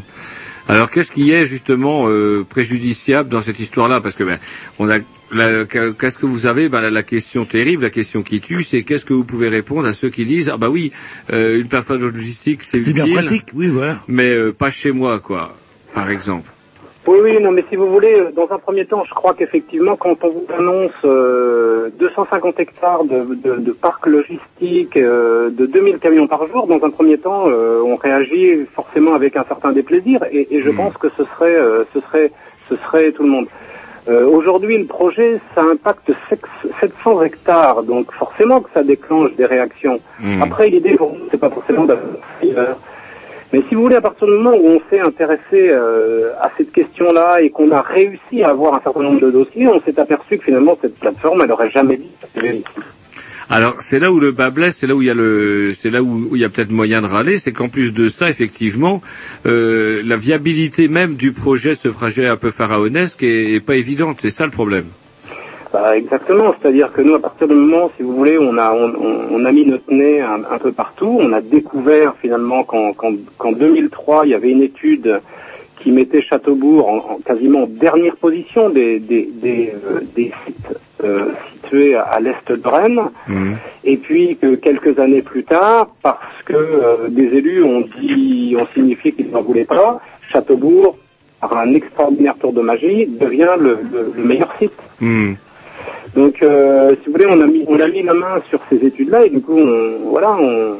Alors 0.68 0.90
qu'est-ce 0.90 1.12
qui 1.12 1.30
est 1.30 1.44
justement 1.44 2.08
euh, 2.08 2.42
préjudiciable 2.48 3.28
dans 3.28 3.42
cette 3.42 3.60
histoire-là? 3.60 4.00
Parce 4.00 4.14
que 4.14 4.24
ben, 4.24 4.38
on 4.78 4.88
a 4.88 4.98
la- 5.32 5.64
qu'est-ce 5.66 6.16
que 6.16 6.24
vous 6.26 6.46
avez? 6.46 6.68
Ben, 6.70 6.80
la, 6.80 6.90
la 6.90 7.02
question 7.02 7.44
terrible, 7.44 7.82
la 7.82 7.90
question 7.90 8.22
qui 8.22 8.40
tue, 8.40 8.62
c'est 8.62 8.82
qu'est-ce 8.82 9.04
que 9.04 9.12
vous 9.12 9.24
pouvez 9.24 9.48
répondre 9.48 9.86
à 9.86 9.92
ceux 9.92 10.08
qui 10.08 10.24
disent 10.24 10.48
ah 10.48 10.56
bah 10.56 10.70
oui, 10.70 10.90
euh, 11.32 11.60
une 11.60 11.68
plateforme 11.68 12.00
logistique 12.00 12.62
c'est 12.62 12.78
C'est 12.78 12.92
bien 12.94 13.04
utile, 13.04 13.16
pratique, 13.18 13.46
oui, 13.52 13.66
voilà. 13.68 14.00
mais 14.08 14.30
euh, 14.30 14.52
pas 14.52 14.70
chez 14.70 14.90
moi 14.92 15.20
quoi, 15.20 15.54
par 15.92 16.08
exemple. 16.08 16.50
Oui, 17.06 17.18
oui, 17.22 17.38
non, 17.40 17.50
mais 17.50 17.62
si 17.68 17.76
vous 17.76 17.86
voulez, 17.90 18.14
euh, 18.18 18.30
dans 18.34 18.50
un 18.50 18.58
premier 18.58 18.86
temps, 18.86 19.04
je 19.04 19.12
crois 19.12 19.34
qu'effectivement, 19.34 19.94
quand 19.94 20.16
on 20.24 20.28
vous 20.30 20.46
annonce 20.56 20.90
euh, 21.04 21.90
250 21.98 22.58
hectares 22.60 23.04
de, 23.04 23.34
de, 23.34 23.56
de 23.56 23.72
parcs 23.72 24.06
logistiques, 24.06 24.96
euh, 24.96 25.50
de 25.50 25.66
2000 25.66 25.98
camions 25.98 26.26
par 26.26 26.46
jour, 26.46 26.66
dans 26.66 26.82
un 26.82 26.88
premier 26.90 27.18
temps, 27.18 27.44
euh, 27.48 27.82
on 27.84 27.96
réagit 27.96 28.64
forcément 28.74 29.14
avec 29.14 29.36
un 29.36 29.44
certain 29.44 29.72
déplaisir, 29.72 30.20
et, 30.32 30.54
et 30.56 30.62
je 30.62 30.70
pense 30.70 30.94
que 30.94 31.08
ce 31.16 31.24
serait, 31.24 31.54
euh, 31.56 31.80
ce 31.92 32.00
serait, 32.00 32.32
ce 32.56 32.74
serait 32.76 33.12
tout 33.12 33.22
le 33.24 33.30
monde. 33.30 33.46
Euh, 34.08 34.26
Aujourd'hui, 34.26 34.78
le 34.78 34.84
projet, 34.86 35.40
ça 35.54 35.62
impacte 35.62 36.10
sex- 36.30 36.68
700 36.80 37.22
hectares, 37.22 37.82
donc 37.82 38.12
forcément 38.12 38.60
que 38.60 38.70
ça 38.72 38.82
déclenche 38.82 39.34
des 39.34 39.46
réactions. 39.46 39.98
Hmm. 40.20 40.42
Après, 40.42 40.68
l'idée 40.68 40.94
pour 40.94 41.12
nous, 41.12 41.24
c'est 41.30 41.38
pas 41.40 41.50
forcément 41.50 41.84
d'avoir 41.84 42.06
mais 43.54 43.62
si 43.68 43.76
vous 43.76 43.82
voulez, 43.82 43.94
à 43.94 44.00
partir 44.00 44.26
du 44.26 44.32
moment 44.32 44.56
où 44.56 44.66
on 44.66 44.80
s'est 44.90 44.98
intéressé 44.98 45.68
euh, 45.70 46.32
à 46.40 46.50
cette 46.56 46.72
question-là 46.72 47.40
et 47.40 47.50
qu'on 47.50 47.70
a 47.70 47.82
réussi 47.82 48.42
à 48.42 48.48
avoir 48.48 48.74
un 48.74 48.80
certain 48.80 49.02
nombre 49.02 49.20
de 49.20 49.30
dossiers, 49.30 49.68
on 49.68 49.80
s'est 49.80 49.96
aperçu 50.00 50.38
que 50.38 50.44
finalement 50.46 50.76
cette 50.82 50.98
plateforme, 50.98 51.42
elle 51.42 51.52
aurait 51.52 51.70
jamais 51.70 51.94
ici. 51.94 52.64
Alors 53.48 53.76
c'est 53.78 54.00
là 54.00 54.10
où 54.10 54.18
le 54.18 54.32
bas 54.32 54.50
blesse, 54.50 54.78
c'est 54.78 54.88
là 54.88 54.96
où 54.96 55.02
il 55.02 55.06
y 55.06 55.10
a 55.10 55.72
c'est 55.72 55.90
là 55.90 56.02
où, 56.02 56.30
où 56.32 56.34
il 56.34 56.42
y 56.42 56.44
a 56.44 56.48
peut-être 56.48 56.72
moyen 56.72 57.00
de 57.00 57.06
râler, 57.06 57.38
c'est 57.38 57.52
qu'en 57.52 57.68
plus 57.68 57.94
de 57.94 58.08
ça, 58.08 58.28
effectivement, 58.28 59.00
euh, 59.46 60.02
la 60.04 60.16
viabilité 60.16 60.88
même 60.88 61.14
du 61.14 61.30
projet, 61.32 61.76
ce 61.76 61.86
projet 61.86 62.26
un 62.26 62.36
peu 62.36 62.50
pharaonesque, 62.50 63.22
est, 63.22 63.52
est 63.54 63.60
pas 63.60 63.76
évidente. 63.76 64.18
C'est 64.20 64.30
ça 64.30 64.46
le 64.46 64.50
problème. 64.50 64.86
Bah, 65.74 65.96
exactement, 65.96 66.54
c'est-à-dire 66.56 66.92
que 66.92 67.02
nous, 67.02 67.16
à 67.16 67.18
partir 67.18 67.48
du 67.48 67.54
moment, 67.54 67.90
si 67.96 68.04
vous 68.04 68.14
voulez, 68.14 68.38
on 68.38 68.56
a, 68.58 68.70
on, 68.72 68.92
on- 68.94 69.44
a 69.44 69.50
mis 69.50 69.66
notre 69.66 69.90
nez 69.92 70.20
un, 70.20 70.42
un 70.48 70.58
peu 70.58 70.70
partout. 70.70 71.18
On 71.20 71.32
a 71.32 71.40
découvert 71.40 72.14
finalement 72.22 72.62
qu'en 72.62 72.92
qu'en- 72.92 73.16
qu'en 73.38 73.50
2003, 73.50 74.24
il 74.24 74.30
y 74.30 74.34
avait 74.34 74.52
une 74.52 74.62
étude 74.62 75.20
qui 75.80 75.90
mettait 75.90 76.22
Châteaubourg 76.22 76.88
en, 76.88 76.96
en 77.14 77.18
quasiment 77.18 77.66
dernière 77.66 78.14
position 78.14 78.70
des, 78.70 79.00
des, 79.00 79.28
des, 79.34 79.72
euh, 79.90 79.98
des 80.14 80.30
sites 80.46 80.78
euh, 81.02 81.24
situés 81.54 81.96
à, 81.96 82.02
à 82.02 82.20
l'est 82.20 82.52
de 82.52 82.68
Rennes. 82.68 83.00
Et 83.82 83.96
puis 83.96 84.36
que 84.40 84.54
quelques 84.54 85.00
années 85.00 85.22
plus 85.22 85.42
tard, 85.42 85.88
parce 86.04 86.40
que 86.44 86.54
euh, 86.54 87.08
des 87.08 87.36
élus 87.38 87.64
ont 87.64 87.84
dit, 88.00 88.56
ont 88.56 88.68
signifié 88.72 89.10
qu'ils 89.10 89.30
n'en 89.32 89.42
voulaient 89.42 89.64
pas, 89.64 90.00
Châteaubourg, 90.32 90.96
par 91.40 91.58
un 91.58 91.74
extraordinaire 91.74 92.36
tour 92.40 92.52
de 92.52 92.60
magie, 92.62 93.06
devient 93.08 93.50
le, 93.58 93.78
le- 93.92 94.12
le 94.16 94.22
meilleur 94.24 94.54
site. 94.60 94.72
Hmm. 95.00 95.32
Donc, 96.14 96.42
euh, 96.42 96.94
si 97.02 97.06
vous 97.06 97.12
voulez, 97.12 97.26
on 97.26 97.40
a 97.40 97.46
mis, 97.46 97.64
on 97.66 97.80
a 97.80 97.88
mis 97.88 98.02
la 98.02 98.14
main 98.14 98.40
sur 98.48 98.60
ces 98.70 98.76
études-là 98.76 99.26
et 99.26 99.30
du 99.30 99.40
coup, 99.40 99.58
on, 99.58 100.10
voilà, 100.10 100.36
on, 100.40 100.76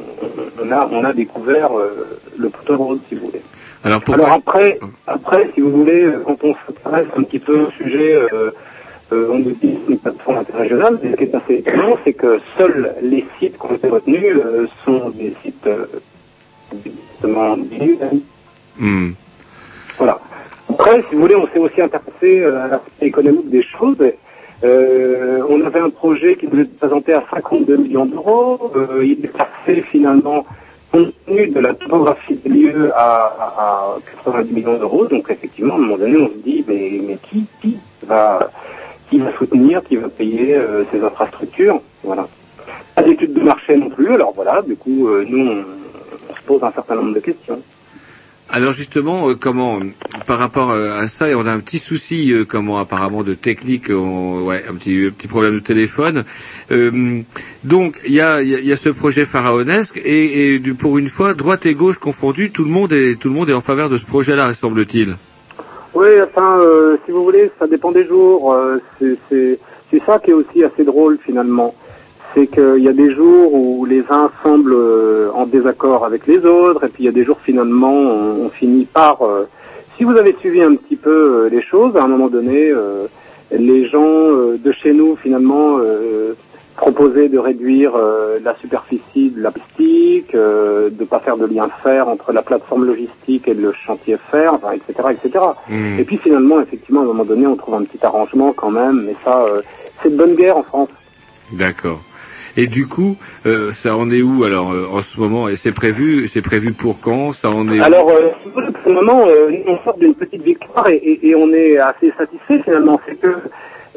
on 0.63 0.71
a, 0.71 0.89
on 0.91 1.03
a 1.03 1.13
découvert 1.13 1.77
euh, 1.77 2.19
le 2.37 2.49
rose, 2.75 2.99
si 3.09 3.15
vous 3.15 3.25
voulez. 3.25 3.41
Alors 3.83 4.01
pourquoi 4.01 4.25
Alors 4.25 4.37
après, 4.37 4.79
après, 5.05 5.49
si 5.53 5.61
vous 5.61 5.71
voulez, 5.71 6.09
quand 6.25 6.37
on 6.43 6.55
s'intéresse 6.65 7.07
un 7.17 7.23
petit 7.23 7.39
peu 7.39 7.59
au 7.59 7.71
sujet, 7.71 8.15
euh, 8.15 8.51
euh, 9.13 9.27
on 9.31 9.39
utilise 9.39 9.77
une 9.87 9.99
plateforme 9.99 10.37
interrégionale. 10.39 10.99
Mais 11.03 11.11
ce 11.11 11.15
qui 11.17 11.23
est 11.23 11.35
assez 11.35 11.53
étonnant, 11.55 11.97
c'est 12.03 12.13
que 12.13 12.39
seuls 12.57 12.95
les 13.01 13.25
sites 13.39 13.57
qui 13.59 13.65
ont 13.65 13.75
été 13.75 13.87
retenus 13.87 14.37
euh, 14.43 14.65
sont 14.83 15.09
des 15.09 15.35
sites 15.43 15.67
euh, 15.67 15.85
justement. 16.83 17.57
Hmm. 18.77 19.11
Voilà. 19.97 20.19
Après, 20.69 21.03
si 21.09 21.15
vous 21.15 21.21
voulez, 21.21 21.35
on 21.35 21.47
s'est 21.47 21.59
aussi 21.59 21.81
intéressé 21.81 22.39
euh, 22.39 22.65
à 22.65 22.67
l'aspect 22.67 23.05
économique 23.05 23.49
des 23.49 23.63
choses. 23.63 23.97
Euh, 24.65 25.43
on 25.47 25.61
avait 25.61 25.79
un 25.79 25.89
projet 25.89 26.35
qui 26.35 26.47
nous 26.47 26.59
était 26.59 26.77
présenté 26.77 27.13
à 27.13 27.23
52 27.31 27.77
millions 27.77 28.05
d'euros. 28.05 28.71
Euh, 28.75 29.05
il 29.05 29.23
est 29.23 29.27
passé 29.27 29.83
finalement, 29.83 30.45
compte 30.91 31.13
tenu 31.25 31.47
de 31.49 31.59
la 31.59 31.73
topographie 31.75 32.35
des 32.35 32.49
lieux, 32.49 32.91
à, 32.95 33.25
à 33.57 33.97
90 34.23 34.53
millions 34.53 34.77
d'euros. 34.77 35.05
Donc 35.05 35.29
effectivement, 35.29 35.75
à 35.75 35.77
un 35.77 35.81
moment 35.81 35.97
donné, 35.97 36.17
on 36.17 36.29
se 36.29 36.43
dit, 36.43 36.65
mais, 36.67 36.99
mais 37.07 37.17
qui, 37.29 37.45
qui 37.61 37.77
va 38.07 38.49
qui 39.09 39.19
va 39.19 39.31
soutenir, 39.37 39.83
qui 39.83 39.97
va 39.97 40.09
payer 40.09 40.55
euh, 40.55 40.83
ces 40.91 41.03
infrastructures? 41.03 41.79
Voilà. 42.03 42.27
Pas 42.95 43.03
d'études 43.03 43.33
de 43.33 43.41
marché 43.41 43.77
non 43.77 43.89
plus. 43.89 44.13
Alors 44.13 44.33
voilà, 44.33 44.63
du 44.63 44.75
coup, 44.75 45.07
euh, 45.07 45.23
nous, 45.27 45.47
on 45.47 46.33
se 46.33 46.41
pose 46.45 46.63
un 46.63 46.71
certain 46.71 46.95
nombre 46.95 47.13
de 47.13 47.19
questions. 47.19 47.61
Alors 48.49 48.71
justement, 48.71 49.27
euh, 49.29 49.33
comment 49.35 49.79
par 50.27 50.37
rapport 50.37 50.69
euh, 50.71 50.93
à 50.99 51.07
ça, 51.07 51.29
et 51.29 51.35
on 51.35 51.45
a 51.47 51.51
un 51.51 51.59
petit 51.59 51.79
souci, 51.79 52.31
euh, 52.31 52.45
comment 52.45 52.77
apparemment 52.77 53.23
de 53.23 53.33
technique, 53.33 53.89
on- 53.89 54.43
ouais, 54.43 54.63
un 54.69 54.75
petit 54.75 55.07
un 55.07 55.11
petit 55.11 55.27
problème 55.27 55.55
de 55.55 55.59
téléphone. 55.59 56.23
Euh, 56.71 57.21
donc 57.63 57.99
il 58.05 58.13
y 58.13 58.21
a, 58.21 58.41
y 58.43 58.53
a- 58.55 58.59
y 58.59 58.71
a 58.71 58.75
ce 58.75 58.89
projet 58.89 59.25
pharaonesque 59.25 59.97
et, 60.03 60.53
et 60.55 60.59
pour 60.77 60.99
une 60.99 61.07
fois, 61.09 61.33
droite 61.33 61.65
et 61.65 61.73
gauche 61.73 61.97
confondues, 61.97 62.51
tout 62.51 62.63
le 62.63 62.69
monde 62.69 62.93
est 62.93 63.19
tout 63.19 63.29
le 63.29 63.33
monde 63.35 63.49
est 63.49 63.53
en 63.53 63.61
faveur 63.61 63.89
de 63.89 63.97
ce 63.97 64.05
projet-là, 64.05 64.53
semble-t-il. 64.53 65.17
Oui, 65.95 66.07
enfin, 66.23 66.59
euh, 66.59 66.97
si 67.05 67.11
vous 67.11 67.23
voulez, 67.23 67.49
ça 67.59 67.65
dépend 67.67 67.91
des 67.91 68.05
jours. 68.05 68.53
euh, 68.53 68.77
c'est 68.99 69.59
ça 70.05 70.19
qui 70.19 70.31
est 70.31 70.33
aussi 70.33 70.63
assez 70.63 70.83
drôle 70.83 71.17
finalement. 71.25 71.73
C'est 72.35 72.47
qu'il 72.47 72.83
y 72.83 72.89
a 72.89 72.93
des 72.93 73.13
jours 73.13 73.53
où 73.53 73.85
les 73.85 74.03
uns 74.09 74.29
semblent 74.43 74.75
euh, 74.75 75.29
en 75.33 75.45
désaccord 75.45 76.03
avec 76.03 76.27
les 76.27 76.45
autres, 76.45 76.83
et 76.83 76.89
puis 76.89 77.03
il 77.03 77.05
y 77.05 77.09
a 77.09 77.13
des 77.13 77.23
jours 77.23 77.39
finalement, 77.41 77.93
on, 77.93 78.45
on 78.45 78.49
finit 78.49 78.83
par... 78.83 79.21
euh, 79.21 79.47
si 79.97 80.03
vous 80.03 80.17
avez 80.17 80.35
suivi 80.41 80.61
un 80.61 80.75
petit 80.75 80.97
peu 80.97 81.45
euh, 81.45 81.49
les 81.49 81.63
choses, 81.63 81.95
à 81.95 82.03
un 82.03 82.07
moment 82.09 82.27
donné, 82.27 82.69
euh, 82.71 83.07
les 83.57 83.87
gens 83.87 84.31
de 84.65 84.71
chez 84.73 84.91
nous 84.91 85.15
finalement 85.15 85.77
proposaient 86.75 87.29
de 87.29 87.37
réduire 87.37 87.93
la 88.43 88.53
superficie 88.55 89.29
de 89.29 89.41
la 89.41 89.51
plastique, 89.51 90.33
de 90.33 91.05
pas 91.05 91.19
faire 91.19 91.37
de 91.37 91.45
lien 91.45 91.69
fer 91.83 92.09
entre 92.09 92.33
la 92.33 92.41
plateforme 92.41 92.85
logistique 92.85 93.47
et 93.47 93.53
le 93.53 93.71
chantier 93.85 94.17
fer, 94.31 94.55
enfin, 94.55 94.71
etc., 94.73 95.09
etc. 95.11 95.45
Hmm. 95.69 95.99
Et 95.99 96.03
puis 96.03 96.17
finalement, 96.17 96.59
effectivement, 96.59 97.01
à 97.01 97.03
un 97.03 97.07
moment 97.07 97.23
donné, 97.23 97.47
on 97.47 97.55
trouve 97.55 97.75
un 97.75 97.83
petit 97.83 98.03
arrangement 98.03 98.51
quand 98.51 98.71
même, 98.71 99.03
mais 99.05 99.15
ça, 99.23 99.45
c'est 100.01 100.09
de 100.09 100.17
bonne 100.17 100.35
guerre 100.35 100.57
en 100.57 100.63
France. 100.63 100.89
D'accord. 101.53 102.01
Et 102.57 102.67
du 102.67 102.87
coup, 102.87 103.17
euh, 103.45 103.69
ça 103.71 103.95
en 103.97 104.09
est 104.11 104.21
où 104.21 104.43
alors 104.43 104.71
euh, 104.71 104.85
en 104.91 105.01
ce 105.01 105.19
moment? 105.19 105.49
Et 105.49 105.55
c'est 105.55 105.73
prévu, 105.73 106.27
c'est 106.27 106.41
prévu 106.41 106.71
pour 106.73 107.01
quand? 107.01 107.31
Ça 107.31 107.49
en 107.49 107.67
est 107.69 107.79
où? 107.79 107.83
Alors, 107.83 108.09
euh, 108.09 108.29
pour 108.51 108.61
le 108.61 108.93
moment, 108.93 109.25
on 109.67 109.77
sort 109.83 109.97
d'une 109.97 110.15
petite 110.15 110.43
victoire 110.43 110.87
et, 110.87 110.95
et- 110.95 111.27
et 111.29 111.35
on 111.35 111.51
est 111.53 111.77
assez 111.77 112.11
satisfait 112.17 112.59
finalement. 112.63 112.99
C'est 113.07 113.19
que 113.19 113.33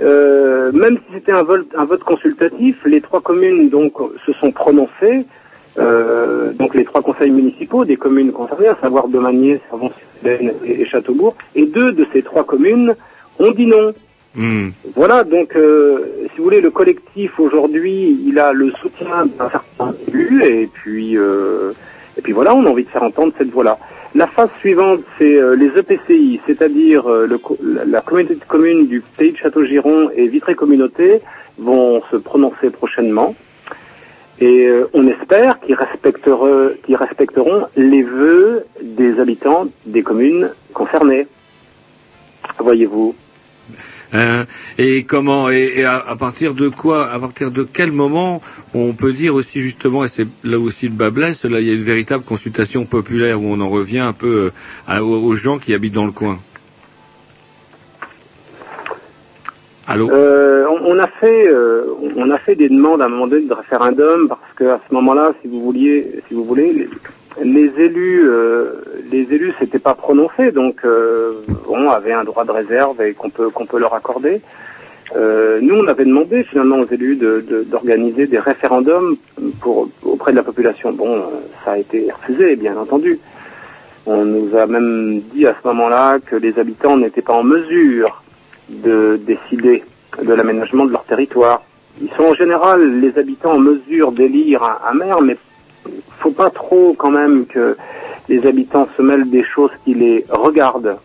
euh, 0.01 0.71
même 0.73 0.97
si 0.97 1.15
c'était 1.15 1.33
un 1.33 1.43
vote, 1.43 1.67
un 1.77 1.85
vote 1.85 2.03
consultatif, 2.05 2.77
les 2.85 3.01
trois 3.01 3.21
communes 3.21 3.69
donc 3.69 3.93
se 4.27 4.33
sont 4.33 4.53
prononcées. 4.53 5.25
euh, 5.79 6.53
donc 6.55 6.75
les 6.75 6.85
trois 6.85 7.03
conseils 7.03 7.31
municipaux 7.31 7.85
des 7.85 7.97
communes 7.97 8.33
concernées, 8.33 8.67
à 8.69 8.79
savoir 8.81 9.07
Domanier, 9.07 9.61
Servon-sur-Seine 9.71 10.53
et, 10.65 10.81
et 10.81 10.85
Châteaubourg, 10.85 11.37
et 11.55 11.67
deux 11.67 11.93
de 11.93 12.05
ces 12.13 12.23
trois 12.23 12.43
communes 12.45 12.97
ont 13.39 13.53
dit 13.53 13.67
non. 13.67 13.93
Hmm. 14.35 14.69
Voilà, 14.97 15.25
donc 15.25 15.55
euh, 15.57 16.01
si 16.39 16.41
vous 16.41 16.51
voulez, 16.51 16.61
le 16.61 16.71
collectif 16.71 17.41
aujourd'hui, 17.41 18.17
il 18.25 18.39
a 18.39 18.53
le 18.53 18.71
soutien 18.81 19.27
d'un 19.27 19.51
certain 19.51 19.93
élu, 20.07 20.45
et 20.45 20.69
puis 20.69 21.19
euh, 21.19 21.73
et 22.17 22.23
puis 22.23 22.31
voilà, 22.31 22.55
on 22.55 22.65
a 22.65 22.69
envie 22.69 22.85
de 22.85 22.89
faire 22.89 23.03
entendre 23.03 23.33
cette 23.37 23.49
voix-là. 23.49 23.77
La 24.15 24.29
phase 24.29 24.49
suivante, 24.61 25.01
c'est 25.19 25.35
euh, 25.35 25.57
les 25.57 25.77
EPCI, 25.77 26.41
c'est-à-dire 26.47 27.11
euh, 27.11 27.27
la, 27.89 28.01
communauté 28.03 28.37
de 28.37 28.45
communes 28.45 28.87
du 28.87 29.01
pays 29.01 29.33
de 29.33 29.37
Château-Giron 29.39 30.11
et 30.15 30.29
Vitré 30.29 30.55
Communauté 30.55 31.21
vont 31.59 32.01
se 32.09 32.15
prononcer 32.15 32.71
prochainement. 32.71 33.35
Et 34.41 34.71
on 34.93 35.09
espère 35.09 35.59
qu'ils 35.59 35.75
respecteront, 35.75 36.69
respecteront 36.89 37.67
les 37.75 38.05
vœux 38.05 38.65
des 38.81 39.19
habitants 39.19 39.67
des 39.87 40.05
communes 40.05 40.53
concernées. 40.73 41.27
Voyez-vous. 42.61 43.17
Hein, 44.13 44.47
et 44.79 45.05
comment 45.05 45.51
et, 45.51 45.85
à, 45.85 46.17
partir 46.19 46.55
de 46.55 46.69
quoi 46.69 47.11
À 47.11 47.19
partir 47.19 47.51
de 47.51 47.63
quel 47.63 47.93
moment 47.93 48.41
on 48.73 48.95
peut 48.95 49.13
dire 49.13 49.35
aussi 49.35 49.61
justement 49.61 50.03
et 50.03 50.09
c'est 50.09 50.27
là 50.45 50.59
aussi 50.59 50.87
le 50.89 50.95
bas 50.95 51.11
blesse 51.11 51.45
il 51.45 51.53
y 51.53 51.71
a 51.71 51.75
une 51.75 51.83
véritable 51.83 52.25
consultation 52.25 52.87
populaire 52.87 53.39
où 53.43 53.45
on 53.45 53.61
en 53.61 53.69
revient 53.69 53.99
un 53.99 54.15
peu 54.15 54.51
euh, 54.89 55.01
aux, 55.01 55.35
gens 55.35 55.59
qui 55.59 55.75
habitent 55.75 55.95
dans 55.95 56.07
le 56.07 56.13
coin. 56.13 56.39
Allô 59.87 60.11
Euh, 60.11 60.67
on, 60.85 60.99
a 60.99 61.07
fait, 61.07 61.49
euh, 61.49 61.85
on 62.17 62.31
a 62.31 62.39
fait 62.39 62.55
des 62.55 62.69
demandes 62.69 63.03
à 63.03 63.07
un 63.07 63.09
moment 63.09 63.27
donné 63.27 63.47
de 63.47 63.53
référendum 63.53 64.29
parce 64.29 64.41
que 64.57 64.65
à 64.65 64.81
ce 64.89 64.95
moment-là, 64.95 65.33
si 65.43 65.49
vous 65.49 65.61
vouliez, 65.61 66.21
si 66.29 66.35
vous 66.35 66.45
voulez, 66.45 66.89
les 67.43 67.71
élus, 67.79 68.23
euh, 68.29 68.73
les 69.11 69.23
élus 69.33 69.53
s'étaient 69.59 69.79
pas 69.79 69.95
prononcés, 69.95 70.51
donc 70.53 70.77
euh, 70.85 71.33
on 71.69 71.89
avait 71.91 72.13
un 72.13 72.25
droit 72.25 72.45
de 72.45 72.51
réserve 72.51 73.01
et 73.03 73.15
qu'on 73.15 73.31
peut 73.31 73.51
qu'on 73.51 73.67
peut 73.67 73.79
leur 73.79 73.95
accorder. 73.95 74.41
Euh, 75.17 75.59
nous, 75.63 75.75
on 75.77 75.87
avait 75.87 76.05
demandé 76.05 76.43
finalement 76.45 76.79
aux 76.81 76.87
élus 76.87 77.17
de- 77.17 77.41
de- 77.41 77.63
d'organiser 77.63 78.27
des 78.27 78.39
référendums 78.39 79.17
pour 79.61 79.89
auprès 80.03 80.33
de 80.33 80.37
la 80.37 80.43
population. 80.43 80.93
Bon, 80.93 81.17
euh, 81.17 81.23
ça 81.65 81.73
a 81.73 81.79
été 81.79 82.09
refusé, 82.13 82.57
bien 82.57 82.77
entendu. 82.77 83.19
On 84.07 84.25
nous 84.25 84.55
a 84.57 84.67
même 84.67 85.21
dit 85.33 85.47
à 85.47 85.55
ce 85.61 85.67
moment-là 85.69 86.19
que 86.19 86.37
les 86.37 86.59
habitants 86.59 86.97
n'étaient 86.99 87.23
pas 87.23 87.33
en 87.35 87.43
mesure 87.43 88.23
de 88.69 89.19
décider 89.27 89.83
de 90.23 90.33
l'aménagement 90.35 90.85
de 90.85 90.93
leur 90.93 91.05
territoire. 91.05 91.63
Ils 92.03 92.11
sont 92.11 92.25
en 92.25 92.35
général 92.35 93.01
les 93.01 93.19
habitants 93.19 93.53
en 93.53 93.59
mesure 93.59 94.13
d'élire 94.13 94.63
un, 94.63 94.79
un 94.91 94.95
maire, 94.95 95.21
mais 95.23 95.37
faut 96.19 96.31
pas 96.31 96.51
trop 96.51 96.95
quand 96.99 97.11
même 97.11 97.47
que 97.47 97.77
les 98.29 98.47
habitants 98.47 98.89
se 98.97 99.03
mêlent 99.03 99.29
des 99.31 99.45
choses 99.45 99.71
qui 99.85 99.95
les 99.95 100.25
regardent. 100.29 100.97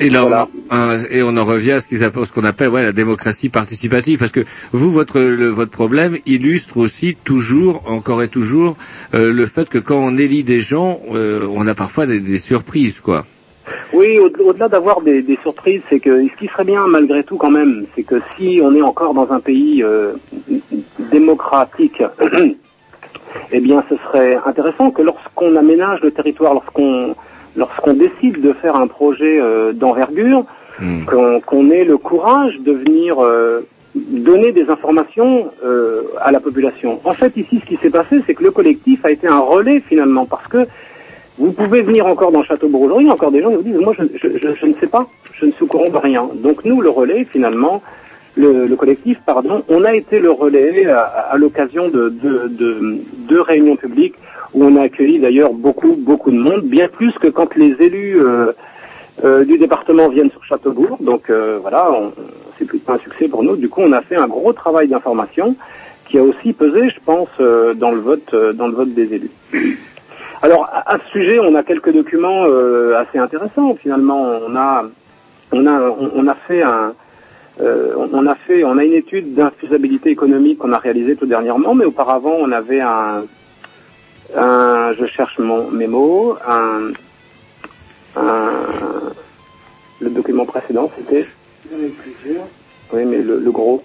Et 0.00 0.08
là, 0.10 0.24
on, 0.26 0.74
en- 0.76 0.98
et 1.10 1.22
on 1.22 1.36
en 1.36 1.44
revient 1.44 1.72
à 1.72 1.80
ce 1.80 1.86
qu'ils 1.86 2.02
appellent- 2.02 2.26
ce 2.26 2.32
qu'on 2.32 2.42
appelle 2.44 2.68
ouais, 2.68 2.82
la 2.82 2.90
démocratie 2.90 3.48
participative, 3.48 4.18
parce 4.18 4.32
que 4.32 4.40
vous, 4.72 4.90
votre 4.90 5.20
le- 5.20 5.48
votre 5.48 5.70
problème 5.70 6.16
illustre 6.26 6.78
aussi 6.78 7.14
toujours, 7.14 7.82
encore 7.86 8.20
et 8.22 8.28
toujours, 8.28 8.76
euh, 9.14 9.32
le 9.32 9.46
fait 9.46 9.68
que 9.68 9.78
quand 9.78 9.98
on 9.98 10.16
élit 10.16 10.42
des 10.42 10.58
gens, 10.58 11.00
euh, 11.14 11.46
on 11.54 11.66
a 11.68 11.74
parfois 11.74 12.06
des, 12.06 12.18
des 12.18 12.38
surprises, 12.38 12.98
quoi. 13.00 13.24
Oui, 13.92 14.18
au- 14.18 14.32
au-delà 14.48 14.68
d'avoir 14.68 15.00
des, 15.00 15.22
des 15.22 15.38
surprises, 15.40 15.82
c'est 15.88 16.00
que 16.00 16.22
ce 16.24 16.36
qui 16.40 16.48
serait 16.48 16.64
bien 16.64 16.86
malgré 16.88 17.22
tout 17.22 17.36
quand 17.36 17.50
même, 17.52 17.86
c'est 17.94 18.02
que 18.02 18.16
si 18.36 18.60
on 18.64 18.74
est 18.74 18.82
encore 18.82 19.14
dans 19.14 19.30
un 19.30 19.38
pays 19.40 19.82
euh, 19.84 20.14
démocratique, 21.12 22.02
eh 23.52 23.60
bien 23.60 23.82
ce 23.88 23.96
serait 23.96 24.38
intéressant 24.46 24.90
que 24.90 25.02
lorsqu'on 25.02 25.56
aménage 25.56 26.00
le 26.02 26.10
territoire, 26.10 26.54
lorsqu'on 26.54 27.14
lorsqu'on 27.56 27.94
décide 27.94 28.40
de 28.40 28.52
faire 28.52 28.76
un 28.76 28.86
projet 28.88 29.38
euh, 29.40 29.72
d'envergure, 29.72 30.44
qu'on 31.06 31.40
qu'on 31.40 31.70
ait 31.70 31.84
le 31.84 31.98
courage 31.98 32.58
de 32.58 32.72
venir 32.72 33.16
euh, 33.22 33.60
donner 33.94 34.50
des 34.50 34.68
informations 34.70 35.52
euh, 35.64 36.02
à 36.20 36.32
la 36.32 36.40
population. 36.40 37.00
En 37.04 37.14
fait, 37.14 37.36
ici, 37.36 37.60
ce 37.60 37.66
qui 37.66 37.76
s'est 37.76 37.90
passé, 37.90 38.22
c'est 38.26 38.34
que 38.34 38.42
le 38.42 38.50
collectif 38.50 39.04
a 39.04 39.12
été 39.12 39.28
un 39.28 39.38
relais 39.38 39.80
finalement, 39.88 40.26
parce 40.26 40.48
que 40.48 40.66
vous 41.38 41.52
pouvez 41.52 41.82
venir 41.82 42.06
encore 42.06 42.32
dans 42.32 42.42
Châteaubourg 42.42 42.82
aujourd'hui, 42.82 43.08
encore 43.10 43.30
des 43.30 43.40
gens 43.40 43.50
qui 43.50 43.56
vous 43.56 43.62
disent, 43.62 43.76
moi 43.78 43.92
je, 43.96 44.04
je, 44.20 44.36
je- 44.36 44.54
je 44.60 44.66
ne 44.66 44.74
sais 44.74 44.88
pas, 44.88 45.06
je 45.32 45.46
ne 45.46 45.52
suis 45.52 45.62
au 45.62 45.66
courant 45.68 45.90
de 45.90 45.96
rien. 45.96 46.28
Donc 46.34 46.64
nous, 46.64 46.80
le 46.80 46.90
relais, 46.90 47.24
finalement, 47.30 47.82
le, 48.36 48.66
le 48.66 48.76
collectif, 48.76 49.18
pardon, 49.24 49.62
on 49.68 49.84
a 49.84 49.94
été 49.94 50.18
le 50.18 50.30
relais 50.30 50.86
à, 50.86 51.36
l'occasion 51.36 51.88
de 51.88 52.08
deux 52.08 52.48
de, 52.48 52.98
deux 53.28 53.40
réunions 53.40 53.76
publiques 53.76 54.14
où 54.52 54.64
on 54.64 54.76
a 54.76 54.82
accueilli 54.82 55.18
d'ailleurs 55.18 55.52
beaucoup, 55.52 55.96
beaucoup 55.96 56.30
de 56.30 56.38
monde, 56.38 56.62
bien 56.62 56.88
plus 56.88 57.12
que 57.12 57.28
quand 57.28 57.54
les 57.56 57.74
élus 57.80 58.20
euh, 58.20 58.52
euh, 59.24 59.44
du 59.44 59.58
département 59.58 60.08
viennent 60.08 60.30
sur 60.30 60.44
Châteaubourg. 60.44 60.98
Donc 61.00 61.30
euh, 61.30 61.58
voilà, 61.60 61.88
c'est 62.58 62.64
plutôt 62.64 62.92
un 62.92 62.98
succès 62.98 63.28
pour 63.28 63.42
nous. 63.42 63.56
Du 63.56 63.68
coup, 63.68 63.82
on 63.82 63.92
a 63.92 64.02
fait 64.02 64.16
un 64.16 64.26
gros 64.26 64.52
travail 64.52 64.88
d'information 64.88 65.56
qui 66.08 66.18
a 66.18 66.22
aussi 66.22 66.52
pesé, 66.52 66.90
je 66.90 67.00
pense, 67.04 67.28
euh, 67.40 67.74
dans 67.74 67.90
le 67.90 68.00
vote, 68.00 68.34
dans 68.54 68.66
le 68.66 68.74
vote 68.74 68.92
des 68.94 69.14
élus. 69.14 69.30
Alors, 70.42 70.68
à, 70.70 70.98
ce 70.98 71.10
sujet, 71.18 71.38
on 71.38 71.54
a 71.54 71.62
quelques 71.62 71.92
documents 71.92 72.44
assez 72.98 73.18
intéressants. 73.18 73.74
Finalement, 73.80 74.28
on 74.46 74.54
a, 74.54 74.84
on 75.52 75.66
a, 75.66 75.96
on 76.14 76.28
a 76.28 76.34
fait 76.34 76.60
un, 76.60 76.92
euh, 77.60 77.94
on- 78.12 78.26
a 78.26 78.34
fait, 78.34 78.64
on 78.64 78.76
a 78.78 78.84
une 78.84 78.94
étude 78.94 79.34
d'infaisabilité 79.34 80.10
économique 80.10 80.58
qu'on 80.58 80.72
a 80.72 80.78
réalisée 80.78 81.14
tout 81.16 81.26
dernièrement, 81.26 81.74
mais 81.74 81.84
auparavant 81.84 82.34
on 82.38 82.50
avait 82.52 82.80
un, 82.80 83.24
un 84.36 84.92
je 84.94 85.06
cherche 85.06 85.38
mon, 85.38 85.70
mes 85.70 85.86
mots, 85.86 86.36
un, 86.46 86.90
un, 88.16 88.50
le 90.00 90.10
document 90.10 90.46
précédent 90.46 90.90
c'était, 90.96 91.24
oui 92.92 93.04
mais 93.06 93.22
le, 93.22 93.38
le 93.38 93.50
gros, 93.52 93.84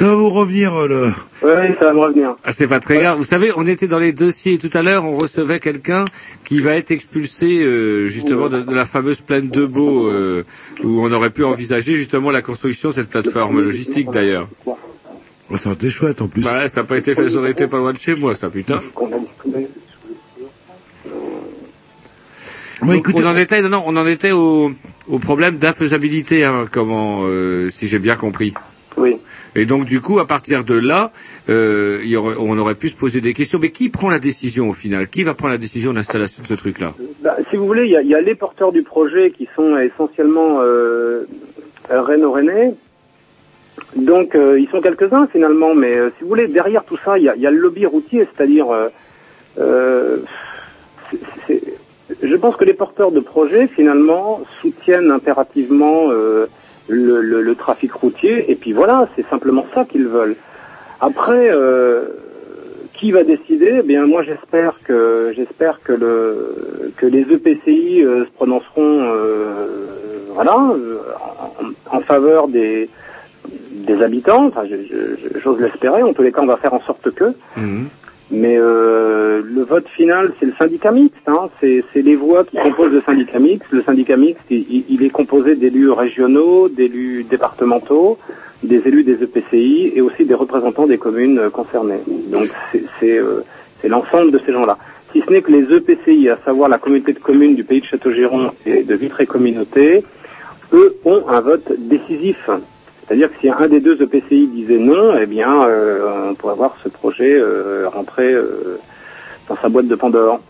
Ça 0.00 0.06
va 0.06 0.14
vous 0.14 0.30
revenir, 0.30 0.74
euh, 0.74 0.88
le... 0.88 1.12
oui 1.42 1.74
ça 1.78 1.84
va 1.84 1.92
me 1.92 1.98
revenir. 1.98 2.34
Ah, 2.42 2.52
c'est 2.52 2.66
pas 2.66 2.80
très 2.80 3.00
grave. 3.00 3.18
Vous 3.18 3.24
savez, 3.24 3.52
on 3.54 3.66
était 3.66 3.86
dans 3.86 3.98
les 3.98 4.14
dossiers 4.14 4.56
tout 4.56 4.70
à 4.72 4.80
l'heure, 4.80 5.04
on 5.04 5.18
recevait 5.18 5.60
quelqu'un 5.60 6.06
qui 6.42 6.60
va 6.60 6.74
être 6.76 6.90
expulsé 6.90 7.62
euh, 7.62 8.06
justement 8.06 8.48
de, 8.48 8.62
de 8.62 8.74
la 8.74 8.86
fameuse 8.86 9.20
plaine 9.20 9.50
de 9.50 9.66
Beau, 9.66 10.08
euh, 10.08 10.46
où 10.82 11.04
on 11.04 11.12
aurait 11.12 11.28
pu 11.28 11.44
envisager 11.44 11.96
justement 11.96 12.30
la 12.30 12.40
construction 12.40 12.88
de 12.88 12.94
cette 12.94 13.10
plateforme 13.10 13.60
logistique 13.60 14.10
d'ailleurs. 14.10 14.48
Oh, 14.64 14.78
ça 15.58 15.68
aurait 15.68 15.74
été 15.74 15.90
chouette 15.90 16.22
en 16.22 16.28
plus. 16.28 16.40
Bah 16.44 16.60
ouais, 16.60 16.68
ça 16.68 16.80
n'a 16.80 16.86
pas 16.86 16.96
été 16.96 17.14
fait, 17.14 17.28
ça 17.28 17.36
aurait 17.36 17.50
été 17.50 17.66
pas 17.66 17.76
loin 17.76 17.92
de 17.92 17.98
chez 17.98 18.14
moi, 18.14 18.34
ça 18.34 18.48
putain. 18.48 18.78
Donc, 22.82 23.06
on 23.14 23.26
en 23.26 23.36
était, 23.36 23.60
non, 23.60 23.68
non, 23.68 23.82
on 23.84 23.96
en 23.98 24.06
était 24.06 24.32
au, 24.32 24.72
au 25.08 25.18
problème 25.18 25.58
d'infaisabilité, 25.58 26.44
hein, 26.44 26.64
comment, 26.72 27.24
euh, 27.24 27.68
si 27.68 27.86
j'ai 27.86 27.98
bien 27.98 28.16
compris. 28.16 28.54
Oui. 28.96 29.16
Et 29.54 29.66
donc 29.66 29.84
du 29.84 30.00
coup, 30.00 30.18
à 30.18 30.26
partir 30.26 30.64
de 30.64 30.74
là, 30.74 31.12
euh, 31.48 32.00
il 32.02 32.08
y 32.10 32.16
aurait- 32.16 32.36
on 32.38 32.58
aurait 32.58 32.74
pu 32.74 32.88
se 32.88 32.96
poser 32.96 33.20
des 33.20 33.32
questions. 33.32 33.58
Mais 33.60 33.70
qui 33.70 33.88
prend 33.88 34.10
la 34.10 34.18
décision 34.18 34.68
au 34.68 34.72
final? 34.72 35.08
Qui 35.08 35.22
va 35.22 35.34
prendre 35.34 35.52
la 35.52 35.58
décision 35.58 35.92
d'installation 35.92 36.42
de 36.42 36.48
ce 36.48 36.54
truc-là? 36.54 36.94
Bah, 37.22 37.36
si 37.50 37.56
vous 37.56 37.66
voulez, 37.66 37.84
il 37.84 37.90
y 37.90 37.96
a, 37.96 38.02
y 38.02 38.14
a 38.14 38.20
les 38.20 38.34
porteurs 38.34 38.72
du 38.72 38.82
projet 38.82 39.30
qui 39.30 39.48
sont 39.56 39.78
essentiellement 39.78 40.58
euh, 40.60 41.24
Renault-Rennais. 41.88 42.74
Donc, 43.96 44.34
euh, 44.34 44.58
ils 44.60 44.68
sont 44.68 44.80
quelques-uns 44.80 45.26
finalement, 45.28 45.74
mais 45.74 45.96
euh, 45.96 46.10
si 46.16 46.22
vous 46.22 46.28
voulez, 46.28 46.46
derrière 46.48 46.84
tout 46.84 46.98
ça, 47.04 47.18
il 47.18 47.24
y 47.24 47.28
a, 47.28 47.36
y 47.36 47.46
a 47.46 47.50
le 47.50 47.58
lobby 47.58 47.86
routier, 47.86 48.26
c'est-à-dire, 48.36 48.70
euh, 48.70 48.88
euh, 49.58 50.18
je 52.22 52.36
pense 52.36 52.56
que 52.56 52.64
les 52.64 52.74
porteurs 52.74 53.10
de 53.12 53.20
projet 53.20 53.68
finalement 53.68 54.42
soutiennent 54.60 55.10
impérativement 55.10 56.04
euh, 56.10 56.46
le, 56.90 57.20
le- 57.20 57.42
le 57.42 57.54
trafic 57.54 57.92
routier, 57.92 58.50
et 58.50 58.54
puis 58.56 58.72
voilà, 58.72 59.08
c'est 59.16 59.26
simplement 59.28 59.64
ça 59.74 59.84
qu'ils 59.84 60.06
veulent. 60.08 60.36
Après, 61.00 61.48
euh, 61.50 62.04
qui 62.94 63.12
va 63.12 63.22
décider? 63.24 63.76
Eh 63.78 63.82
bien, 63.82 64.04
moi, 64.06 64.22
j'espère 64.22 64.74
que 64.84 65.32
j'espère 65.34 65.80
que 65.82 65.92
le 65.94 66.92
que 66.98 67.06
les 67.06 67.22
EPCI 67.32 68.04
euh, 68.04 68.24
se 68.26 68.30
prononceront, 68.32 69.02
euh, 69.04 70.26
voilà, 70.34 70.56
euh, 70.74 70.98
en, 71.90 72.00
faveur 72.00 72.48
des 72.48 72.90
des 73.70 74.02
habitants. 74.02 74.46
Enfin, 74.48 74.64
j'ose 75.42 75.58
l'espérer. 75.60 76.02
En 76.02 76.12
tous 76.12 76.22
les 76.22 76.32
cas, 76.32 76.42
on 76.42 76.46
va 76.46 76.58
faire 76.58 76.74
en 76.74 76.80
sorte 76.82 77.10
que. 77.12 77.32
Mais 78.30 78.56
euh, 78.58 79.42
le 79.44 79.62
vote 79.62 79.88
final, 79.88 80.32
c'est 80.38 80.46
le 80.46 80.52
syndicat 80.58 80.92
mixte. 80.92 81.18
Hein. 81.26 81.48
C'est 81.60 81.82
les 81.96 82.14
voix 82.14 82.44
qui 82.44 82.56
composent 82.56 82.92
le 82.92 83.02
syndicat 83.02 83.38
mixte. 83.38 83.66
Le 83.70 83.82
syndicat 83.82 84.16
mixte, 84.16 84.44
il, 84.50 85.02
est 85.02 85.10
composé 85.10 85.56
d'élus 85.56 85.90
régionaux, 85.90 86.68
d'élus 86.68 87.24
départementaux, 87.24 88.18
des 88.62 88.86
élus 88.86 89.02
des 89.02 89.22
EPCI 89.22 89.92
et 89.94 90.00
aussi 90.00 90.24
des 90.24 90.34
représentants 90.34 90.86
des 90.86 90.98
communes 90.98 91.50
concernées. 91.50 92.00
Donc 92.28 92.48
euh, 93.02 93.42
c'est 93.80 93.88
l'ensemble 93.88 94.30
de 94.30 94.40
ces 94.46 94.52
gens-là. 94.52 94.78
Si 95.12 95.22
ce 95.22 95.32
n'est 95.32 95.42
que 95.42 95.50
les 95.50 95.74
EPCI, 95.74 96.28
à 96.28 96.38
savoir 96.44 96.68
la 96.68 96.78
communauté 96.78 97.12
de 97.12 97.18
communes 97.18 97.56
du 97.56 97.64
pays 97.64 97.80
de 97.80 97.86
Château-Giron 97.86 98.52
et 98.64 98.84
de 98.84 98.94
Vitré 98.94 99.26
Communauté, 99.26 100.04
eux 100.72 100.96
ont 101.04 101.24
un 101.28 101.40
vote 101.40 101.72
décisif. 101.78 102.48
C'est-à-dire 103.10 103.28
que 103.32 103.40
si 103.40 103.50
un 103.50 103.66
des 103.66 103.80
deux 103.80 104.00
EPCI 104.00 104.46
disait 104.46 104.78
non, 104.78 105.16
eh 105.20 105.26
bien, 105.26 105.64
euh, 105.64 106.28
on 106.30 106.34
pourrait 106.36 106.54
voir 106.54 106.76
ce 106.84 106.88
projet 106.88 107.34
euh, 107.34 107.88
rentrer 107.88 108.32
euh, 108.32 108.78
dans 109.48 109.56
sa 109.60 109.68
boîte 109.68 109.88
de 109.88 109.96
Pandore. 109.96 110.40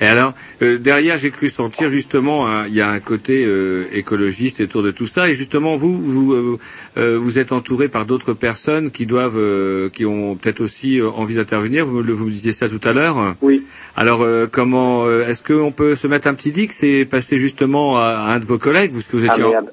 Et 0.00 0.06
alors, 0.06 0.32
euh, 0.62 0.78
derrière, 0.78 1.18
j'ai 1.18 1.30
cru 1.32 1.48
sentir 1.48 1.90
justement, 1.90 2.46
un- 2.46 2.66
il 2.68 2.74
y 2.74 2.80
a 2.80 2.88
un 2.90 3.00
côté 3.00 3.44
euh, 3.44 3.86
écologiste 3.92 4.60
autour 4.60 4.84
de 4.84 4.92
tout 4.92 5.06
ça. 5.06 5.28
Et 5.28 5.34
justement, 5.34 5.74
vous, 5.74 5.98
vous, 6.00 6.58
euh, 6.96 7.18
vous 7.18 7.38
êtes 7.40 7.50
entouré 7.50 7.88
par 7.88 8.06
d'autres 8.06 8.34
personnes 8.34 8.92
qui 8.92 9.06
doivent, 9.06 9.38
euh, 9.38 9.88
qui 9.88 10.04
ont 10.06 10.36
peut-être 10.36 10.60
aussi 10.60 11.00
envie 11.02 11.34
d'intervenir. 11.34 11.86
Vous, 11.86 12.02
le- 12.04 12.12
vous 12.12 12.26
me 12.26 12.30
disiez 12.30 12.52
ça 12.52 12.68
tout 12.68 12.86
à 12.86 12.92
l'heure. 12.92 13.34
Oui. 13.42 13.64
Alors, 13.96 14.22
euh, 14.22 14.46
comment, 14.48 15.06
euh, 15.06 15.26
est-ce 15.26 15.42
qu'on 15.42 15.72
peut 15.72 15.96
se 15.96 16.06
mettre 16.06 16.28
un 16.28 16.34
petit 16.34 16.52
dix 16.52 16.84
et 16.84 17.04
passer 17.04 17.36
justement 17.36 17.98
à, 17.98 18.32
un 18.34 18.38
de 18.38 18.46
vos 18.46 18.58
collègues, 18.58 18.92
parce 18.92 19.06
que 19.06 19.16
vous 19.16 19.24
étiez, 19.24 19.44
Ah, 19.44 19.48
en, 19.48 19.54
ab- 19.58 19.70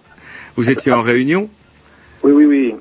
vous 0.55 0.72
étiez 0.72 0.91
en 0.93 1.01
réunion. 1.01 1.47
Oui, 2.23 2.31
oui, 2.31 2.45
oui. 2.45 2.75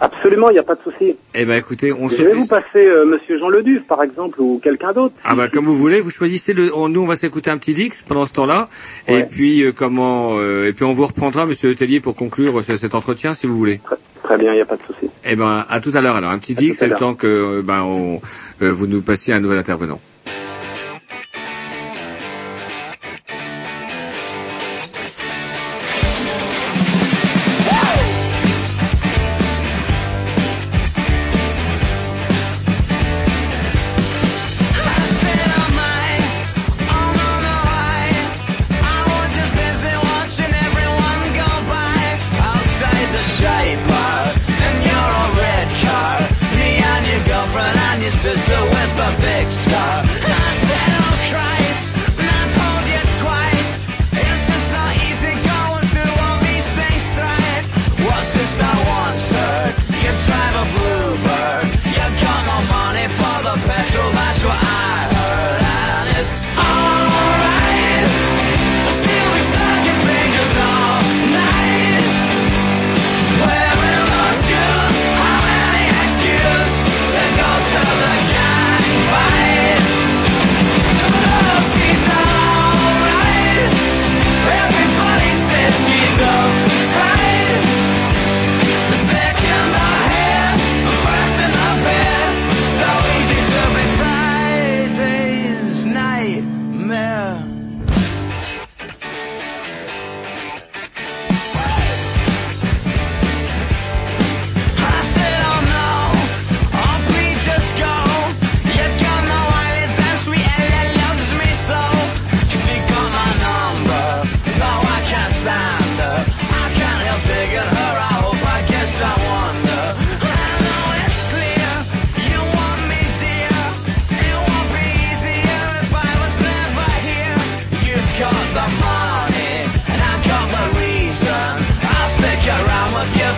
Absolument, 0.00 0.48
il 0.50 0.54
n'y 0.54 0.58
a 0.58 0.62
pas 0.64 0.74
de 0.74 0.80
souci. 0.82 1.14
Eh 1.34 1.44
ben, 1.44 1.56
écoutez, 1.58 1.92
on 1.92 2.08
Je 2.08 2.14
se 2.14 2.22
vais 2.22 2.30
fait. 2.30 2.34
vous 2.36 2.46
passer 2.46 2.86
euh, 2.86 3.04
Monsieur 3.04 3.38
Jean 3.38 3.48
Leduc, 3.48 3.86
par 3.86 4.02
exemple, 4.02 4.40
ou 4.40 4.58
quelqu'un 4.62 4.92
d'autre. 4.92 5.14
Ah 5.24 5.34
bah 5.36 5.48
comme 5.48 5.66
vous 5.66 5.74
voulez, 5.76 6.00
vous 6.00 6.10
choisissez 6.10 6.52
le. 6.52 6.74
on- 6.74 6.88
nous 6.88 7.02
on 7.02 7.06
va 7.06 7.16
s'écouter 7.16 7.50
un 7.50 7.58
petit 7.58 7.74
Dix 7.74 8.02
pendant 8.08 8.24
ce 8.26 8.32
temps-là, 8.32 8.68
et 9.06 9.22
puis 9.24 9.62
euh, 9.62 9.72
comment 9.76 10.32
euh, 10.38 10.66
et 10.68 10.72
puis 10.72 10.84
on 10.84 10.92
vous 10.92 11.04
reprendra, 11.06 11.46
Monsieur 11.46 11.68
Letellier, 11.68 12.00
pour 12.00 12.16
conclure 12.16 12.58
euh, 12.58 12.62
cet 12.62 12.94
entretien, 12.94 13.34
si 13.34 13.46
vous 13.46 13.56
voulez. 13.56 13.80
Très 14.24 14.38
bien, 14.38 14.52
il 14.52 14.56
n'y 14.56 14.62
a 14.62 14.66
pas 14.66 14.76
de 14.76 14.82
souci. 14.82 15.10
Eh 15.24 15.36
ben 15.36 15.64
à 15.68 15.80
tout 15.80 15.92
à 15.94 16.00
l'heure 16.00 16.16
alors, 16.16 16.30
un 16.30 16.38
petit 16.38 16.52
À 16.52 16.56
Dix, 16.56 16.74
c'est 16.74 16.88
le 16.88 16.96
temps 16.96 17.14
que 17.14 17.26
euh, 17.26 17.62
ben 17.62 17.82
on, 17.82 18.20
euh, 18.62 18.72
vous 18.72 18.86
nous 18.86 19.02
passiez 19.02 19.34
un 19.34 19.40
nouvel 19.40 19.58
intervenant. 19.58 20.00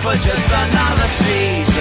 For 0.06 0.14
just 0.14 0.46
another 0.46 1.08
season, 1.08 1.75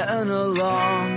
getting 0.00 0.30
along. 0.30 1.08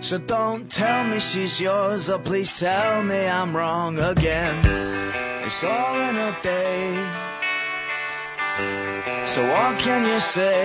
So 0.00 0.18
don't 0.18 0.68
tell 0.70 1.04
me 1.04 1.20
she's 1.20 1.60
yours, 1.60 2.10
or 2.10 2.18
please 2.18 2.50
tell 2.58 3.04
me 3.04 3.20
I'm 3.28 3.54
wrong 3.54 3.98
again. 3.98 4.56
It's 5.46 5.62
all 5.62 5.96
in 6.08 6.16
a 6.16 6.32
day. 6.42 6.86
So 9.26 9.40
what 9.52 9.78
can 9.78 10.00
you 10.10 10.18
say? 10.18 10.58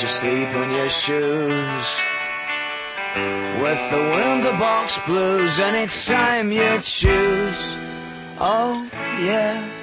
Just 0.00 0.20
sleep 0.20 0.48
in 0.62 0.70
your 0.72 0.92
shoes. 1.02 1.86
With 3.62 3.82
the 3.94 4.02
window 4.16 4.56
box 4.58 4.98
blues, 5.06 5.60
and 5.60 5.76
it's 5.76 6.06
time 6.06 6.50
you 6.50 6.70
choose. 6.82 7.62
Oh, 8.40 8.88
yeah. 9.28 9.79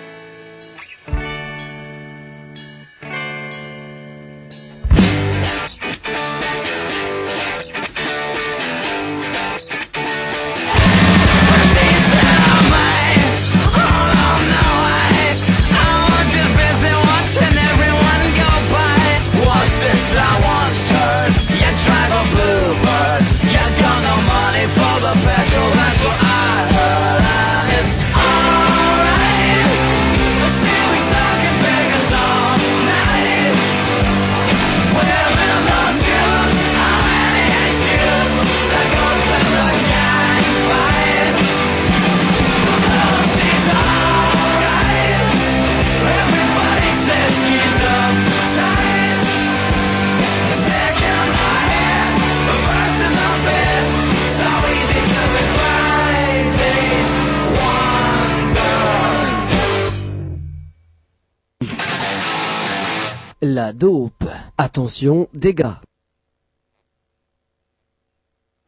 La 63.58 63.74
dope. 63.74 64.24
Attention, 64.60 65.30
dégâts. 65.34 65.82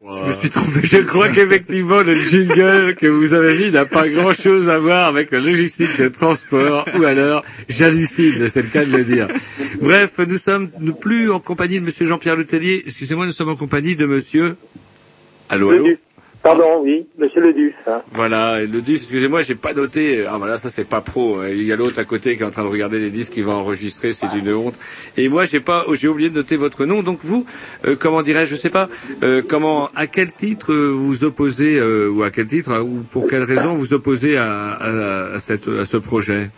Je 0.02 0.24
me 0.24 0.32
suis 0.32 0.50
trompé. 0.50 0.80
Je 0.82 0.98
crois 0.98 1.28
qu'effectivement, 1.28 2.00
le 2.00 2.16
jingle 2.16 2.96
que 2.96 3.06
vous 3.06 3.32
avez 3.34 3.56
mis 3.56 3.70
n'a 3.70 3.86
pas 3.86 4.08
grand 4.08 4.34
chose 4.34 4.68
à 4.68 4.80
voir 4.80 5.06
avec 5.06 5.30
la 5.30 5.38
logistique 5.38 5.96
de 5.96 6.08
transport, 6.08 6.88
ou 6.98 7.04
alors, 7.04 7.44
j'hallucine, 7.68 8.48
c'est 8.48 8.62
le 8.62 8.68
cas 8.68 8.84
de 8.84 8.96
le 8.96 9.04
dire. 9.04 9.28
Bref, 9.80 10.18
nous 10.26 10.38
sommes 10.38 10.72
nous 10.80 10.94
plus 10.94 11.30
en 11.30 11.38
compagnie 11.38 11.78
de 11.78 11.84
monsieur 11.84 12.08
Jean-Pierre 12.08 12.34
Letellier. 12.34 12.82
Excusez-moi, 12.84 13.26
nous 13.26 13.32
sommes 13.32 13.50
en 13.50 13.54
compagnie 13.54 13.94
de 13.94 14.06
monsieur... 14.06 14.56
Allô, 15.48 15.70
allô? 15.70 15.86
Pardon, 16.42 16.80
oui, 16.82 17.06
monsieur 17.18 17.42
le 17.42 17.52
Duf. 17.52 17.74
Hein. 17.86 18.00
Voilà, 18.12 18.62
et 18.62 18.66
le 18.66 18.80
disque, 18.80 19.02
excusez-moi, 19.02 19.42
j'ai 19.42 19.54
pas 19.54 19.74
noté. 19.74 20.24
Ah 20.26 20.36
voilà, 20.38 20.56
ça 20.56 20.70
c'est 20.70 20.88
pas 20.88 21.02
pro. 21.02 21.44
Il 21.44 21.62
y 21.62 21.70
a 21.70 21.76
l'autre 21.76 21.98
à 21.98 22.04
côté 22.04 22.36
qui 22.36 22.42
est 22.42 22.46
en 22.46 22.50
train 22.50 22.62
de 22.64 22.68
regarder 22.68 22.98
les 22.98 23.10
disques 23.10 23.34
qui 23.34 23.42
va 23.42 23.52
enregistrer, 23.52 24.14
c'est 24.14 24.34
une 24.34 24.50
honte. 24.54 24.74
Et 25.18 25.28
moi, 25.28 25.44
j'ai 25.44 25.60
pas, 25.60 25.84
j'ai 25.92 26.08
oublié 26.08 26.30
de 26.30 26.36
noter 26.36 26.56
votre 26.56 26.86
nom. 26.86 27.02
Donc 27.02 27.18
vous, 27.20 27.44
euh, 27.86 27.94
comment 27.94 28.22
dirais-je, 28.22 28.52
je 28.52 28.56
sais 28.56 28.70
pas, 28.70 28.88
euh, 29.22 29.42
comment, 29.46 29.90
à 29.94 30.06
quel 30.06 30.32
titre 30.32 30.72
euh, 30.72 30.88
vous 30.88 31.24
opposez 31.24 31.78
euh, 31.78 32.08
ou 32.10 32.22
à 32.22 32.30
quel 32.30 32.46
titre 32.46 32.72
hein, 32.72 32.80
ou 32.80 33.04
pour 33.10 33.28
quelle 33.28 33.42
raison 33.42 33.74
vous 33.74 33.92
opposez 33.92 34.38
à, 34.38 34.70
à, 34.70 35.34
à 35.34 35.38
cette, 35.40 35.68
à 35.68 35.84
ce 35.84 35.98
projet? 35.98 36.48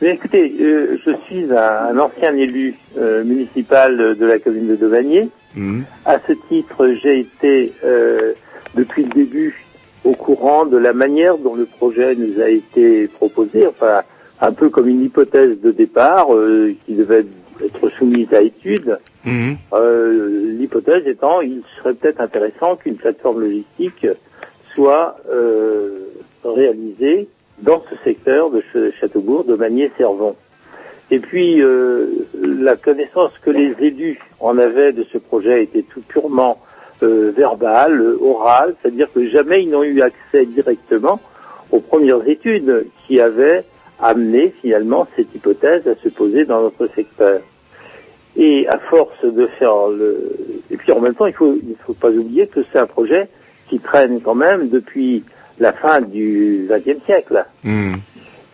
Mais 0.00 0.14
écoutez, 0.14 0.54
euh, 0.62 0.96
je 1.04 1.10
suis 1.26 1.44
un, 1.52 1.90
un 1.94 1.98
ancien 1.98 2.34
élu 2.34 2.74
euh, 2.96 3.22
municipal 3.22 4.16
de 4.16 4.24
la 4.24 4.38
commune 4.38 4.68
de 4.68 4.76
Devanier. 4.76 5.28
Mhm. 5.54 5.84
À 6.06 6.18
ce 6.26 6.32
titre, 6.48 6.94
j'ai 7.02 7.18
été 7.20 7.74
euh, 7.84 8.32
depuis 8.74 9.04
le 9.04 9.10
début 9.10 9.64
au 10.04 10.12
courant 10.14 10.64
de 10.66 10.76
la 10.78 10.92
manière 10.92 11.36
dont 11.38 11.54
le 11.54 11.66
projet 11.66 12.14
nous 12.14 12.40
a 12.40 12.48
été 12.48 13.06
proposé, 13.08 13.66
enfin 13.66 14.02
un 14.40 14.52
peu 14.52 14.70
comme 14.70 14.88
une 14.88 15.02
hypothèse 15.02 15.60
de 15.60 15.70
départ 15.70 16.34
euh, 16.34 16.72
qui 16.86 16.94
devait 16.94 17.24
être 17.62 17.88
soumise 17.90 18.32
à 18.32 18.40
étude. 18.40 18.98
Mhm. 19.26 19.56
Euh, 19.74 20.54
L'hypothèse 20.58 21.06
étant, 21.06 21.42
il 21.42 21.62
serait 21.76 21.92
peut-être 21.94 22.20
intéressant 22.22 22.76
qu'une 22.76 22.96
plateforme 22.96 23.40
logistique 23.42 24.06
soit 24.74 25.16
euh, 25.30 26.06
réalisée 26.44 27.28
dans 27.60 27.82
ce 27.90 27.96
secteur 28.02 28.50
de 28.50 28.62
Ch- 28.72 28.94
Châteaubourg, 28.98 29.44
de 29.44 29.54
Magnier-Servon. 29.56 30.34
Et 31.10 31.18
puis, 31.18 31.60
euh, 31.60 32.06
la 32.42 32.76
connaissance 32.76 33.32
que 33.44 33.50
les 33.50 33.74
élus 33.80 34.18
en 34.38 34.56
avaient 34.56 34.92
de 34.92 35.04
ce 35.12 35.18
projet 35.18 35.64
était 35.64 35.82
tout 35.82 36.00
purement 36.08 36.58
euh, 37.02 37.32
verbale, 37.36 38.00
euh, 38.00 38.18
orale, 38.22 38.74
c'est-à-dire 38.80 39.08
que 39.12 39.28
jamais 39.28 39.62
ils 39.62 39.70
n'ont 39.70 39.82
eu 39.82 40.00
accès 40.02 40.46
directement 40.46 41.20
aux 41.70 41.80
premières 41.80 42.26
études 42.28 42.86
qui 43.06 43.20
avaient 43.20 43.64
amené 44.00 44.54
finalement 44.60 45.06
cette 45.16 45.34
hypothèse 45.34 45.86
à 45.86 45.94
se 46.02 46.08
poser 46.08 46.44
dans 46.44 46.62
notre 46.62 46.88
secteur. 46.94 47.40
Et 48.36 48.66
à 48.68 48.78
force 48.78 49.24
de 49.24 49.46
faire 49.58 49.88
le... 49.88 50.18
Et 50.70 50.76
puis 50.76 50.92
en 50.92 51.00
même 51.00 51.14
temps, 51.14 51.26
il 51.26 51.34
faut, 51.34 51.54
il 51.54 51.76
faut 51.84 51.94
pas 51.94 52.10
oublier 52.10 52.46
que 52.46 52.60
c'est 52.72 52.78
un 52.78 52.86
projet 52.86 53.28
qui 53.68 53.80
traîne 53.80 54.20
quand 54.20 54.34
même 54.36 54.68
depuis 54.68 55.24
la 55.58 55.72
fin 55.72 56.00
du 56.00 56.68
XXe 56.68 57.04
siècle. 57.04 57.44
Mhm. 57.64 57.96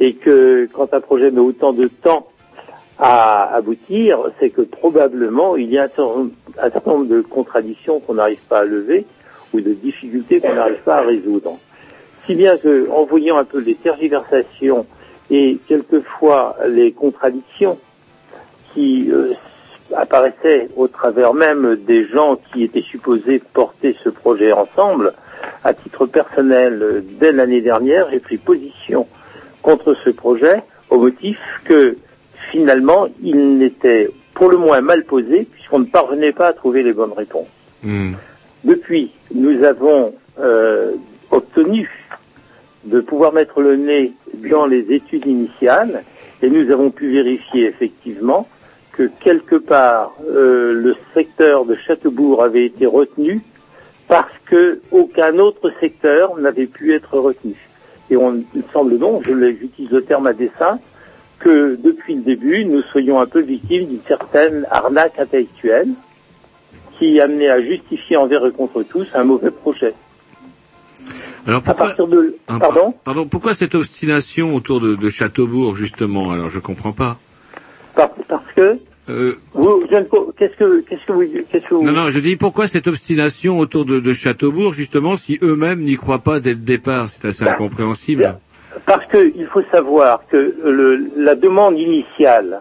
Et 0.01 0.14
que 0.14 0.68
quand 0.73 0.93
un 0.93 1.01
projet 1.01 1.31
met 1.31 1.40
autant 1.40 1.73
de 1.73 1.89
temps 1.89 2.27
à 2.98 3.55
aboutir, 3.55 4.18
c'est 4.40 4.51
que 4.51 4.62
probablement 4.62 5.56
il 5.56 5.70
y 5.70 5.78
a 5.78 5.85
un 5.85 6.70
certain, 6.70 6.90
nombre 6.90 7.06
de 7.06 7.20
contradictions 7.20 8.01
qu'on 8.01 8.14
n'arrive 8.14 8.40
pas 8.48 8.60
à 8.60 8.64
lever 8.64 9.05
ou 9.52 9.60
de 9.60 9.73
difficultés 9.73 10.40
qu'on 10.40 10.55
n'arrive 10.55 10.82
pas 10.82 10.97
à 10.97 11.02
résoudre. 11.02 11.59
Si 12.27 12.35
bien 12.35 12.56
que, 12.56 12.90
en 12.90 13.05
voyant 13.05 13.36
un 13.39 13.44
peu 13.44 13.59
les 13.59 13.74
tergiversations 13.74 14.86
et 15.31 15.59
quelquefois 15.68 16.56
les 16.68 16.93
contradictions 16.93 17.78
qui 18.73 19.10
euh, 19.10 19.32
apparaissaient 19.94 20.68
au 20.77 20.89
travers 20.89 21.35
même 21.35 21.77
des 21.77 22.09
gens 22.09 22.36
qui 22.52 22.64
étaient 22.64 22.82
supposés 22.82 23.40
porter 23.52 23.97
ce 24.02 24.09
projet 24.09 24.52
ensemble, 24.52 25.12
à 25.64 25.74
titre 25.74 26.06
personnel, 26.06 27.05
dès 27.20 27.32
l'année 27.32 27.60
dernière, 27.60 28.09
j'ai 28.10 28.20
pris 28.20 28.39
position 28.39 29.06
contre 29.62 29.94
ce 30.05 30.10
projet 30.10 30.62
au 30.90 30.98
motif 30.98 31.39
que 31.64 31.97
finalement 32.51 33.09
il 33.23 33.59
n'était 33.59 34.10
pour 34.35 34.48
le 34.48 34.59
moins 34.59 34.81
mal 34.81 35.05
posé 35.05 35.47
puisqu'on 35.51 35.81
ne 35.81 35.85
parvenait 35.85 36.32
pas 36.32 36.48
à 36.48 36.52
trouver 36.52 36.82
les 36.82 36.93
bonnes 36.93 37.12
réponses. 37.12 37.48
Mhm. 37.82 38.14
Depuis, 38.64 39.12
nous 39.35 39.62
avons 39.64 40.14
euh, 40.40 40.93
obtenu 41.31 41.90
de 42.85 43.01
pouvoir 43.01 43.32
mettre 43.32 43.60
le 43.60 43.77
nez 43.77 44.12
dans 44.51 44.66
les 44.66 44.93
études 44.93 45.27
initiales 45.27 46.02
et 46.43 46.51
nous 46.51 46.70
avons 46.70 46.90
pu 46.90 47.09
vérifier 47.09 47.66
effectivement 47.66 48.48
que 48.93 49.10
quelque 49.20 49.56
part 49.56 50.14
euh, 50.28 50.73
le 50.73 50.97
secteur 51.14 51.64
de 51.64 51.77
Châteaubourg 51.86 52.43
avait 52.43 52.64
été 52.64 52.86
retenu 52.86 53.40
parce 54.09 54.32
que 54.47 54.81
aucun 54.90 55.39
autre 55.39 55.73
secteur 55.81 56.39
n'avait 56.39 56.66
pu 56.66 56.94
être 56.94 57.18
retenu. 57.18 57.55
Et 58.10 58.16
on, 58.16 58.43
il 58.55 58.62
semble 58.73 58.98
donc, 58.98 59.27
je 59.27 59.35
j'utilise 59.60 59.90
le 59.90 60.02
terme 60.02 60.28
à 60.28 60.32
dessein, 60.32 60.78
que 61.38 61.76
depuis 61.82 62.14
le 62.14 62.22
début, 62.22 62.64
nous 62.64 62.82
soyons 62.82 63.20
un 63.20 63.26
peu 63.26 63.40
victimes 63.40 63.86
d'une 63.86 64.00
certaine 64.06 64.66
arnaque 64.70 65.18
intellectuelle 65.18 65.88
qui 66.98 67.20
amenait 67.20 67.48
à 67.50 67.60
justifier 67.60 68.16
envers 68.16 68.46
et 68.46 68.52
contre 68.52 68.82
tous 68.82 69.06
un 69.14 69.24
mauvais 69.24 69.50
projet. 69.50 69.94
Alors 71.46 71.60
À 71.60 71.62
pourquoi, 71.62 71.86
partir 71.86 72.06
de... 72.08 72.36
Ah, 72.48 72.58
Pardon 72.58 72.94
pardon, 73.04 73.26
pourquoi 73.26 73.54
cette 73.54 73.74
obstination 73.74 74.54
autour 74.54 74.80
de, 74.80 74.94
de 74.96 75.08
Châteaubourg 75.08 75.76
justement? 75.76 76.30
Alors 76.32 76.48
je 76.48 76.58
comprends 76.58 76.92
pas. 76.92 77.18
Par- 77.94 78.10
Parce 78.28 78.52
que 78.54 78.78
Euh, 79.08 79.34
ne 79.54 80.32
qu'est-ce 80.36 80.56
que 80.58 80.80
qu'est-ce 80.80 81.06
que 81.06 81.12
vous 81.12 81.22
qu'est-ce 81.48 81.64
que 81.68 81.74
vous 81.74 81.84
Non, 81.84 81.92
non, 81.92 82.08
je 82.08 82.18
dis 82.18 82.34
pourquoi 82.36 82.66
cette 82.66 82.88
obstination 82.88 83.60
autour 83.60 83.84
de, 83.84 84.00
de 84.00 84.12
Châteaubourg, 84.12 84.72
justement, 84.72 85.16
si 85.16 85.38
eux-mêmes 85.42 85.80
n'y 85.80 85.94
croient 85.96 86.18
pas 86.24 86.40
dès 86.40 86.50
le 86.54 86.56
départ? 86.56 87.08
C'est 87.08 87.26
assez 87.28 87.44
incompréhensible. 87.46 88.38
Parce 88.84 89.06
qu'il 89.06 89.46
faut 89.46 89.62
savoir 89.70 90.26
que 90.26 90.54
le, 90.64 91.10
la 91.16 91.34
demande 91.34 91.78
initiale 91.78 92.60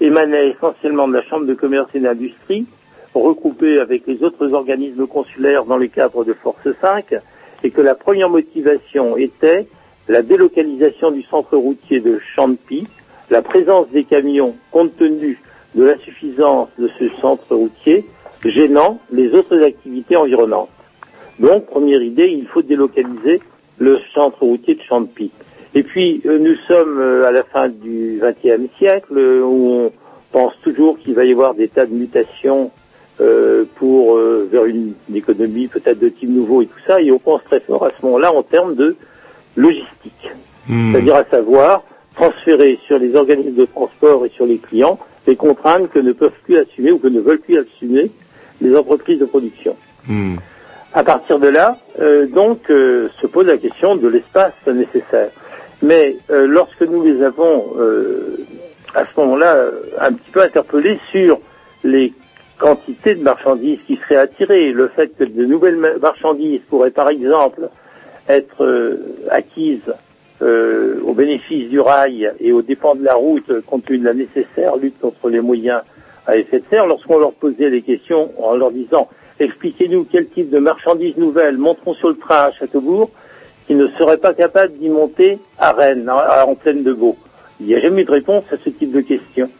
émanait 0.00 0.46
essentiellement 0.46 1.08
de 1.08 1.14
la 1.14 1.22
Chambre 1.24 1.46
de 1.46 1.54
commerce 1.54 1.88
et 1.94 2.00
d'industrie, 2.00 2.66
regroupée 3.14 3.80
avec 3.80 4.06
les 4.06 4.22
autres 4.22 4.52
organismes 4.52 5.06
consulaires 5.06 5.64
dans 5.64 5.78
le 5.78 5.88
cadre 5.88 6.24
de 6.24 6.34
Force 6.34 6.68
5, 6.80 7.14
et 7.64 7.70
que 7.70 7.80
la 7.80 7.94
première 7.94 8.28
motivation 8.28 9.16
était 9.16 9.66
la 10.08 10.22
délocalisation 10.22 11.10
du 11.10 11.22
centre 11.22 11.56
routier 11.56 12.00
de 12.00 12.20
Champy 12.34 12.86
la 13.30 13.42
présence 13.42 13.88
des 13.88 14.04
camions, 14.04 14.54
compte 14.70 14.96
tenu 14.96 15.40
de 15.74 15.84
l'insuffisance 15.84 16.68
de 16.78 16.88
ce 16.98 17.08
centre 17.20 17.54
routier, 17.54 18.04
gênant 18.44 19.00
les 19.10 19.34
autres 19.34 19.62
activités 19.62 20.16
environnantes. 20.16 20.70
Donc, 21.40 21.66
première 21.66 22.02
idée, 22.02 22.28
il 22.28 22.46
faut 22.46 22.62
délocaliser 22.62 23.40
le 23.78 23.98
centre 24.14 24.38
routier 24.40 24.76
de 24.76 24.82
Champy. 24.82 25.30
Et 25.76 25.82
puis, 25.82 26.22
euh, 26.24 26.38
nous 26.38 26.54
sommes 26.66 26.98
euh, 26.98 27.28
à 27.28 27.30
la 27.30 27.42
fin 27.42 27.68
du 27.68 28.18
XXe 28.18 28.74
siècle, 28.78 29.12
euh, 29.14 29.42
où 29.42 29.68
on 29.72 29.92
pense 30.32 30.54
toujours 30.62 30.98
qu'il 30.98 31.12
va 31.14 31.26
y 31.26 31.32
avoir 31.32 31.52
des 31.54 31.68
tas 31.68 31.84
de 31.84 31.92
mutations 31.92 32.70
euh, 33.20 33.64
pour 33.74 34.16
euh, 34.16 34.48
vers 34.50 34.64
une, 34.64 34.94
une 35.10 35.16
économie 35.16 35.68
peut-être 35.68 35.98
de 35.98 36.08
type 36.08 36.30
nouveau 36.30 36.62
et 36.62 36.66
tout 36.66 36.80
ça, 36.86 37.02
et 37.02 37.12
on 37.12 37.18
pense 37.18 37.44
très 37.44 37.60
fort 37.60 37.84
à 37.84 37.90
ce 37.90 38.06
moment-là 38.06 38.32
en 38.32 38.42
termes 38.42 38.74
de 38.74 38.96
logistique, 39.54 40.30
c'est-à-dire 40.66 41.16
à 41.16 41.24
savoir 41.24 41.82
transférer 42.14 42.78
sur 42.86 42.98
les 42.98 43.14
organismes 43.14 43.54
de 43.54 43.66
transport 43.66 44.24
et 44.24 44.30
sur 44.30 44.46
les 44.46 44.56
clients 44.56 44.98
les 45.26 45.36
contraintes 45.36 45.90
que 45.90 45.98
ne 45.98 46.12
peuvent 46.12 46.38
plus 46.44 46.56
assumer 46.56 46.90
ou 46.92 46.98
que 46.98 47.08
ne 47.08 47.20
veulent 47.20 47.40
plus 47.40 47.58
assumer 47.58 48.10
les 48.62 48.74
entreprises 48.74 49.18
de 49.18 49.26
production. 49.26 49.76
À 50.94 51.04
partir 51.04 51.38
de 51.38 51.48
là, 51.48 51.76
euh, 52.00 52.26
donc, 52.26 52.70
euh, 52.70 53.08
se 53.20 53.26
pose 53.26 53.46
la 53.46 53.58
question 53.58 53.96
de 53.96 54.08
l'espace 54.08 54.54
nécessaire. 54.66 55.30
Mais 55.82 56.16
euh, 56.30 56.46
lorsque 56.46 56.82
nous 56.82 57.02
les 57.04 57.22
avons, 57.22 57.74
euh, 57.78 58.38
à 58.94 59.04
ce 59.04 59.20
moment-là, 59.20 59.66
un 60.00 60.12
petit 60.12 60.30
peu 60.30 60.40
interpellés 60.42 60.98
sur 61.10 61.38
les 61.84 62.12
quantités 62.58 63.14
de 63.14 63.22
marchandises 63.22 63.78
qui 63.86 63.96
seraient 63.96 64.16
attirées, 64.16 64.72
le 64.72 64.88
fait 64.88 65.08
que 65.16 65.24
de 65.24 65.44
nouvelles 65.44 65.76
ma- 65.76 65.98
marchandises 65.98 66.60
pourraient, 66.68 66.90
par 66.90 67.10
exemple, 67.10 67.68
être 68.28 68.64
euh, 68.64 68.96
acquises 69.30 69.92
euh, 70.42 70.98
au 71.04 71.12
bénéfice 71.12 71.68
du 71.70 71.80
rail 71.80 72.30
et 72.40 72.52
aux 72.52 72.62
dépens 72.62 72.94
de 72.94 73.04
la 73.04 73.14
route, 73.14 73.60
compte 73.66 73.84
tenu 73.84 73.98
de 73.98 74.04
la 74.06 74.14
nécessaire 74.14 74.76
lutte 74.76 74.98
contre 75.00 75.28
les 75.28 75.40
moyens 75.40 75.82
à 76.26 76.36
effet 76.36 76.60
de 76.60 76.64
serre, 76.68 76.86
lorsqu'on 76.86 77.18
leur 77.18 77.32
posait 77.34 77.70
les 77.70 77.82
questions 77.82 78.32
en 78.42 78.56
leur 78.56 78.70
disant 78.70 79.08
expliquez-nous 79.38 80.06
quel 80.10 80.26
type 80.28 80.50
de 80.50 80.58
marchandises 80.58 81.16
nouvelles 81.18 81.56
monteront 81.58 81.94
sur 81.94 82.08
le 82.08 82.16
train 82.16 82.44
à 82.46 82.52
Châteaubourg, 82.52 83.10
qui 83.66 83.74
ne 83.74 83.88
seraient 83.98 84.18
pas 84.18 84.34
capables 84.34 84.74
d'y 84.78 84.88
monter 84.88 85.38
à 85.58 85.72
Rennes, 85.72 86.08
en, 86.08 86.50
en 86.50 86.54
pleine 86.54 86.82
de 86.82 86.92
Beau. 86.92 87.16
Il 87.60 87.66
n'y 87.66 87.74
a 87.74 87.80
jamais 87.80 88.02
eu 88.02 88.04
de 88.04 88.10
réponse 88.10 88.44
à 88.52 88.56
ce 88.62 88.70
type 88.70 88.92
de 88.92 89.00
questions. 89.00 89.50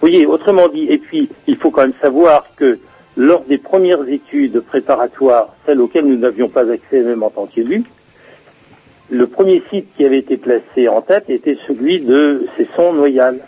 Vous 0.00 0.08
voyez, 0.08 0.24
autrement 0.26 0.68
dit, 0.68 0.86
et 0.88 0.98
puis 0.98 1.28
il 1.46 1.56
faut 1.56 1.70
quand 1.70 1.82
même 1.82 1.92
savoir 2.00 2.46
que 2.56 2.78
lors 3.16 3.42
des 3.44 3.58
premières 3.58 4.08
études 4.08 4.60
préparatoires, 4.60 5.54
celles 5.66 5.80
auxquelles 5.80 6.06
nous 6.06 6.16
n'avions 6.16 6.48
pas 6.48 6.70
accès 6.70 7.00
même 7.02 7.22
en 7.22 7.30
tant 7.30 7.46
qu'élus, 7.46 7.82
le 9.10 9.26
premier 9.26 9.62
site 9.70 9.88
qui 9.96 10.04
avait 10.04 10.18
été 10.18 10.36
placé 10.36 10.88
en 10.88 11.02
tête 11.02 11.28
était 11.28 11.58
celui 11.66 12.00
de 12.00 12.46
Cesson-Noyal. 12.56 13.40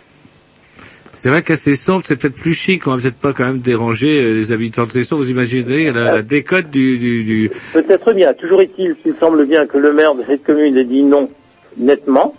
C'est 1.14 1.28
vrai 1.28 1.42
qu'à 1.42 1.56
Cesson, 1.56 2.00
c'est 2.02 2.16
peut-être 2.16 2.40
plus 2.40 2.54
chic, 2.54 2.86
on 2.86 2.92
va 2.92 2.96
peut-être 2.96 3.18
pas 3.18 3.32
quand 3.34 3.46
même 3.46 3.58
déranger 3.58 4.24
euh, 4.24 4.32
les 4.32 4.50
habitants 4.52 4.86
de 4.86 4.90
Cesson. 4.90 5.16
Vous 5.16 5.30
imaginez 5.30 5.92
la, 5.92 6.04
la 6.14 6.22
décote 6.22 6.70
du, 6.70 6.96
du, 6.98 7.24
du... 7.24 7.50
Peut-être 7.74 8.12
bien. 8.14 8.32
Toujours 8.32 8.62
est-il 8.62 8.96
qu'il 8.96 9.14
semble 9.20 9.44
bien 9.46 9.66
que 9.66 9.76
le 9.76 9.92
maire 9.92 10.14
de 10.14 10.22
cette 10.26 10.42
commune 10.42 10.76
ait 10.78 10.84
dit 10.84 11.02
non 11.02 11.28
nettement, 11.76 12.34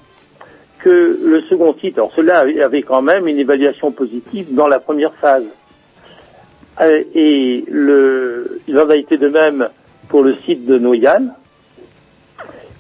que 0.80 1.20
le 1.24 1.42
second 1.44 1.76
site, 1.80 1.98
alors 1.98 2.12
cela 2.16 2.40
avait 2.40 2.82
quand 2.82 3.02
même 3.02 3.28
une 3.28 3.38
évaluation 3.38 3.92
positive 3.92 4.54
dans 4.54 4.68
la 4.68 4.80
première 4.80 5.14
phase. 5.16 5.46
Euh, 6.82 7.04
Et 7.14 7.64
le, 7.70 8.60
il 8.68 8.78
en 8.80 8.90
a 8.90 8.96
été 8.96 9.18
de 9.18 9.28
même 9.30 9.70
pour 10.10 10.24
le 10.24 10.36
site 10.46 10.66
de 10.66 10.80
Noyal. 10.80 11.36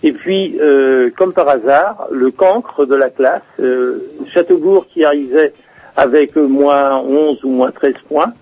Et 0.02 0.12
puis, 0.12 0.58
euh, 0.60 1.12
comme 1.16 1.34
par 1.34 1.48
hasard, 1.48 2.08
le 2.12 2.30
cancre 2.32 2.86
de 2.86 2.96
la 2.96 3.10
classe, 3.10 3.42
euh, 3.60 4.00
Châteaubourg 4.34 4.88
qui 4.92 5.06
arrivait 5.06 5.54
avec 5.96 6.36
moins 6.36 6.98
11 7.00 7.44
ou 7.44 7.50
moins 7.52 7.72
13 7.72 7.94
points, 8.08 8.34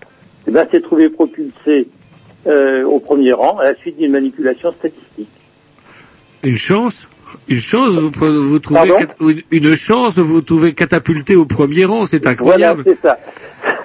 eh 0.46 0.50
ben, 0.50 0.66
s'est 0.70 0.80
trouvé 0.80 1.08
propulsé 1.08 1.88
euh, 2.46 2.84
au 2.84 2.98
premier 2.98 3.32
rang 3.32 3.58
à 3.58 3.64
la 3.64 3.74
suite 3.76 3.98
d'une 3.98 4.12
manipulation 4.12 4.72
statistique. 4.72 5.28
Une 6.42 6.56
chance 6.56 7.08
Une 7.48 7.58
chance, 7.58 7.90
vous, 7.94 8.10
vous 8.10 8.58
trouvez 8.58 8.88
Pardon 8.88 9.06
une- 9.50 9.74
chance, 9.74 10.18
vous 10.18 10.42
trouvez 10.42 10.72
catapulté 10.72 11.36
au 11.36 11.46
premier 11.46 11.84
rang, 11.84 12.04
c'est 12.04 12.26
incroyable. 12.26 12.82
Voilà, 12.84 12.98
c'est 13.00 13.06
ça. 13.06 13.18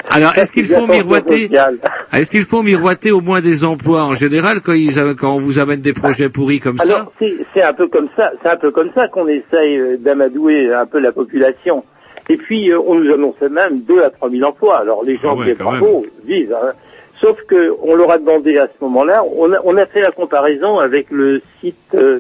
Alors, 0.10 0.38
est-ce 0.38 0.52
qu'il 0.52 0.66
faut 0.66 0.88
miroiter. 0.88 1.50
Est-ce 2.14 2.32
qu'il 2.32 2.44
faut 2.44 2.64
miroiter 2.64 3.12
au 3.12 3.20
moins 3.22 3.42
des 3.42 3.66
emplois 3.66 4.04
en 4.06 4.16
général 4.16 4.62
quand, 4.62 4.72
ils, 4.74 4.96
quand 5.16 5.36
on 5.36 5.38
vous 5.38 5.60
amène 5.60 5.82
des 5.82 5.92
projets 5.94 6.30
pourris 6.30 6.60
comme 6.62 6.78
ça 6.78 6.86
Alors 6.86 7.12
c'est 7.20 7.36
c'est 7.54 7.62
un 7.62 7.74
peu 7.74 7.88
comme 7.88 8.08
ça, 8.16 8.32
c'est 8.42 8.50
un 8.50 8.56
peu 8.56 8.72
comme 8.72 8.90
ça 8.96 9.10
qu'on 9.10 9.28
essaye 9.28 9.78
euh, 9.78 9.98
d'amadouer 9.98 10.74
un 10.74 10.86
peu 10.86 11.00
la 11.00 11.12
population. 11.12 11.84
Et 12.30 12.38
puis 12.38 12.72
euh, 12.72 12.80
on 12.86 12.96
nous 12.96 13.14
annonçait 13.14 13.50
même 13.50 13.82
2 13.82 14.04
à 14.04 14.10
3 14.10 14.30
000 14.30 14.44
emplois. 14.48 14.80
Alors 14.80 15.04
les 15.04 15.18
gens 15.18 15.32
Ah 15.32 15.36
ouais, 15.36 15.54
qui 15.54 15.64
bravo 15.64 16.06
disent. 16.26 16.52
hein. 16.54 16.74
Sauf 17.22 17.42
que 17.48 17.74
on 17.82 17.96
leur 17.96 18.12
a 18.12 18.18
demandé 18.20 18.58
à 18.60 18.68
ce 18.68 18.84
moment-là, 18.84 19.24
on 19.36 19.52
a, 19.54 19.58
on 19.64 19.76
a 19.78 19.86
fait 19.88 20.02
la 20.02 20.12
comparaison 20.12 20.78
avec 20.80 21.10
le 21.10 21.42
site, 21.62 21.76
euh, 21.96 22.20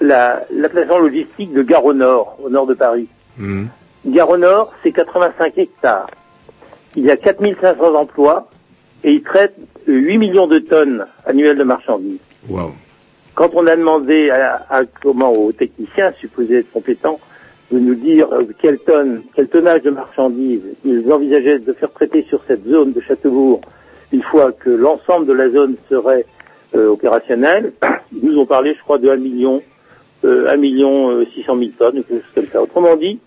la, 0.00 0.42
la 0.52 0.68
plateforme 0.68 1.04
logistique 1.06 1.52
de 1.52 1.62
Gare 1.62 1.84
au 1.84 1.92
Nord, 1.92 2.36
au 2.42 2.50
nord 2.50 2.66
de 2.66 2.74
Paris. 2.74 3.06
Hmm. 3.38 3.66
Gare 4.06 4.30
au 4.30 4.36
Nord, 4.36 4.72
c'est 4.82 4.90
85 4.92 5.56
hectares. 5.58 6.08
Il 6.96 7.04
y 7.04 7.10
a 7.10 7.16
4500 7.16 7.94
emplois 7.94 8.48
et 9.04 9.12
ils 9.12 9.22
traitent 9.22 9.54
euh, 9.88 9.92
8 9.92 10.18
millions 10.18 10.46
de 10.48 10.58
tonnes 10.58 11.06
annuelles 11.26 11.58
de 11.58 11.64
marchandises. 11.64 12.20
Wow. 12.48 12.72
Quand 13.34 13.50
on 13.54 13.66
a 13.66 13.76
demandé 13.76 14.30
à, 14.30 14.64
à- 14.70 14.84
comment 15.02 15.32
aux 15.32 15.52
techniciens 15.52 16.12
supposés 16.20 16.58
être 16.58 16.72
compétents 16.72 17.20
de 17.74 17.80
nous 17.80 17.94
dire 17.94 18.32
euh, 18.32 18.44
quelle 18.60 18.78
tonne, 18.78 19.22
quel 19.34 19.48
tonnage 19.48 19.82
de 19.82 19.90
marchandises 19.90 20.62
ils 20.84 21.12
envisageaient 21.12 21.58
de 21.58 21.72
faire 21.72 21.90
traiter 21.90 22.24
sur 22.28 22.40
cette 22.46 22.66
zone 22.66 22.92
de 22.92 23.00
Châteaubourg 23.00 23.60
une 24.12 24.22
fois 24.22 24.52
que 24.52 24.70
l'ensemble 24.70 25.26
de 25.26 25.32
la 25.32 25.50
zone 25.50 25.74
serait 25.90 26.24
euh, 26.76 26.88
opérationnel, 26.88 27.72
ils 28.12 28.24
nous 28.28 28.38
ont 28.38 28.46
parlé, 28.46 28.74
je 28.74 28.82
crois, 28.82 28.98
de 28.98 29.08
1 29.08 29.16
million, 29.16 29.62
euh, 30.24 30.52
1 30.52 30.56
million 30.56 31.10
euh, 31.10 31.26
600 31.34 31.58
000 31.58 31.70
tonnes, 31.76 32.04
quelque 32.04 32.22
chose 32.22 32.32
comme 32.34 32.46
ça. 32.46 32.62
Autrement 32.62 32.96
dit, 32.96 33.18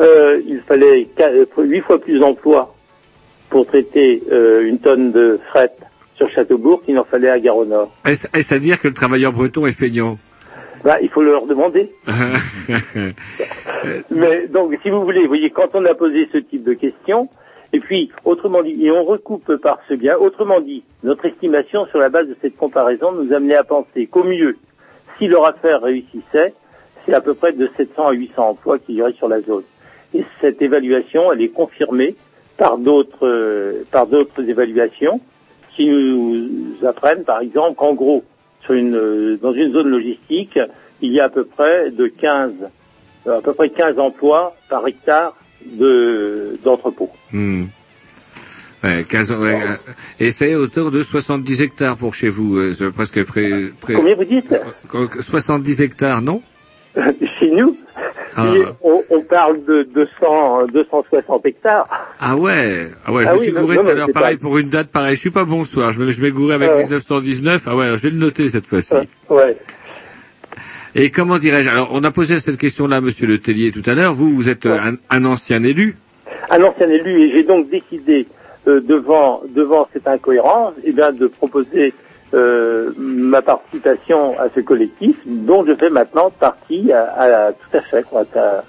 euh, 0.00 0.40
il 0.46 0.60
fallait 0.60 1.08
8 1.56 1.80
fois 1.80 1.98
plus 1.98 2.18
d'emplois 2.18 2.74
pour 3.48 3.66
traiter 3.66 4.22
euh, 4.30 4.66
une 4.66 4.78
tonne 4.78 5.12
de 5.12 5.40
fret 5.48 5.72
sur 6.16 6.30
Châteaubourg 6.30 6.82
qu'il 6.84 6.94
n'en 6.94 7.04
fallait 7.04 7.30
à 7.30 7.38
Gare 7.38 7.56
est-ce 8.04 8.54
à 8.54 8.58
dire 8.58 8.80
que 8.80 8.88
le 8.88 8.94
travailleur 8.94 9.32
breton 9.32 9.66
est 9.66 9.78
feignant? 9.78 10.18
Bah, 10.86 10.98
il 11.02 11.08
faut 11.08 11.22
leur 11.22 11.46
demander. 11.46 11.90
Mais 14.10 14.46
donc, 14.46 14.72
si 14.84 14.90
vous 14.90 15.02
voulez, 15.02 15.22
vous 15.22 15.26
voyez, 15.26 15.50
quand 15.50 15.70
on 15.74 15.84
a 15.84 15.94
posé 15.94 16.28
ce 16.32 16.38
type 16.38 16.62
de 16.62 16.74
questions, 16.74 17.28
et 17.72 17.80
puis, 17.80 18.12
autrement 18.24 18.62
dit, 18.62 18.86
et 18.86 18.92
on 18.92 19.02
recoupe 19.02 19.56
par 19.56 19.80
ce 19.88 19.94
bien, 19.94 20.16
autrement 20.16 20.60
dit, 20.60 20.84
notre 21.02 21.24
estimation 21.24 21.86
sur 21.86 21.98
la 21.98 22.08
base 22.08 22.28
de 22.28 22.36
cette 22.40 22.56
comparaison 22.56 23.10
nous 23.10 23.32
amenait 23.32 23.56
à 23.56 23.64
penser 23.64 24.06
qu'au 24.06 24.22
mieux, 24.22 24.56
si 25.18 25.26
leur 25.26 25.44
affaire 25.44 25.82
réussissait, 25.82 26.54
c'est 27.04 27.14
à 27.14 27.20
peu 27.20 27.34
près 27.34 27.50
de 27.50 27.68
700 27.76 28.06
à 28.06 28.12
800 28.12 28.50
emplois 28.50 28.78
qui 28.78 28.92
iraient 28.94 29.12
sur 29.14 29.26
la 29.26 29.40
zone. 29.40 29.64
Et 30.14 30.24
cette 30.40 30.62
évaluation, 30.62 31.32
elle 31.32 31.42
est 31.42 31.48
confirmée 31.48 32.14
par 32.58 32.78
d'autres, 32.78 33.26
euh, 33.26 33.82
par 33.90 34.06
d'autres 34.06 34.48
évaluations 34.48 35.20
qui 35.74 35.88
nous 35.88 36.86
apprennent, 36.86 37.24
par 37.24 37.40
exemple, 37.40 37.74
qu'en 37.74 37.94
gros, 37.94 38.22
sur 38.66 38.74
une, 38.74 38.94
euh, 38.94 39.38
dans 39.40 39.52
une 39.52 39.72
zone 39.72 39.88
logistique, 39.88 40.58
il 41.00 41.12
y 41.12 41.20
a 41.20 41.24
à 41.24 41.28
peu 41.28 41.44
près 41.44 41.90
de 41.90 42.06
15, 42.06 42.52
euh, 43.26 43.38
à 43.38 43.40
peu 43.40 43.54
près 43.54 43.70
15 43.70 43.98
emplois 43.98 44.54
par 44.68 44.86
hectare 44.86 45.34
de, 45.64 46.58
d'entrepôt. 46.62 47.10
Hmm. 47.32 47.64
Ouais, 48.84 49.04
15 49.08 49.32
ans, 49.32 49.38
ouais, 49.40 49.54
euh, 49.54 49.76
et 50.20 50.30
c'est 50.30 50.54
autour 50.54 50.90
de 50.90 51.02
70 51.02 51.62
hectares 51.62 51.96
pour 51.96 52.14
chez 52.14 52.28
vous, 52.28 52.58
euh, 52.58 52.90
presque 52.94 53.24
près, 53.24 53.50
près... 53.80 53.94
Combien 53.94 54.14
vous 54.14 54.24
dites? 54.24 54.54
70 55.20 55.80
hectares, 55.80 56.20
non? 56.20 56.42
Chez 57.38 57.50
nous, 57.50 57.76
Ah. 58.36 58.52
on, 58.82 59.02
on 59.10 59.20
parle 59.22 59.60
de 59.62 59.82
200, 59.94 60.66
260 60.72 61.46
hectares. 61.46 61.86
Ah 62.18 62.36
ouais, 62.36 62.86
ah 63.04 63.12
ouais, 63.12 63.24
je 63.24 63.28
Ah 63.28 63.32
me 63.34 63.38
suis 63.38 63.52
gouré 63.52 63.76
non, 63.76 63.82
tout 63.82 63.90
à 63.90 63.94
l'heure, 63.94 64.08
pareil, 64.12 64.36
pas- 64.36 64.42
pour 64.42 64.58
une 64.58 64.68
date 64.70 64.88
pareille. 64.88 65.14
Je 65.14 65.20
suis 65.20 65.30
pas 65.30 65.44
bon 65.44 65.64
ce 65.64 65.72
soir, 65.74 65.92
je 65.92 66.00
me, 66.00 66.10
je 66.10 66.20
m'ai 66.22 66.30
gouré 66.30 66.54
avec 66.54 66.70
Ouais. 66.70 66.78
1919. 66.82 67.62
Ah 67.66 67.76
ouais, 67.76 67.84
alors 67.84 67.96
je 67.98 68.02
vais 68.04 68.10
le 68.10 68.18
noter 68.18 68.48
cette 68.48 68.66
fois-ci. 68.66 68.94
Ouais. 69.28 69.56
Et 70.94 71.10
comment 71.10 71.38
dirais-je? 71.38 71.68
Alors, 71.68 71.90
on 71.92 72.02
a 72.04 72.10
posé 72.10 72.38
cette 72.40 72.56
question-là, 72.56 73.00
Monsieur 73.02 73.26
Le 73.26 73.38
Tellier, 73.38 73.70
tout 73.70 73.82
à 73.84 73.94
l'heure. 73.94 74.14
Vous, 74.14 74.34
vous 74.34 74.48
êtes 74.48 74.64
un, 74.66 74.94
un 75.10 75.24
ancien 75.26 75.62
élu. 75.62 75.96
un 76.50 76.62
ancien 76.62 76.88
élu 76.88 77.20
et 77.22 77.32
j'ai 77.32 77.42
donc 77.42 77.68
décidé 77.68 78.26
euh, 78.66 78.80
devant 78.80 79.42
devant 79.54 79.86
cette 79.92 80.06
incohérence 80.08 80.72
eh 80.84 80.92
bien 80.92 81.12
de 81.12 81.26
proposer 81.26 81.92
euh, 82.36 82.90
ma 82.96 83.42
participation 83.42 84.38
à 84.38 84.48
ce 84.54 84.60
collectif 84.60 85.16
dont 85.26 85.64
je 85.66 85.74
fais 85.74 85.90
maintenant 85.90 86.30
partie 86.30 86.92
à, 86.92 87.48
à- 87.48 87.52
tout 87.52 87.76
à 87.76 87.80
fait 87.80 88.02
quoi, 88.04 88.24
à, 88.36 88.62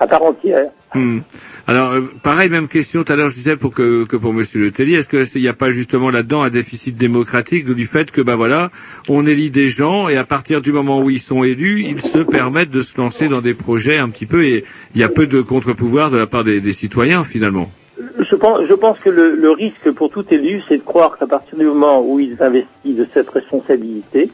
à 0.00 0.06
part 0.06 0.22
entière. 0.22 0.70
Hmm. 0.94 1.18
Alors, 1.66 1.92
euh, 1.92 2.00
pareil, 2.22 2.48
même 2.48 2.68
question 2.68 3.02
tout 3.02 3.12
à 3.12 3.16
l'heure, 3.16 3.28
je 3.28 3.34
disais 3.34 3.56
pour 3.56 3.74
que, 3.74 4.04
que 4.06 4.16
pour 4.16 4.32
Monsieur 4.32 4.60
Le 4.60 4.70
Tellier, 4.70 4.94
est-ce 4.98 5.08
qu'il 5.30 5.42
n'y 5.42 5.48
a 5.48 5.52
pas 5.52 5.70
justement 5.70 6.10
là-dedans 6.10 6.42
un 6.42 6.48
déficit 6.48 6.96
démocratique 6.96 7.66
du 7.66 7.84
fait 7.86 8.10
que, 8.10 8.20
ben 8.22 8.36
voilà, 8.36 8.70
on 9.08 9.26
élit 9.26 9.50
des 9.50 9.68
gens 9.68 10.08
et 10.08 10.16
à 10.16 10.24
partir 10.24 10.62
du 10.62 10.72
moment 10.72 11.00
où 11.02 11.10
ils 11.10 11.18
sont 11.20 11.42
élus, 11.44 11.82
ils 11.82 12.00
se 12.00 12.18
permettent 12.18 12.70
de 12.70 12.82
se 12.82 12.98
lancer 12.98 13.28
dans 13.28 13.40
des 13.40 13.52
projets 13.54 13.98
un 13.98 14.08
petit 14.08 14.26
peu 14.26 14.44
et 14.44 14.64
il 14.94 15.00
y 15.00 15.04
a 15.04 15.08
peu 15.08 15.26
de 15.26 15.42
contre-pouvoir 15.42 16.10
de 16.10 16.16
la 16.16 16.26
part 16.28 16.44
des, 16.44 16.60
des 16.60 16.72
citoyens 16.72 17.24
finalement. 17.24 17.70
Je 17.98 18.34
pense, 18.36 18.66
je 18.68 18.74
pense 18.74 18.98
que 18.98 19.08
le, 19.10 19.34
le 19.34 19.50
risque 19.50 19.90
pour 19.92 20.10
tout 20.10 20.24
élu, 20.30 20.62
c'est 20.68 20.76
de 20.78 20.82
croire 20.82 21.16
qu'à 21.18 21.26
partir 21.26 21.56
du 21.56 21.64
moment 21.64 22.02
où 22.02 22.20
il 22.20 22.36
s'investit 22.36 22.92
de 22.92 23.06
cette 23.12 23.30
responsabilité, 23.30 24.30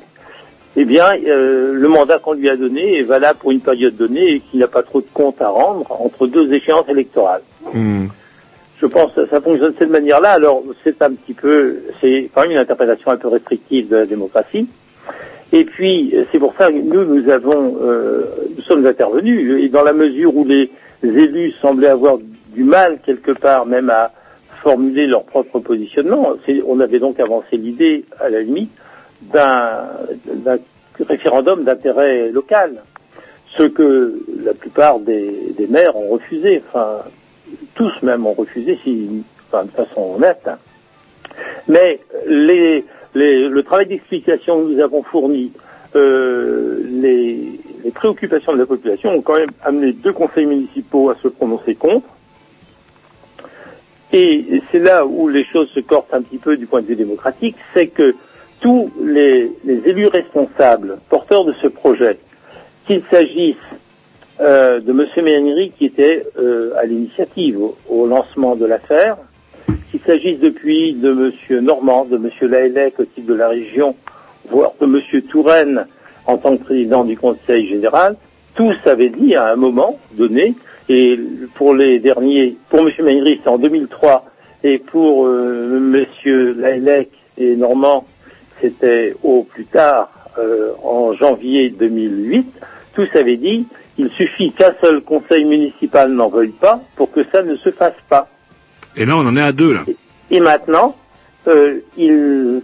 eh 0.77 0.85
bien, 0.85 1.13
euh, 1.27 1.75
le 1.75 1.89
mandat 1.89 2.19
qu'on 2.19 2.33
lui 2.33 2.49
a 2.49 2.57
donné 2.57 2.99
est 2.99 3.03
valable 3.03 3.39
pour 3.39 3.51
une 3.51 3.61
période 3.61 3.97
donnée 3.97 4.35
et 4.35 4.41
qu'il 4.41 4.61
n'a 4.61 4.69
pas 4.69 4.83
trop 4.83 5.01
de 5.01 5.07
compte 5.13 5.41
à 5.43 5.49
rendre 5.49 5.87
entre 6.01 6.27
deux 6.27 6.53
échéances 6.53 6.89
électorales. 6.89 7.43
Je 8.81 8.87
pense 8.87 9.13
que 9.13 9.27
ça 9.27 9.41
fonctionne 9.41 9.73
de 9.73 9.79
cette 9.79 9.91
manière-là. 9.91 10.31
Alors, 10.31 10.65
c'est 10.83 11.03
un 11.03 11.13
petit 11.13 11.35
peu, 11.35 11.77
c'est 12.01 12.31
quand 12.35 12.43
même 12.43 12.53
une 12.53 12.57
interprétation 12.57 13.13
un 13.13 13.17
peu 13.17 13.29
restrictive 13.29 13.89
de 13.89 13.97
la 13.97 14.07
démocratie. 14.07 14.67
Et 15.53 15.65
puis, 15.65 16.15
c'est 16.33 16.39
pour 16.39 16.55
ça 16.57 16.69
que 16.69 16.79
nous, 16.79 17.05
nous 17.05 17.29
avons, 17.29 17.77
euh, 17.83 18.25
nous 18.57 18.63
sommes 18.63 18.85
intervenus. 18.87 19.63
Et 19.63 19.69
dans 19.69 19.83
la 19.83 19.93
mesure 19.93 20.35
où 20.35 20.45
les 20.45 20.71
élus 21.03 21.53
semblaient 21.61 21.89
avoir 21.89 22.17
du 22.53 22.65
mal 22.65 22.99
quelque 23.05 23.33
part 23.33 23.67
même 23.67 23.91
à 23.91 24.13
formuler 24.63 25.07
leur 25.07 25.25
propre 25.25 25.59
positionnement, 25.59 26.35
on 26.67 26.79
avait 26.81 27.01
donc 27.01 27.19
avancé 27.19 27.57
l'idée, 27.57 28.05
à 28.21 28.29
la 28.29 28.43
limite, 28.43 28.71
d'un 29.23 29.89
référendum 31.09 31.65
d'intérêt 31.65 32.31
local, 32.31 32.83
ce 33.57 33.65
que 33.65 34.15
la 34.45 34.55
plupart 34.55 35.01
des, 35.01 35.55
maires 35.69 35.97
ont 35.97 36.11
refusé, 36.11 36.63
enfin 36.69 37.01
tous 37.75 37.93
même 38.03 38.25
ont 38.27 38.33
refusé, 38.35 38.79
si, 38.85 39.25
enfin, 39.49 39.65
de 39.65 39.71
façon 39.71 40.15
honnête. 40.17 40.49
Mais 41.69 42.01
les, 42.27 42.85
les- 43.15 43.49
le 43.49 43.63
travail 43.63 43.87
d'explication 43.87 44.63
que 44.63 44.73
nous 44.73 44.81
avons 44.81 45.03
fourni, 45.03 45.53
euh, 45.97 46.81
les, 46.89 47.59
les 47.85 47.91
préoccupations 47.91 48.53
de 48.55 48.59
la 48.59 48.67
population 48.67 49.11
ont 49.11 49.23
quand 49.23 49.37
même 49.37 49.51
amené 49.65 49.93
deux 49.93 50.13
conseils 50.13 50.47
municipaux 50.47 51.11
à 51.11 51.17
se 51.23 51.29
prononcer 51.29 51.75
contre. 51.75 52.07
Et 54.13 54.63
c'est 54.71 54.79
là 54.79 55.07
où 55.07 55.29
les 55.29 55.45
choses 55.45 55.71
se 55.71 55.81
cortent 55.81 56.13
un 56.13 56.21
petit 56.21 56.39
peu 56.39 56.57
du 56.57 56.67
point 56.67 56.83
de 56.83 56.87
vue 56.87 56.97
démocratique, 56.97 57.57
c'est 57.73 57.87
que 57.87 58.15
tous 58.61 58.91
les, 59.03 59.51
élus 59.65 60.07
responsables, 60.07 60.99
porteurs 61.09 61.45
de 61.45 61.55
ce 61.63 61.67
projet, 61.67 62.19
qu'il 62.87 63.03
s'agisse 63.11 63.57
euh, 64.41 64.81
de 64.81 64.91
M. 64.91 65.07
Méhaniry 65.25 65.73
qui 65.77 65.87
était 65.87 66.25
euh, 66.39 66.73
à 66.79 66.85
l'initiative 66.85 67.59
au, 67.89 68.07
lancement 68.07 68.55
de 68.55 68.67
l'affaire, 68.67 69.17
qu'il 69.91 70.01
s'agisse 70.01 70.39
depuis 70.39 70.93
de 70.93 71.11
M. 71.11 71.61
Normand, 71.61 72.05
de 72.05 72.17
M. 72.17 72.31
Laellec 72.43 73.01
au 73.01 73.05
titre 73.05 73.27
de 73.27 73.35
la 73.35 73.49
région, 73.49 73.97
voire 74.49 74.73
de 74.81 74.87
M. 74.87 75.23
Touraine 75.23 75.87
en 76.27 76.37
tant 76.37 76.57
que 76.57 76.65
président 76.65 77.05
du 77.05 77.17
Conseil 77.17 77.67
général, 77.67 78.17
tous 78.55 78.77
avaient 78.85 79.09
dit 79.09 79.35
à 79.35 79.53
un 79.53 79.57
moment 79.57 79.99
donné, 80.13 80.55
et 80.89 81.19
pour 81.55 81.75
les 81.75 81.99
derniers, 81.99 82.57
pour 82.69 82.81
M. 82.81 82.91
Méhaniry 83.03 83.41
c'est 83.43 83.49
en 83.51 83.59
2003, 83.59 84.25
et 84.65 84.79
pour 84.79 85.27
euh, 85.27 85.77
M. 85.79 86.61
Laellec 86.61 87.11
et 87.39 87.57
Normand 87.57 88.07
c'était 88.61 89.15
au 89.23 89.43
plus 89.45 89.65
tard 89.65 90.11
euh, 90.39 90.71
en 90.83 91.13
janvier 91.15 91.71
2008, 91.71 92.47
tous 92.95 93.09
avaient 93.15 93.37
dit 93.37 93.67
il 93.99 94.09
suffit 94.11 94.53
qu'un 94.53 94.75
seul 94.81 95.03
conseil 95.03 95.45
municipal 95.45 96.11
n'en 96.13 96.29
veuille 96.29 96.49
pas 96.51 96.81
pour 96.97 97.11
que 97.13 97.21
ça 97.31 97.43
ne 97.43 97.57
se 97.57 97.71
fasse 97.71 97.95
pas. 98.09 98.27
Et 98.97 99.05
là, 99.05 99.17
on 99.17 99.27
en 99.27 99.37
est 99.37 99.43
à 99.43 99.53
deux 99.53 99.75
là. 99.75 99.85
Et 100.31 100.41
maintenant, 100.41 100.97
euh, 101.49 101.81
il- 101.99 102.63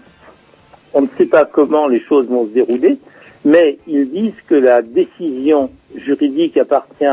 on 0.95 1.03
ne 1.03 1.07
sait 1.19 1.27
pas 1.27 1.45
comment 1.45 1.87
les 1.87 2.01
choses 2.01 2.27
vont 2.27 2.45
se 2.47 2.51
dérouler, 2.51 2.99
mais 3.45 3.79
ils 3.87 4.09
disent 4.11 4.41
que 4.47 4.55
la 4.55 4.81
décision 4.83 5.71
juridique 5.95 6.57
appartient 6.57 7.05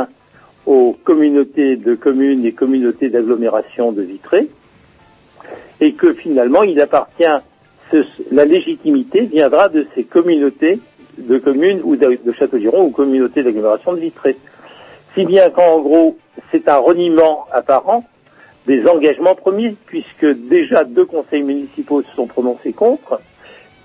aux 0.66 0.96
communautés 1.04 1.76
de 1.76 1.96
communes 1.96 2.46
et 2.46 2.54
communautés 2.54 3.10
d'agglomération 3.10 3.92
de 3.92 4.02
Vitré, 4.02 4.48
et 5.82 5.94
que 5.94 6.14
finalement, 6.14 6.64
il 6.64 6.80
appartient, 6.82 7.24
ce- 7.92 8.04
la 8.32 8.46
légitimité 8.46 9.22
viendra 9.22 9.70
de 9.70 9.86
ces 9.96 10.04
communautés 10.04 10.80
de 11.18 11.38
communes 11.38 11.82
ou 11.84 11.96
de, 11.96 12.18
Château-Giron 12.38 12.86
ou 12.86 12.90
communautés 12.90 13.44
d'agglomération 13.44 13.94
de 13.94 14.00
Vitré. 14.00 14.36
Si 15.14 15.26
bien 15.26 15.50
qu'en 15.50 15.80
gros, 15.80 16.18
c'est 16.52 16.68
un 16.68 16.78
reniement 16.78 17.46
apparent 17.52 18.04
des 18.68 18.88
engagements 18.88 19.36
promis, 19.36 19.78
puisque 19.86 20.26
déjà 20.26 20.84
deux 20.84 21.06
conseils 21.06 21.44
municipaux 21.44 22.02
se 22.02 22.12
sont 22.16 22.26
prononcés 22.26 22.74
contre, 22.74 23.22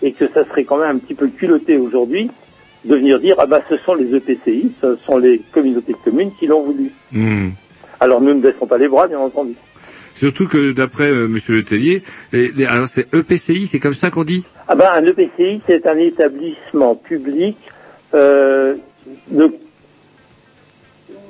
et 0.03 0.13
que 0.13 0.27
ça 0.29 0.45
serait 0.45 0.65
quand 0.65 0.79
même 0.79 0.97
un 0.97 0.99
petit 0.99 1.15
peu 1.15 1.29
culotté 1.29 1.77
aujourd'hui 1.77 2.31
de 2.85 2.95
venir 2.97 3.21
dire 3.21 3.37
ah 3.39 3.47
bah 3.47 3.63
ce 3.69 3.77
sont 3.79 3.95
les 3.95 4.15
EPCI, 4.15 4.73
ce 4.81 4.97
sont 5.07 5.19
les 5.19 5.41
communautés 5.53 5.93
de 5.93 5.99
communes 5.99 6.33
qui 6.39 6.47
l'ont 6.47 6.63
voulu. 6.63 6.91
Hmm. 7.13 7.51
Alors 8.01 8.21
nous 8.21 8.33
ne 8.35 8.41
baissons 8.41 8.67
pas 8.67 8.79
les 8.79 8.89
bras, 8.89 9.07
bien 9.07 9.19
entendu. 9.19 9.55
Surtout 10.15 10.49
que 10.49 10.73
d'après 10.73 11.11
euh, 11.11 11.29
Monsieur 11.29 11.55
Le 11.55 11.63
Tellier, 11.63 12.03
les- 12.33 12.49
les- 12.53 12.67
alors 12.67 12.87
c'est 12.87 13.13
EPCI, 13.15 13.67
c'est 13.67 13.79
comme 13.79 13.95
ça 13.95 14.11
qu'on 14.11 14.25
dit? 14.25 14.45
Ah 14.69 14.75
ben 14.75 14.89
un 14.93 15.05
EPCI 15.05 15.61
c'est 15.67 15.87
un 15.87 15.97
établissement 15.99 16.95
public 16.95 17.57
euh, 18.15 18.75
de 19.31 19.51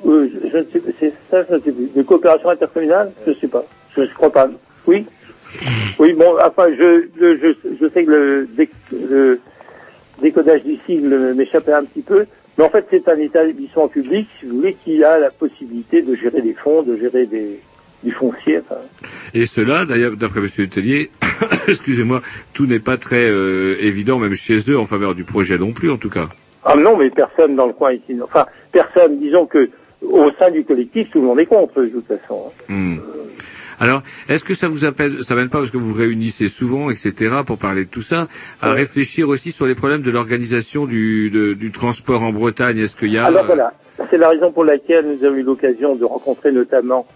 euh, 0.07 0.29
je, 0.53 0.57
ne 0.59 0.65
sais 0.73 0.79
pas, 0.81 0.91
c'est 0.99 1.13
ça, 1.31 1.45
je 1.49 1.55
ne 1.57 1.61
sais 1.61 1.73
plus, 1.73 1.91
de 1.95 2.03
coopération 2.03 2.49
intercommunale, 2.49 3.13
je 3.27 3.31
ne 3.31 3.35
sais 3.37 3.49
pas, 3.49 3.65
je 3.95 4.01
ne 4.03 4.07
crois 4.07 4.33
pas. 4.33 4.49
Oui, 4.87 5.05
oui 5.99 6.13
bon, 6.15 6.37
enfin 6.45 6.69
je 6.77 7.07
je, 7.21 7.37
je, 7.37 7.69
je 7.81 7.89
sais 7.89 8.05
que 8.05 8.11
le, 8.11 8.49
le 9.11 9.41
décodage 10.21 10.63
du 10.65 10.77
sigle 10.87 11.35
m'échappait 11.35 11.73
un 11.73 11.85
petit 11.85 12.03
peu, 12.03 12.27
mais 12.59 12.65
en 12.65 12.71
fait 12.71 12.87
c'est 12.91 13.09
un 13.09 13.17
établissement 13.19 13.89
public, 13.89 14.29
si 14.39 14.47
vous 14.47 14.57
voulez, 14.57 14.77
qui 14.85 15.03
a 15.05 15.19
la 15.19 15.31
possibilité 15.31 16.03
de 16.03 16.15
gérer 16.15 16.43
des 16.43 16.55
fonds, 16.55 16.83
de 16.83 16.97
gérer 16.97 17.27
des 17.27 17.61
du 18.03 18.13
foncier. 18.13 18.59
Enfin, 18.59 18.81
Et 19.35 19.47
cela, 19.47 19.85
d'ailleurs, 19.85 20.17
d'après 20.17 20.41
Le 20.41 20.67
Tellier, 20.69 21.11
excusez-moi, 21.69 22.23
tout 22.55 22.67
n'est 22.67 22.81
pas 22.81 22.97
très 22.97 23.29
euh, 23.29 23.77
évident, 23.81 24.19
même 24.19 24.35
chez 24.35 24.57
eux, 24.71 24.79
en 24.79 24.87
faveur 24.87 25.15
du 25.15 25.25
projet 25.25 25.59
non 25.59 25.73
plus, 25.73 25.91
en 25.91 25.99
tout 25.99 26.09
cas. 26.11 26.29
Ah 26.65 26.77
non, 26.77 26.97
mais 26.97 27.11
personne 27.11 27.57
dans 27.57 27.67
le 27.67 27.73
coin 27.73 27.93
ici. 27.93 28.17
Enfin, 28.23 28.47
personne. 28.73 29.19
Disons 29.19 29.47
que 29.47 29.69
au 30.03 30.31
sein 30.39 30.51
du 30.51 30.65
collectif, 30.65 31.11
tout 31.11 31.21
le 31.21 31.27
monde 31.27 31.41
est 31.41 31.47
contre, 31.47 31.83
de 31.83 31.89
toute 31.89 32.07
façon. 32.07 32.53
hein. 32.71 32.97
Alors, 33.81 34.03
est-ce 34.29 34.45
que 34.45 34.53
ça 34.55 34.69
vous 34.69 34.85
appelle, 34.85 35.23
ça 35.25 35.35
mène 35.35 35.49
pas 35.49 35.59
parce 35.59 35.71
que 35.71 35.79
vous 35.79 35.93
vous 35.95 35.99
réunissez 35.99 36.49
souvent, 36.49 36.91
etc., 36.91 37.37
pour 37.47 37.57
parler 37.59 37.87
de 37.87 37.91
tout 37.91 38.03
ça, 38.03 38.29
à 38.61 38.73
réfléchir 38.73 39.29
aussi 39.29 39.51
sur 39.53 39.67
les 39.67 39.75
problèmes 39.75 40.03
de 40.03 40.11
l'organisation 40.11 40.85
du, 40.87 41.31
de- 41.31 41.55
du 41.55 41.71
transport 41.73 42.23
en 42.23 42.31
Bretagne? 42.33 42.79
Est-ce 42.79 42.95
qu'il 42.95 43.13
y 43.13 43.19
a 43.19 43.25
Alors 43.25 43.47
voilà, 43.47 43.73
c'est 44.11 44.19
la 44.19 44.29
raison 44.29 44.53
pour 44.53 44.65
laquelle 44.65 45.07
nous 45.19 45.25
avons 45.27 45.37
eu 45.37 45.43
l'occasion 45.43 45.97
de 45.97 46.05
rencontrer 46.05 46.53
notamment 46.53 47.07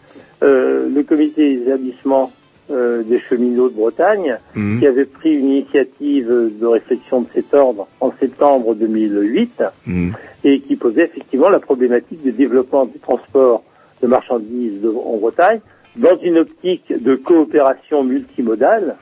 euh, 0.43 0.89
le 0.95 1.03
comité 1.03 1.57
d'établissement 1.59 2.33
euh, 2.71 3.03
des 3.03 3.21
cheminots 3.29 3.69
de 3.69 3.75
Bretagne, 3.75 4.39
Mhm. 4.55 4.81
qui 4.81 4.87
avait 4.87 5.05
pris 5.05 5.35
une 5.35 5.51
initiative 5.51 6.29
de 6.59 6.67
réflexion 6.67 7.21
de 7.21 7.27
cet 7.35 7.53
ordre 7.53 7.87
en 8.01 8.11
septembre 8.19 8.75
2008 8.75 9.63
Hmm. 9.87 10.13
et 10.45 10.61
qui 10.61 10.77
posait 10.77 11.05
effectivement 11.05 11.51
la 11.51 11.61
problématique 11.61 12.23
du 12.23 12.33
développement 12.33 12.87
du 12.87 12.99
transport 13.01 13.63
de 14.03 14.07
marchandises 14.07 14.81
de- 14.81 14.89
en 14.89 15.19
Bretagne 15.19 15.61
dans 15.97 16.19
une 16.23 16.39
optique 16.39 16.93
de 17.03 17.15
coopération 17.15 18.03
multimodale 18.05 18.97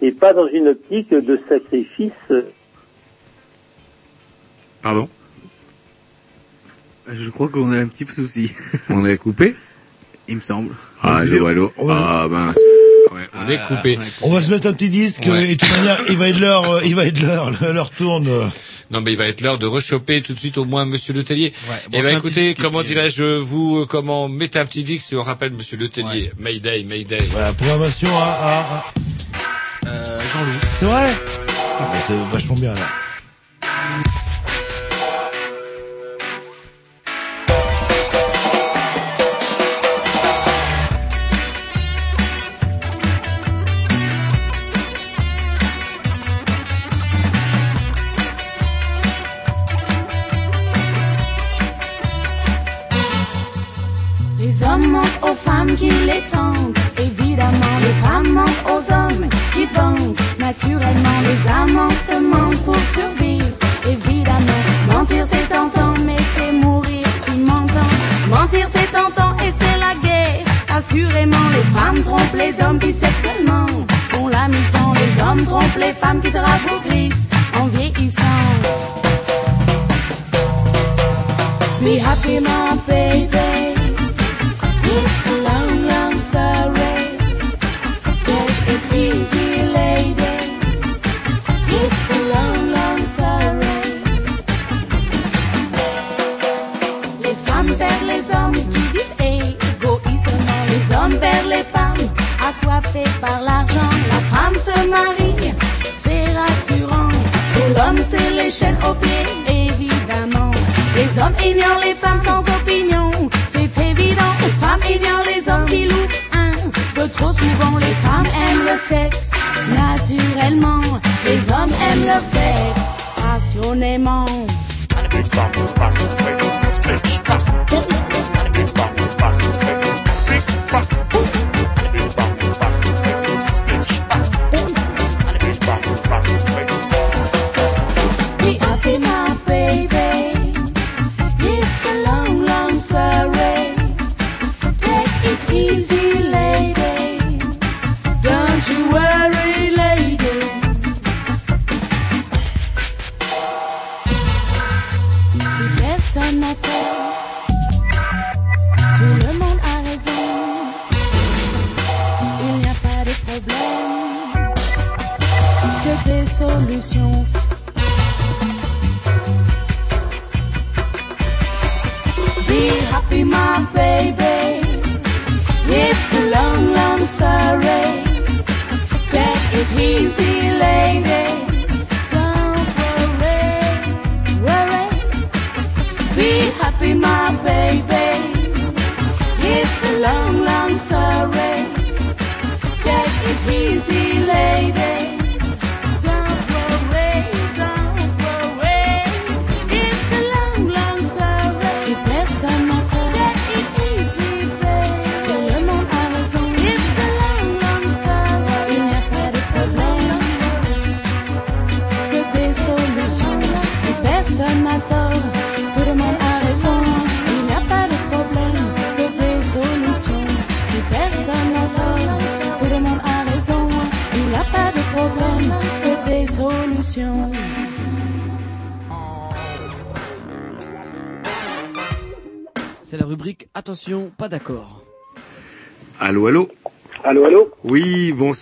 et 0.00 0.10
pas 0.12 0.32
dans 0.32 0.48
une 0.48 0.68
optique 0.68 1.10
de 1.10 1.40
sacrifice 1.48 2.12
Pardon? 4.82 5.08
Je 7.08 7.30
crois 7.30 7.48
qu'on 7.48 7.70
a 7.72 7.78
un 7.78 7.86
petit 7.86 8.06
souci. 8.06 8.52
On 8.88 9.04
est 9.06 9.16
coupé? 9.18 9.54
Il 10.28 10.36
me 10.36 10.40
semble. 10.40 10.74
Ah, 11.02 11.18
allô, 11.18 11.46
allô. 11.46 11.72
On 11.76 11.86
va- 11.86 12.22
Ah, 12.24 12.28
mince. 12.28 12.58
Ouais, 13.12 13.28
on 13.34 13.48
est 13.48 13.58
coupé. 13.68 13.98
On 14.22 14.32
va 14.32 14.40
se 14.40 14.50
mettre 14.50 14.68
un 14.68 14.72
petit 14.72 14.88
disque 14.90 15.24
Ouais. 15.26 15.50
et 15.50 15.56
de 15.56 15.60
toute 15.60 15.76
manière, 15.76 16.00
il 16.08 16.16
va 16.16 16.28
être 16.28 16.38
l'heure, 16.40 16.70
euh, 16.70 16.80
il 16.84 16.94
va 16.94 17.04
être 17.06 17.20
l'heure, 17.20 17.50
l'heure 17.72 17.90
tourne. 17.90 18.28
Euh. 18.92 18.96
Non, 18.96 19.00
mais 19.00 19.12
il 19.12 19.18
va 19.18 19.26
être 19.26 19.40
l'heure 19.40 19.58
de 19.58 19.66
rechoper 19.66 20.20
tout 20.22 20.34
de 20.34 20.38
suite 20.38 20.58
au 20.58 20.64
moins 20.64 20.84
Monsieur 20.84 21.12
Le 21.14 21.24
Tellier. 21.24 21.52
bon, 21.66 21.74
eh 21.92 22.02
ben, 22.02 22.18
écoutez, 22.18 22.54
comment 22.54 22.82
et 22.82 22.84
dirais-je, 22.84 23.38
vous, 23.38 23.80
euh, 23.80 23.86
comment 23.86 24.28
mettez 24.28 24.58
un 24.58 24.66
petit 24.66 24.84
disque 24.84 25.06
si 25.08 25.16
on 25.16 25.22
rappelle 25.22 25.52
Monsieur 25.52 25.76
Le 25.76 25.88
Tellier. 25.88 26.30
Mayday, 26.38 26.84
Mayday. 26.84 27.18
Voilà, 27.30 27.52
programmation 27.52 28.08
à, 28.16 28.22
à, 28.22 28.60
à- 29.88 30.20
Jean-Loup. 30.32 30.60
C'est 30.78 30.86
vrai? 30.86 31.10
Ah, 31.80 31.92
C'est 32.06 32.16
vachement 32.32 32.54
bien 32.56 32.74
là. 32.74 33.01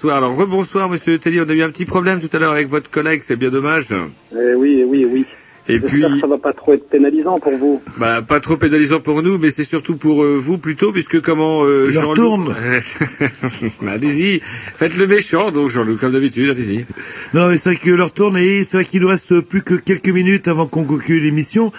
Bonsoir. 0.03 0.17
Alors, 0.17 0.35
rebonsoir, 0.37 0.89
monsieur 0.89 1.19
Telly. 1.19 1.41
On 1.41 1.49
a 1.49 1.53
eu 1.53 1.63
un 1.63 1.71
petit 1.71 1.85
problème 1.85 2.21
tout 2.21 2.35
à 2.35 2.39
l'heure 2.39 2.53
avec 2.53 2.69
votre 2.69 2.91
collègue, 2.91 3.21
c'est 3.23 3.37
bien 3.37 3.51
dommage. 3.51 3.87
Eh 4.33 4.55
oui, 4.55 4.85
oui, 4.87 5.07
oui. 5.11 5.27
Et 5.69 5.79
puis- 5.79 6.01
que 6.01 6.19
ça 6.19 6.27
va 6.27 6.39
pas 6.39 6.53
trop 6.53 6.73
être 6.73 6.89
pénalisant 6.89 7.39
pour 7.39 7.53
vous. 7.57 7.81
Bah, 7.99 8.23
pas 8.23 8.41
trop 8.41 8.57
pénalisant 8.57 8.99
pour 9.01 9.23
nous, 9.23 9.39
mais 9.39 9.51
c'est 9.51 9.63
surtout 9.65 9.97
pour 9.97 10.25
euh, 10.25 10.37
vous 10.37 10.59
plutôt, 10.59 10.91
puisque 10.93 11.21
comment 11.21 11.63
euh, 11.65 11.89
Jean-Loup- 11.91 12.15
tourne. 12.17 12.57
Bah, 13.83 13.93
allez-y, 13.93 14.41
faites 14.43 14.97
le 14.97 15.07
méchant, 15.07 15.51
donc 15.53 15.71
Jean-Loup, 15.71 15.97
comme 15.97 16.13
d'habitude, 16.13 16.51
allez-y. 16.51 16.87
Non, 17.33 17.49
mais 17.49 17.59
c'est 17.59 17.71
vrai 17.71 17.79
que 17.79 17.91
leur 17.91 18.13
tourne 18.13 18.37
et 18.37 18.65
c'est 18.65 18.77
vrai 18.79 18.85
qu'il 18.85 19.03
nous 19.03 19.09
reste 19.09 19.41
plus 19.41 19.63
que 19.63 19.75
quelques 19.75 20.09
minutes 20.09 20.49
avant 20.49 20.67
qu'on 20.67 20.83
conclue 20.85 21.21
l'émission. 21.21 21.71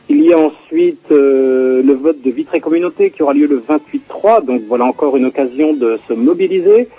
Il 0.10 0.24
y 0.26 0.34
a 0.34 0.38
ensuite 0.40 1.10
euh, 1.12 1.82
le 1.84 1.94
vote 1.94 2.22
de 2.22 2.32
Vitré 2.32 2.60
Communauté 2.60 3.12
qui 3.12 3.24
aura 3.24 3.34
lieu 3.34 3.48
le 3.48 3.60
28-3, 3.62 4.44
donc 4.46 4.62
voilà 4.68 4.86
encore 4.86 5.16
une 5.16 5.26
occasion 5.26 5.74
de 5.74 6.00
se 6.08 6.14
mobiliser. 6.14 6.90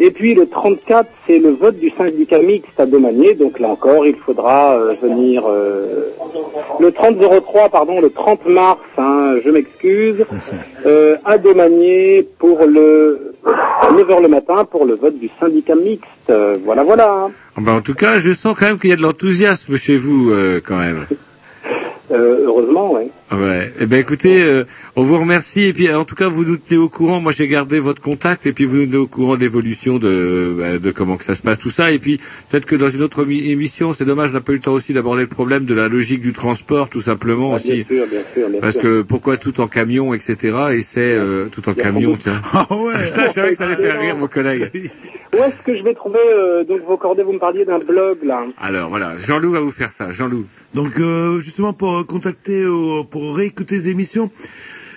Et 0.00 0.10
puis 0.10 0.34
le 0.34 0.46
34, 0.46 1.08
c'est 1.26 1.38
le 1.38 1.50
vote 1.50 1.76
du 1.78 1.90
syndicat 1.90 2.40
mixte 2.40 2.78
à 2.78 2.86
Domanier, 2.86 3.34
donc 3.34 3.60
là 3.60 3.68
encore, 3.68 4.06
il 4.06 4.16
faudra 4.16 4.76
euh, 4.76 4.92
venir... 5.00 5.44
euh, 5.46 6.06
le 6.80 6.90
30-03, 6.90 7.70
pardon, 7.70 8.00
le 8.00 8.10
30 8.10 8.46
mars, 8.46 8.78
hein, 8.98 9.36
je 9.44 9.50
m'excuse, 9.50 10.26
euh, 10.86 11.16
à 11.24 11.38
Domanier 11.38 12.26
pour 12.38 12.64
le 12.66 13.29
9h 13.44 14.22
le 14.22 14.28
matin 14.28 14.64
pour 14.64 14.84
le 14.84 14.94
vote 14.94 15.18
du 15.18 15.30
syndicat 15.40 15.74
mixte. 15.74 16.08
Euh, 16.30 16.56
voilà, 16.64 16.82
voilà. 16.82 17.12
hein. 17.12 17.30
Ah 17.56 17.60
bah, 17.62 17.72
en 17.72 17.80
tout 17.80 17.94
cas, 17.94 18.18
je 18.18 18.32
sens 18.32 18.56
quand 18.58 18.66
même 18.66 18.78
qu'il 18.78 18.90
y 18.90 18.92
a 18.92 18.96
de 18.96 19.02
l'enthousiasme 19.02 19.76
chez 19.76 19.96
vous, 19.96 20.30
euh, 20.30 20.60
quand 20.64 20.76
même. 20.78 21.06
Euh, 22.12 22.44
heureusement, 22.46 22.92
ouais. 22.92 23.08
Ouais. 23.32 23.72
Eh 23.78 23.86
ben 23.86 24.00
écoutez, 24.00 24.42
euh, 24.42 24.64
on 24.96 25.02
vous 25.04 25.16
remercie 25.16 25.66
et 25.66 25.72
puis 25.72 25.92
en 25.94 26.04
tout 26.04 26.16
cas 26.16 26.28
vous 26.28 26.44
nous 26.44 26.56
tenez 26.56 26.78
au 26.80 26.88
courant. 26.88 27.20
Moi 27.20 27.30
j'ai 27.30 27.46
gardé 27.46 27.78
votre 27.78 28.02
contact 28.02 28.44
et 28.46 28.52
puis 28.52 28.64
vous 28.64 28.76
nous 28.78 28.86
tenez 28.86 28.96
au 28.96 29.06
courant 29.06 29.36
de 29.36 29.40
l'évolution 29.40 29.98
de 30.00 30.56
bah, 30.58 30.78
de 30.78 30.90
comment 30.90 31.16
que 31.16 31.22
ça 31.22 31.36
se 31.36 31.42
passe 31.42 31.60
tout 31.60 31.70
ça. 31.70 31.92
Et 31.92 32.00
puis 32.00 32.18
peut-être 32.50 32.66
que 32.66 32.74
dans 32.74 32.88
une 32.88 33.02
autre 33.02 33.24
émi- 33.24 33.48
émission, 33.50 33.92
c'est 33.92 34.04
dommage, 34.04 34.30
on 34.30 34.34
n'a 34.34 34.40
pas 34.40 34.52
eu 34.52 34.56
le 34.56 34.60
temps 34.62 34.72
aussi 34.72 34.92
d'aborder 34.94 35.22
le 35.22 35.28
problème 35.28 35.64
de 35.64 35.74
la 35.74 35.86
logique 35.86 36.20
du 36.20 36.32
transport 36.32 36.88
tout 36.88 37.00
simplement 37.00 37.52
Ah, 37.52 37.56
aussi. 37.56 37.84
bien 37.84 37.98
sûr, 37.98 38.06
bien 38.08 38.20
sûr, 38.34 38.48
bien 38.50 38.60
Parce 38.60 38.74
sûr. 38.74 38.82
que 38.82 39.02
pourquoi 39.02 39.36
tout 39.36 39.60
en 39.60 39.68
camion, 39.68 40.12
etc. 40.12 40.36
Et 40.72 40.80
c'est 40.80 41.14
euh, 41.16 41.46
tout 41.52 41.68
en 41.68 41.74
camion, 41.74 42.16
tiens. 42.20 42.42
Ah 42.52 42.66
ouais. 42.74 42.96
Ça, 43.06 43.28
c'est 43.28 43.40
vrai 43.42 43.50
que 43.50 43.56
ça 43.56 43.66
allait 43.66 43.76
faire 43.76 44.00
rire 44.00 44.16
vos 44.16 44.26
collègues. 44.28 44.70
Où 45.32 45.36
est-ce 45.36 45.62
que 45.64 45.76
je 45.78 45.84
vais 45.84 45.94
trouver 45.94 46.18
euh, 46.18 46.64
donc 46.64 46.80
vos 46.84 46.96
coordonnées? 46.96 47.24
Vous 47.26 47.34
me 47.34 47.38
parliez 47.38 47.64
d'un 47.64 47.78
blog 47.78 48.18
là. 48.24 48.44
Alors 48.58 48.88
voilà, 48.88 49.14
Jean-Loup 49.16 49.52
va 49.52 49.60
vous 49.60 49.70
faire 49.70 49.92
ça. 49.92 50.10
Jean-Loup. 50.10 50.46
Donc 50.74 50.98
euh, 50.98 51.38
justement 51.38 51.72
pour 51.72 51.98
euh, 51.98 52.02
contacter, 52.04 52.62
euh, 52.62 53.04
pour 53.20 53.36
réécouter 53.36 53.74
les 53.76 53.88
émissions, 53.90 54.30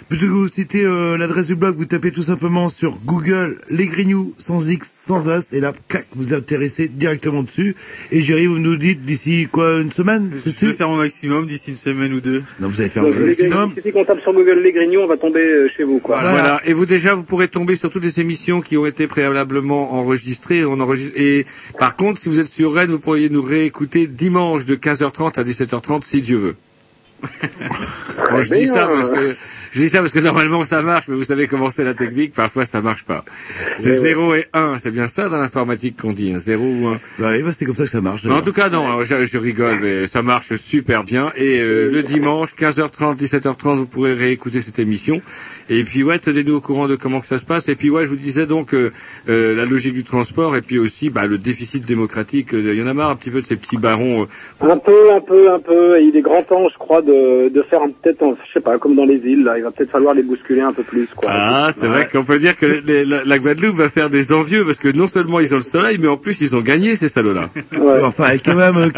plutôt 0.08 0.28
que 0.28 0.32
vous 0.32 0.48
citer 0.48 0.86
euh, 0.86 1.18
l'adresse 1.18 1.48
du 1.48 1.56
blog, 1.56 1.76
vous 1.76 1.84
tapez 1.86 2.12
tout 2.12 2.24
simplement 2.24 2.70
sur 2.70 2.98
Google 3.06 3.58
les 3.70 3.86
Grignoux 3.88 4.34
sans 4.38 4.70
X, 4.70 4.88
sans 4.90 5.28
As, 5.30 5.52
et 5.52 5.60
là, 5.60 5.74
clac, 5.90 6.08
vous 6.16 6.34
intéressez 6.34 6.88
directement 6.88 7.44
dessus. 7.44 7.76
Et 8.14 8.22
Jerry, 8.22 8.46
vous 8.46 8.60
nous 8.60 8.78
dites 8.78 9.04
d'ici 9.04 9.50
quoi, 9.52 9.82
une 9.82 9.92
semaine 9.92 10.32
Je 10.34 10.68
vais 10.68 10.72
faire 10.72 10.88
mon 10.88 10.96
maximum 10.96 11.48
d'ici 11.48 11.72
une 11.72 11.76
semaine 11.78 12.14
ou 12.14 12.22
deux. 12.22 12.44
Non, 12.62 12.70
vous 12.70 12.80
allez 12.80 12.90
faire 12.90 13.04
Donc, 13.04 13.16
les- 13.16 13.26
maximum. 13.26 13.74
suffit 13.76 13.92
qu'on 13.92 14.06
tape 14.06 14.22
sur 14.22 14.32
Google 14.34 14.62
les 14.64 14.72
Grignons, 14.72 15.04
on 15.04 15.08
va 15.08 15.18
tomber 15.18 15.42
euh, 15.46 15.68
chez 15.76 15.84
vous 15.84 16.00
quoi. 16.00 16.22
Voilà. 16.22 16.62
Et 16.66 16.72
vous 16.72 16.86
déjà, 16.86 17.14
vous 17.16 17.24
pourrez 17.24 17.50
tomber 17.50 17.76
sur 17.76 17.92
toutes 17.92 18.04
les 18.06 18.22
émissions 18.22 18.62
qui 18.62 18.78
ont 18.78 18.86
été 18.86 19.08
préalablement 19.08 19.96
enregistrées. 19.96 20.64
On 20.64 20.80
enregistre. 20.80 21.12
Et 21.20 21.46
par 21.78 21.98
contre, 21.98 22.22
si 22.22 22.30
vous 22.30 22.40
êtes 22.40 22.48
sur 22.48 22.74
Rennes, 22.74 22.92
vous 22.92 23.00
pourriez 23.00 23.28
nous 23.30 23.42
réécouter 23.42 24.08
dimanche 24.08 24.64
de 24.66 24.76
15h30 24.76 25.38
à 25.38 25.44
17h30 25.44 26.06
si 26.06 26.22
Dieu 26.22 26.38
veut. 26.38 26.56
Bon, 28.32 28.42
je 28.42 28.54
dis 28.54 28.68
ça 28.68 28.88
parce 28.88 29.10
que 29.10 29.36
je 29.74 29.80
dis 29.80 29.90
ça 29.90 30.00
parce 30.00 30.12
que 30.12 30.20
normalement 30.20 30.64
ça 30.64 30.82
marche, 30.82 31.08
mais 31.08 31.16
vous 31.16 31.24
savez 31.24 31.48
comment 31.48 31.70
c'est 31.70 31.84
la 31.84 31.94
technique. 31.94 32.34
Parfois 32.34 32.66
ça 32.66 32.82
marche 32.82 33.04
pas. 33.06 33.24
C'est 33.76 33.90
Mais 33.90 33.96
ouais. 33.96 34.14
0 34.14 34.36
et 34.36 34.46
1, 34.54 34.78
c'est 34.78 34.92
bien 34.92 35.08
ça 35.08 35.30
dans 35.30 35.38
l'informatique 35.38 36.00
qu'on 36.02 36.14
dit, 36.14 36.34
0 36.36 36.64
ou 36.64 36.88
1. 36.88 36.92
Bah, 37.20 37.30
oui, 37.32 37.44
bah, 37.44 37.50
c'est 37.52 37.66
comme 37.66 37.76
ça 37.76 37.84
que 37.84 37.90
ça 37.90 38.02
marche. 38.02 38.26
En 38.26 38.42
tout 38.42 38.54
cas, 38.54 38.70
non, 38.70 38.86
alors, 38.86 39.04
je, 39.04 39.26
je 39.26 39.38
rigole, 39.38 39.80
mais 39.82 40.08
ça 40.08 40.22
marche 40.22 40.54
super 40.56 41.04
bien. 41.04 41.32
Et 41.36 41.60
euh, 41.60 41.90
le 41.92 42.04
dimanche, 42.04 42.54
15h30, 42.56 43.18
17h30, 43.18 43.76
vous 43.76 43.86
pourrez 43.88 44.14
réécouter 44.14 44.62
cette 44.62 44.80
émission. 44.80 45.22
Et 45.70 45.84
puis, 45.84 46.04
ouais, 46.04 46.20
tenez-nous 46.20 46.56
au 46.56 46.62
courant 46.62 46.88
de 46.88 46.96
comment 46.96 47.20
que 47.20 47.26
ça 47.28 47.38
se 47.38 47.46
passe. 47.46 47.68
Et 47.70 47.76
puis, 47.76 47.90
ouais, 47.90 48.04
je 48.06 48.10
vous 48.10 48.16
disais 48.16 48.46
donc 48.46 48.74
euh, 48.74 48.92
euh, 49.30 49.56
la 49.56 49.66
logique 49.66 49.94
du 49.94 50.04
transport 50.04 50.56
et 50.56 50.62
puis 50.62 50.78
aussi 50.80 51.10
bah, 51.10 51.26
le 51.28 51.38
déficit 51.38 51.86
démocratique. 51.86 52.54
euh, 52.54 52.74
Il 52.74 52.80
y 52.80 52.84
en 52.84 52.88
a 52.88 52.94
marre 52.94 53.10
un 53.10 53.16
petit 53.16 53.32
peu 53.32 53.42
de 53.42 53.46
ces 53.46 53.56
petits 53.56 53.78
barons. 53.78 54.24
euh, 54.62 54.68
Un 54.70 54.78
peu, 54.78 55.12
un 55.14 55.22
peu, 55.22 55.52
un 55.52 55.60
peu. 55.60 56.00
Et 56.00 56.04
il 56.04 56.16
est 56.16 56.22
grand 56.22 56.42
temps, 56.44 56.68
je 56.72 56.78
crois, 56.78 57.02
de, 57.02 57.50
de 57.50 57.62
faire 57.64 57.82
un- 57.82 57.90
peut-être, 57.90 58.36
je 58.48 58.54
sais 58.54 58.64
pas, 58.64 58.78
comme 58.78 58.96
dans 58.96 59.06
les 59.06 59.16
îles. 59.18 59.44
Là, 59.44 59.58
il 59.64 59.66
va 59.66 59.72
peut-être 59.72 59.92
falloir 59.92 60.14
les 60.14 60.24
bousculer 60.24 60.60
un 60.62 60.74
peu 60.74 60.84
plus, 60.84 61.08
quoi. 61.16 61.30
Ah, 61.34 61.70
c'est 61.74 61.88
vrai 61.88 62.06
qu'on 62.12 62.26
peut 62.26 62.38
dire 62.38 62.58
que 62.58 62.66
les- 62.86 63.06
la, 63.06 63.24
la 63.24 63.38
Guadeloupe 63.38 63.76
va 63.78 63.88
faire 63.88 64.10
des 64.10 64.34
envieux 64.34 64.66
parce 64.66 64.78
que 64.78 64.90
non 64.90 65.08
seulement 65.08 65.40
ils 65.40 65.54
ont 65.54 65.58
le 65.58 65.62
soleil, 65.64 65.98
mais 66.02 66.10
en 66.10 66.18
plus 66.18 66.42
ils 66.42 66.56
ont 66.58 66.62
gagné 66.62 66.96
ces 66.98 67.08
salauds-là. 67.08 67.50
Enfin, 68.04 68.26
avec 68.26 68.44
quand 68.44 68.56
même 68.56 68.76
euh, 68.78 68.90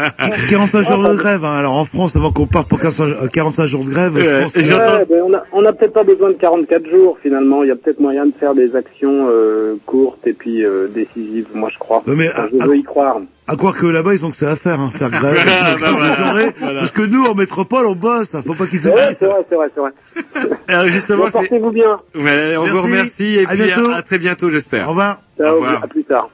45 0.50 0.82
jours 0.88 1.08
de 1.08 1.14
grève. 1.14 1.44
Hein. 1.44 1.56
Alors 1.56 1.74
en 1.76 1.84
France, 1.84 2.16
avant 2.16 2.32
qu'on 2.32 2.46
parte 2.46 2.68
pour 2.68 2.80
45, 2.80 3.04
euh, 3.04 3.28
45 3.32 3.66
jours 3.66 3.84
de 3.84 3.90
grève, 3.90 4.12
je 4.16 4.28
Ouais, 4.28 4.42
pense 4.42 4.52
que... 4.52 4.58
Ouais, 4.60 5.06
ben, 5.08 5.22
on 5.24 5.34
a, 5.34 5.42
on 5.52 5.64
a 5.64 5.72
peut-être 5.72 5.92
pas 5.92 6.02
besoin 6.04 6.30
de 6.30 6.34
44 6.34 6.88
jours 6.90 7.16
finalement. 7.22 7.62
Il 7.62 7.68
y 7.68 7.72
a 7.72 7.76
peut-être 7.76 8.00
moyen 8.00 8.26
de 8.26 8.32
faire 8.38 8.54
des 8.54 8.74
actions 8.74 9.28
euh, 9.30 9.76
courtes 9.86 10.26
et 10.26 10.32
puis 10.32 10.64
euh, 10.64 10.88
décisives. 10.88 11.46
Moi, 11.54 11.70
je 11.72 11.78
crois. 11.78 12.02
Ouais, 12.06 12.14
mais 12.16 12.28
Enfin, 12.30 12.42
à- 12.42 12.48
je 12.58 12.66
veux 12.68 12.76
y 12.76 12.82
croire. 12.82 13.18
À 13.48 13.54
croire 13.56 13.74
que 13.76 13.86
là-bas, 13.86 14.12
ils 14.14 14.24
ont 14.24 14.30
que 14.32 14.36
ça 14.36 14.50
à 14.50 14.56
faire, 14.56 14.80
hein, 14.80 14.90
faire 14.92 15.10
grève. 15.12 15.32
Voilà, 15.34 15.72
toute 15.72 15.80
la 15.82 15.90
voilà, 15.92 16.12
journée. 16.14 16.46
voilà. 16.58 16.80
Parce 16.80 16.90
que 16.90 17.02
nous, 17.02 17.24
en 17.26 17.34
métropole, 17.34 17.86
on 17.86 17.94
bosse. 17.94 18.34
hein. 18.34 18.42
Faut 18.44 18.54
pas 18.54 18.66
qu'ils 18.66 18.86
Ouais, 18.88 18.92
oublient 18.92 19.14
c'est 19.14 19.26
ça. 19.26 19.28
vrai, 19.28 19.46
c'est 19.48 19.54
vrai, 19.54 19.66
c'est 19.74 19.80
vrai. 19.80 20.50
Alors 20.68 20.86
justement, 20.88 21.24
Bon, 21.24 21.26
c'est... 21.30 21.38
Portez-vous 21.38 21.70
bien. 21.70 22.00
Ouais, 22.16 22.56
on 22.56 22.64
vous 22.64 22.72
Merci. 22.74 22.86
remercie 22.88 23.38
et 23.38 23.44
À 23.44 23.48
puis 23.50 23.62
bientôt. 23.62 23.90
à, 23.90 23.96
à 23.96 24.02
très 24.02 24.18
bientôt, 24.18 24.48
j'espère. 24.50 24.86
Au 24.86 24.90
revoir. 24.90 25.20
Ciao, 25.38 25.50
Au 25.50 25.54
revoir. 25.54 25.84
À 25.84 25.86
plus 25.86 26.04
tard. 26.04 26.28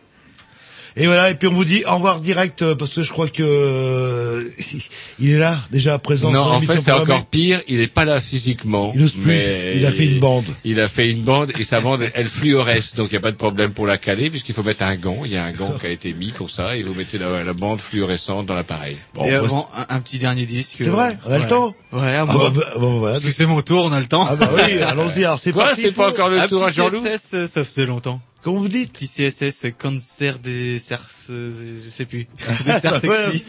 Et 0.97 1.07
voilà, 1.07 1.31
et 1.31 1.35
puis 1.35 1.49
on 1.49 1.53
vous 1.53 1.65
dit 1.65 1.85
au 1.87 1.95
revoir 1.95 2.21
direct, 2.21 2.63
euh, 2.63 2.75
parce 2.75 2.93
que 2.93 3.03
je 3.03 3.11
crois 3.11 3.29
que 3.29 3.43
euh, 3.43 4.45
il 5.19 5.31
est 5.31 5.39
là, 5.39 5.59
déjà 5.71 5.99
présent 5.99 6.31
Non, 6.31 6.45
sur 6.45 6.53
en 6.53 6.61
fait, 6.61 6.81
c'est 6.81 6.93
encore 6.93 7.25
pire. 7.27 7.63
Il 7.69 7.79
n'est 7.79 7.87
pas 7.87 8.05
là 8.05 8.21
physiquement. 8.21 8.93
Il 8.95 9.11
plus. 9.11 9.21
mais 9.25 9.73
Il 9.77 9.87
a 9.87 9.93
fait 9.93 10.07
une 10.07 10.21
bande. 10.21 10.45
Il 10.65 10.81
a 10.81 10.89
fait 10.89 11.11
une 11.11 11.23
bande 11.23 11.53
et 11.59 11.65
sa 11.65 11.81
bande, 11.81 12.03
elle 12.15 12.29
fluoresce. 12.29 12.95
Donc, 12.95 13.09
il 13.11 13.15
n'y 13.15 13.19
a 13.19 13.23
pas 13.23 13.31
de 13.33 13.37
problème 13.37 13.73
pour 13.73 13.87
la 13.87 13.99
caler 13.99 14.29
puisqu'il 14.31 14.55
faut 14.55 14.63
mettre 14.63 14.83
un 14.85 14.97
gant. 14.97 15.23
Il 15.25 15.33
y 15.33 15.37
a 15.37 15.45
un 15.45 15.53
gant 15.53 15.73
qui 15.81 15.87
a 15.87 15.91
été 15.91 16.13
mis 16.13 16.31
comme 16.31 16.49
ça 16.49 16.77
et 16.77 16.83
vous 16.83 16.95
mettez 16.95 17.19
la, 17.19 17.43
la 17.43 17.53
bande 17.53 17.81
fluorescente 17.81 18.47
dans 18.47 18.55
l'appareil. 18.55 18.97
Bon, 19.15 19.25
et 19.25 19.35
avant, 19.35 19.69
un, 19.77 19.97
un 19.97 20.01
petit 20.01 20.19
dernier 20.19 20.45
disque. 20.47 20.77
C'est 20.79 20.85
vrai, 20.91 21.19
on 21.27 21.33
a 21.33 21.39
le 21.39 21.47
temps 21.47 21.75
Ouais, 21.93 22.17
à 22.17 22.23
Ah 22.23 22.27
bah, 22.27 22.51
bah, 22.55 22.63
bon, 22.79 22.99
voilà. 22.99 23.15
Parce 23.15 23.25
que 23.25 23.33
c'est 23.33 23.47
mon 23.47 23.61
tour, 23.63 23.85
on 23.85 23.93
a 23.93 24.01
le 24.01 24.07
temps. 24.07 24.27
Ah 24.29 24.37
bah 24.37 24.51
oui, 24.55 24.81
allons-y, 24.83 25.25
alors 25.25 25.39
c'est 25.39 25.53
Quoi, 25.53 25.65
parti. 25.65 25.83
c'est 25.83 25.93
pas 25.93 26.09
encore 26.11 26.29
le 26.29 26.39
Un 26.39 26.49
tour 26.49 26.63
à 26.65 26.71
Jean-Loup 26.71 27.05
ça 27.47 27.65
faisait 27.65 27.87
longtemps. 27.87 28.21
Comment 28.43 28.59
vous 28.59 28.69
dites 28.69 28.93
Petit 28.93 29.09
CSS, 29.09 29.67
cancer 29.79 30.41
des 30.41 30.81
cerces, 30.81 31.29
euh, 31.31 31.51
je 31.85 31.91
sais 31.91 32.07
plus. 32.07 32.27
Des 32.67 32.73
cerces 32.73 33.01
sexy. 33.01 33.45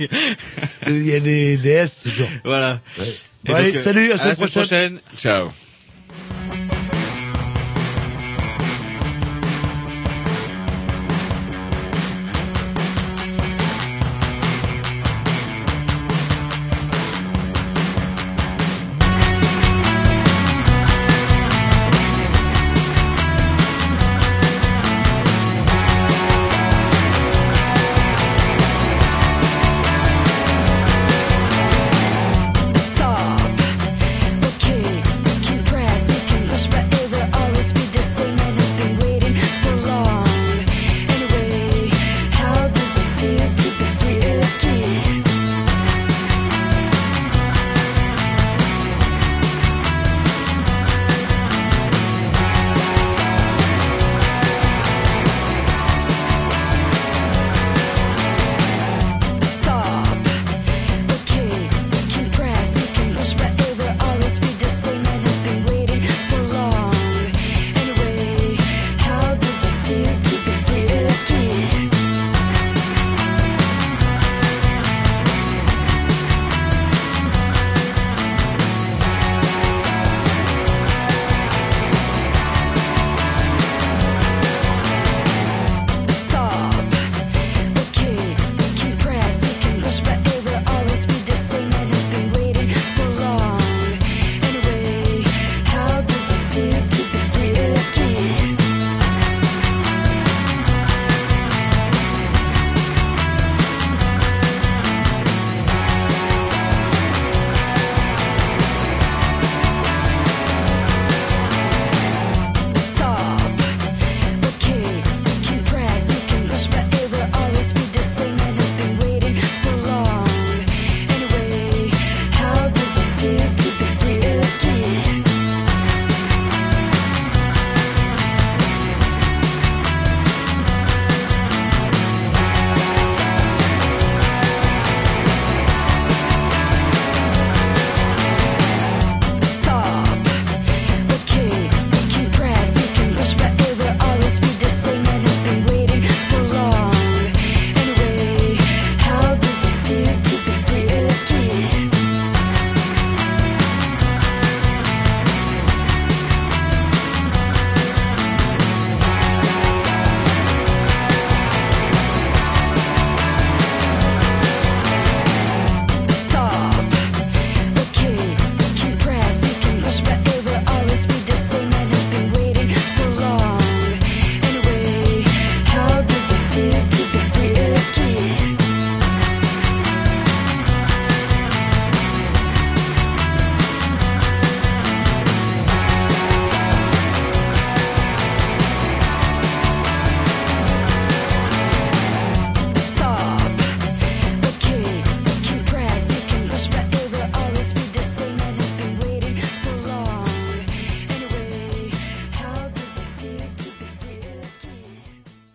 Il 0.87 1.05
y 1.07 1.15
a 1.15 1.19
des, 1.19 1.57
des 1.57 1.69
S 1.69 1.97
toujours. 2.03 2.29
Voilà. 2.43 2.79
Ouais. 2.99 3.53
Allez, 3.55 3.75
euh, 3.75 3.79
salut, 3.81 4.11
à 4.11 4.17
la 4.17 4.35
semaine 4.35 4.49
prochaine. 4.49 5.01
Ciao. 5.17 5.49